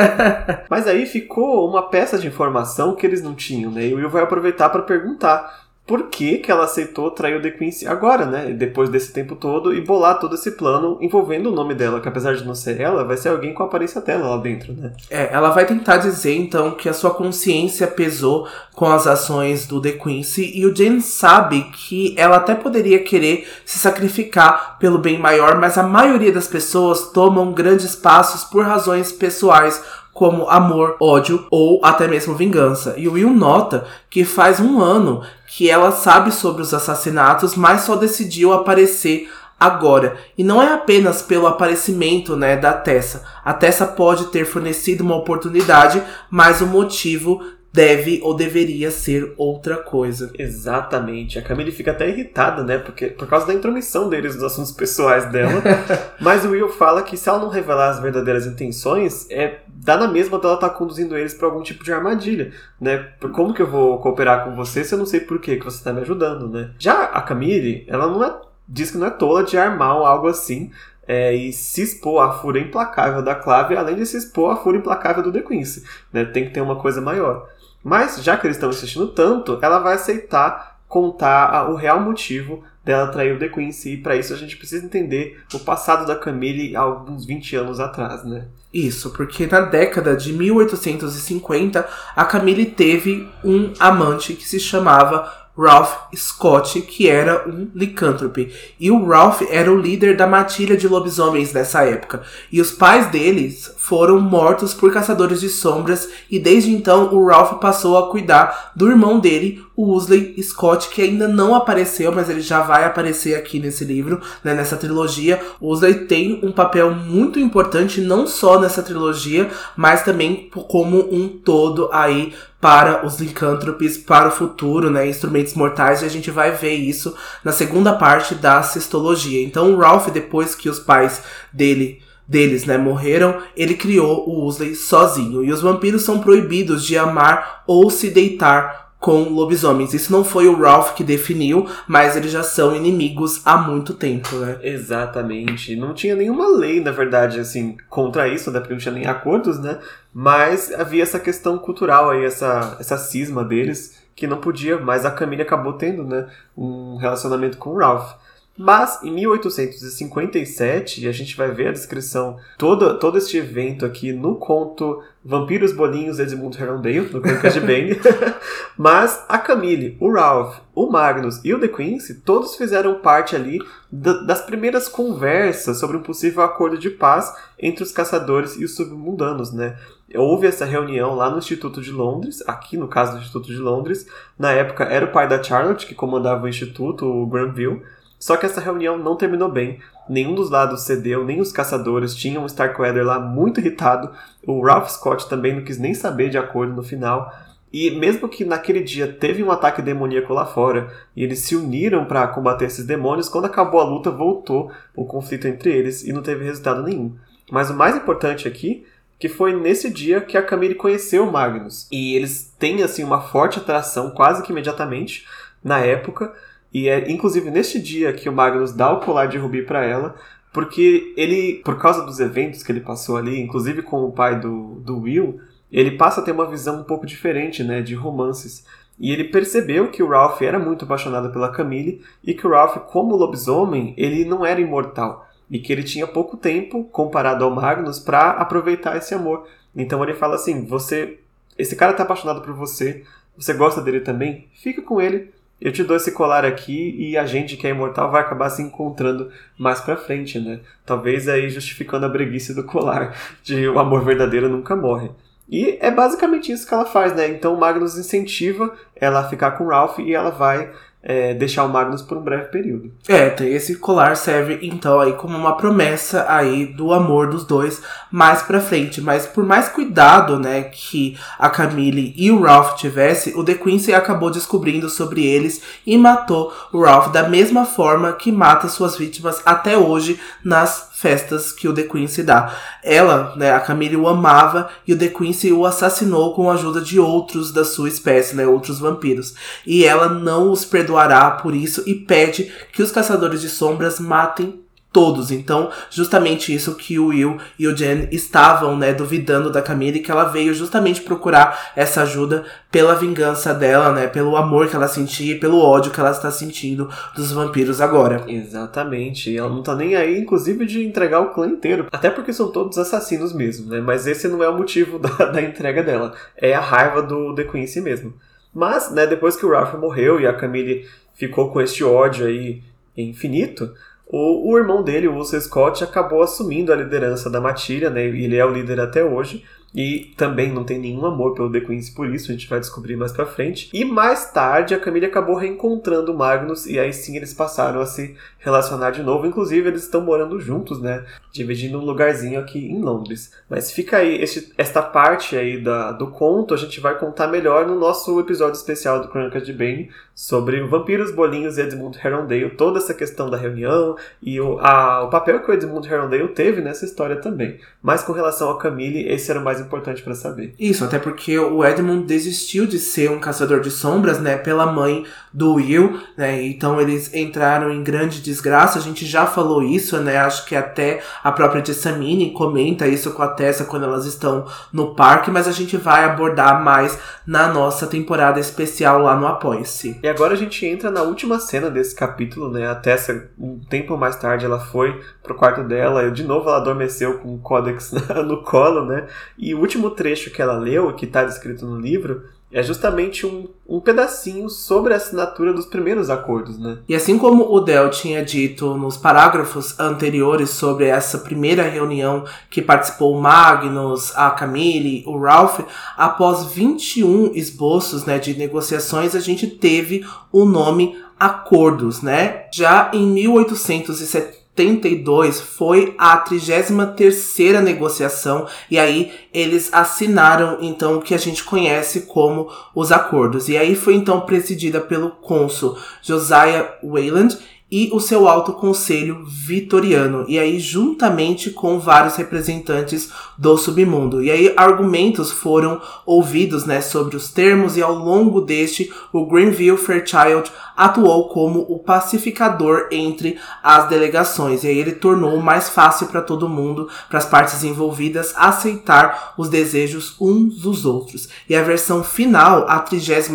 Mas 0.70 0.88
aí 0.88 1.06
ficou 1.06 1.70
uma 1.70 1.90
peça 1.90 2.18
de 2.18 2.28
informação 2.28 2.96
que 2.96 3.06
eles 3.06 3.22
não 3.22 3.36
tinham, 3.36 3.70
né? 3.70 3.88
E 3.88 3.94
o 3.94 3.98
Will 3.98 4.10
vai 4.10 4.24
aproveitar 4.24 4.70
para 4.70 4.82
perguntar 4.82 5.65
por 5.86 6.10
que, 6.10 6.40
que 6.40 6.52
ela 6.52 6.64
aceitou 6.64 7.12
trair 7.12 7.38
o 7.38 7.42
The 7.42 7.52
Quincy 7.52 7.88
agora, 7.88 8.26
né? 8.26 8.52
Depois 8.52 8.90
desse 8.90 9.14
tempo 9.14 9.36
todo, 9.36 9.72
e 9.72 9.82
bolar 9.82 10.20
todo 10.20 10.34
esse 10.34 10.52
plano 10.52 10.98
envolvendo 11.00 11.52
o 11.52 11.56
nome 11.56 11.76
dela, 11.76 12.02
que 12.02 12.08
apesar 12.08 12.36
de 12.36 12.44
não 12.44 12.56
ser 12.56 12.82
ela, 12.82 13.04
vai 13.04 13.16
ser 13.18 13.30
alguém 13.30 13.54
com 13.54 13.62
a 13.62 13.68
aparência 13.68 14.02
dela 14.02 14.30
lá 14.30 14.38
dentro, 14.38 14.74
né? 14.74 14.92
É, 15.12 15.32
ela 15.32 15.52
vai 15.52 15.66
tentar 15.66 15.98
dizer 15.98 16.36
então 16.36 16.72
que 16.72 16.90
a 16.90 16.94
sua 16.94 17.12
consciência 17.12 17.86
pesou 17.86 18.48
com 18.74 18.88
as 18.88 19.06
ações 19.06 19.68
do 19.68 19.80
The 19.80 19.92
Quincy, 19.92 20.58
e 20.58 20.66
o 20.66 20.76
James 20.76 21.06
sabe 21.06 21.64
que 21.72 22.16
ela 22.18 22.38
até 22.38 22.56
poderia 22.56 23.04
querer 23.04 23.48
se 23.64 23.78
sacrificar 23.78 24.78
pelo 24.80 24.98
bem 24.98 25.20
maior, 25.20 25.60
mas 25.60 25.78
a 25.78 25.84
maioria 25.84 26.32
das 26.32 26.48
pessoas 26.48 27.12
tomam 27.12 27.54
grandes 27.54 27.96
passos 27.96 28.44
por 28.44 28.66
razões 28.66 29.12
pessoais 29.12 29.84
como 30.16 30.50
amor, 30.50 30.96
ódio 31.02 31.46
ou 31.52 31.82
até 31.84 32.08
mesmo 32.08 32.36
vingança. 32.36 32.96
E 32.96 33.06
o 33.06 33.12
Will 33.12 33.32
nota 33.32 33.86
que 34.10 34.24
faz 34.24 34.62
um 34.62 34.80
ano 34.80 35.22
que 35.46 35.70
ela 35.70 35.92
sabe 35.92 36.32
sobre 36.32 36.62
os 36.62 36.74
assassinatos, 36.74 37.54
mas 37.54 37.82
só 37.82 37.98
decidiu 37.98 38.54
aparecer 38.54 39.30
agora. 39.60 40.16
E 40.38 40.44
não 40.44 40.64
é 40.64 40.72
apenas 40.72 41.22
pelo 41.22 41.48
aparecimento 41.48 42.38
né, 42.38 42.56
da 42.56 42.72
Tessa. 42.72 43.26
A 43.44 43.54
Tessa 43.54 43.86
pode 43.86 44.28
ter 44.28 44.46
fornecido 44.46 45.04
uma 45.04 45.18
oportunidade, 45.18 46.02
mas 46.32 46.62
o 46.62 46.66
motivo 46.66 47.44
deve 47.76 48.22
ou 48.24 48.34
deveria 48.34 48.90
ser 48.90 49.34
outra 49.38 49.76
coisa. 49.76 50.32
Exatamente. 50.40 51.38
A 51.38 51.42
Camille 51.42 51.74
fica 51.74 51.92
até 51.92 52.10
irritada, 52.10 52.64
né? 52.64 52.78
Porque, 52.78 53.08
por 53.08 53.28
causa 53.28 53.46
da 53.46 53.54
intromissão 53.54 54.08
deles 54.08 54.34
nos 54.36 54.44
assuntos 54.46 54.72
pessoais 54.72 55.26
dela. 55.26 55.62
Mas 56.20 56.46
o 56.46 56.52
Will 56.52 56.70
fala 56.70 57.04
que 57.04 57.18
se 57.18 57.28
ela 57.28 57.40
não 57.40 57.50
revelar 57.50 57.90
as 57.90 58.00
verdadeiras 58.00 58.48
intenções, 58.48 59.30
é 59.30 59.60
dá 59.68 59.98
na 59.98 60.08
mesma 60.08 60.40
dela 60.40 60.56
estar 60.56 60.70
tá 60.70 60.74
conduzindo 60.76 61.18
eles 61.18 61.34
para 61.34 61.48
algum 61.48 61.62
tipo 61.62 61.84
de 61.84 61.92
armadilha, 61.92 62.54
né? 62.80 63.10
Como 63.34 63.54
que 63.54 63.62
eu 63.62 63.70
vou 63.70 64.00
cooperar 64.00 64.46
com 64.46 64.56
você 64.56 64.84
se 64.84 64.96
eu 64.96 64.98
não 64.98 65.06
sei 65.06 65.20
por 65.20 65.40
que 65.40 65.58
que 65.58 65.66
você 65.66 65.78
está 65.78 65.92
me 65.92 66.00
ajudando, 66.02 66.48
né? 66.48 66.72
Já 66.80 67.04
a 67.04 67.22
Camille, 67.22 67.86
ela 67.88 68.08
não 68.08 68.24
é 68.24 68.34
diz 68.68 68.90
que 68.90 68.98
não 68.98 69.06
é 69.06 69.12
tola 69.12 69.44
de 69.44 69.58
armar 69.58 69.90
algo 69.90 70.28
assim, 70.28 70.72
é, 71.08 71.34
e 71.36 71.54
se 71.54 71.84
expor 71.84 72.24
à 72.24 72.32
fúria 72.32 72.60
implacável 72.60 73.22
da 73.22 73.36
Clave, 73.36 73.78
além 73.78 73.96
de 73.96 74.06
se 74.06 74.18
expor 74.18 74.52
à 74.52 74.56
fúria 74.56 74.80
implacável 74.80 75.22
do 75.22 75.32
The 75.32 75.42
Quincy. 75.42 75.84
Né? 76.12 76.26
Tem 76.26 76.46
que 76.46 76.52
ter 76.52 76.62
uma 76.62 76.78
coisa 76.78 77.00
maior. 77.00 77.48
Mas, 77.86 78.24
já 78.24 78.36
que 78.36 78.48
eles 78.48 78.58
estão 78.58 78.72
insistindo 78.72 79.10
tanto, 79.10 79.60
ela 79.62 79.78
vai 79.78 79.94
aceitar 79.94 80.80
contar 80.88 81.70
o 81.70 81.76
real 81.76 82.00
motivo 82.00 82.64
dela 82.84 83.12
trair 83.12 83.36
o 83.36 83.38
The 83.38 83.50
Quincy, 83.50 83.94
e 83.94 83.98
para 83.98 84.16
isso 84.16 84.34
a 84.34 84.38
gente 84.38 84.58
precisa 84.58 84.84
entender 84.84 85.44
o 85.54 85.60
passado 85.60 86.04
da 86.06 86.16
Camille 86.16 86.76
há 86.76 86.80
alguns 86.80 87.26
20 87.26 87.56
anos 87.58 87.80
atrás, 87.80 88.24
né? 88.24 88.48
Isso, 88.74 89.12
porque 89.12 89.46
na 89.46 89.62
década 89.62 90.16
de 90.16 90.34
1850, 90.34 91.88
a 92.16 92.26
Camille 92.26 92.66
teve 92.66 93.30
um 93.44 93.72
amante 93.80 94.34
que 94.34 94.48
se 94.48 94.60
chamava 94.60 95.45
Ralph 95.58 95.94
Scott, 96.16 96.82
que 96.82 97.10
era 97.10 97.48
um 97.48 97.70
licântrope. 97.74 98.52
E 98.80 98.92
o 98.92 99.06
Ralph 99.06 99.42
era 99.50 99.72
o 99.72 99.80
líder 99.80 100.18
da 100.18 100.28
matilha 100.28 100.76
de 100.76 100.88
lobisomens 100.88 101.54
nessa 101.54 101.84
época. 101.84 102.24
E 102.52 102.60
os 102.60 102.72
pais 102.72 103.08
deles 103.08 103.74
foram 103.78 104.20
mortos 104.20 104.74
por 104.74 104.92
caçadores 104.92 105.40
de 105.40 105.50
sombras, 105.50 106.10
e 106.30 106.40
desde 106.40 106.72
então 106.72 107.14
o 107.14 107.28
Ralph 107.28 107.60
passou 107.60 107.98
a 107.98 108.10
cuidar 108.10 108.72
do 108.76 108.90
irmão 108.90 109.20
dele, 109.20 109.64
o 109.76 109.92
Usley 109.92 110.42
Scott, 110.42 110.90
que 110.90 111.02
ainda 111.02 111.28
não 111.28 111.54
apareceu, 111.54 112.12
mas 112.12 112.30
ele 112.30 112.42
já 112.42 112.62
vai 112.62 112.86
aparecer 112.86 113.36
aqui 113.36 113.60
nesse 113.60 113.84
livro, 113.84 114.22
né, 114.44 114.54
nessa 114.54 114.78
trilogia. 114.78 115.42
O 115.60 115.70
Usley 115.70 116.06
tem 116.06 116.40
um 116.44 116.52
papel 116.52 116.96
muito 116.96 117.40
importante, 117.40 118.00
não 118.00 118.26
só 118.26 118.60
nessa 118.60 118.82
trilogia, 118.82 119.50
mas 119.76 120.04
também 120.04 120.50
como 120.50 121.14
um 121.14 121.28
todo 121.28 121.90
aí 121.92 122.34
para 122.66 123.06
os 123.06 123.20
licântropes, 123.20 123.96
para 123.96 124.30
o 124.30 124.32
futuro, 124.32 124.90
né, 124.90 125.08
instrumentos 125.08 125.54
mortais, 125.54 126.02
e 126.02 126.06
a 126.06 126.10
gente 126.10 126.32
vai 126.32 126.50
ver 126.50 126.74
isso 126.74 127.16
na 127.44 127.52
segunda 127.52 127.94
parte 127.94 128.34
da 128.34 128.64
cestologia. 128.64 129.44
Então 129.44 129.72
o 129.72 129.78
Ralph, 129.78 130.08
depois 130.10 130.56
que 130.56 130.68
os 130.68 130.80
pais 130.80 131.22
dele 131.54 132.02
deles, 132.28 132.66
né, 132.66 132.76
morreram, 132.76 133.38
ele 133.56 133.76
criou 133.76 134.28
o 134.28 134.46
Usley 134.46 134.74
sozinho. 134.74 135.44
E 135.44 135.52
os 135.52 135.62
vampiros 135.62 136.02
são 136.02 136.18
proibidos 136.22 136.84
de 136.84 136.98
amar 136.98 137.62
ou 137.68 137.92
se 137.92 138.10
deitar 138.10 138.85
com 139.00 139.30
lobisomens. 139.30 139.94
Isso 139.94 140.12
não 140.12 140.24
foi 140.24 140.48
o 140.48 140.60
Ralph 140.60 140.94
que 140.94 141.04
definiu, 141.04 141.68
mas 141.88 142.16
eles 142.16 142.32
já 142.32 142.44
são 142.44 142.76
inimigos 142.76 143.42
há 143.46 143.58
muito 143.58 143.94
tempo, 143.94 144.36
né? 144.38 144.58
Exatamente. 144.62 145.76
Não 145.76 145.94
tinha 145.94 146.16
nenhuma 146.16 146.48
lei, 146.48 146.80
na 146.80 146.92
verdade, 146.92 147.40
assim, 147.40 147.78
contra 147.90 148.28
isso, 148.28 148.50
né? 148.52 148.60
Porque 148.60 148.74
não 148.74 148.80
tinha 148.80 148.94
nem 148.94 149.06
acordos, 149.06 149.60
né? 149.60 149.80
Mas 150.14 150.74
havia 150.74 151.04
essa 151.04 151.20
questão 151.20 151.58
cultural 151.58 152.10
aí, 152.10 152.26
essa, 152.26 152.78
essa 152.80 152.98
cisma 152.98 153.44
deles, 153.44 154.02
que 154.16 154.26
não 154.26 154.38
podia, 154.38 154.78
mas 154.80 155.06
a 155.06 155.12
Camille 155.12 155.42
acabou 155.42 155.74
tendo, 155.74 156.04
né? 156.04 156.28
Um 156.58 156.96
relacionamento 156.96 157.58
com 157.58 157.72
o 157.72 157.78
Ralph. 157.78 158.14
Mas 158.58 159.04
em 159.04 159.12
1857, 159.12 161.04
e 161.04 161.08
a 161.08 161.12
gente 161.12 161.36
vai 161.36 161.52
ver 161.52 161.68
a 161.68 161.72
descrição, 161.74 162.38
todo, 162.58 162.98
todo 163.00 163.18
este 163.18 163.36
evento 163.38 163.86
aqui 163.86 164.14
no 164.14 164.36
conto 164.36 165.04
Vampiros 165.24 165.74
Bolinhos 165.74 166.20
Edmund 166.20 166.62
Herondale, 166.62 167.02
no 167.02 167.20
Crônicas 167.20 167.54
de 167.54 167.60
Bane. 167.60 168.00
Mas 168.78 169.26
a 169.28 169.38
Camille, 169.38 169.98
o 170.00 170.10
Ralph, 170.10 170.60
o 170.74 170.90
Magnus 170.90 171.44
e 171.44 171.54
o 171.54 171.60
The 171.60 171.68
Quincy, 171.68 172.22
todos 172.22 172.56
fizeram 172.56 173.00
parte 173.00 173.36
ali 173.36 173.60
das 173.92 174.42
primeiras 174.42 174.88
conversas 174.88 175.78
sobre 175.78 175.98
um 175.98 176.04
possível 176.04 176.44
acordo 176.44 176.78
de 176.78 176.90
paz 176.90 177.34
entre 177.60 177.84
os 177.84 177.92
caçadores 177.92 178.56
e 178.56 178.64
os 178.64 178.76
submundanos, 178.76 179.52
né? 179.52 179.78
Houve 180.14 180.48
essa 180.48 180.64
reunião 180.64 181.16
lá 181.16 181.30
no 181.30 181.40
Instituto 181.40 181.82
de 181.82 181.92
Londres, 181.92 182.44
aqui 182.48 182.78
no 182.78 182.88
caso 182.88 183.14
do 183.14 183.18
Instituto 183.18 183.48
de 183.48 183.58
Londres. 183.58 184.08
Na 184.38 184.52
época 184.52 184.86
era 184.86 185.06
o 185.06 185.12
pai 185.12 185.28
da 185.28 185.42
Charlotte 185.42 185.88
que 185.88 185.96
comandava 185.96 186.46
o 186.46 186.48
instituto, 186.48 187.06
o 187.06 187.26
Granville. 187.26 187.82
Só 188.26 188.36
que 188.36 188.48
essa 188.48 188.60
reunião 188.60 188.98
não 188.98 189.16
terminou 189.16 189.48
bem. 189.48 189.78
Nenhum 190.10 190.34
dos 190.34 190.50
lados 190.50 190.82
cedeu, 190.82 191.24
nem 191.24 191.40
os 191.40 191.52
caçadores 191.52 192.16
tinham 192.16 192.42
o 192.42 192.48
Starkweather 192.48 193.06
lá 193.06 193.20
muito 193.20 193.60
irritado. 193.60 194.10
O 194.48 194.66
Ralph 194.66 194.90
Scott 194.90 195.30
também 195.30 195.54
não 195.54 195.64
quis 195.64 195.78
nem 195.78 195.94
saber 195.94 196.32
de 196.32 196.38
acordo 196.40 196.74
no 196.74 196.82
final. 196.82 197.32
E 197.72 197.92
mesmo 197.92 198.28
que 198.28 198.44
naquele 198.44 198.82
dia 198.82 199.06
teve 199.06 199.44
um 199.44 199.52
ataque 199.52 199.80
demoníaco 199.80 200.34
lá 200.34 200.44
fora 200.44 200.92
e 201.16 201.24
eles 201.24 201.38
se 201.42 201.56
uniram 201.56 202.06
para 202.06 202.28
combater 202.30 202.66
esses 202.66 202.84
demônios, 202.84 203.30
quando 203.30 203.46
acabou 203.46 203.80
a 203.80 203.84
luta 203.84 204.10
voltou 204.10 204.72
o 204.96 205.06
conflito 205.06 205.48
entre 205.48 205.70
eles 205.70 206.04
e 206.04 206.12
não 206.12 206.24
teve 206.24 206.46
resultado 206.46 206.82
nenhum. 206.82 207.16
Mas 207.52 207.70
o 207.70 207.76
mais 207.76 207.96
importante 207.96 208.48
aqui 208.48 208.88
que 209.20 209.30
foi 209.30 209.54
nesse 209.54 209.88
dia 209.88 210.20
que 210.20 210.36
a 210.36 210.42
Camille 210.42 210.74
conheceu 210.74 211.28
o 211.28 211.32
Magnus. 211.32 211.88
E 211.92 212.16
eles 212.16 212.52
têm 212.58 212.82
assim 212.82 213.04
uma 213.04 213.22
forte 213.22 213.60
atração 213.60 214.10
quase 214.10 214.42
que 214.42 214.52
imediatamente 214.52 215.28
na 215.64 215.80
época, 215.80 216.34
e 216.76 216.90
é 216.90 217.10
inclusive 217.10 217.50
neste 217.50 217.80
dia 217.80 218.12
que 218.12 218.28
o 218.28 218.34
Magnus 218.34 218.74
dá 218.74 218.92
o 218.92 219.00
colar 219.00 219.28
de 219.28 219.38
rubi 219.38 219.62
para 219.62 219.86
ela, 219.86 220.14
porque 220.52 221.14
ele, 221.16 221.62
por 221.64 221.78
causa 221.78 222.06
dos 222.06 222.20
eventos 222.20 222.64
que 222.64 222.70
ele 222.70 222.82
passou 222.82 223.16
ali, 223.16 223.40
inclusive 223.40 223.82
com 223.82 224.04
o 224.04 224.12
pai 224.12 224.38
do, 224.38 224.82
do 224.82 225.00
Will, 225.00 225.40
ele 225.72 225.92
passa 225.92 226.20
a 226.20 226.24
ter 226.26 226.34
uma 226.34 226.46
visão 226.46 226.82
um 226.82 226.84
pouco 226.84 227.06
diferente, 227.06 227.64
né, 227.64 227.82
de 227.82 227.96
romances. 227.96 228.66
E 229.00 229.10
ele 229.10 229.24
percebeu 229.24 229.90
que 229.90 230.04
o 230.04 230.10
Ralph 230.10 230.42
era 230.42 230.60
muito 230.60 230.84
apaixonado 230.84 231.32
pela 231.32 231.50
Camille 231.50 232.02
e 232.22 232.34
que 232.34 232.46
o 232.46 232.50
Ralph, 232.50 232.76
como 232.92 233.16
lobisomem, 233.16 233.94
ele 233.96 234.26
não 234.26 234.46
era 234.46 234.60
imortal 234.60 235.26
e 235.50 235.60
que 235.60 235.72
ele 235.72 235.84
tinha 235.84 236.06
pouco 236.06 236.36
tempo 236.36 236.84
comparado 236.92 237.46
ao 237.46 237.52
Magnus 237.52 238.00
para 238.00 238.32
aproveitar 238.32 238.98
esse 238.98 239.16
amor. 239.16 239.48
Então 239.74 240.04
ele 240.04 240.14
fala 240.14 240.36
assim: 240.36 240.66
"Você, 240.66 241.20
esse 241.58 241.74
cara 241.74 241.94
tá 241.94 242.04
apaixonado 242.04 242.42
por 242.42 242.54
você, 242.54 243.06
você 243.38 243.54
gosta 243.54 243.82
dele 243.82 244.00
também? 244.02 244.50
Fica 244.54 244.82
com 244.82 245.00
ele. 245.02 245.34
Eu 245.60 245.72
te 245.72 245.84
dou 245.84 245.96
esse 245.96 246.12
colar 246.12 246.44
aqui 246.46 246.96
e 246.98 247.18
a 247.18 247.26
gente 247.26 247.56
que 247.56 247.66
é 247.66 247.70
imortal 247.70 248.12
vai 248.12 248.22
acabar 248.22 248.50
se 248.50 248.62
encontrando 248.62 249.32
mais 249.58 249.80
pra 249.80 249.96
frente, 249.96 250.40
né? 250.40 250.60
Talvez 250.86 251.28
aí 251.28 251.50
justificando 251.50 252.06
a 252.06 252.10
breguice 252.10 252.54
do 252.54 252.64
colar, 252.64 253.16
de 253.42 253.68
o 253.68 253.80
amor 253.80 254.04
verdadeiro 254.04 254.50
nunca 254.50 254.76
morre. 254.76 255.10
E 255.50 255.78
é 255.80 255.92
basicamente 255.92 256.52
isso 256.52 256.68
que 256.68 256.74
ela 256.74 256.86
faz, 256.86 257.16
né? 257.16 257.28
Então 257.28 257.56
Magnus 257.56 257.98
incentiva 257.98 258.76
ela 258.96 259.22
a 259.22 259.30
ficar 259.30 259.52
com 259.52 259.68
Ralph 259.68 260.00
e 260.00 260.14
ela 260.14 260.32
vai 260.32 260.72
é, 261.08 261.36
deixar 261.36 261.64
o 261.64 261.70
Magnus 261.70 262.02
por 262.02 262.18
um 262.18 262.22
breve 262.22 262.46
período. 262.46 262.92
É, 263.08 263.36
esse 263.46 263.76
colar 263.76 264.18
serve 264.18 264.58
então 264.64 265.00
aí 265.00 265.14
como 265.14 265.38
uma 265.38 265.56
promessa 265.56 266.26
aí 266.28 266.66
do 266.66 266.92
amor 266.92 267.30
dos 267.30 267.46
dois 267.46 267.84
mais 268.12 268.42
pra 268.42 268.60
frente. 268.60 269.00
Mas 269.00 269.28
por 269.28 269.46
mais 269.46 269.70
cuidado, 269.70 270.40
né, 270.40 270.64
que 270.64 271.16
a 271.38 271.48
Camille 271.48 272.12
e 272.18 272.32
o 272.32 272.42
Ralph 272.42 272.74
tivesse, 272.74 273.38
o 273.38 273.44
The 273.44 273.54
Quincy 273.54 273.94
acabou 273.94 274.32
descobrindo 274.32 274.90
sobre 274.90 275.24
eles 275.24 275.62
e 275.86 275.96
matou 275.96 276.52
o 276.74 276.82
Ralph 276.82 277.12
da 277.12 277.30
mesma 277.30 277.66
forma 277.66 278.12
que 278.14 278.32
mata 278.32 278.68
suas 278.68 278.98
vítimas 278.98 279.44
até 279.46 279.78
hoje 279.78 280.20
nas 280.44 280.90
festas 280.96 281.52
que 281.52 281.68
o 281.68 281.74
The 281.74 281.84
Quincy 281.84 282.24
dá. 282.24 282.56
Ela, 282.84 283.36
né, 283.36 283.52
a 283.52 283.60
Camille 283.60 283.98
o 283.98 284.08
amava 284.08 284.70
e 284.88 284.94
o 284.94 284.98
The 284.98 285.10
Quincy 285.10 285.52
o 285.52 285.66
assassinou 285.66 286.34
com 286.34 286.50
a 286.50 286.54
ajuda 286.54 286.82
de 286.82 287.00
outros 287.00 287.52
da 287.52 287.66
sua 287.66 287.90
espécie, 287.90 288.36
né, 288.36 288.48
outros 288.48 288.80
vampiros. 288.80 289.34
E 289.66 289.84
ela 289.84 290.08
não 290.08 290.52
os 290.52 290.64
perdoará 290.64 291.32
por 291.32 291.54
isso 291.54 291.84
e 291.86 291.94
pede 291.94 292.52
que 292.72 292.82
os 292.82 292.92
caçadores 292.92 293.42
de 293.42 293.50
sombras 293.50 294.00
matem 294.00 294.65
todos. 294.96 295.30
Então, 295.30 295.70
justamente 295.92 296.56
isso 296.56 296.74
que 296.74 296.98
o 296.98 297.08
Will 297.08 297.38
e 297.60 297.68
o 297.68 297.76
Jen 297.76 298.08
estavam, 298.14 298.78
né, 298.78 298.94
duvidando 298.94 299.52
da 299.52 299.62
Camille, 299.62 300.00
que 300.00 300.10
ela 300.10 300.24
veio 300.24 300.54
justamente 300.54 301.02
procurar 301.02 301.74
essa 301.76 302.04
ajuda 302.04 302.46
pela 302.72 302.96
vingança 302.96 303.54
dela, 303.54 303.92
né, 303.92 304.08
pelo 304.08 304.38
amor 304.38 304.70
que 304.70 304.76
ela 304.78 304.88
sentia 304.88 305.36
e 305.36 305.40
pelo 305.40 305.60
ódio 305.60 305.92
que 305.92 306.00
ela 306.00 306.12
está 306.12 306.32
sentindo 306.32 306.90
dos 307.14 307.34
vampiros 307.34 307.82
agora. 307.82 308.24
Exatamente. 308.26 309.36
Ela 309.36 309.50
não 309.50 309.62
tá 309.62 309.76
nem 309.76 309.98
aí, 309.98 310.18
inclusive, 310.18 310.66
de 310.66 310.86
entregar 310.86 311.20
o 311.20 311.34
clã 311.34 311.46
inteiro. 311.46 311.88
Até 311.92 312.10
porque 312.10 312.32
são 312.32 312.50
todos 312.50 312.78
assassinos 312.78 313.34
mesmo, 313.34 313.70
né? 313.70 313.82
Mas 313.82 314.08
esse 314.08 314.30
não 314.30 314.42
é 314.42 314.48
o 314.48 314.58
motivo 314.58 314.98
da, 314.98 315.26
da 315.26 315.42
entrega 315.42 315.84
dela. 315.84 316.14
É 316.38 316.54
a 316.54 316.62
raiva 316.62 317.02
do 317.02 317.36
The 317.36 317.44
Quincy 317.44 317.82
mesmo. 317.82 318.14
Mas, 318.54 318.90
né, 318.92 319.06
depois 319.06 319.36
que 319.36 319.46
o 319.46 319.50
Ralph 319.50 319.74
morreu 319.74 320.22
e 320.22 320.26
a 320.26 320.32
Camille 320.32 320.88
ficou 321.14 321.52
com 321.52 321.60
este 321.60 321.84
ódio 321.84 322.28
aí 322.28 322.64
infinito, 322.96 323.74
o, 324.08 324.52
o 324.52 324.58
irmão 324.58 324.84
dele, 324.84 325.08
o 325.08 325.18
Wilson 325.18 325.42
Scott, 325.42 325.84
acabou 325.84 326.22
assumindo 326.22 326.72
a 326.72 326.76
liderança 326.76 327.30
da 327.30 327.42
Matilha, 327.42 327.90
né? 327.90 328.06
Ele 328.06 328.36
é 328.36 328.46
o 328.46 328.52
líder 328.52 328.80
até 328.80 329.04
hoje. 329.04 329.44
E 329.76 330.14
também 330.16 330.54
não 330.54 330.64
tem 330.64 330.80
nenhum 330.80 331.06
amor 331.06 331.36
pelo 331.36 331.52
The 331.52 331.60
Queens 331.60 331.90
por 331.90 332.08
isso, 332.10 332.32
a 332.32 332.34
gente 332.34 332.48
vai 332.48 332.62
descobrir 332.62 332.96
mais 332.96 333.12
pra 333.12 333.26
frente. 333.26 333.70
E 333.74 333.84
mais 333.84 334.32
tarde 334.32 334.74
a 334.74 334.80
Camille 334.80 335.06
acabou 335.06 335.36
reencontrando 335.36 336.14
o 336.14 336.18
Magnus 336.18 336.66
e 336.66 336.80
aí 336.80 336.94
sim 336.94 337.18
eles 337.18 337.34
passaram 337.34 337.82
a 337.82 337.86
se 337.86 338.16
relacionar 338.40 338.92
de 338.92 339.04
novo. 339.04 339.28
Inclusive 339.28 339.68
eles 339.68 339.84
estão 339.84 340.00
morando 340.00 340.40
juntos, 340.40 340.82
né? 340.82 341.04
Dividindo 341.34 341.78
um 341.78 341.84
lugarzinho 341.84 342.40
aqui 342.40 342.66
em 342.66 342.82
Londres. 342.82 343.34
Mas 343.50 343.70
fica 343.70 343.98
aí, 343.98 344.22
este, 344.22 344.54
esta 344.58 344.82
parte 344.82 345.36
aí 345.36 345.62
da, 345.62 345.92
do 345.92 346.08
conto 346.08 346.54
a 346.54 346.58
gente 346.58 346.80
vai 346.80 346.98
contar 346.98 347.28
melhor 347.28 347.68
no 347.68 347.78
nosso 347.78 348.18
episódio 348.18 348.56
especial 348.56 349.02
do 349.02 349.10
Crônicas 349.10 349.46
de 349.46 349.52
Bane 349.52 349.90
sobre 350.16 350.62
vampiros, 350.62 351.12
bolinhos 351.12 351.58
e 351.58 351.62
Edmund 351.62 352.00
Herondale, 352.02 352.50
toda 352.52 352.80
essa 352.80 352.94
questão 352.94 353.30
da 353.30 353.36
reunião 353.36 353.98
e 354.22 354.40
o, 354.40 354.58
a, 354.62 355.04
o 355.04 355.10
papel 355.10 355.42
que 355.42 355.52
o 355.52 355.54
Edmund 355.54 355.86
Herondale 355.86 356.30
teve 356.30 356.62
nessa 356.62 356.86
história 356.86 357.18
também. 357.18 357.60
Mas 357.84 358.02
com 358.02 358.14
relação 358.14 358.50
a 358.50 358.58
Camille, 358.58 359.10
esse 359.10 359.30
era 359.30 359.42
o 359.42 359.44
mais 359.44 359.60
importante 359.60 360.02
para 360.02 360.16
saber. 360.16 360.56
Isso, 360.58 360.86
até 360.86 360.98
porque 360.98 361.38
o 361.38 361.66
Edmund 361.66 362.06
desistiu 362.06 362.66
de 362.66 362.80
ser 362.80 363.12
um 363.12 363.20
caçador 363.20 363.60
de 363.60 363.70
sombras, 363.70 364.22
né, 364.22 364.38
pela 364.38 364.66
mãe 364.66 365.06
do 365.34 365.56
Will, 365.56 366.00
né, 366.16 366.42
então 366.44 366.80
eles 366.80 367.14
entraram 367.14 367.70
em 367.70 367.84
grande 367.84 368.22
desgraça, 368.22 368.80
a 368.80 368.82
gente 368.82 369.06
já 369.06 369.26
falou 369.26 369.62
isso, 369.62 369.98
né, 369.98 370.18
acho 370.18 370.46
que 370.46 370.56
até 370.56 371.02
a 371.22 371.32
própria 371.32 371.64
Jessamine 371.66 372.32
comenta 372.32 372.88
isso 372.88 373.12
com 373.12 373.22
a 373.22 373.28
Tessa 373.28 373.66
quando 373.66 373.84
elas 373.84 374.06
estão 374.06 374.46
no 374.72 374.96
parque, 374.96 375.30
mas 375.30 375.46
a 375.46 375.52
gente 375.52 375.76
vai 375.76 376.06
abordar 376.06 376.64
mais 376.64 376.98
na 377.28 377.50
nossa 377.50 377.86
temporada 377.86 378.40
especial 378.40 379.02
lá 379.02 379.18
no 379.18 379.28
Apoia-se. 379.28 380.00
E 380.06 380.08
agora 380.08 380.34
a 380.36 380.38
gente 380.38 380.64
entra 380.68 380.92
na 380.92 381.02
última 381.02 381.40
cena 381.40 381.68
desse 381.68 381.96
capítulo, 381.96 382.52
né, 382.52 382.68
a 382.68 382.76
Tessa, 382.76 383.28
um 383.40 383.58
tempo 383.58 383.98
mais 383.98 384.16
tarde, 384.16 384.46
ela 384.46 384.60
foi 384.60 385.02
pro 385.24 385.34
quarto 385.34 385.64
dela, 385.64 386.04
e 386.04 386.12
de 386.12 386.24
novo 386.24 386.48
ela 386.48 386.58
adormeceu 386.58 387.18
com 387.18 387.34
o 387.34 387.40
Codex 387.40 387.92
no 388.24 388.44
colo, 388.44 388.86
né, 388.86 389.08
e 389.36 389.56
o 389.56 389.60
último 389.60 389.90
trecho 389.90 390.30
que 390.30 390.40
ela 390.40 390.60
leu, 390.60 390.94
que 390.94 391.06
está 391.06 391.24
descrito 391.24 391.66
no 391.66 391.80
livro, 391.80 392.24
é 392.56 392.64
justamente 392.64 393.28
um, 393.28 393.50
um 393.68 393.82
pedacinho 393.82 394.50
sobre 394.50 394.94
a 394.94 394.96
assinatura 394.96 395.52
dos 395.52 395.66
primeiros 395.66 396.10
acordos, 396.10 396.58
né? 396.58 396.78
E 396.88 396.96
assim 396.96 397.18
como 397.18 397.54
o 397.54 397.60
Del 397.60 397.90
tinha 397.90 398.24
dito 398.24 398.78
nos 398.78 398.96
parágrafos 398.96 399.78
anteriores 399.78 400.52
sobre 400.52 400.86
essa 400.86 401.18
primeira 401.18 401.64
reunião 401.64 402.24
que 402.50 402.62
participou 402.62 403.14
o 403.14 403.22
Magnus, 403.22 404.16
a 404.16 404.32
Camille, 404.32 405.04
o 405.06 405.20
Ralph, 405.20 405.60
após 405.98 406.46
21 406.46 407.34
esboços 407.34 408.06
né, 408.06 408.20
de 408.20 408.34
negociações, 408.34 409.16
a 409.16 409.20
gente 409.20 409.48
teve 409.48 410.08
o 410.32 410.46
nome 410.46 410.98
acordos, 411.20 412.02
né? 412.02 412.46
Já 412.54 412.90
em 412.94 413.06
1870 413.06 414.45
72 414.56 415.42
foi 415.42 415.94
a 415.98 416.18
33ª 416.24 417.60
negociação 417.62 418.48
e 418.72 418.80
aí 418.80 419.12
eles 419.34 419.70
assinaram 419.74 420.60
então 420.62 420.96
o 420.96 421.02
que 421.02 421.14
a 421.14 421.18
gente 421.18 421.44
conhece 421.44 422.02
como 422.02 422.50
os 422.74 422.92
acordos. 422.92 423.50
E 423.50 423.58
aí 423.58 423.76
foi 423.76 423.96
então 423.96 424.22
presidida 424.22 424.80
pelo 424.80 425.12
cônsul 425.12 425.78
Josiah 426.02 426.74
Wayland 426.82 427.38
e 427.76 427.90
o 427.92 428.00
seu 428.00 428.30
alto 428.30 428.54
conselho 428.54 429.26
vitoriano, 429.26 430.24
e 430.30 430.40
aí 430.40 430.62
juntamente 430.62 431.50
com 431.50 431.78
vários 431.78 432.16
representantes 432.16 433.12
do 433.38 433.58
submundo. 433.58 434.24
E 434.24 434.32
aí 434.32 434.54
argumentos 434.56 435.30
foram 435.30 435.82
ouvidos, 436.06 436.66
né, 436.66 436.80
sobre 436.80 437.18
os 437.18 437.30
termos 437.30 437.76
e 437.76 437.82
ao 437.82 437.94
longo 437.94 438.40
deste 438.40 438.94
o 439.12 439.26
Greenville 439.26 439.76
Fairchild 439.76 440.50
atuou 440.76 441.28
como 441.28 441.66
o 441.70 441.80
pacificador 441.80 442.88
entre 442.92 443.38
as 443.62 443.90
delegações. 443.90 444.64
E 444.64 444.68
aí 444.68 444.78
ele 444.78 444.94
tornou 444.94 445.38
mais 445.42 445.68
fácil 445.68 446.08
para 446.08 446.22
todo 446.22 446.48
mundo, 446.48 446.88
para 447.10 447.20
as 447.20 447.26
partes 447.26 447.62
envolvidas, 447.64 448.34
aceitar 448.38 449.34
os 449.38 449.50
desejos 449.50 450.16
uns 450.20 450.62
dos 450.62 450.86
outros. 450.86 451.28
E 451.50 451.56
a 451.56 451.62
versão 451.62 452.04
final, 452.04 452.66
a 452.70 452.80
33 452.80 453.32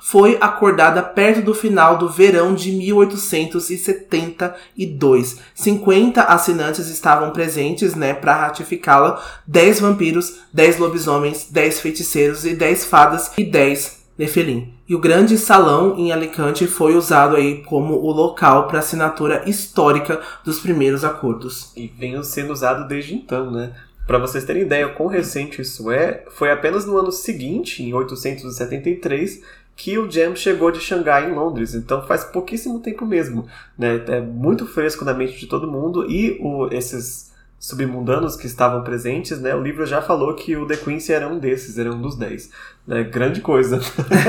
foi 0.00 0.36
acordada 0.42 1.02
perto 1.02 1.42
do 1.42 1.54
final 1.54 1.96
do 1.96 2.08
verão 2.08 2.54
de 2.54 2.70
1872. 3.46 5.38
50 5.54 6.22
assinantes 6.22 6.88
estavam 6.88 7.30
presentes, 7.30 7.94
né, 7.94 8.14
para 8.14 8.34
ratificá-la. 8.34 9.22
10 9.46 9.80
vampiros, 9.80 10.40
10 10.52 10.78
lobisomens, 10.78 11.48
10 11.50 11.80
feiticeiros 11.80 12.44
e 12.44 12.54
10 12.54 12.84
fadas 12.84 13.32
e 13.36 13.44
10 13.44 14.06
Nefelim. 14.18 14.72
E 14.88 14.94
o 14.94 14.98
grande 14.98 15.36
salão 15.36 15.98
em 15.98 16.10
Alicante 16.10 16.66
foi 16.66 16.94
usado 16.94 17.36
aí 17.36 17.62
como 17.64 17.94
o 17.94 18.10
local 18.10 18.66
para 18.66 18.78
assinatura 18.78 19.42
histórica 19.46 20.20
dos 20.42 20.58
primeiros 20.58 21.04
acordos. 21.04 21.70
E 21.76 21.88
vem 21.88 22.22
sendo 22.22 22.52
usado 22.52 22.88
desde 22.88 23.14
então, 23.14 23.50
né? 23.50 23.74
Para 24.06 24.18
vocês 24.18 24.44
terem 24.44 24.62
ideia 24.62 24.88
quão 24.88 25.08
recente 25.08 25.60
isso 25.60 25.90
é, 25.90 26.24
foi 26.30 26.50
apenas 26.50 26.86
no 26.86 26.96
ano 26.96 27.10
seguinte, 27.10 27.82
em 27.82 27.92
873, 27.92 29.42
que 29.76 29.98
o 29.98 30.10
Jam 30.10 30.34
chegou 30.34 30.70
de 30.70 30.80
Xangai 30.80 31.30
em 31.30 31.34
Londres. 31.34 31.74
Então 31.74 32.02
faz 32.06 32.24
pouquíssimo 32.24 32.80
tempo 32.80 33.04
mesmo. 33.04 33.46
Né? 33.78 34.02
É 34.08 34.20
muito 34.20 34.66
fresco 34.66 35.04
na 35.04 35.12
mente 35.12 35.38
de 35.38 35.46
todo 35.46 35.70
mundo 35.70 36.10
e 36.10 36.38
o, 36.40 36.68
esses 36.72 37.26
submundanos 37.58 38.36
que 38.36 38.46
estavam 38.46 38.82
presentes, 38.82 39.40
né, 39.40 39.54
o 39.54 39.62
livro 39.62 39.86
já 39.86 40.02
falou 40.02 40.34
que 40.34 40.56
o 40.56 40.66
The 40.66 40.76
Quincy 40.76 41.12
era 41.12 41.26
um 41.26 41.38
desses, 41.38 41.78
era 41.78 41.90
um 41.90 42.00
dos 42.00 42.16
dez. 42.16 42.50
Né, 42.86 43.02
grande 43.04 43.40
coisa. 43.40 43.80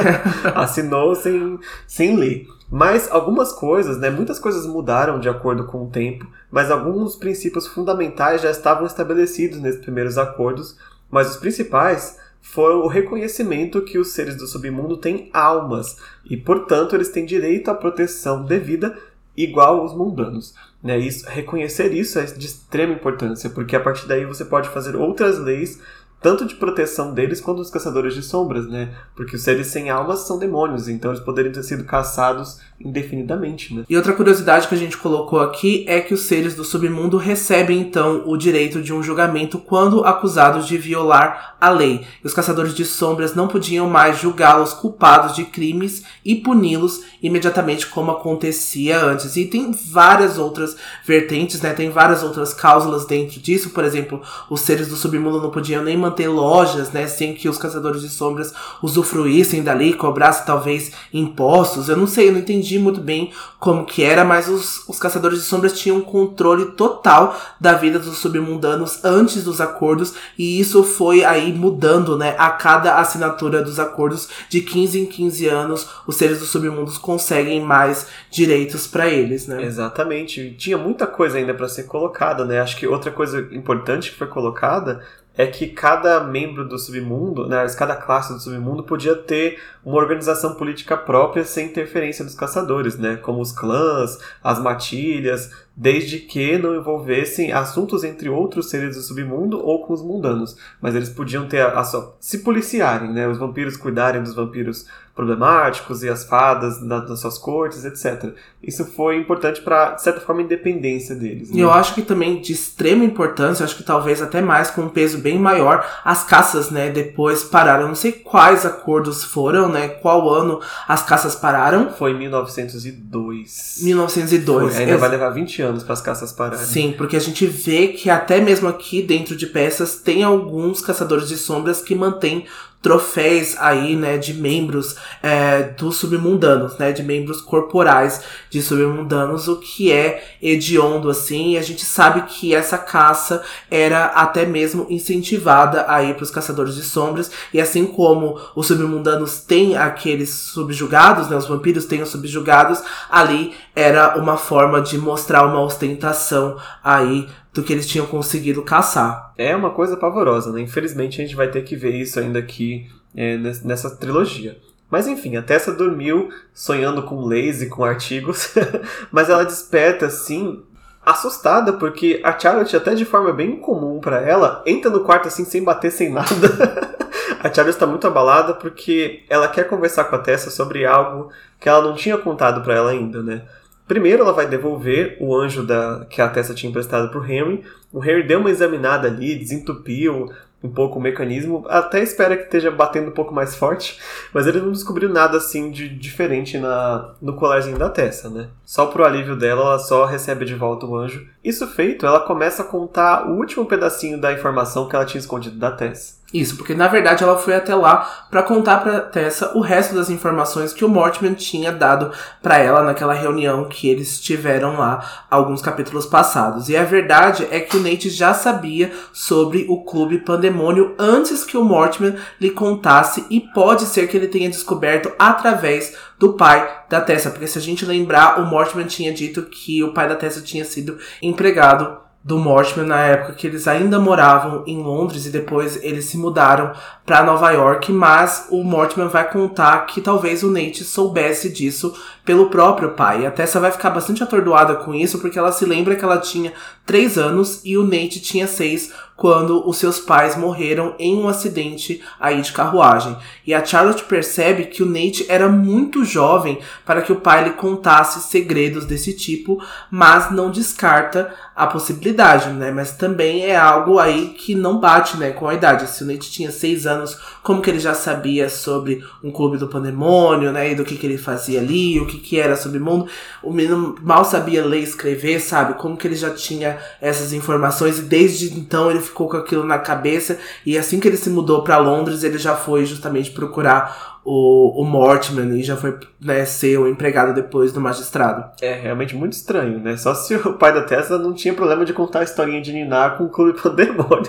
Assinou 0.56 1.14
sem, 1.16 1.60
sem 1.86 2.16
ler. 2.16 2.48
Mas 2.70 3.10
algumas 3.12 3.54
coisas, 3.54 3.98
né, 4.00 4.10
muitas 4.10 4.39
coisas 4.39 4.66
mudaram 4.66 5.20
de 5.20 5.30
acordo 5.30 5.66
com 5.66 5.84
o 5.84 5.89
tempo, 5.89 6.28
mas 6.52 6.72
alguns 6.72 7.16
princípios 7.16 7.68
fundamentais 7.68 8.41
já 8.41 8.50
estavam 8.50 8.86
estabelecidos 8.86 9.60
nesses 9.60 9.82
primeiros 9.82 10.18
acordos, 10.18 10.78
mas 11.10 11.30
os 11.30 11.38
principais 11.38 12.18
foram 12.52 12.80
o 12.80 12.88
reconhecimento 12.88 13.82
que 13.82 14.00
os 14.00 14.10
seres 14.10 14.36
do 14.38 14.48
submundo 14.48 14.98
têm 14.98 15.30
almas 15.34 15.98
e, 16.26 16.38
portanto, 16.38 16.95
eles 16.95 17.10
têm 17.10 17.26
direito 17.26 17.70
à 17.70 17.76
proteção 17.76 18.43
devida 18.43 18.98
igual 19.36 19.82
aos 19.82 19.93
mundanos. 19.93 20.56
Né? 20.82 20.98
Isso, 20.98 21.28
reconhecer 21.28 21.93
isso 21.93 22.18
é 22.18 22.24
de 22.24 22.45
extrema 22.45 22.93
importância, 22.93 23.50
porque 23.50 23.76
a 23.76 23.80
partir 23.80 24.08
daí 24.08 24.26
você 24.26 24.45
pode 24.45 24.70
fazer 24.70 24.95
outras 24.95 25.38
leis 25.38 25.82
tanto 26.22 26.45
de 26.45 26.55
proteção 26.55 27.13
deles 27.13 27.39
quanto 27.39 27.57
dos 27.57 27.70
caçadores 27.70 28.13
de 28.13 28.24
sombras, 28.24 28.68
né? 28.68 28.89
Porque 29.15 29.36
os 29.36 29.43
seres 29.43 29.68
sem 29.68 29.89
almas 29.89 30.20
são 30.20 30.39
demônios, 30.39 30.88
então 30.89 31.11
eles 31.11 31.24
poderiam 31.24 31.53
ter 31.53 31.63
sido 31.63 31.84
caçados 31.84 32.59
indefinidamente, 32.80 33.74
né? 33.74 33.84
E 33.89 33.95
outra 33.95 34.13
curiosidade 34.13 34.68
que 34.68 34.76
a 34.76 34.78
gente 34.78 34.97
colocou 34.97 35.39
aqui 35.39 35.86
é 35.88 35.99
que 35.99 36.13
os 36.13 36.22
seres 36.22 36.55
do 36.55 36.63
submundo 36.63 37.18
recebem 37.18 37.80
então 37.80 38.24
o 38.26 38.36
direito 38.36 38.82
de 38.82 38.93
um 38.93 39.01
julgamento 39.01 39.59
quando 39.59 40.03
acusados 40.03 40.68
de 40.68 40.78
violar 40.78 41.55
a 41.59 41.70
lei. 41.70 42.05
E 42.24 42.28
os 42.28 42.34
caçadores 42.34 42.74
de 42.74 42.86
sombras 42.86 43.36
não 43.36 43.47
podiam 43.47 43.89
mais 43.89 44.20
julgá-los 44.20 44.74
culpados 44.74 45.36
de 45.36 45.45
crimes 45.45 46.03
e 46.24 46.36
puni-los 46.36 47.03
imediatamente 47.22 47.88
como 47.88 48.11
acontecia 48.11 49.03
antes. 49.03 49.36
E 49.36 49.45
tem 49.45 49.72
várias 49.72 50.38
outras 50.38 50.76
vertentes, 51.05 51.61
né? 51.61 51.74
Tem 51.74 51.89
várias 51.89 52.24
outras 52.24 52.53
cláusulas 52.53 53.05
dentro 53.05 53.39
disso, 53.39 53.72
por 53.72 53.84
exemplo, 53.84 54.22
os 54.49 54.61
seres 54.61 54.88
do 54.88 54.95
submundo 54.95 55.41
não 55.41 55.49
podiam 55.49 55.84
nem 55.84 55.97
manter 56.08 56.28
lojas, 56.28 56.91
né, 56.91 57.08
sem 57.08 57.34
que 57.34 57.49
os 57.49 57.58
caçadores 57.58 58.01
de 58.01 58.10
sombras 58.10 58.53
usufruíssem 58.82 59.64
dali, 59.64 59.93
cobrassem 59.93 60.45
talvez 60.45 60.91
impostos. 61.14 61.89
Eu 61.89 61.97
não 61.97 62.08
sei, 62.08 62.30
eu 62.30 62.34
não 62.34 62.39
entendi 62.39 62.80
muito 62.80 62.99
bem 62.99 63.32
como 63.60 63.86
que 63.86 64.03
era, 64.03 64.24
mas 64.24 64.47
os, 64.47 64.88
os 64.88 64.99
caçadores 64.99 65.39
de 65.39 65.45
sombras 65.45 65.78
tinham 65.78 66.01
controle 66.01 66.72
total 66.72 67.38
da 67.60 67.74
vida 67.74 67.99
dos 67.99 68.18
submundanos 68.18 69.03
antes 69.03 69.43
dos 69.43 69.60
acordos, 69.62 70.14
e 70.38 70.60
isso 70.60 70.84
foi 70.84 71.24
aí 71.24 71.51
mudando, 71.53 72.18
né, 72.18 72.36
a 72.38 72.49
cada 72.51 72.95
assinatura 72.99 73.62
dos 73.62 73.80
acordos 73.80 74.30
de 74.49 74.62
15 74.62 75.01
em 75.01 75.05
15 75.05 75.47
anos, 75.47 75.88
os 76.05 76.16
seres 76.16 76.39
dos 76.39 76.49
submundos 76.49 76.97
conseguem 76.97 77.62
mais 77.62 78.08
direitos 78.30 78.88
para 78.88 79.08
eles, 79.10 79.47
né? 79.47 79.64
Exatamente. 79.64 80.55
Tinha 80.58 80.78
muita 80.78 81.05
coisa 81.08 81.38
ainda 81.38 81.53
para 81.53 81.68
ser 81.68 81.84
colocada, 81.84 82.45
né? 82.45 82.60
Acho 82.60 82.78
que 82.78 82.88
outra 82.88 83.12
coisa 83.12 83.39
importante 83.51 84.12
que 84.12 84.18
foi 84.18 84.28
colocada 84.28 85.01
é 85.38 85.45
que 85.45 85.67
cada 85.67 86.19
membro 86.21 86.67
do 86.67 86.79
submundo, 86.79 87.47
né, 87.47 87.65
cada 87.77 87.95
classe 87.95 88.33
do 88.33 88.39
submundo 88.39 88.83
podia 88.83 89.15
ter 89.15 89.61
uma 89.85 89.97
organização 89.97 90.55
política 90.55 90.97
própria 90.97 91.43
sem 91.43 91.67
interferência 91.67 92.25
dos 92.25 92.33
caçadores, 92.33 92.97
né, 92.97 93.17
como 93.17 93.39
os 93.39 93.51
clãs, 93.51 94.17
as 94.43 94.59
matilhas, 94.59 95.51
desde 95.80 96.17
que 96.17 96.57
não 96.57 96.75
envolvessem 96.75 97.51
assuntos 97.51 98.03
entre 98.03 98.28
outros 98.28 98.71
seres 98.71 98.95
do 98.95 99.01
submundo 99.03 99.63
ou 99.63 99.86
com 99.86 99.93
os 99.93 100.01
mundanos. 100.01 100.57
Mas 100.82 100.95
eles 100.95 101.09
podiam 101.09 101.47
ter 101.47 101.61
a, 101.61 101.80
a 101.80 101.84
se 102.19 102.39
policiarem, 102.39 103.13
né, 103.13 103.28
os 103.28 103.38
vampiros 103.38 103.78
cuidarem 103.78 104.23
dos 104.23 104.34
vampiros 104.34 104.88
problemáticos 105.17 106.03
e 106.03 106.09
as 106.09 106.25
fadas 106.25 106.80
nas 106.80 107.19
suas 107.19 107.39
cortes, 107.39 107.84
etc. 107.84 108.36
Isso 108.61 108.86
foi 108.86 109.17
importante 109.17 109.61
para, 109.61 109.95
de 109.95 110.03
certa 110.03 110.21
forma, 110.21 110.41
a 110.41 110.45
independência 110.45 111.15
deles. 111.15 111.49
Né? 111.49 111.57
E 111.57 111.59
eu 111.59 111.71
acho 111.71 111.95
que 111.95 112.03
também 112.03 112.39
de 112.39 112.53
extrema 112.53 113.03
importância, 113.03 113.63
acho 113.63 113.75
que 113.75 113.84
talvez 113.84 114.21
até 114.21 114.41
mais 114.41 114.69
com 114.69 114.82
um 114.84 114.89
peso 114.89 115.17
bem 115.17 115.39
maior, 115.39 115.84
as 116.05 116.23
caças, 116.23 116.69
né, 116.69 116.91
depois 116.91 117.43
pararam. 117.43 117.88
Não 117.88 117.95
sei 117.95 118.11
quais 118.11 118.63
acordos 118.63 119.23
foram, 119.23 119.67
né, 119.67 119.88
qual 119.88 120.30
ano 120.30 120.61
as 120.88 121.03
caças 121.03 121.36
pararam. 121.36 121.89
Foi 121.89 122.11
em 122.11 122.19
1902. 122.19 123.80
1902. 123.82 124.75
Foi, 124.75 124.84
ainda 124.84 124.97
vai 124.97 125.09
levar 125.09 125.32
20 125.32 125.61
anos 125.63 125.66
para 125.84 125.93
as 125.93 126.01
caças 126.01 126.32
pararem. 126.32 126.65
Sim, 126.65 126.93
porque 126.97 127.15
a 127.15 127.20
gente 127.20 127.45
vê 127.45 127.89
que 127.89 128.09
até 128.09 128.39
mesmo 128.39 128.68
aqui 128.68 129.01
dentro 129.01 129.36
de 129.36 129.47
peças 129.47 129.95
tem 129.95 130.24
alguns 130.24 130.82
caçadores 130.82 131.28
de 131.28 131.38
sombras 131.38 131.82
que 131.82 131.95
mantêm 131.95 132.45
troféus 132.82 133.55
aí, 133.57 133.95
né, 133.95 134.17
de 134.17 134.34
membros 134.34 134.95
é, 135.21 135.63
dos 135.63 135.97
submundanos, 135.97 136.78
né, 136.78 136.91
de 136.91 137.03
membros 137.03 137.41
corporais 137.41 138.21
de 138.49 138.61
submundanos, 138.61 139.47
o 139.47 139.57
que 139.57 139.91
é 139.91 140.23
hediondo, 140.41 141.09
assim, 141.09 141.53
e 141.53 141.57
a 141.57 141.61
gente 141.61 141.84
sabe 141.84 142.21
que 142.23 142.53
essa 142.53 142.78
caça 142.78 143.43
era 143.69 144.05
até 144.05 144.45
mesmo 144.45 144.86
incentivada 144.89 145.86
aí 145.88 146.13
para 146.13 146.23
os 146.23 146.32
caçadores 146.32 146.75
de 146.75 146.84
sombras, 146.84 147.32
e 147.53 147.59
assim 147.59 147.86
como 147.86 148.39
os 148.55 148.67
submundanos 148.67 149.39
têm 149.39 149.75
aqueles 149.75 150.30
subjugados, 150.30 151.28
né, 151.30 151.36
os 151.36 151.47
vampiros 151.47 151.86
têm 151.86 152.01
os 152.01 152.09
subjugados, 152.09 152.82
ali 153.09 153.53
era 153.75 154.17
uma 154.17 154.38
forma 154.38 154.82
de 154.82 154.97
mostrar 154.97 155.45
uma 155.45 155.61
ostentação 155.61 156.57
aí 156.84 157.28
do 157.58 157.64
que 157.64 157.74
eles 157.74 157.88
tinham 157.88 158.05
conseguido 158.05 158.62
caçar. 158.62 159.34
É 159.36 159.55
uma 159.55 159.72
coisa 159.72 159.97
pavorosa, 159.97 160.51
né? 160.51 160.62
Infelizmente 160.62 161.20
a 161.20 161.26
gente 161.26 161.36
vai 161.36 161.49
ter 161.49 161.64
que 161.64 161.76
ver 161.76 161.95
isso 161.95 162.20
ainda 162.20 162.38
aqui 162.38 162.88
é, 163.16 163.36
nessa 163.36 163.95
trilogia. 163.95 164.60
Mas 164.91 165.08
enfim, 165.08 165.36
a 165.36 165.41
Tessa 165.41 165.74
dormiu 165.74 166.30
sonhando 166.53 167.01
com 167.01 167.26
leis 167.26 167.62
e 167.64 167.68
com 167.68 167.84
artigos, 167.84 168.53
mas 169.12 169.28
ela 169.28 169.43
desperta 169.43 170.05
assim, 170.05 170.64
assustada, 171.03 171.74
porque 171.74 172.22
a 172.24 172.38
Charlotte, 172.38 172.78
até 172.78 172.93
de 172.93 173.03
forma 173.03 173.34
bem 173.34 173.58
comum 173.58 173.99
para 173.99 174.22
ela, 174.22 174.64
entra 174.66 174.91
no 174.91 175.03
quarto 175.03 175.28
assim 175.28 175.43
sem 175.43 175.64
bater, 175.64 175.91
sem 175.91 176.12
nada. 176.12 176.28
a 177.41 177.51
Charlotte 177.51 177.76
está 177.76 177.88
muito 177.88 178.05
abalada 178.05 178.53
porque 178.53 179.24
ela 179.30 179.47
quer 179.47 179.68
conversar 179.68 180.05
com 180.05 180.16
a 180.16 180.20
Tessa 180.20 180.51
sobre 180.51 180.86
algo 180.86 181.32
que 181.60 181.68
ela 181.68 181.82
não 181.82 181.95
tinha 181.95 182.20
contado 182.20 182.62
para 182.62 182.76
ela 182.76 182.91
ainda, 182.91 183.24
né? 183.24 183.41
Primeiro 183.88 184.23
ela 184.23 184.33
vai 184.33 184.47
devolver 184.47 185.17
o 185.19 185.35
anjo 185.35 185.65
da, 185.65 186.05
que 186.09 186.21
a 186.21 186.27
Tessa 186.27 186.53
tinha 186.53 186.69
emprestado 186.69 187.09
para 187.09 187.19
o 187.19 187.25
Henry. 187.25 187.63
O 187.91 188.03
Henry 188.03 188.23
deu 188.23 188.39
uma 188.39 188.49
examinada 188.49 189.07
ali, 189.07 189.35
desentupiu 189.35 190.29
um 190.63 190.69
pouco 190.69 190.97
o 190.97 191.01
mecanismo, 191.01 191.65
até 191.69 192.01
espera 192.01 192.35
que 192.35 192.43
esteja 192.43 192.71
batendo 192.71 193.09
um 193.09 193.13
pouco 193.13 193.33
mais 193.33 193.55
forte, 193.55 193.99
mas 194.33 194.47
ele 194.47 194.59
não 194.59 194.71
descobriu 194.71 195.07
nada 195.07 195.38
assim 195.38 195.69
de 195.69 195.88
diferente 195.88 196.57
na, 196.57 197.13
no 197.21 197.35
colarzinho 197.35 197.77
da 197.77 197.89
Tessa, 197.89 198.29
né? 198.29 198.49
Só 198.65 198.88
pro 198.88 199.05
alívio 199.05 199.35
dela, 199.35 199.61
ela 199.61 199.79
só 199.79 200.05
recebe 200.05 200.45
de 200.45 200.55
volta 200.55 200.85
o 200.85 200.95
anjo. 200.95 201.27
Isso 201.43 201.67
feito, 201.67 202.05
ela 202.05 202.19
começa 202.21 202.63
a 202.63 202.65
contar 202.65 203.29
o 203.29 203.35
último 203.35 203.65
pedacinho 203.65 204.19
da 204.19 204.33
informação 204.33 204.88
que 204.88 204.95
ela 204.95 205.05
tinha 205.05 205.19
escondido 205.19 205.57
da 205.57 205.71
Tessa. 205.71 206.16
Isso, 206.34 206.57
porque 206.57 206.73
na 206.73 206.89
verdade 206.89 207.23
ela 207.23 207.38
foi 207.38 207.55
até 207.55 207.73
lá 207.73 208.25
para 208.30 208.43
contar 208.43 208.80
para 208.80 208.99
Tessa 208.99 209.57
o 209.57 209.61
resto 209.61 209.95
das 209.95 210.09
informações 210.09 210.73
que 210.73 210.84
o 210.84 210.89
Mortimer 210.89 211.34
tinha 211.36 211.71
dado 211.71 212.11
para 212.41 212.57
ela 212.57 212.84
naquela 212.84 213.13
reunião 213.13 213.69
que 213.69 213.88
eles 213.88 214.19
tiveram 214.19 214.78
lá 214.78 215.25
alguns 215.32 215.61
capítulos 215.61 216.05
passados. 216.05 216.67
E 216.67 216.75
a 216.75 216.84
verdade 216.84 217.47
é 217.49 217.61
que 217.61 217.78
o 217.78 217.80
Nate 217.80 218.09
já 218.09 218.34
sabia 218.34 218.91
sobre 219.13 219.65
o 219.69 219.86
clube 219.86 220.17
Pandemônio 220.17 220.95
antes 220.99 221.45
que 221.45 221.55
o 221.55 221.63
Mortimer 221.63 222.19
lhe 222.41 222.49
contasse 222.49 223.25
e 223.30 223.39
pode 223.39 223.84
ser 223.84 224.07
que 224.07 224.17
ele 224.17 224.28
tenha 224.28 224.49
descoberto 224.49 225.09
através 225.17 225.95
do 226.19 226.34
pai 226.34 226.69
da 226.89 226.99
Tessa, 226.99 227.30
porque 227.30 227.47
se 227.47 227.57
a 227.57 227.61
gente 227.61 227.86
lembrar, 227.86 228.41
o 228.41 228.45
Mortimer 228.45 228.86
tinha 228.86 229.13
dito 229.13 229.43
que 229.43 229.82
o 229.82 229.93
pai 229.93 230.09
da 230.09 230.15
Tessa 230.15 230.41
tinha 230.41 230.65
sido 230.65 230.97
empregado 231.21 232.05
do 232.28 232.38
Mortimer 232.38 232.86
na 232.86 232.99
época 232.99 233.32
que 233.32 233.47
eles 233.47 233.69
ainda 233.69 233.97
moravam 233.97 234.61
em 234.67 234.84
Londres 234.84 235.25
e 235.25 235.30
depois 235.30 235.82
eles 235.82 236.03
se 236.03 236.17
mudaram 236.17 236.73
para 237.05 237.23
Nova 237.23 237.49
York, 237.51 237.89
mas 237.89 238.47
o 238.51 238.65
Mortimer 238.65 239.07
vai 239.07 239.32
contar 239.32 239.86
que 239.86 240.01
talvez 240.01 240.43
o 240.43 240.51
Nate 240.51 240.84
soubesse 240.84 241.49
disso 241.49 241.93
pelo 242.25 242.49
próprio 242.49 242.89
pai. 242.89 243.25
A 243.25 243.32
Tessa 243.32 243.61
vai 243.61 243.71
ficar 243.71 243.91
bastante 243.91 244.21
atordoada 244.21 244.75
com 244.75 244.93
isso 244.93 245.19
porque 245.19 245.39
ela 245.39 245.53
se 245.53 245.63
lembra 245.65 245.95
que 245.95 246.03
ela 246.03 246.17
tinha 246.17 246.51
3 246.88 247.17
anos 247.17 247.61
e 247.63 247.77
o 247.77 247.83
Nate 247.83 248.21
tinha 248.21 248.47
6 248.47 248.91
quando 249.17 249.67
os 249.67 249.77
seus 249.77 249.99
pais 249.99 250.38
morreram 250.38 250.93
em 250.99 251.17
um 251.17 251.27
acidente 251.27 252.03
aí 252.19 252.39
de 252.39 252.51
carruagem. 252.51 253.17
E 253.45 253.53
a 253.53 253.65
Charlotte 253.65 254.03
percebe 254.03 254.65
que 254.65 254.83
o 254.83 254.85
Nate 254.85 255.25
era 255.27 255.49
muito 255.49 256.05
jovem 256.05 256.59
para 256.85 257.01
que 257.01 257.11
o 257.11 257.19
pai 257.19 257.43
lhe 257.43 257.49
contasse 257.53 258.29
segredos 258.29 258.85
desse 258.85 259.13
tipo, 259.13 259.59
mas 259.89 260.31
não 260.31 260.51
descarta 260.51 261.33
a 261.55 261.65
possibilidade, 261.65 262.51
né? 262.51 262.69
Mas 262.69 262.91
também 262.91 263.43
é 263.43 263.57
algo 263.57 263.97
aí 263.97 264.35
que 264.38 264.53
não 264.53 264.79
bate, 264.79 265.17
né, 265.17 265.31
com 265.31 265.47
a 265.47 265.55
idade. 265.55 265.89
Se 265.89 266.03
o 266.03 266.05
Nate 266.05 266.29
tinha 266.29 266.51
6 266.51 266.85
anos, 266.85 267.17
como 267.41 267.59
que 267.59 267.71
ele 267.71 267.79
já 267.79 267.95
sabia 267.95 268.47
sobre 268.47 269.03
um 269.23 269.31
clube 269.31 269.57
do 269.57 269.67
pandemônio, 269.67 270.51
né, 270.51 270.71
e 270.71 270.75
do 270.75 270.85
que 270.85 270.95
que 270.95 271.07
ele 271.07 271.17
fazia 271.17 271.59
ali, 271.59 271.99
o 271.99 272.05
que 272.05 272.19
que 272.19 272.39
era 272.39 272.55
submundo? 272.55 273.07
O 273.41 273.51
menino 273.51 273.95
mal 274.03 274.23
sabia 274.23 274.63
ler 274.63 274.81
e 274.81 274.83
escrever, 274.83 275.39
sabe? 275.39 275.73
Como 275.73 275.97
que 275.97 276.07
ele 276.07 276.15
já 276.15 276.29
tinha 276.29 276.76
essas 277.01 277.34
informações 277.34 277.99
e 277.99 278.03
desde 278.03 278.57
então 278.57 278.89
ele 278.89 278.99
ficou 278.99 279.30
com 279.30 279.38
aquilo 279.38 279.63
na 279.63 279.80
cabeça 279.80 280.38
e 280.65 280.78
assim 280.78 280.99
que 280.99 281.07
ele 281.07 281.17
se 281.17 281.30
mudou 281.30 281.63
para 281.63 281.78
Londres, 281.78 282.23
ele 282.23 282.38
já 282.38 282.55
foi 282.55 282.86
justamente 282.86 283.32
procurar 283.32 284.17
o, 284.30 284.82
o 284.82 284.84
Mortimer 284.84 285.45
e 285.53 285.63
já 285.63 285.78
foi 285.78 285.97
né, 286.19 286.43
ser 286.43 286.78
o 286.78 286.86
empregado 286.86 287.34
depois 287.34 287.71
do 287.71 287.80
magistrado. 287.80 288.43
É 288.61 288.73
realmente 288.73 289.15
muito 289.15 289.32
estranho, 289.32 289.80
né? 289.80 289.95
Só 289.95 290.13
se 290.13 290.36
o 290.36 290.53
pai 290.53 290.73
da 290.73 290.82
Tessa 290.82 291.17
não 291.17 291.34
tinha 291.34 291.53
problema 291.53 291.86
de 291.86 291.93
contar 291.93 292.19
a 292.19 292.23
historinha 292.23 292.61
de 292.61 292.73
Ninar 292.73 293.17
com 293.17 293.23
o 293.23 293.30
Clube 293.30 293.57
Pandemônio. 293.57 294.28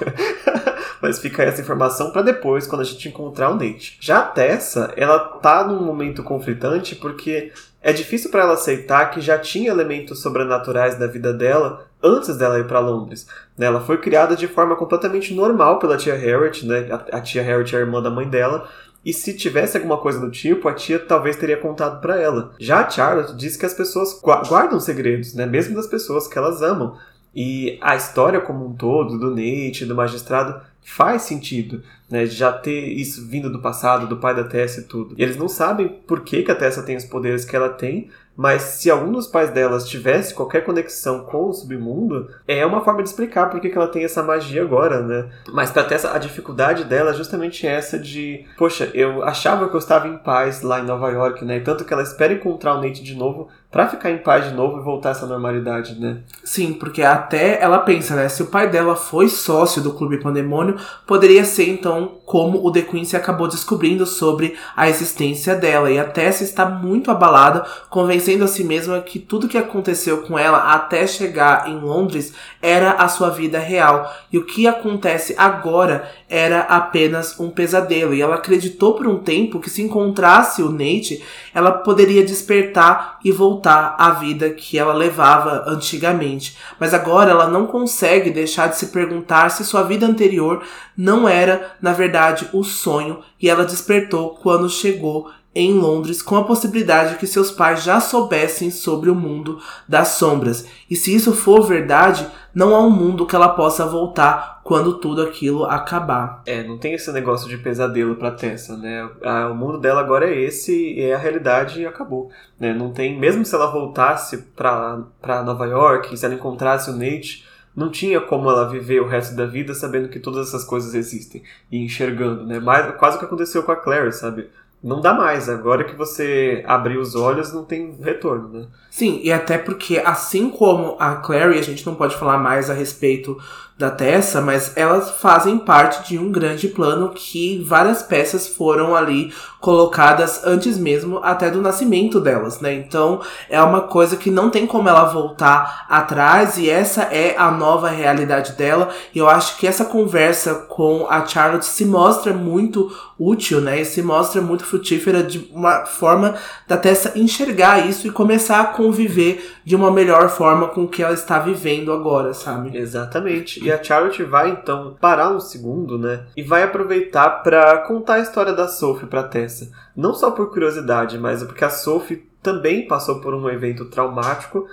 Mas 1.03 1.19
fica 1.19 1.43
essa 1.43 1.61
informação 1.61 2.13
para 2.13 2.23
depois, 2.23 2.67
quando 2.67 2.83
a 2.83 2.85
gente 2.85 3.09
encontrar 3.09 3.51
o 3.51 3.55
Nate. 3.55 3.99
Já 4.01 4.21
a 4.21 4.23
Tessa, 4.23 4.93
ela 4.97 5.19
tá 5.19 5.67
num 5.67 5.83
momento 5.83 6.23
conflitante 6.23 6.95
porque 6.95 7.53
é 7.83 7.93
difícil 7.93 8.31
para 8.31 8.43
ela 8.43 8.55
aceitar 8.55 9.11
que 9.11 9.21
já 9.21 9.37
tinha 9.37 9.71
elementos 9.71 10.23
sobrenaturais 10.23 10.97
da 10.97 11.09
vida 11.09 11.33
dela 11.33 11.88
antes 12.03 12.37
dela 12.37 12.59
ir 12.59 12.67
para 12.67 12.81
Londres. 12.81 13.27
Né? 13.57 13.67
Ela 13.67 13.81
foi 13.81 13.99
criada 13.99 14.37
de 14.37 14.47
forma 14.47 14.77
completamente 14.77 15.35
normal 15.35 15.79
pela 15.79 15.97
tia 15.97 16.15
Harriet, 16.15 16.67
né? 16.67 16.89
A 17.13 17.21
tia 17.21 17.43
Harriet 17.43 17.75
é 17.75 17.79
a 17.79 17.81
irmã 17.81 18.01
da 18.03 18.11
mãe 18.11 18.29
dela, 18.29 18.69
e 19.05 19.13
se 19.13 19.33
tivesse 19.35 19.77
alguma 19.77 19.97
coisa 19.97 20.21
do 20.21 20.31
tipo, 20.31 20.69
a 20.69 20.75
tia 20.75 20.99
talvez 20.99 21.37
teria 21.37 21.57
contado 21.57 22.01
para 22.01 22.21
ela. 22.21 22.53
Já 22.59 22.85
a 22.85 22.91
Charlotte 22.91 23.37
diz 23.37 23.57
que 23.57 23.65
as 23.65 23.75
pessoas 23.75 24.21
guardam 24.23 24.81
segredos, 24.81 25.35
né? 25.35 25.47
Mesmo 25.47 25.75
das 25.75 25.87
pessoas 25.87 26.27
que 26.27 26.37
elas 26.37 26.63
amam. 26.63 26.97
E 27.35 27.79
a 27.81 27.95
história 27.95 28.41
como 28.41 28.67
um 28.67 28.75
todo, 28.75 29.19
do 29.19 29.31
Nate, 29.31 29.85
do 29.87 29.95
magistrado, 29.95 30.61
faz 30.83 31.23
sentido, 31.23 31.83
né? 32.11 32.27
Já 32.27 32.53
ter 32.53 32.89
isso 32.89 33.27
vindo 33.27 33.51
do 33.51 33.61
passado, 33.61 34.07
do 34.07 34.17
pai 34.17 34.35
da 34.35 34.45
Tessa 34.45 34.81
e 34.81 34.85
tudo. 34.85 35.15
E 35.17 35.23
eles 35.23 35.37
não 35.37 35.49
sabem 35.49 35.89
por 35.89 36.21
que, 36.21 36.43
que 36.43 36.51
a 36.51 36.57
Tessa 36.57 36.83
tem 36.83 36.97
os 36.97 37.05
poderes 37.05 37.45
que 37.45 37.55
ela 37.55 37.69
tem, 37.69 38.11
mas 38.39 38.63
se 38.63 38.89
algum 38.89 39.11
dos 39.11 39.27
pais 39.27 39.51
delas 39.51 39.89
tivesse 39.89 40.33
qualquer 40.33 40.65
conexão 40.65 41.25
com 41.25 41.49
o 41.49 41.53
submundo, 41.53 42.31
é 42.47 42.65
uma 42.65 42.85
forma 42.85 43.03
de 43.03 43.09
explicar 43.09 43.51
por 43.51 43.59
que, 43.59 43.67
ela 43.67 43.89
tem 43.89 44.05
essa 44.05 44.23
magia 44.23 44.63
agora, 44.63 45.03
né? 45.03 45.29
Mas 45.53 45.73
pra 45.73 45.83
Tessa, 45.83 46.15
a 46.15 46.19
dificuldade 46.19 46.85
dela 46.85 47.11
é 47.11 47.15
justamente 47.15 47.67
essa 47.67 47.99
de, 47.99 48.47
poxa, 48.57 48.93
eu 48.95 49.25
achava 49.25 49.69
que 49.69 49.75
eu 49.75 49.79
estava 49.79 50.07
em 50.07 50.17
paz 50.17 50.63
lá 50.63 50.79
em 50.79 50.85
Nova 50.85 51.11
York, 51.11 51.45
né? 51.45 51.59
Tanto 51.59 51.85
que 51.85 51.93
ela 51.93 52.05
espera 52.05 52.33
encontrar 52.33 52.75
o 52.75 52.81
Nate 52.81 53.03
de 53.03 53.17
novo 53.17 53.49
para 53.71 53.87
ficar 53.87 54.11
em 54.11 54.19
paz 54.19 54.47
de 54.47 54.55
novo 54.55 54.81
e 54.81 54.83
voltar 54.83 55.11
essa 55.11 55.27
normalidade, 55.27 56.01
né? 56.01 56.19
Sim, 56.43 56.73
porque 56.73 57.03
até 57.03 57.63
ela 57.63 57.79
pensa, 57.81 58.17
né? 58.17 58.27
Se 58.27 58.43
o 58.43 58.47
pai 58.47 58.71
dela 58.71 58.97
foi 58.97 59.29
sócio 59.29 59.83
do 59.83 59.93
Clube 59.93 60.23
Pandemônio, 60.23 60.77
poderia 61.07 61.45
ser 61.45 61.69
então 61.69 62.13
como 62.25 62.65
o 62.67 62.73
The 62.73 62.81
Quincy 62.81 63.15
acabou 63.15 63.47
descobrindo 63.47 64.07
sobre 64.07 64.57
a 64.75 64.89
existência 64.89 65.55
dela. 65.55 65.91
E 65.91 65.99
a 65.99 66.05
Tessa 66.05 66.45
está 66.45 66.65
muito 66.65 67.11
abalada, 67.11 67.67
convencendo 67.91 68.45
a 68.45 68.49
si 68.49 68.65
mesma 68.65 69.01
que 69.01 69.19
tudo 69.19 69.49
que 69.49 69.59
aconteceu 69.59 70.23
com 70.23 70.39
ela 70.39 70.73
até 70.73 71.07
chegar 71.07 71.69
em 71.69 71.79
Londres 71.79 72.33
era 72.63 72.93
a 72.93 73.07
sua 73.07 73.29
vida 73.29 73.59
real. 73.59 74.11
E 74.33 74.39
o 74.39 74.47
que 74.47 74.67
acontece 74.67 75.35
agora 75.37 76.11
era 76.27 76.61
apenas 76.61 77.39
um 77.39 77.51
pesadelo. 77.51 78.15
E 78.15 78.23
ela 78.23 78.37
acreditou 78.37 78.95
por 78.95 79.07
um 79.07 79.19
tempo 79.19 79.61
que 79.61 79.69
se 79.69 79.83
encontrasse 79.83 80.63
o 80.63 80.71
Nate, 80.71 81.23
ela 81.55 81.71
poderia 81.71 82.25
despertar 82.25 83.19
e 83.23 83.31
voltar 83.31 83.58
à 83.67 84.11
vida 84.13 84.51
que 84.51 84.79
ela 84.79 84.93
levava 84.93 85.65
antigamente. 85.67 86.57
Mas 86.79 86.95
agora 86.95 87.31
ela 87.31 87.49
não 87.49 87.67
consegue 87.67 88.31
deixar 88.31 88.69
de 88.69 88.77
se 88.77 88.87
perguntar 88.87 89.51
se 89.51 89.65
sua 89.65 89.83
vida 89.83 90.07
anterior 90.07 90.63
não 90.97 91.29
era, 91.29 91.77
na 91.81 91.93
verdade, 91.93 92.49
o 92.53 92.63
sonho 92.65 93.21
e 93.41 93.49
ela 93.49 93.65
despertou 93.65 94.31
quando 94.31 94.69
chegou 94.69 95.31
em 95.59 95.73
Londres 95.73 96.23
com 96.23 96.37
a 96.37 96.45
possibilidade 96.45 97.15
de 97.15 97.19
que 97.19 97.27
seus 97.27 97.51
pais 97.51 97.83
já 97.83 98.01
soubessem 98.01 98.71
sobre 98.71 99.11
o 99.11 99.15
mundo 99.15 99.59
das 99.89 100.09
sombras. 100.11 100.65
E 100.89 100.95
se 100.95 101.13
isso 101.13 101.33
for 101.33 101.63
verdade, 101.67 102.25
não 102.55 102.77
há 102.77 102.81
um 102.81 102.91
mundo 102.91 103.27
que 103.27 103.35
ela 103.35 103.49
possa 103.49 103.85
voltar 103.85 104.61
quando 104.63 104.99
tudo 104.99 105.21
aquilo 105.21 105.65
acabar. 105.65 106.43
É, 106.47 106.63
não 106.63 106.79
tem 106.79 106.95
esse 106.95 107.11
negócio 107.11 107.49
de 107.49 107.59
pesadelo 107.59 108.15
pra 108.15 108.31
Tessa, 108.31 108.77
né? 108.77 109.11
O 109.51 109.55
mundo 109.55 109.79
dela 109.79 110.01
agora 110.01 110.31
é 110.31 110.41
esse, 110.41 111.01
é 111.01 111.13
a 111.13 111.19
realidade 111.19 111.81
e 111.81 111.87
acabou. 111.87 112.31
Né? 112.61 112.73
Não 112.73 112.93
tem, 112.93 113.19
mesmo 113.19 113.45
se 113.45 113.53
ela 113.53 113.73
voltasse 113.73 114.39
pra 114.55 115.43
Nova 115.45 115.67
York, 115.67 116.17
se 116.17 116.25
ela 116.25 116.35
encontrasse 116.35 116.89
o 116.89 116.95
Nate, 116.95 117.45
não 117.75 117.91
tinha 117.91 118.21
como 118.21 118.49
ela 118.49 118.69
viver 118.69 119.01
o 119.01 119.09
resto 119.09 119.35
da 119.35 119.47
vida 119.47 119.75
sabendo 119.75 120.09
que 120.09 120.21
todas 120.21 120.47
essas 120.49 120.63
coisas 120.63 120.95
existem 120.95 121.43
e 121.71 121.85
enxergando, 121.85 122.47
né? 122.47 122.61
Mas, 122.61 122.95
quase 122.97 123.17
o 123.17 123.19
que 123.19 123.27
aconteceu 123.27 123.65
com 123.65 123.73
a 123.73 123.77
Claire, 123.77 124.13
sabe? 124.13 124.51
Não 124.83 125.01
dá 125.01 125.13
mais. 125.13 125.49
Agora 125.49 125.85
que 125.85 125.97
você 125.97 126.63
abrir 126.67 126.99
os 126.99 127.15
olhos, 127.15 127.53
não 127.53 127.65
tem 127.65 127.97
retorno, 128.01 128.49
né? 128.49 128.67
Sim, 128.91 129.21
e 129.23 129.33
até 129.33 129.59
porque, 129.59 130.03
assim 130.05 130.51
como 130.51 130.97
a 130.99 131.17
Clary, 131.17 131.59
a 131.59 131.63
gente 131.63 131.85
não 131.87 131.95
pode 131.95 132.17
falar 132.17 132.39
mais 132.39 132.71
a 132.71 132.75
respeito 132.75 133.37
da 133.79 133.91
Tessa, 133.91 134.41
mas 134.41 134.77
elas 134.77 135.09
fazem 135.21 135.57
parte 135.57 136.09
de 136.09 136.19
um 136.19 136.33
grande 136.33 136.67
plano 136.67 137.11
que 137.11 137.63
várias 137.63 138.03
peças 138.03 138.49
foram 138.49 138.97
ali 138.97 139.33
colocadas 139.61 140.43
antes 140.45 140.77
mesmo 140.77 141.19
até 141.23 141.51
do 141.51 141.63
nascimento 141.63 142.21
delas, 142.21 142.61
né? 142.61 142.75
Então 142.75 143.21
é 143.49 143.61
uma 143.63 143.83
coisa 143.83 144.17
que 144.17 144.31
não 144.31 144.51
tem 144.51 144.67
como 144.67 144.89
ela 144.89 145.05
voltar 145.05 145.87
atrás 145.89 146.59
e 146.59 146.69
essa 146.69 147.03
é 147.03 147.37
a 147.37 147.51
nova 147.51 147.89
realidade 147.89 148.53
dela. 148.53 148.89
E 149.15 149.19
eu 149.19 149.29
acho 149.29 149.57
que 149.59 149.67
essa 149.67 149.85
conversa 149.85 150.55
com 150.55 151.07
a 151.09 151.25
Charlotte 151.25 151.67
se 151.67 151.85
mostra 151.85 152.33
muito 152.33 152.91
útil, 153.19 153.61
né? 153.61 153.81
E 153.81 153.85
se 153.85 154.01
mostra 154.03 154.41
muito 154.41 154.65
frutífera 154.65 155.23
de 155.23 155.51
uma 155.53 155.87
forma 155.87 156.35
da 156.67 156.77
Tessa 156.77 157.19
enxergar 157.19 157.89
isso 157.89 158.07
e 158.07 158.11
começar 158.11 158.61
a 158.61 158.67
conviver 158.67 159.57
de 159.65 159.75
uma 159.75 159.91
melhor 159.91 160.29
forma 160.31 160.69
com 160.69 160.85
o 160.85 160.89
que 160.89 161.03
ela 161.03 161.15
está 161.15 161.39
vivendo 161.39 161.93
agora, 161.93 162.33
sabe? 162.33 162.77
Exatamente. 162.77 163.68
E 163.69 163.73
a 163.73 163.85
Charlotte 163.85 164.23
vai 164.25 164.51
então 164.51 164.97
parar 164.99 165.31
um 165.31 165.39
segundo, 165.39 165.99
né? 165.99 166.25
E 166.35 166.43
vai 166.43 166.63
aproveitar 166.63 167.43
para 167.43 167.79
contar 167.87 168.15
a 168.15 168.21
história 168.21 168.55
da 168.55 168.67
Sophie 168.67 169.07
para 169.07 169.23
Tessa. 169.23 169.71
Não 169.95 170.15
só 170.15 170.31
por 170.31 170.51
curiosidade, 170.51 171.19
mas 171.19 171.43
porque 171.43 171.65
a 171.65 171.69
Sophie 171.69 172.27
também 172.43 172.89
passou 172.89 173.21
por 173.21 173.35
um 173.35 173.47
evento 173.51 173.85
traumático, 173.85 174.67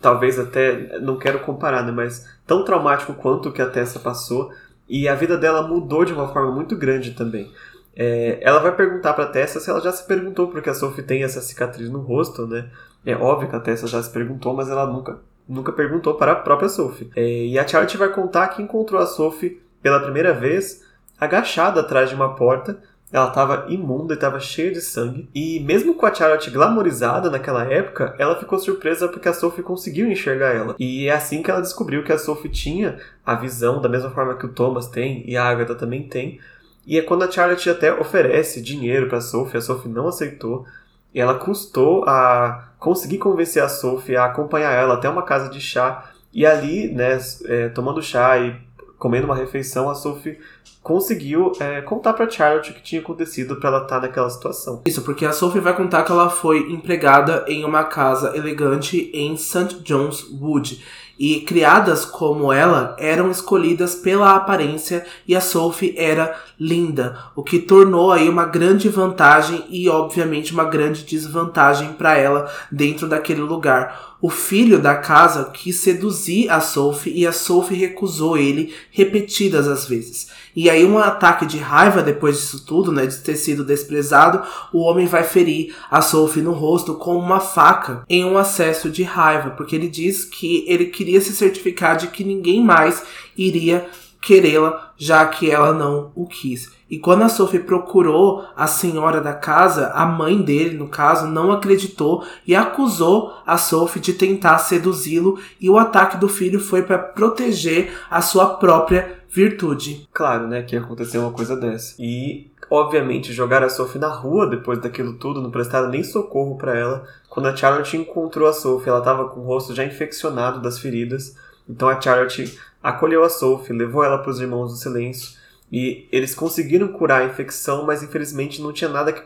talvez 0.00 0.38
até 0.38 0.98
não 1.00 1.18
quero 1.18 1.40
comparar, 1.40 1.82
né, 1.82 1.92
mas 1.92 2.26
tão 2.46 2.64
traumático 2.64 3.12
quanto 3.12 3.50
o 3.50 3.52
que 3.52 3.60
a 3.60 3.68
Tessa 3.68 3.98
passou, 3.98 4.50
e 4.88 5.06
a 5.06 5.14
vida 5.14 5.36
dela 5.36 5.68
mudou 5.68 6.04
de 6.04 6.14
uma 6.14 6.28
forma 6.28 6.50
muito 6.50 6.74
grande 6.76 7.10
também. 7.10 7.52
É, 7.94 8.38
ela 8.40 8.58
vai 8.58 8.74
perguntar 8.74 9.12
para 9.12 9.26
Tessa 9.26 9.60
se 9.60 9.68
ela 9.68 9.80
já 9.80 9.92
se 9.92 10.06
perguntou 10.06 10.48
porque 10.48 10.70
a 10.70 10.74
Sophie 10.74 11.04
tem 11.04 11.22
essa 11.22 11.42
cicatriz 11.42 11.90
no 11.90 12.00
rosto, 12.00 12.46
né? 12.46 12.70
É 13.04 13.14
óbvio 13.14 13.50
que 13.50 13.56
a 13.56 13.60
Tessa 13.60 13.86
já 13.86 14.02
se 14.02 14.10
perguntou, 14.10 14.54
mas 14.54 14.70
ela 14.70 14.86
nunca, 14.86 15.18
nunca 15.48 15.72
perguntou 15.72 16.14
para 16.14 16.32
a 16.32 16.36
própria 16.36 16.68
Sophie. 16.68 17.10
É, 17.14 17.46
e 17.46 17.58
a 17.58 17.66
Charlotte 17.66 17.96
vai 17.96 18.08
contar 18.08 18.48
que 18.48 18.62
encontrou 18.62 19.00
a 19.00 19.06
Sophie 19.06 19.60
pela 19.82 20.00
primeira 20.00 20.32
vez 20.32 20.82
agachada 21.20 21.80
atrás 21.80 22.08
de 22.08 22.14
uma 22.14 22.34
porta. 22.34 22.78
Ela 23.12 23.28
estava 23.28 23.66
imunda 23.68 24.14
e 24.14 24.16
estava 24.16 24.40
cheia 24.40 24.72
de 24.72 24.80
sangue. 24.80 25.28
E 25.32 25.60
mesmo 25.60 25.94
com 25.94 26.04
a 26.04 26.12
Charlotte 26.12 26.50
glamorizada 26.50 27.30
naquela 27.30 27.64
época, 27.64 28.14
ela 28.18 28.34
ficou 28.34 28.58
surpresa 28.58 29.06
porque 29.06 29.28
a 29.28 29.32
Sophie 29.32 29.62
conseguiu 29.62 30.10
enxergar 30.10 30.54
ela. 30.54 30.74
E 30.78 31.06
é 31.06 31.12
assim 31.12 31.40
que 31.40 31.50
ela 31.50 31.60
descobriu 31.60 32.02
que 32.02 32.12
a 32.12 32.18
Sophie 32.18 32.50
tinha 32.50 32.98
a 33.24 33.36
visão, 33.36 33.80
da 33.80 33.88
mesma 33.88 34.10
forma 34.10 34.36
que 34.36 34.46
o 34.46 34.52
Thomas 34.52 34.88
tem 34.88 35.22
e 35.28 35.36
a 35.36 35.44
Agatha 35.44 35.76
também 35.76 36.08
tem. 36.08 36.40
E 36.86 36.98
é 36.98 37.02
quando 37.02 37.22
a 37.22 37.30
Charlotte 37.30 37.70
até 37.70 37.92
oferece 37.92 38.60
dinheiro 38.60 39.08
para 39.08 39.18
a 39.18 39.22
Sophie, 39.22 39.58
a 39.58 39.60
Sophie 39.60 39.90
não 39.90 40.08
aceitou. 40.08 40.66
E 41.14 41.20
ela 41.20 41.34
custou 41.34 42.04
a 42.04 42.70
conseguir 42.78 43.18
convencer 43.18 43.62
a 43.62 43.68
Sophie 43.68 44.16
a 44.16 44.24
acompanhar 44.24 44.72
ela 44.72 44.94
até 44.94 45.08
uma 45.08 45.22
casa 45.22 45.48
de 45.48 45.60
chá. 45.60 46.10
E 46.32 46.44
ali, 46.44 46.92
né, 46.92 47.18
é, 47.46 47.68
tomando 47.68 48.02
chá 48.02 48.36
e 48.38 48.56
comendo 48.98 49.26
uma 49.26 49.36
refeição, 49.36 49.88
a 49.88 49.94
Sophie 49.94 50.38
conseguiu 50.82 51.52
é, 51.60 51.80
contar 51.80 52.12
para 52.12 52.28
Charlotte 52.28 52.70
o 52.70 52.74
que 52.74 52.82
tinha 52.82 53.00
acontecido 53.00 53.56
para 53.56 53.70
ela 53.70 53.82
estar 53.82 54.00
tá 54.00 54.06
naquela 54.06 54.28
situação. 54.28 54.82
Isso, 54.84 55.02
porque 55.02 55.24
a 55.24 55.32
Sophie 55.32 55.60
vai 55.60 55.74
contar 55.74 56.02
que 56.02 56.12
ela 56.12 56.28
foi 56.28 56.70
empregada 56.70 57.44
em 57.48 57.64
uma 57.64 57.84
casa 57.84 58.36
elegante 58.36 59.10
em 59.14 59.36
St. 59.36 59.80
John's 59.82 60.28
Wood 60.30 60.84
e 61.18 61.40
criadas 61.40 62.04
como 62.04 62.52
ela 62.52 62.96
eram 62.98 63.30
escolhidas 63.30 63.94
pela 63.94 64.34
aparência 64.34 65.06
e 65.26 65.34
a 65.34 65.40
Sophie 65.40 65.94
era 65.96 66.34
linda, 66.58 67.18
o 67.34 67.42
que 67.42 67.58
tornou 67.58 68.12
aí 68.12 68.28
uma 68.28 68.44
grande 68.44 68.88
vantagem 68.88 69.64
e 69.70 69.88
obviamente 69.88 70.52
uma 70.52 70.64
grande 70.64 71.04
desvantagem 71.04 71.92
para 71.92 72.16
ela 72.16 72.50
dentro 72.70 73.08
daquele 73.08 73.40
lugar. 73.40 74.16
O 74.20 74.30
filho 74.30 74.78
da 74.78 74.96
casa 74.96 75.50
quis 75.52 75.80
seduzir 75.80 76.48
a 76.48 76.60
Sophie 76.60 77.12
e 77.12 77.26
a 77.26 77.32
Sophie 77.32 77.76
recusou 77.76 78.38
ele 78.38 78.74
repetidas 78.90 79.68
as 79.68 79.86
vezes. 79.86 80.28
E 80.54 80.70
aí 80.70 80.84
um 80.84 80.98
ataque 80.98 81.46
de 81.46 81.58
raiva 81.58 82.02
depois 82.02 82.36
disso 82.36 82.64
tudo, 82.64 82.92
né, 82.92 83.06
de 83.06 83.18
ter 83.18 83.36
sido 83.36 83.64
desprezado, 83.64 84.42
o 84.72 84.80
homem 84.80 85.06
vai 85.06 85.24
ferir 85.24 85.74
a 85.90 86.00
Sophie 86.00 86.42
no 86.42 86.52
rosto 86.52 86.94
com 86.94 87.16
uma 87.16 87.40
faca 87.40 88.04
em 88.08 88.24
um 88.24 88.38
acesso 88.38 88.90
de 88.90 89.02
raiva, 89.02 89.50
porque 89.50 89.74
ele 89.74 89.88
diz 89.88 90.24
que 90.24 90.64
ele 90.68 90.86
queria 90.86 91.20
se 91.20 91.32
certificar 91.32 91.96
de 91.96 92.08
que 92.08 92.22
ninguém 92.22 92.62
mais 92.62 93.02
iria 93.36 93.88
querê-la, 94.20 94.83
já 94.96 95.26
que 95.26 95.50
ela 95.50 95.72
não 95.72 96.10
o 96.14 96.26
quis. 96.26 96.72
E 96.90 96.98
quando 96.98 97.22
a 97.22 97.28
Sophie 97.28 97.60
procurou 97.60 98.44
a 98.54 98.66
senhora 98.66 99.20
da 99.20 99.32
casa, 99.32 99.88
a 99.88 100.04
mãe 100.04 100.40
dele, 100.40 100.76
no 100.76 100.88
caso, 100.88 101.26
não 101.26 101.50
acreditou 101.50 102.24
e 102.46 102.54
acusou 102.54 103.32
a 103.46 103.56
Sophie 103.56 104.00
de 104.00 104.12
tentar 104.12 104.58
seduzi-lo, 104.58 105.38
e 105.60 105.68
o 105.68 105.78
ataque 105.78 106.16
do 106.16 106.28
filho 106.28 106.60
foi 106.60 106.82
para 106.82 106.98
proteger 106.98 107.92
a 108.10 108.20
sua 108.20 108.56
própria 108.56 109.18
virtude. 109.28 110.08
Claro, 110.12 110.46
né, 110.46 110.62
que 110.62 110.76
aconteceu 110.76 111.22
uma 111.22 111.32
coisa 111.32 111.56
dessa. 111.56 111.96
E, 111.98 112.50
obviamente, 112.70 113.32
jogar 113.32 113.64
a 113.64 113.68
Sophie 113.68 113.98
na 113.98 114.08
rua 114.08 114.46
depois 114.46 114.78
daquilo 114.78 115.14
tudo, 115.14 115.42
não 115.42 115.50
prestaram 115.50 115.88
nem 115.88 116.04
socorro 116.04 116.56
para 116.56 116.78
ela. 116.78 117.04
Quando 117.28 117.46
a 117.46 117.56
Charlotte 117.56 117.96
encontrou 117.96 118.46
a 118.46 118.52
Sophie, 118.52 118.90
ela 118.90 119.00
estava 119.00 119.28
com 119.28 119.40
o 119.40 119.44
rosto 119.44 119.74
já 119.74 119.84
infeccionado 119.84 120.60
das 120.60 120.78
feridas. 120.78 121.34
Então 121.68 121.88
a 121.88 122.00
Charlotte 122.00 122.58
acolheu 122.84 123.24
a 123.24 123.30
Sophie, 123.30 123.72
levou 123.72 124.04
ela 124.04 124.18
para 124.18 124.30
os 124.30 124.38
Irmãos 124.38 124.70
do 124.70 124.76
Silêncio 124.76 125.38
e 125.72 126.06
eles 126.12 126.34
conseguiram 126.34 126.88
curar 126.88 127.22
a 127.22 127.24
infecção, 127.24 127.86
mas 127.86 128.02
infelizmente 128.02 128.60
não 128.60 128.74
tinha 128.74 128.90
nada 128.90 129.10
que 129.10 129.22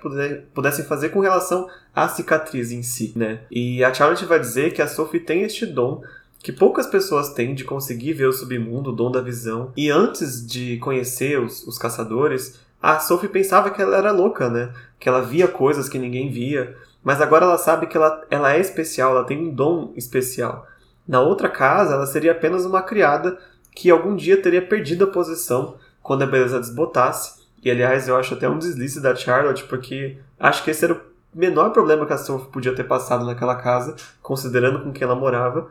pudessem 0.54 0.84
fazer 0.84 1.08
com 1.08 1.18
relação 1.18 1.68
à 1.92 2.08
cicatriz 2.08 2.70
em 2.70 2.84
si, 2.84 3.12
né? 3.16 3.40
E 3.50 3.82
a 3.82 3.92
Charlotte 3.92 4.24
vai 4.24 4.38
dizer 4.38 4.72
que 4.72 4.80
a 4.80 4.86
Sophie 4.86 5.18
tem 5.18 5.42
este 5.42 5.66
dom 5.66 6.00
que 6.40 6.52
poucas 6.52 6.86
pessoas 6.86 7.34
têm 7.34 7.52
de 7.52 7.64
conseguir 7.64 8.12
ver 8.12 8.28
o 8.28 8.32
submundo, 8.32 8.90
o 8.90 8.94
dom 8.94 9.10
da 9.10 9.20
visão. 9.20 9.72
E 9.76 9.90
antes 9.90 10.46
de 10.46 10.78
conhecer 10.78 11.40
os, 11.40 11.66
os 11.66 11.76
caçadores, 11.76 12.60
a 12.80 13.00
Sophie 13.00 13.28
pensava 13.28 13.70
que 13.70 13.82
ela 13.82 13.96
era 13.96 14.12
louca, 14.12 14.48
né? 14.48 14.72
Que 15.00 15.08
ela 15.08 15.20
via 15.20 15.48
coisas 15.48 15.88
que 15.88 15.98
ninguém 15.98 16.30
via. 16.30 16.76
Mas 17.02 17.20
agora 17.20 17.44
ela 17.44 17.58
sabe 17.58 17.88
que 17.88 17.96
ela, 17.96 18.24
ela 18.30 18.54
é 18.54 18.60
especial, 18.60 19.10
ela 19.10 19.24
tem 19.24 19.36
um 19.36 19.52
dom 19.52 19.92
especial. 19.96 20.64
Na 21.08 21.20
outra 21.20 21.48
casa, 21.48 21.94
ela 21.94 22.06
seria 22.06 22.32
apenas 22.32 22.66
uma 22.66 22.82
criada 22.82 23.38
que 23.74 23.90
algum 23.90 24.14
dia 24.14 24.40
teria 24.40 24.60
perdido 24.60 25.04
a 25.04 25.08
posição 25.08 25.76
quando 26.02 26.22
a 26.22 26.26
beleza 26.26 26.60
desbotasse. 26.60 27.38
E 27.64 27.70
aliás, 27.70 28.06
eu 28.06 28.16
acho 28.16 28.34
até 28.34 28.48
um 28.48 28.58
deslize 28.58 29.00
da 29.00 29.16
Charlotte, 29.16 29.64
porque 29.64 30.18
acho 30.38 30.62
que 30.62 30.70
esse 30.70 30.84
era 30.84 30.94
o 30.94 31.00
menor 31.34 31.70
problema 31.70 32.04
que 32.04 32.12
a 32.12 32.18
Sophie 32.18 32.52
podia 32.52 32.74
ter 32.74 32.84
passado 32.84 33.24
naquela 33.24 33.56
casa, 33.56 33.96
considerando 34.22 34.80
com 34.80 34.92
quem 34.92 35.04
ela 35.04 35.16
morava 35.16 35.68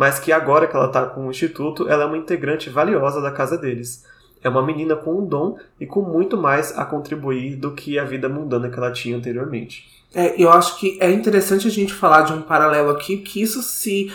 mas 0.00 0.18
que 0.18 0.32
agora 0.32 0.66
que 0.66 0.74
ela 0.74 0.86
está 0.86 1.06
com 1.06 1.26
o 1.26 1.30
instituto, 1.30 1.88
ela 1.88 2.04
é 2.04 2.06
uma 2.06 2.16
integrante 2.16 2.70
valiosa 2.70 3.20
da 3.20 3.30
casa 3.30 3.58
deles. 3.58 4.04
É 4.42 4.48
uma 4.48 4.64
menina 4.64 4.96
com 4.96 5.18
um 5.18 5.26
dom 5.26 5.58
e 5.78 5.84
com 5.84 6.00
muito 6.00 6.36
mais 6.38 6.76
a 6.78 6.84
contribuir 6.86 7.56
do 7.56 7.72
que 7.72 7.98
a 7.98 8.04
vida 8.04 8.28
mundana 8.28 8.70
que 8.70 8.78
ela 8.78 8.90
tinha 8.90 9.16
anteriormente. 9.16 9.86
É, 10.14 10.42
eu 10.42 10.50
acho 10.50 10.78
que 10.78 10.96
é 11.00 11.10
interessante 11.10 11.68
a 11.68 11.70
gente 11.70 11.92
falar 11.92 12.22
de 12.22 12.32
um 12.32 12.40
paralelo 12.40 12.90
aqui, 12.90 13.18
que 13.18 13.42
isso 13.42 13.62
se 13.62 14.10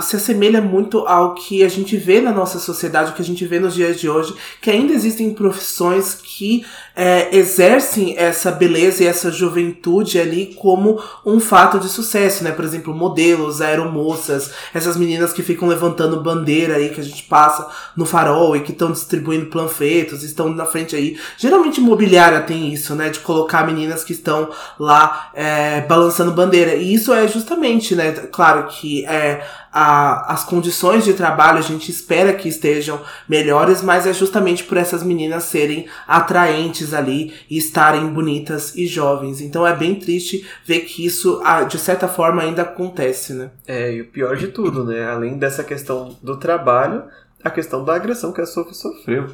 se 0.00 0.16
assemelha 0.16 0.60
muito 0.60 0.98
ao 1.06 1.34
que 1.34 1.62
a 1.62 1.68
gente 1.68 1.96
vê 1.96 2.20
na 2.20 2.32
nossa 2.32 2.58
sociedade, 2.58 3.12
o 3.12 3.14
que 3.14 3.22
a 3.22 3.24
gente 3.24 3.46
vê 3.46 3.60
nos 3.60 3.74
dias 3.74 4.00
de 4.00 4.08
hoje, 4.08 4.34
que 4.60 4.70
ainda 4.70 4.92
existem 4.92 5.32
profissões 5.32 6.14
que 6.14 6.64
é, 7.00 7.28
exercem 7.30 8.16
essa 8.18 8.50
beleza 8.50 9.04
e 9.04 9.06
essa 9.06 9.30
juventude 9.30 10.18
ali 10.18 10.46
como 10.56 11.00
um 11.24 11.38
fato 11.38 11.78
de 11.78 11.88
sucesso, 11.88 12.42
né? 12.42 12.50
Por 12.50 12.64
exemplo, 12.64 12.92
modelos, 12.92 13.60
aeromoças, 13.60 14.50
essas 14.74 14.96
meninas 14.96 15.32
que 15.32 15.44
ficam 15.44 15.68
levantando 15.68 16.20
bandeira 16.20 16.74
aí 16.74 16.88
que 16.88 17.00
a 17.00 17.04
gente 17.04 17.22
passa 17.22 17.68
no 17.96 18.04
farol 18.04 18.56
e 18.56 18.62
que 18.62 18.72
estão 18.72 18.90
distribuindo 18.90 19.46
panfletos, 19.46 20.24
estão 20.24 20.48
na 20.48 20.66
frente 20.66 20.96
aí. 20.96 21.16
Geralmente 21.36 21.80
imobiliária 21.80 22.40
tem 22.40 22.72
isso, 22.72 22.96
né? 22.96 23.10
De 23.10 23.20
colocar 23.20 23.64
meninas 23.64 24.02
que 24.02 24.12
estão 24.12 24.50
lá 24.76 25.30
é, 25.34 25.82
balançando 25.82 26.32
bandeira. 26.32 26.74
E 26.74 26.92
isso 26.92 27.12
é 27.12 27.28
justamente, 27.28 27.94
né? 27.94 28.10
Claro 28.32 28.66
que 28.66 29.06
é 29.06 29.46
a, 29.72 30.32
as 30.32 30.44
condições 30.44 31.04
de 31.04 31.12
trabalho 31.12 31.58
a 31.58 31.62
gente 31.62 31.90
espera 31.90 32.32
que 32.32 32.48
estejam 32.48 33.00
melhores, 33.28 33.82
mas 33.82 34.06
é 34.06 34.12
justamente 34.12 34.64
por 34.64 34.76
essas 34.76 35.02
meninas 35.02 35.44
serem 35.44 35.86
atraentes 36.06 36.87
ali 36.92 37.32
estarem 37.50 38.06
bonitas 38.08 38.74
e 38.76 38.86
jovens. 38.86 39.40
Então 39.40 39.66
é 39.66 39.74
bem 39.74 39.94
triste 39.94 40.46
ver 40.64 40.80
que 40.80 41.04
isso, 41.04 41.40
de 41.68 41.78
certa 41.78 42.08
forma, 42.08 42.42
ainda 42.42 42.62
acontece, 42.62 43.32
né? 43.32 43.50
É, 43.66 43.92
e 43.92 44.00
o 44.00 44.06
pior 44.06 44.36
de 44.36 44.48
tudo, 44.48 44.84
né? 44.84 45.04
Além 45.04 45.38
dessa 45.38 45.64
questão 45.64 46.16
do 46.22 46.36
trabalho, 46.36 47.04
a 47.42 47.50
questão 47.50 47.84
da 47.84 47.94
agressão 47.94 48.32
que 48.32 48.40
a 48.40 48.46
Sophie 48.46 48.74
sofreu 48.74 49.28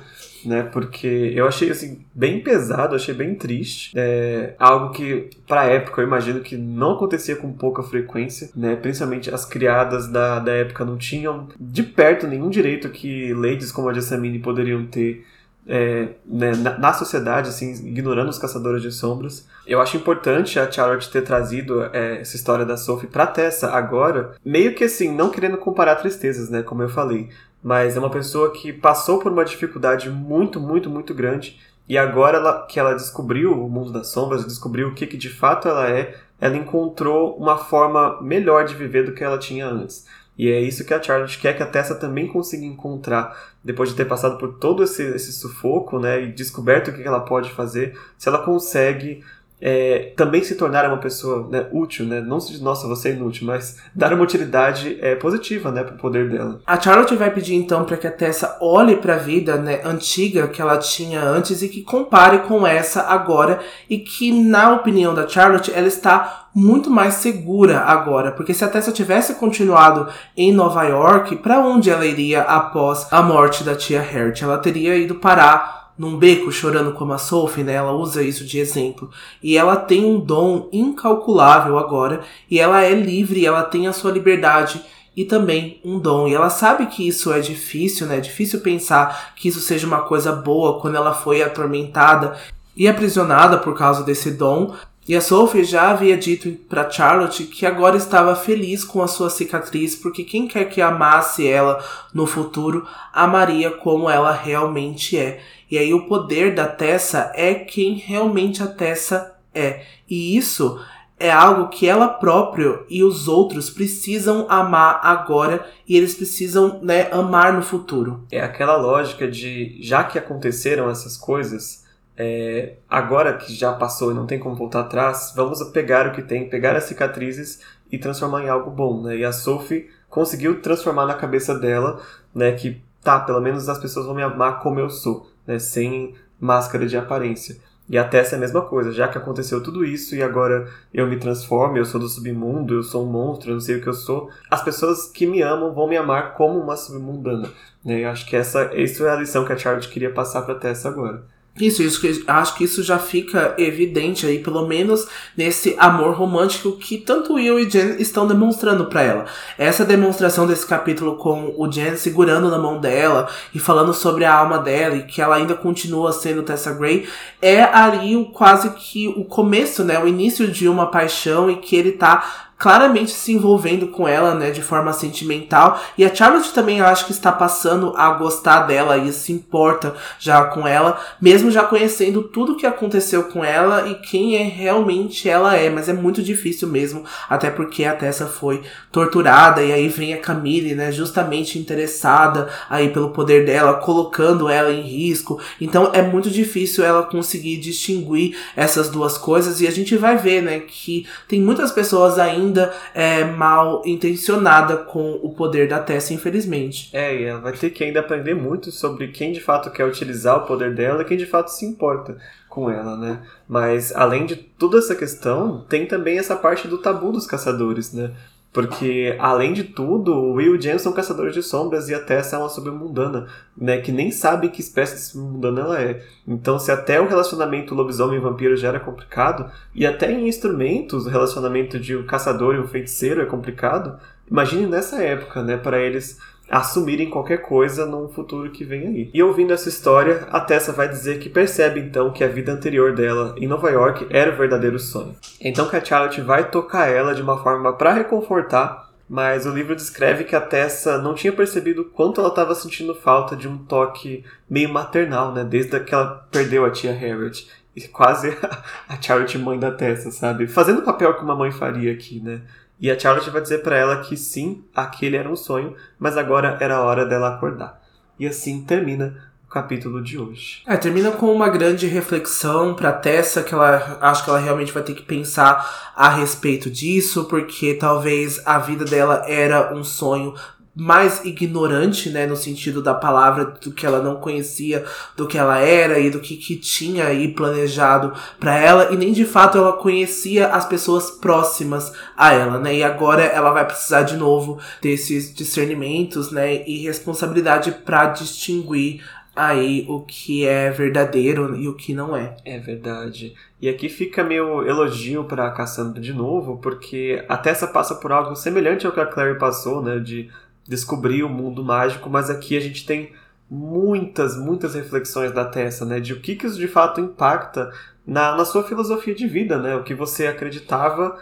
né? 0.45 0.63
Porque 0.63 1.33
eu 1.35 1.47
achei 1.47 1.71
assim 1.71 2.05
bem 2.15 2.41
pesado, 2.41 2.95
achei 2.95 3.15
bem 3.15 3.35
triste. 3.35 3.93
É 3.95 4.55
algo 4.59 4.93
que 4.93 5.31
para 5.47 5.67
época 5.67 6.01
eu 6.01 6.07
imagino 6.07 6.41
que 6.41 6.57
não 6.57 6.93
acontecia 6.93 7.37
com 7.37 7.53
pouca 7.53 7.83
frequência, 7.83 8.51
né? 8.55 8.77
Principalmente 8.77 9.33
as 9.33 9.45
criadas 9.45 10.09
da, 10.09 10.39
da 10.39 10.53
época 10.53 10.85
não 10.85 10.97
tinham 10.97 11.49
de 11.59 11.83
perto 11.83 12.27
nenhum 12.27 12.51
direito 12.51 12.89
que 12.91 13.33
ladies 13.35 13.73
como 13.73 13.89
a 13.89 13.95
Jessamine 13.95 14.39
poderiam 14.39 14.87
ter 14.87 15.25
é, 15.67 16.09
né, 16.27 16.53
na, 16.57 16.79
na, 16.79 16.93
sociedade, 16.93 17.49
assim, 17.49 17.73
ignorando 17.87 18.29
os 18.29 18.39
caçadores 18.39 18.83
de 18.83 18.93
sombras. 18.93 19.47
Eu 19.67 19.81
acho 19.81 19.97
importante 19.97 20.59
a 20.59 20.71
Charlotte 20.71 21.11
ter 21.11 21.23
trazido 21.23 21.83
é, 21.93 22.21
essa 22.21 22.37
história 22.37 22.65
da 22.65 22.77
Sophie 22.77 23.09
pra 23.09 23.27
Tessa 23.27 23.71
agora, 23.71 24.35
meio 24.45 24.75
que 24.75 24.85
assim, 24.85 25.15
não 25.15 25.31
querendo 25.31 25.57
comparar 25.57 25.97
tristezas, 25.97 26.51
né, 26.51 26.63
como 26.63 26.83
eu 26.83 26.89
falei, 26.89 27.31
mas 27.63 27.97
é 27.97 27.99
uma 27.99 28.11
pessoa 28.11 28.53
que 28.53 28.73
passou 28.73 29.19
por 29.19 29.33
uma 29.33 29.45
dificuldade 29.45 30.11
muito, 30.11 30.61
muito, 30.61 30.91
muito 30.91 31.15
grande 31.15 31.59
e 31.89 31.99
agora 31.99 32.39
ela, 32.39 32.67
que 32.67 32.81
ela 32.81 32.95
descobriu 32.95 33.53
o 33.53 33.69
mundo 33.69 33.93
das 33.93 34.09
sombras, 34.09 34.45
descobriu 34.45 34.89
o 34.89 34.95
que, 34.95 35.07
que 35.07 35.17
de 35.17 35.29
fato 35.29 35.69
ela 35.69 35.89
é, 35.89 36.15
ela 36.41 36.57
encontrou 36.57 37.37
uma 37.37 37.59
forma 37.59 38.21
melhor 38.23 38.65
de 38.65 38.75
viver 38.75 39.05
do 39.05 39.13
que 39.13 39.23
ela 39.23 39.39
tinha 39.39 39.67
antes. 39.67 40.07
E 40.37 40.51
é 40.51 40.61
isso 40.61 40.85
que 40.85 40.93
a 40.93 41.03
Charlotte 41.03 41.39
quer 41.39 41.57
que 41.57 41.63
a 41.63 41.67
Tessa 41.67 41.95
também 41.95 42.27
consiga 42.27 42.65
encontrar, 42.65 43.55
depois 43.63 43.91
de 43.91 43.95
ter 43.95 44.05
passado 44.05 44.37
por 44.39 44.55
todo 44.55 44.83
esse, 44.83 45.03
esse 45.03 45.33
sufoco, 45.33 45.99
né, 45.99 46.23
e 46.23 46.33
descoberto 46.33 46.89
o 46.89 46.93
que 46.93 47.03
ela 47.03 47.21
pode 47.21 47.53
fazer, 47.53 47.99
se 48.19 48.29
ela 48.29 48.45
consegue 48.45 49.23
é, 49.67 50.13
também 50.15 50.45
se 50.45 50.57
tornar 50.57 50.87
uma 50.87 50.99
pessoa 50.99 51.49
né, 51.51 51.67
útil, 51.73 52.05
né? 52.05 52.21
Não 52.21 52.39
se 52.39 52.63
nossa, 52.63 52.87
você 52.87 53.09
é 53.09 53.13
inútil, 53.13 53.47
mas 53.47 53.79
dar 53.95 54.13
uma 54.13 54.23
utilidade 54.23 54.99
é, 55.01 55.15
positiva, 55.15 55.71
né, 55.71 55.83
pro 55.83 55.97
poder 55.97 56.29
dela. 56.29 56.61
A 56.67 56.79
Charlotte 56.79 57.17
vai 57.17 57.31
pedir 57.31 57.55
então 57.55 57.83
para 57.85 57.97
que 57.97 58.07
a 58.07 58.13
Tessa 58.13 58.59
olhe 58.61 58.97
para 58.97 59.15
a 59.15 59.19
vida, 59.19 59.57
né, 59.57 59.81
antiga 59.83 60.49
que 60.49 60.61
ela 60.61 60.77
tinha 60.77 61.23
antes 61.23 61.63
e 61.63 61.69
que 61.71 61.83
compare 61.83 62.41
com 62.41 62.67
essa 62.67 63.05
agora 63.05 63.59
e 63.89 63.97
que 63.97 64.31
na 64.31 64.75
opinião 64.75 65.15
da 65.15 65.27
Charlotte 65.27 65.73
ela 65.75 65.89
está 65.89 66.49
muito 66.55 66.91
mais 66.91 67.15
segura 67.15 67.81
agora, 67.81 68.33
porque 68.33 68.53
se 68.53 68.65
a 68.65 68.69
Tessa 68.69 68.93
tivesse 68.93 69.35
continuado 69.37 70.13
em 70.37 70.53
Nova 70.53 70.85
York, 70.85 71.37
para 71.37 71.59
onde 71.61 71.89
ela 71.89 72.05
iria 72.05 72.43
após 72.43 73.09
a 73.11 73.23
morte 73.23 73.65
da 73.65 73.75
tia 73.75 74.03
Harriet? 74.03 74.45
Ela 74.45 74.59
teria 74.59 74.95
ido 74.95 75.15
parar 75.15 75.84
num 75.97 76.17
beco 76.19 76.51
chorando 76.51 76.93
como 76.93 77.13
a 77.13 77.19
Sophie, 77.19 77.65
né? 77.65 77.75
Ela 77.75 77.93
usa 77.93 78.23
isso 78.23 78.45
de 78.45 78.59
exemplo. 78.59 79.11
E 79.43 79.57
ela 79.57 79.77
tem 79.77 80.05
um 80.05 80.19
dom 80.19 80.69
incalculável 80.73 81.79
agora, 81.79 82.23
e 82.51 82.59
ela 82.59 82.83
é 82.83 82.95
livre, 82.95 83.47
ela 83.47 83.63
tem 83.63 83.87
a 83.87 83.93
sua 83.93 84.11
liberdade 84.11 84.81
e 85.17 85.25
também 85.25 85.81
um 85.85 85.99
dom. 85.99 86.27
E 86.27 86.35
ela 86.35 86.51
sabe 86.51 86.87
que 86.87 87.07
isso 87.07 87.33
é 87.33 87.41
difícil, 87.41 88.07
né? 88.07 88.19
É 88.19 88.21
difícil 88.21 88.61
pensar 88.61 89.35
que 89.37 89.49
isso 89.49 89.61
seja 89.61 89.87
uma 89.87 90.03
coisa 90.03 90.33
boa 90.33 90.81
quando 90.81 90.97
ela 90.97 91.15
foi 91.15 91.43
atormentada 91.43 92.37
e 92.77 92.89
aprisionada 92.89 93.59
por 93.59 93.77
causa 93.77 94.03
desse 94.03 94.33
dom, 94.33 94.75
e 95.07 95.15
a 95.15 95.21
Sophie 95.21 95.65
já 95.65 95.91
havia 95.91 96.17
dito 96.17 96.51
para 96.67 96.91
Charlotte 96.91 97.45
que 97.45 97.67
agora 97.67 97.99
estava 97.99 98.35
feliz 98.35 98.83
com 98.83 99.03
a 99.03 99.07
sua 99.07 99.29
cicatriz, 99.29 99.95
porque 99.95 100.25
quem 100.25 100.49
quer 100.49 100.65
que 100.65 100.81
amasse 100.81 101.47
ela 101.47 101.85
no 102.15 102.27
futuro 102.27 102.87
amaria 103.13 103.71
como 103.71 104.09
ela 104.09 104.33
realmente 104.33 105.19
é. 105.19 105.43
E 105.75 105.79
aí 105.79 105.93
o 105.93 106.07
poder 106.07 106.55
da 106.55 106.69
Tessa 106.69 107.33
é 107.35 107.53
quem 107.53 107.95
realmente 107.95 108.63
a 108.63 108.69
Tessa 108.69 109.35
é. 109.53 109.83
E 110.09 110.37
isso 110.37 110.81
é 111.19 111.33
algo 111.33 111.67
que 111.67 111.89
ela 111.89 112.07
própria 112.07 112.85
e 112.89 113.03
os 113.03 113.27
outros 113.27 113.71
precisam 113.71 114.47
amar 114.49 115.01
agora 115.03 115.67
e 115.89 115.97
eles 115.97 116.15
precisam 116.15 116.79
né, 116.81 117.09
amar 117.11 117.53
no 117.53 117.61
futuro. 117.61 118.23
É 118.31 118.41
aquela 118.41 118.77
lógica 118.77 119.27
de 119.27 119.77
já 119.83 120.05
que 120.05 120.17
aconteceram 120.17 120.89
essas 120.89 121.17
coisas, 121.17 121.85
é, 122.17 122.75
agora 122.89 123.37
que 123.37 123.53
já 123.53 123.73
passou 123.73 124.13
e 124.13 124.15
não 124.15 124.27
tem 124.27 124.39
como 124.39 124.55
voltar 124.55 124.83
atrás, 124.83 125.33
vamos 125.35 125.61
pegar 125.71 126.07
o 126.07 126.13
que 126.13 126.23
tem, 126.23 126.49
pegar 126.49 126.77
as 126.77 126.85
cicatrizes 126.85 127.63
e 127.91 127.99
transformar 127.99 128.45
em 128.45 128.49
algo 128.49 128.71
bom, 128.71 129.03
né? 129.03 129.17
E 129.17 129.25
a 129.25 129.33
Sophie 129.33 129.91
conseguiu 130.09 130.63
transformar 130.63 131.05
na 131.05 131.15
cabeça 131.15 131.59
dela, 131.59 132.01
né, 132.33 132.53
que 132.53 132.81
tá, 133.03 133.19
pelo 133.19 133.41
menos 133.41 133.69
as 133.69 133.79
pessoas 133.79 134.07
vão 134.07 134.15
me 134.15 134.23
amar 134.23 134.61
como 134.61 134.79
eu 134.79 134.89
sou, 134.89 135.34
né, 135.47 135.59
sem 135.59 136.15
máscara 136.41 136.87
de 136.87 136.97
aparência. 136.97 137.57
E 137.89 137.99
a 137.99 138.05
Tessa 138.05 138.35
é 138.35 138.39
a 138.39 138.41
mesma 138.41 138.63
coisa, 138.63 138.93
já 138.93 139.09
que 139.09 139.19
aconteceu 139.19 139.63
tudo 139.63 139.85
isso 139.85 140.17
e 140.17 140.23
agora 140.23 140.67
eu 140.93 141.07
me 141.07 141.19
transformo, 141.19 141.77
eu 141.77 141.85
sou 141.85 142.01
do 142.01 142.09
submundo, 142.09 142.75
eu 142.75 142.83
sou 142.83 143.07
um 143.07 143.11
monstro, 143.11 143.51
eu 143.51 143.55
não 143.55 143.61
sei 143.61 143.77
o 143.77 143.83
que 143.83 143.89
eu 143.89 143.93
sou, 143.93 144.31
as 144.51 144.63
pessoas 144.65 145.07
que 145.07 145.27
me 145.27 145.43
amam 145.43 145.75
vão 145.75 145.87
me 145.87 145.97
amar 145.97 146.35
como 146.35 146.59
uma 146.59 146.77
submundana. 146.77 147.51
Né? 147.85 148.05
Eu 148.05 148.09
acho 148.09 148.25
que 148.25 148.35
essa, 148.35 148.71
essa 148.73 149.05
é 149.05 149.11
a 149.11 149.17
lição 149.17 149.45
que 149.45 149.53
a 149.53 149.57
Charlotte 149.57 149.91
queria 149.91 150.11
passar 150.11 150.43
pra 150.43 150.55
Tessa 150.55 150.89
agora. 150.89 151.27
Isso, 151.61 151.85
isso, 151.85 152.25
acho 152.27 152.57
que 152.57 152.65
isso 152.65 152.83
já 152.83 152.99
fica 152.99 153.55
evidente 153.57 154.27
aí, 154.27 154.41
pelo 154.41 154.67
menos 154.67 155.07
nesse 155.37 155.77
amor 155.79 156.17
romântico 156.17 156.73
que 156.73 156.99
tanto 156.99 157.35
Will 157.35 157.61
e 157.61 157.71
Jen 157.71 157.95
estão 158.01 158.27
demonstrando 158.27 158.87
para 158.87 159.03
ela. 159.03 159.27
Essa 159.57 159.85
demonstração 159.85 160.49
desse 160.49 160.67
capítulo 160.67 161.15
com 161.15 161.55
o 161.57 161.71
Jen 161.71 161.97
segurando 161.97 162.51
na 162.51 162.59
mão 162.59 162.81
dela 162.81 163.29
e 163.55 163.61
falando 163.61 163.95
sobre 163.95 164.25
a 164.25 164.35
alma 164.35 164.59
dela 164.59 164.97
e 164.97 165.05
que 165.05 165.23
ela 165.23 165.37
ainda 165.37 165.55
continua 165.55 166.13
sendo 166.13 166.43
Tessa 166.43 166.73
Gray 166.73 167.07
é 167.41 167.63
ali 167.63 168.17
o, 168.17 168.25
quase 168.25 168.71
que 168.71 169.07
o 169.07 169.25
começo, 169.25 169.85
né, 169.85 169.97
o 170.03 170.09
início 170.09 170.51
de 170.51 170.69
uma 170.69 170.91
paixão 170.91 171.49
e 171.49 171.59
que 171.59 171.77
ele 171.77 171.93
tá 171.93 172.44
claramente 172.59 173.11
se 173.11 173.33
envolvendo 173.33 173.89
com 173.89 174.07
ela, 174.07 174.35
né, 174.35 174.51
de 174.51 174.63
forma 174.63 174.93
sentimental. 174.93 175.81
E 175.99 176.05
a 176.05 176.15
Charlotte 176.15 176.53
também 176.53 176.81
acho 176.81 177.07
que 177.07 177.13
está 177.13 177.33
passando 177.33 177.93
a 177.97 178.11
gostar 178.11 178.61
dela 178.61 178.97
e 178.97 179.13
se 179.13 179.33
importa 179.33 179.95
já 180.19 180.45
com 180.45 180.67
ela, 180.67 181.01
mesmo 181.21 181.51
já 181.51 181.65
conhecendo 181.65 182.23
tudo 182.23 182.57
que 182.57 182.67
aconteceu 182.67 183.25
com 183.25 183.45
ela 183.45 183.89
e 183.89 183.97
quem 183.97 184.37
é 184.37 184.43
realmente 184.43 185.29
ela 185.29 185.57
é. 185.57 185.69
Mas 185.69 185.89
é 185.89 185.93
muito 185.93 186.23
difícil 186.23 186.69
mesmo, 186.69 187.05
até 187.29 187.51
porque 187.51 187.85
a 187.85 187.95
Tessa 187.95 188.27
foi 188.27 188.63
torturada 188.91 189.63
e 189.63 189.73
aí 189.73 189.89
vem 189.89 190.15
a 190.15 190.21
Camille, 190.21 190.75
né, 190.75 190.93
justamente 190.93 191.59
interessada 191.59 192.49
aí 192.71 192.91
pelo 192.91 193.11
poder 193.11 193.45
dela, 193.45 193.75
colocando 193.75 194.49
ela 194.49 194.71
em 194.71 194.83
risco. 194.83 195.41
Então 195.61 195.91
é 195.93 196.03
muito 196.03 196.31
difícil 196.31 196.85
ela 196.85 197.03
conseguir 197.03 197.57
distinguir 197.59 198.37
essas 198.57 198.89
duas 198.89 199.19
coisas 199.19 199.61
e 199.61 199.67
a 199.67 199.71
gente 199.71 199.97
vai 199.97 200.17
ver, 200.17 200.43
né, 200.43 200.61
que 200.61 201.07
tem 201.29 201.41
muitas 201.41 201.73
pessoas 201.73 202.19
ainda 202.19 202.44
ainda 202.45 202.73
é, 202.95 203.25
mal 203.25 203.83
intencionada 203.85 204.77
com 204.77 205.19
o 205.23 205.35
poder 205.35 205.69
da 205.69 205.79
Tessa, 205.79 206.13
infelizmente. 206.15 206.91
É, 206.93 207.17
e 207.17 207.25
ela 207.25 207.41
vai 207.41 207.53
ter 207.53 207.71
que 207.71 207.83
ainda 207.83 208.01
aprender 208.01 208.35
muito 208.35 208.71
sobre 208.71 209.09
quem 209.09 209.33
de 209.33 209.41
fato 209.41 209.71
quer 209.71 209.85
utilizar 209.85 210.39
o 210.39 210.47
poder 210.47 210.75
dela 210.75 211.03
e 211.03 211.05
quem 211.05 211.17
de 211.17 211.27
fato 211.27 211.49
se 211.49 211.65
importa 211.65 212.17
com 212.49 212.71
ela, 212.71 212.97
né? 212.97 213.21
Mas 213.49 213.95
além 213.95 214.27
de 214.27 214.37
toda 214.37 214.79
essa 214.79 214.95
questão, 214.95 215.65
tem 215.69 215.87
também 215.87 216.19
essa 216.19 216.37
parte 216.37 216.69
do 216.69 216.79
tabu 216.79 217.11
dos 217.11 217.27
caçadores, 217.27 217.93
né? 217.93 218.13
Porque, 218.55 219.17
além 219.19 219.53
de 219.53 219.65
tudo, 219.65 220.13
o 220.13 220.35
Will 220.35 220.55
e 220.55 220.59
o 220.59 220.63
James 220.63 220.81
são 220.81 220.93
caçadores 220.93 221.35
de 221.35 221.43
sombras 221.43 221.89
e 221.89 221.95
a 221.95 221.99
Tessa 221.99 222.37
é 222.37 222.39
uma 222.39 222.49
submundana, 222.49 223.27
né? 223.59 223.79
Que 223.81 223.91
nem 223.91 224.13
sabe 224.13 224.49
que 224.49 224.61
espécie 224.61 224.95
de 224.95 225.01
submundana 225.01 225.61
ela 225.63 225.83
é. 225.83 226.05
Então, 226.25 226.57
se 226.57 226.71
até 226.71 227.01
o 227.01 227.09
relacionamento 227.09 227.75
lobisomem-vampiro 227.75 228.57
já 228.57 228.69
era 228.69 228.79
complicado, 228.79 229.51
e 229.75 229.85
até 229.85 230.13
em 230.13 230.29
instrumentos 230.29 231.05
o 231.05 231.09
relacionamento 231.09 231.81
de 231.81 231.97
um 231.97 232.07
caçador 232.07 232.55
e 232.55 232.61
um 232.61 232.69
feiticeiro 232.69 233.21
é 233.21 233.27
complicado, 233.27 233.99
imagine 234.31 234.67
nessa 234.67 235.03
época, 235.03 235.43
né? 235.43 235.57
Para 235.57 235.81
eles 235.81 236.21
assumirem 236.49 237.11
qualquer 237.11 237.39
coisa 237.39 237.87
num 237.87 238.09
futuro 238.09 238.51
que 238.51 238.65
vem 238.65 238.87
aí. 238.87 239.11
E 239.13 239.23
ouvindo 239.23 239.53
essa 239.53 239.69
história, 239.69 240.27
a 240.31 240.41
Tessa 240.41 240.73
vai 240.73 240.89
dizer 240.89 241.19
que 241.19 241.29
percebe 241.29 241.81
então 241.81 242.11
que 242.11 242.23
a 242.23 242.29
vida 242.29 242.53
anterior 242.53 242.95
dela 242.95 243.35
em 243.39 243.47
Nova 243.47 243.71
York 243.71 244.07
era 244.11 244.33
o 244.33 244.37
verdadeiro 244.37 244.79
sonho. 244.79 245.17
Então 245.41 245.69
que 245.69 245.77
a 245.77 245.85
Charlotte 245.85 246.21
vai 246.21 246.51
tocar 246.51 246.89
ela 246.89 247.15
de 247.15 247.23
uma 247.23 247.43
forma 247.43 247.73
para 247.73 247.95
reconfortar, 247.95 248.91
mas 249.09 249.47
o 249.47 249.51
livro 249.51 249.77
descreve 249.77 250.25
que 250.25 250.37
a 250.37 250.41
Tessa 250.41 250.99
não 250.99 251.15
tinha 251.15 251.33
percebido 251.33 251.85
quanto 251.85 252.21
ela 252.21 252.31
estava 252.31 252.55
sentindo 252.55 252.95
falta 252.95 253.37
de 253.37 253.49
um 253.49 253.59
toque 253.59 254.25
meio 254.49 254.69
maternal, 254.69 255.33
né, 255.33 255.45
desde 255.45 255.79
que 255.81 255.95
ela 255.95 256.27
perdeu 256.31 256.65
a 256.65 256.71
tia 256.71 256.93
Harriet. 256.93 257.49
E 257.77 257.89
quase 257.89 258.29
a 258.89 259.01
Charlotte 259.01 259.37
mãe 259.37 259.59
da 259.59 259.71
Tessa, 259.71 260.11
sabe? 260.11 260.47
Fazendo 260.47 260.79
o 260.79 260.85
papel 260.85 261.15
que 261.15 261.25
uma 261.25 261.35
mãe 261.35 261.51
faria 261.51 261.93
aqui, 261.93 262.21
né? 262.21 262.43
E 262.81 262.91
a 262.91 262.99
Charlotte 262.99 263.31
vai 263.31 263.41
dizer 263.41 263.59
para 263.59 263.77
ela 263.77 264.01
que 264.03 264.17
sim, 264.17 264.65
aquele 264.75 265.17
era 265.17 265.29
um 265.29 265.37
sonho, 265.37 265.75
mas 265.99 266.17
agora 266.17 266.57
era 266.61 266.77
a 266.77 266.83
hora 266.83 267.07
dela 267.07 267.35
acordar. 267.35 267.81
E 268.19 268.27
assim 268.27 268.63
termina 268.65 269.17
o 269.47 269.51
capítulo 269.51 270.03
de 270.03 270.19
hoje. 270.19 270.63
É, 270.67 270.77
termina 270.77 271.13
com 271.13 271.33
uma 271.33 271.49
grande 271.49 271.87
reflexão 271.87 272.75
para 272.75 272.93
Tessa, 272.93 273.43
que 273.43 273.55
ela 273.55 273.99
acho 274.01 274.25
que 274.25 274.31
ela 274.31 274.39
realmente 274.39 274.73
vai 274.73 274.83
ter 274.83 274.95
que 274.95 275.03
pensar 275.03 275.93
a 275.97 276.09
respeito 276.09 276.69
disso, 276.69 277.25
porque 277.25 277.75
talvez 277.75 278.45
a 278.45 278.59
vida 278.59 278.85
dela 278.85 279.25
era 279.27 279.73
um 279.75 279.85
sonho 279.85 280.35
mais 280.75 281.25
ignorante, 281.25 282.11
né, 282.11 282.27
no 282.27 282.37
sentido 282.37 282.83
da 282.83 282.93
palavra, 282.93 283.45
do 283.63 283.71
que 283.71 283.87
ela 283.87 284.03
não 284.03 284.17
conhecia, 284.17 284.85
do 285.17 285.27
que 285.27 285.39
ela 285.39 285.59
era 285.59 285.99
e 285.99 286.11
do 286.11 286.19
que, 286.19 286.37
que 286.37 286.57
tinha 286.57 287.07
aí 287.07 287.29
planejado 287.29 288.13
para 288.41 288.57
ela, 288.57 288.93
e 288.93 288.97
nem 288.97 289.13
de 289.13 289.25
fato 289.25 289.57
ela 289.57 289.75
conhecia 289.75 290.49
as 290.49 290.67
pessoas 290.67 291.13
próximas 291.13 291.93
a 292.17 292.33
ela, 292.33 292.59
né, 292.59 292.75
e 292.75 292.83
agora 292.83 293.23
ela 293.23 293.53
vai 293.53 293.65
precisar 293.65 294.03
de 294.03 294.17
novo 294.17 294.59
desses 294.83 295.33
discernimentos, 295.33 296.33
né, 296.33 296.67
e 296.67 296.85
responsabilidade 296.85 297.71
para 297.71 298.07
distinguir 298.07 299.05
aí 299.37 299.85
o 299.89 300.01
que 300.01 300.47
é 300.47 300.71
verdadeiro 300.71 301.57
e 301.57 301.67
o 301.67 301.75
que 301.75 301.93
não 301.93 302.17
é. 302.17 302.37
É 302.45 302.59
verdade. 302.59 303.35
E 303.61 303.69
aqui 303.69 303.89
fica 303.89 304.23
meu 304.23 304.67
elogio 304.67 305.25
para 305.25 305.51
Cassandra 305.51 306.01
de 306.01 306.13
novo, 306.13 306.59
porque 306.59 307.25
a 307.29 307.37
Tessa 307.37 307.67
passa 307.67 307.95
por 307.97 308.13
algo 308.13 308.37
semelhante 308.37 308.87
ao 308.87 308.93
que 308.93 309.01
a 309.01 309.07
Clary 309.07 309.39
passou, 309.39 309.83
né, 309.83 309.99
de 309.99 310.31
descobrir 310.67 311.23
o 311.23 311.29
mundo 311.29 311.63
mágico, 311.63 312.09
mas 312.09 312.31
aqui 312.31 312.57
a 312.57 312.61
gente 312.61 312.87
tem 312.87 313.13
muitas, 313.51 314.37
muitas 314.37 314.75
reflexões 314.75 315.33
da 315.33 315.45
Tessa, 315.45 315.85
né? 315.85 316.01
De 316.01 316.13
o 316.13 316.21
que, 316.21 316.35
que 316.35 316.47
isso 316.47 316.59
de 316.59 316.69
fato 316.69 317.01
impacta 317.01 317.71
na, 318.07 318.37
na 318.37 318.45
sua 318.45 318.65
filosofia 318.65 319.15
de 319.15 319.27
vida, 319.27 319.59
né? 319.59 319.77
O 319.77 319.85
que 319.85 319.95
você 319.95 320.27
acreditava 320.27 321.19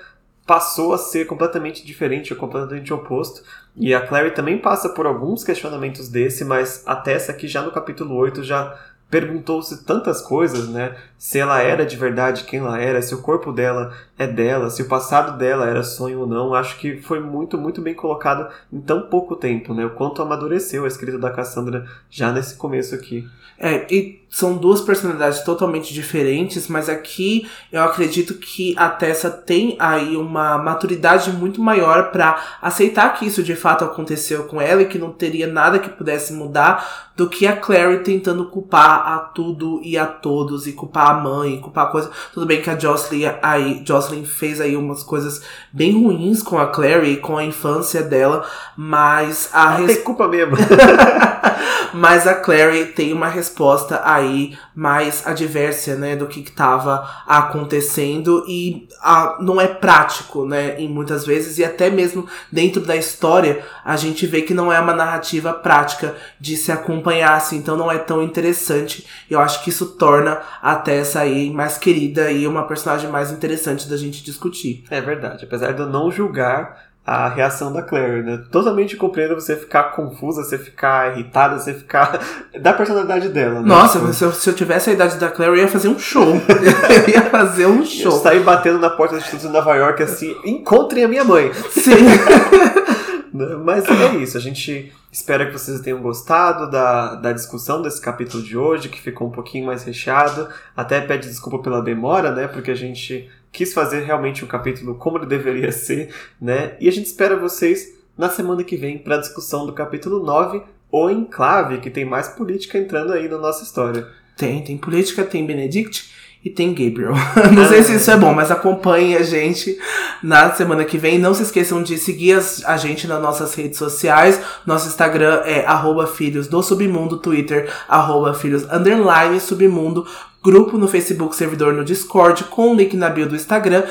passou 0.47 0.93
a 0.93 0.99
ser 0.99 1.27
completamente 1.27 1.87
diferente 1.87 2.33
ou 2.33 2.39
completamente 2.39 2.93
oposto. 2.93 3.43
E 3.77 3.95
a 3.95 4.07
Clary 4.07 4.33
também 4.33 4.59
passa 4.59 4.89
por 4.89 5.07
alguns 5.07 5.45
questionamentos 5.45 6.09
desse, 6.09 6.45
mas 6.45 6.83
a 6.87 6.97
Tessa 6.97 7.33
aqui 7.33 7.47
já 7.49 7.63
no 7.63 7.71
capítulo 7.71 8.15
8 8.17 8.43
já 8.43 8.79
perguntou-se 9.11 9.85
tantas 9.85 10.23
coisas, 10.23 10.69
né? 10.69 10.97
Se 11.23 11.39
ela 11.39 11.63
era 11.63 11.87
de 11.87 11.95
verdade 11.95 12.43
quem 12.43 12.59
ela 12.59 12.81
era, 12.81 13.01
se 13.01 13.15
o 13.15 13.23
corpo 13.23 13.53
dela 13.53 13.95
é 14.19 14.27
dela, 14.27 14.69
se 14.69 14.83
o 14.83 14.89
passado 14.89 15.39
dela 15.39 15.69
era 15.69 15.85
sonho 15.85 16.19
ou 16.19 16.27
não. 16.27 16.53
Acho 16.53 16.77
que 16.79 17.01
foi 17.01 17.21
muito, 17.21 17.57
muito 17.57 17.81
bem 17.81 17.95
colocado 17.95 18.53
em 18.73 18.81
tão 18.81 19.03
pouco 19.03 19.37
tempo, 19.37 19.73
né? 19.73 19.87
O 19.87 19.91
quanto 19.91 20.21
amadureceu 20.21 20.85
a 20.85 20.89
escrita 20.89 21.21
da 21.21 21.31
Cassandra 21.31 21.87
já 22.11 22.33
nesse 22.33 22.57
começo 22.57 22.93
aqui. 22.93 23.25
É, 23.57 23.87
e 23.89 24.21
são 24.29 24.57
duas 24.57 24.81
personalidades 24.81 25.45
totalmente 25.45 25.95
diferentes, 25.95 26.67
mas 26.67 26.89
aqui 26.89 27.49
eu 27.71 27.83
acredito 27.83 28.35
que 28.35 28.75
a 28.77 28.89
Tessa 28.89 29.31
tem 29.31 29.77
aí 29.79 30.17
uma 30.17 30.59
maturidade 30.59 31.31
muito 31.31 31.63
maior 31.63 32.11
para 32.11 32.43
aceitar 32.61 33.15
que 33.15 33.27
isso 33.27 33.43
de 33.43 33.55
fato 33.55 33.85
aconteceu 33.85 34.45
com 34.45 34.61
ela 34.61 34.83
e 34.83 34.87
que 34.87 34.99
não 34.99 35.13
teria 35.13 35.47
nada 35.47 35.79
que 35.79 35.91
pudesse 35.91 36.33
mudar 36.33 37.13
do 37.15 37.29
que 37.29 37.47
a 37.47 37.55
Clary 37.55 38.03
tentando 38.03 38.47
culpar 38.47 39.07
a 39.07 39.19
tudo 39.19 39.81
e 39.85 39.99
a 39.99 40.07
todos 40.07 40.67
e 40.67 40.73
culpar 40.73 41.12
a 41.13 41.21
mãe, 41.21 41.61
culpar 41.61 41.87
a 41.87 41.91
coisa. 41.91 42.11
Tudo 42.33 42.47
bem 42.47 42.61
que 42.61 42.71
a 42.71 42.79
Jocelyn 42.79 43.31
aí, 43.43 43.83
Jocelyn 43.87 44.25
fez 44.25 44.61
aí 44.61 44.77
umas 44.77 45.03
coisas 45.03 45.43
bem 45.73 45.93
ruins 45.93 46.43
com 46.43 46.59
a 46.59 46.67
Clary, 46.67 47.17
com 47.19 47.37
a 47.37 47.45
infância 47.45 48.03
dela, 48.03 48.45
mas 48.77 49.51
a 49.53 49.77
res... 49.77 49.95
tem 49.95 50.05
culpa 50.05 50.29
mesmo. 50.29 50.57
mas 51.93 52.27
a 52.27 52.35
Clary 52.35 52.87
tem 52.87 53.13
uma 53.13 53.29
resposta 53.29 54.01
aí 54.05 54.57
mais 54.75 55.27
adversa, 55.27 55.95
né, 55.97 56.17
do 56.17 56.27
que 56.27 56.41
estava 56.41 57.09
acontecendo 57.27 58.45
e 58.49 58.89
a, 59.03 59.39
não 59.41 59.61
é 59.61 59.67
prático, 59.67 60.47
né, 60.47 60.81
em 60.81 60.89
muitas 60.89 61.27
vezes 61.27 61.59
e 61.59 61.65
até 61.65 61.91
mesmo 61.91 62.27
dentro 62.51 62.81
da 62.81 62.97
história 62.97 63.65
a 63.85 63.97
gente 63.97 64.27
vê 64.27 64.43
que 64.43 64.55
não 64.55 64.73
é 64.73 64.81
uma 64.81 64.95
narrativa 64.95 65.53
prática 65.53 66.15
de 66.41 66.57
se 66.57 66.71
acompanhar, 66.73 67.35
assim, 67.35 67.57
então 67.57 67.77
não 67.77 67.91
é 67.91 67.99
tão 67.99 68.23
interessante. 68.23 69.07
Eu 69.31 69.41
acho 69.41 69.63
que 69.63 69.71
isso 69.71 69.87
torna 69.97 70.41
a 70.61 70.77
Tessa 70.77 71.21
aí 71.21 71.51
mais 71.51 71.79
querida 71.79 72.31
e 72.31 72.47
uma 72.47 72.67
personagem 72.67 73.11
mais 73.11 73.31
interessante 73.31 73.89
da 73.89 73.97
gente 73.97 74.23
discutir. 74.23 74.85
É 74.91 75.01
verdade, 75.01 75.45
apesar 75.45 75.73
de 75.73 75.81
eu 75.81 75.87
não 75.87 76.11
julgar 76.11 76.92
a 77.05 77.29
reação 77.29 77.73
da 77.73 77.83
Claire, 77.83 78.23
né? 78.23 78.41
Totalmente 78.51 78.97
compreendo 78.97 79.35
você 79.35 79.57
ficar 79.57 79.85
confusa, 79.95 80.45
você 80.45 80.57
ficar 80.57 81.13
irritada, 81.13 81.59
você 81.59 81.75
ficar. 81.75 82.21
da 82.61 82.73
personalidade 82.73 83.29
dela, 83.29 83.61
né? 83.61 83.67
Nossa, 83.67 83.99
tipo... 83.99 84.13
se, 84.13 84.25
eu, 84.25 84.33
se 84.33 84.49
eu 84.49 84.55
tivesse 84.55 84.91
a 84.91 84.93
idade 84.93 85.17
da 85.17 85.29
Claire, 85.29 85.57
eu 85.57 85.63
ia 85.63 85.69
fazer 85.69 85.89
um 85.89 85.99
show. 85.99 86.35
eu 86.47 87.09
ia 87.13 87.23
fazer 87.23 87.67
um 87.67 87.85
show. 87.85 88.13
Eu 88.13 88.19
sair 88.19 88.41
batendo 88.41 88.79
na 88.79 88.91
porta 88.91 89.17
do 89.17 89.21
Instituto 89.21 89.49
de 89.49 89.53
Nova 89.53 89.75
York 89.75 90.03
assim: 90.03 90.37
encontrem 90.45 91.05
a 91.05 91.09
minha 91.09 91.25
mãe. 91.25 91.53
Sim. 91.71 91.91
Né? 93.33 93.47
Mas 93.65 93.89
é 93.89 94.17
isso, 94.17 94.37
a 94.37 94.41
gente 94.41 94.93
espera 95.11 95.47
que 95.47 95.53
vocês 95.53 95.81
tenham 95.81 96.03
gostado 96.03 96.71
da, 96.71 97.15
da 97.15 97.33
discussão 97.33 97.81
desse 97.81 97.99
capítulo 97.99 98.43
de 98.43 98.59
hoje, 98.59 98.91
que 98.91 99.01
ficou 99.01 99.29
um 99.29 99.31
pouquinho 99.31 99.67
mais 99.67 99.85
recheado. 99.85 100.49
Até 100.77 101.01
pede 101.01 101.29
desculpa 101.29 101.59
pela 101.61 101.81
demora, 101.81 102.31
né? 102.31 102.47
Porque 102.47 102.71
a 102.71 102.75
gente 102.75 103.31
quis 103.53 103.75
fazer 103.75 104.01
realmente 104.01 104.45
um 104.45 104.49
capítulo 104.49 104.95
como 104.95 105.19
ele 105.19 105.27
deveria 105.27 105.71
ser, 105.71 106.13
né? 106.41 106.75
E 106.81 106.89
a 106.89 106.93
gente 106.93 107.07
espera 107.07 107.37
vocês 107.37 107.93
na 108.17 108.31
semana 108.31 108.65
que 108.65 108.77
vem 108.77 108.99
para 108.99 109.17
a 109.17 109.21
discussão 109.21 109.67
do 109.67 109.73
capítulo 109.73 110.25
9, 110.25 110.63
O 110.91 111.11
Enclave, 111.11 111.79
que 111.79 111.91
tem 111.91 112.05
mais 112.05 112.29
política 112.29 112.79
entrando 112.79 113.13
aí 113.13 113.29
na 113.29 113.39
nossa 113.39 113.63
história. 113.63 114.09
Tem, 114.37 114.65
tem 114.65 114.79
política, 114.79 115.25
tem 115.25 115.47
Benedict 115.47 116.11
e 116.45 116.51
tem 116.51 116.71
Gabriel. 116.71 117.15
Não 117.55 117.69
sei 117.69 117.83
se 117.83 117.95
isso 117.95 118.11
é 118.11 118.17
bom, 118.17 118.35
mas 118.35 118.51
acompanhe 118.51 119.17
a 119.17 119.23
gente 119.23 119.79
na 120.23 120.51
semana 120.53 120.85
que 120.85 120.99
vem. 120.99 121.19
Não 121.19 121.35
se 121.35 121.45
esqueçam 121.45 121.83
de 121.83 121.97
seguir 121.97 122.41
a 122.65 122.77
gente 122.77 123.07
nas 123.07 123.23
nossas 123.23 123.55
redes 123.55 123.79
sociais. 123.79 124.41
Nosso 124.67 124.89
Instagram 124.89 125.43
é 125.45 125.65
arroba 125.65 126.07
filhos 126.07 126.49
do 126.49 126.63
submundo, 126.63 127.19
Twitter, 127.19 127.73
arroba 127.89 128.35
filhos 128.35 128.65
underline 128.65 129.39
submundo, 129.39 130.07
grupo 130.43 130.77
no 130.77 130.89
Facebook, 130.89 131.37
servidor 131.37 131.73
no 131.73 131.85
Discord, 131.85 132.45
com 132.45 132.73
o 132.73 132.75
link 132.75 132.97
na 132.97 133.09
bio 133.09 133.29
do 133.29 133.37
Instagram 133.37 133.85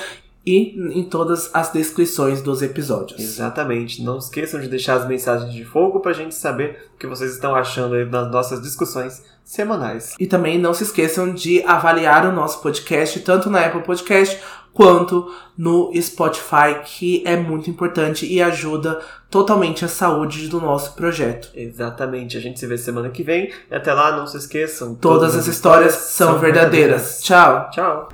e 0.46 0.76
em 0.94 1.04
todas 1.04 1.50
as 1.54 1.72
descrições 1.72 2.42
dos 2.42 2.62
episódios. 2.62 3.20
Exatamente. 3.20 4.04
Não 4.04 4.18
esqueçam 4.18 4.60
de 4.60 4.68
deixar 4.68 4.96
as 4.96 5.08
mensagens 5.08 5.54
de 5.54 5.64
fogo 5.64 6.00
pra 6.00 6.14
gente 6.14 6.34
saber 6.34 6.90
o 6.96 6.98
que 6.98 7.08
vocês 7.08 7.32
estão 7.34 7.56
achando 7.56 7.96
aí 7.96 8.06
das 8.06 8.32
nossas 8.32 8.62
discussões 8.62 9.24
semanais. 9.44 10.16
E 10.20 10.26
também 10.26 10.58
não 10.58 10.74
se 10.74 10.84
esqueçam 10.84 11.34
de 11.34 11.62
avaliar 11.64 12.26
o 12.26 12.32
nosso 12.32 12.62
podcast, 12.62 13.20
tanto 13.20 13.50
na 13.50 13.66
Apple 13.66 13.84
Podcast 13.84 14.42
quanto 14.74 15.32
no 15.58 15.92
Spotify, 16.02 16.82
que 16.84 17.24
é 17.26 17.36
muito 17.36 17.70
importante 17.70 18.26
e 18.26 18.42
ajuda 18.42 19.00
totalmente 19.30 19.86
a 19.86 19.88
saúde 19.88 20.48
do 20.48 20.60
nosso 20.60 20.94
projeto. 20.94 21.50
Exatamente. 21.54 22.38
A 22.38 22.42
gente 22.42 22.60
se 22.60 22.68
vê 22.68 22.78
semana 22.78 23.10
que 23.10 23.24
vem. 23.24 23.52
E 23.70 23.76
até 23.76 23.94
lá, 23.94 24.16
não 24.16 24.28
se 24.28 24.38
esqueçam. 24.38 24.96
Todas, 24.96 25.36
as 25.36 25.48
histórias 25.48 25.94
são 25.94 26.40
verdadeiras. 26.40 27.22
Tchau. 27.22 27.70
Tchau. 27.72 28.10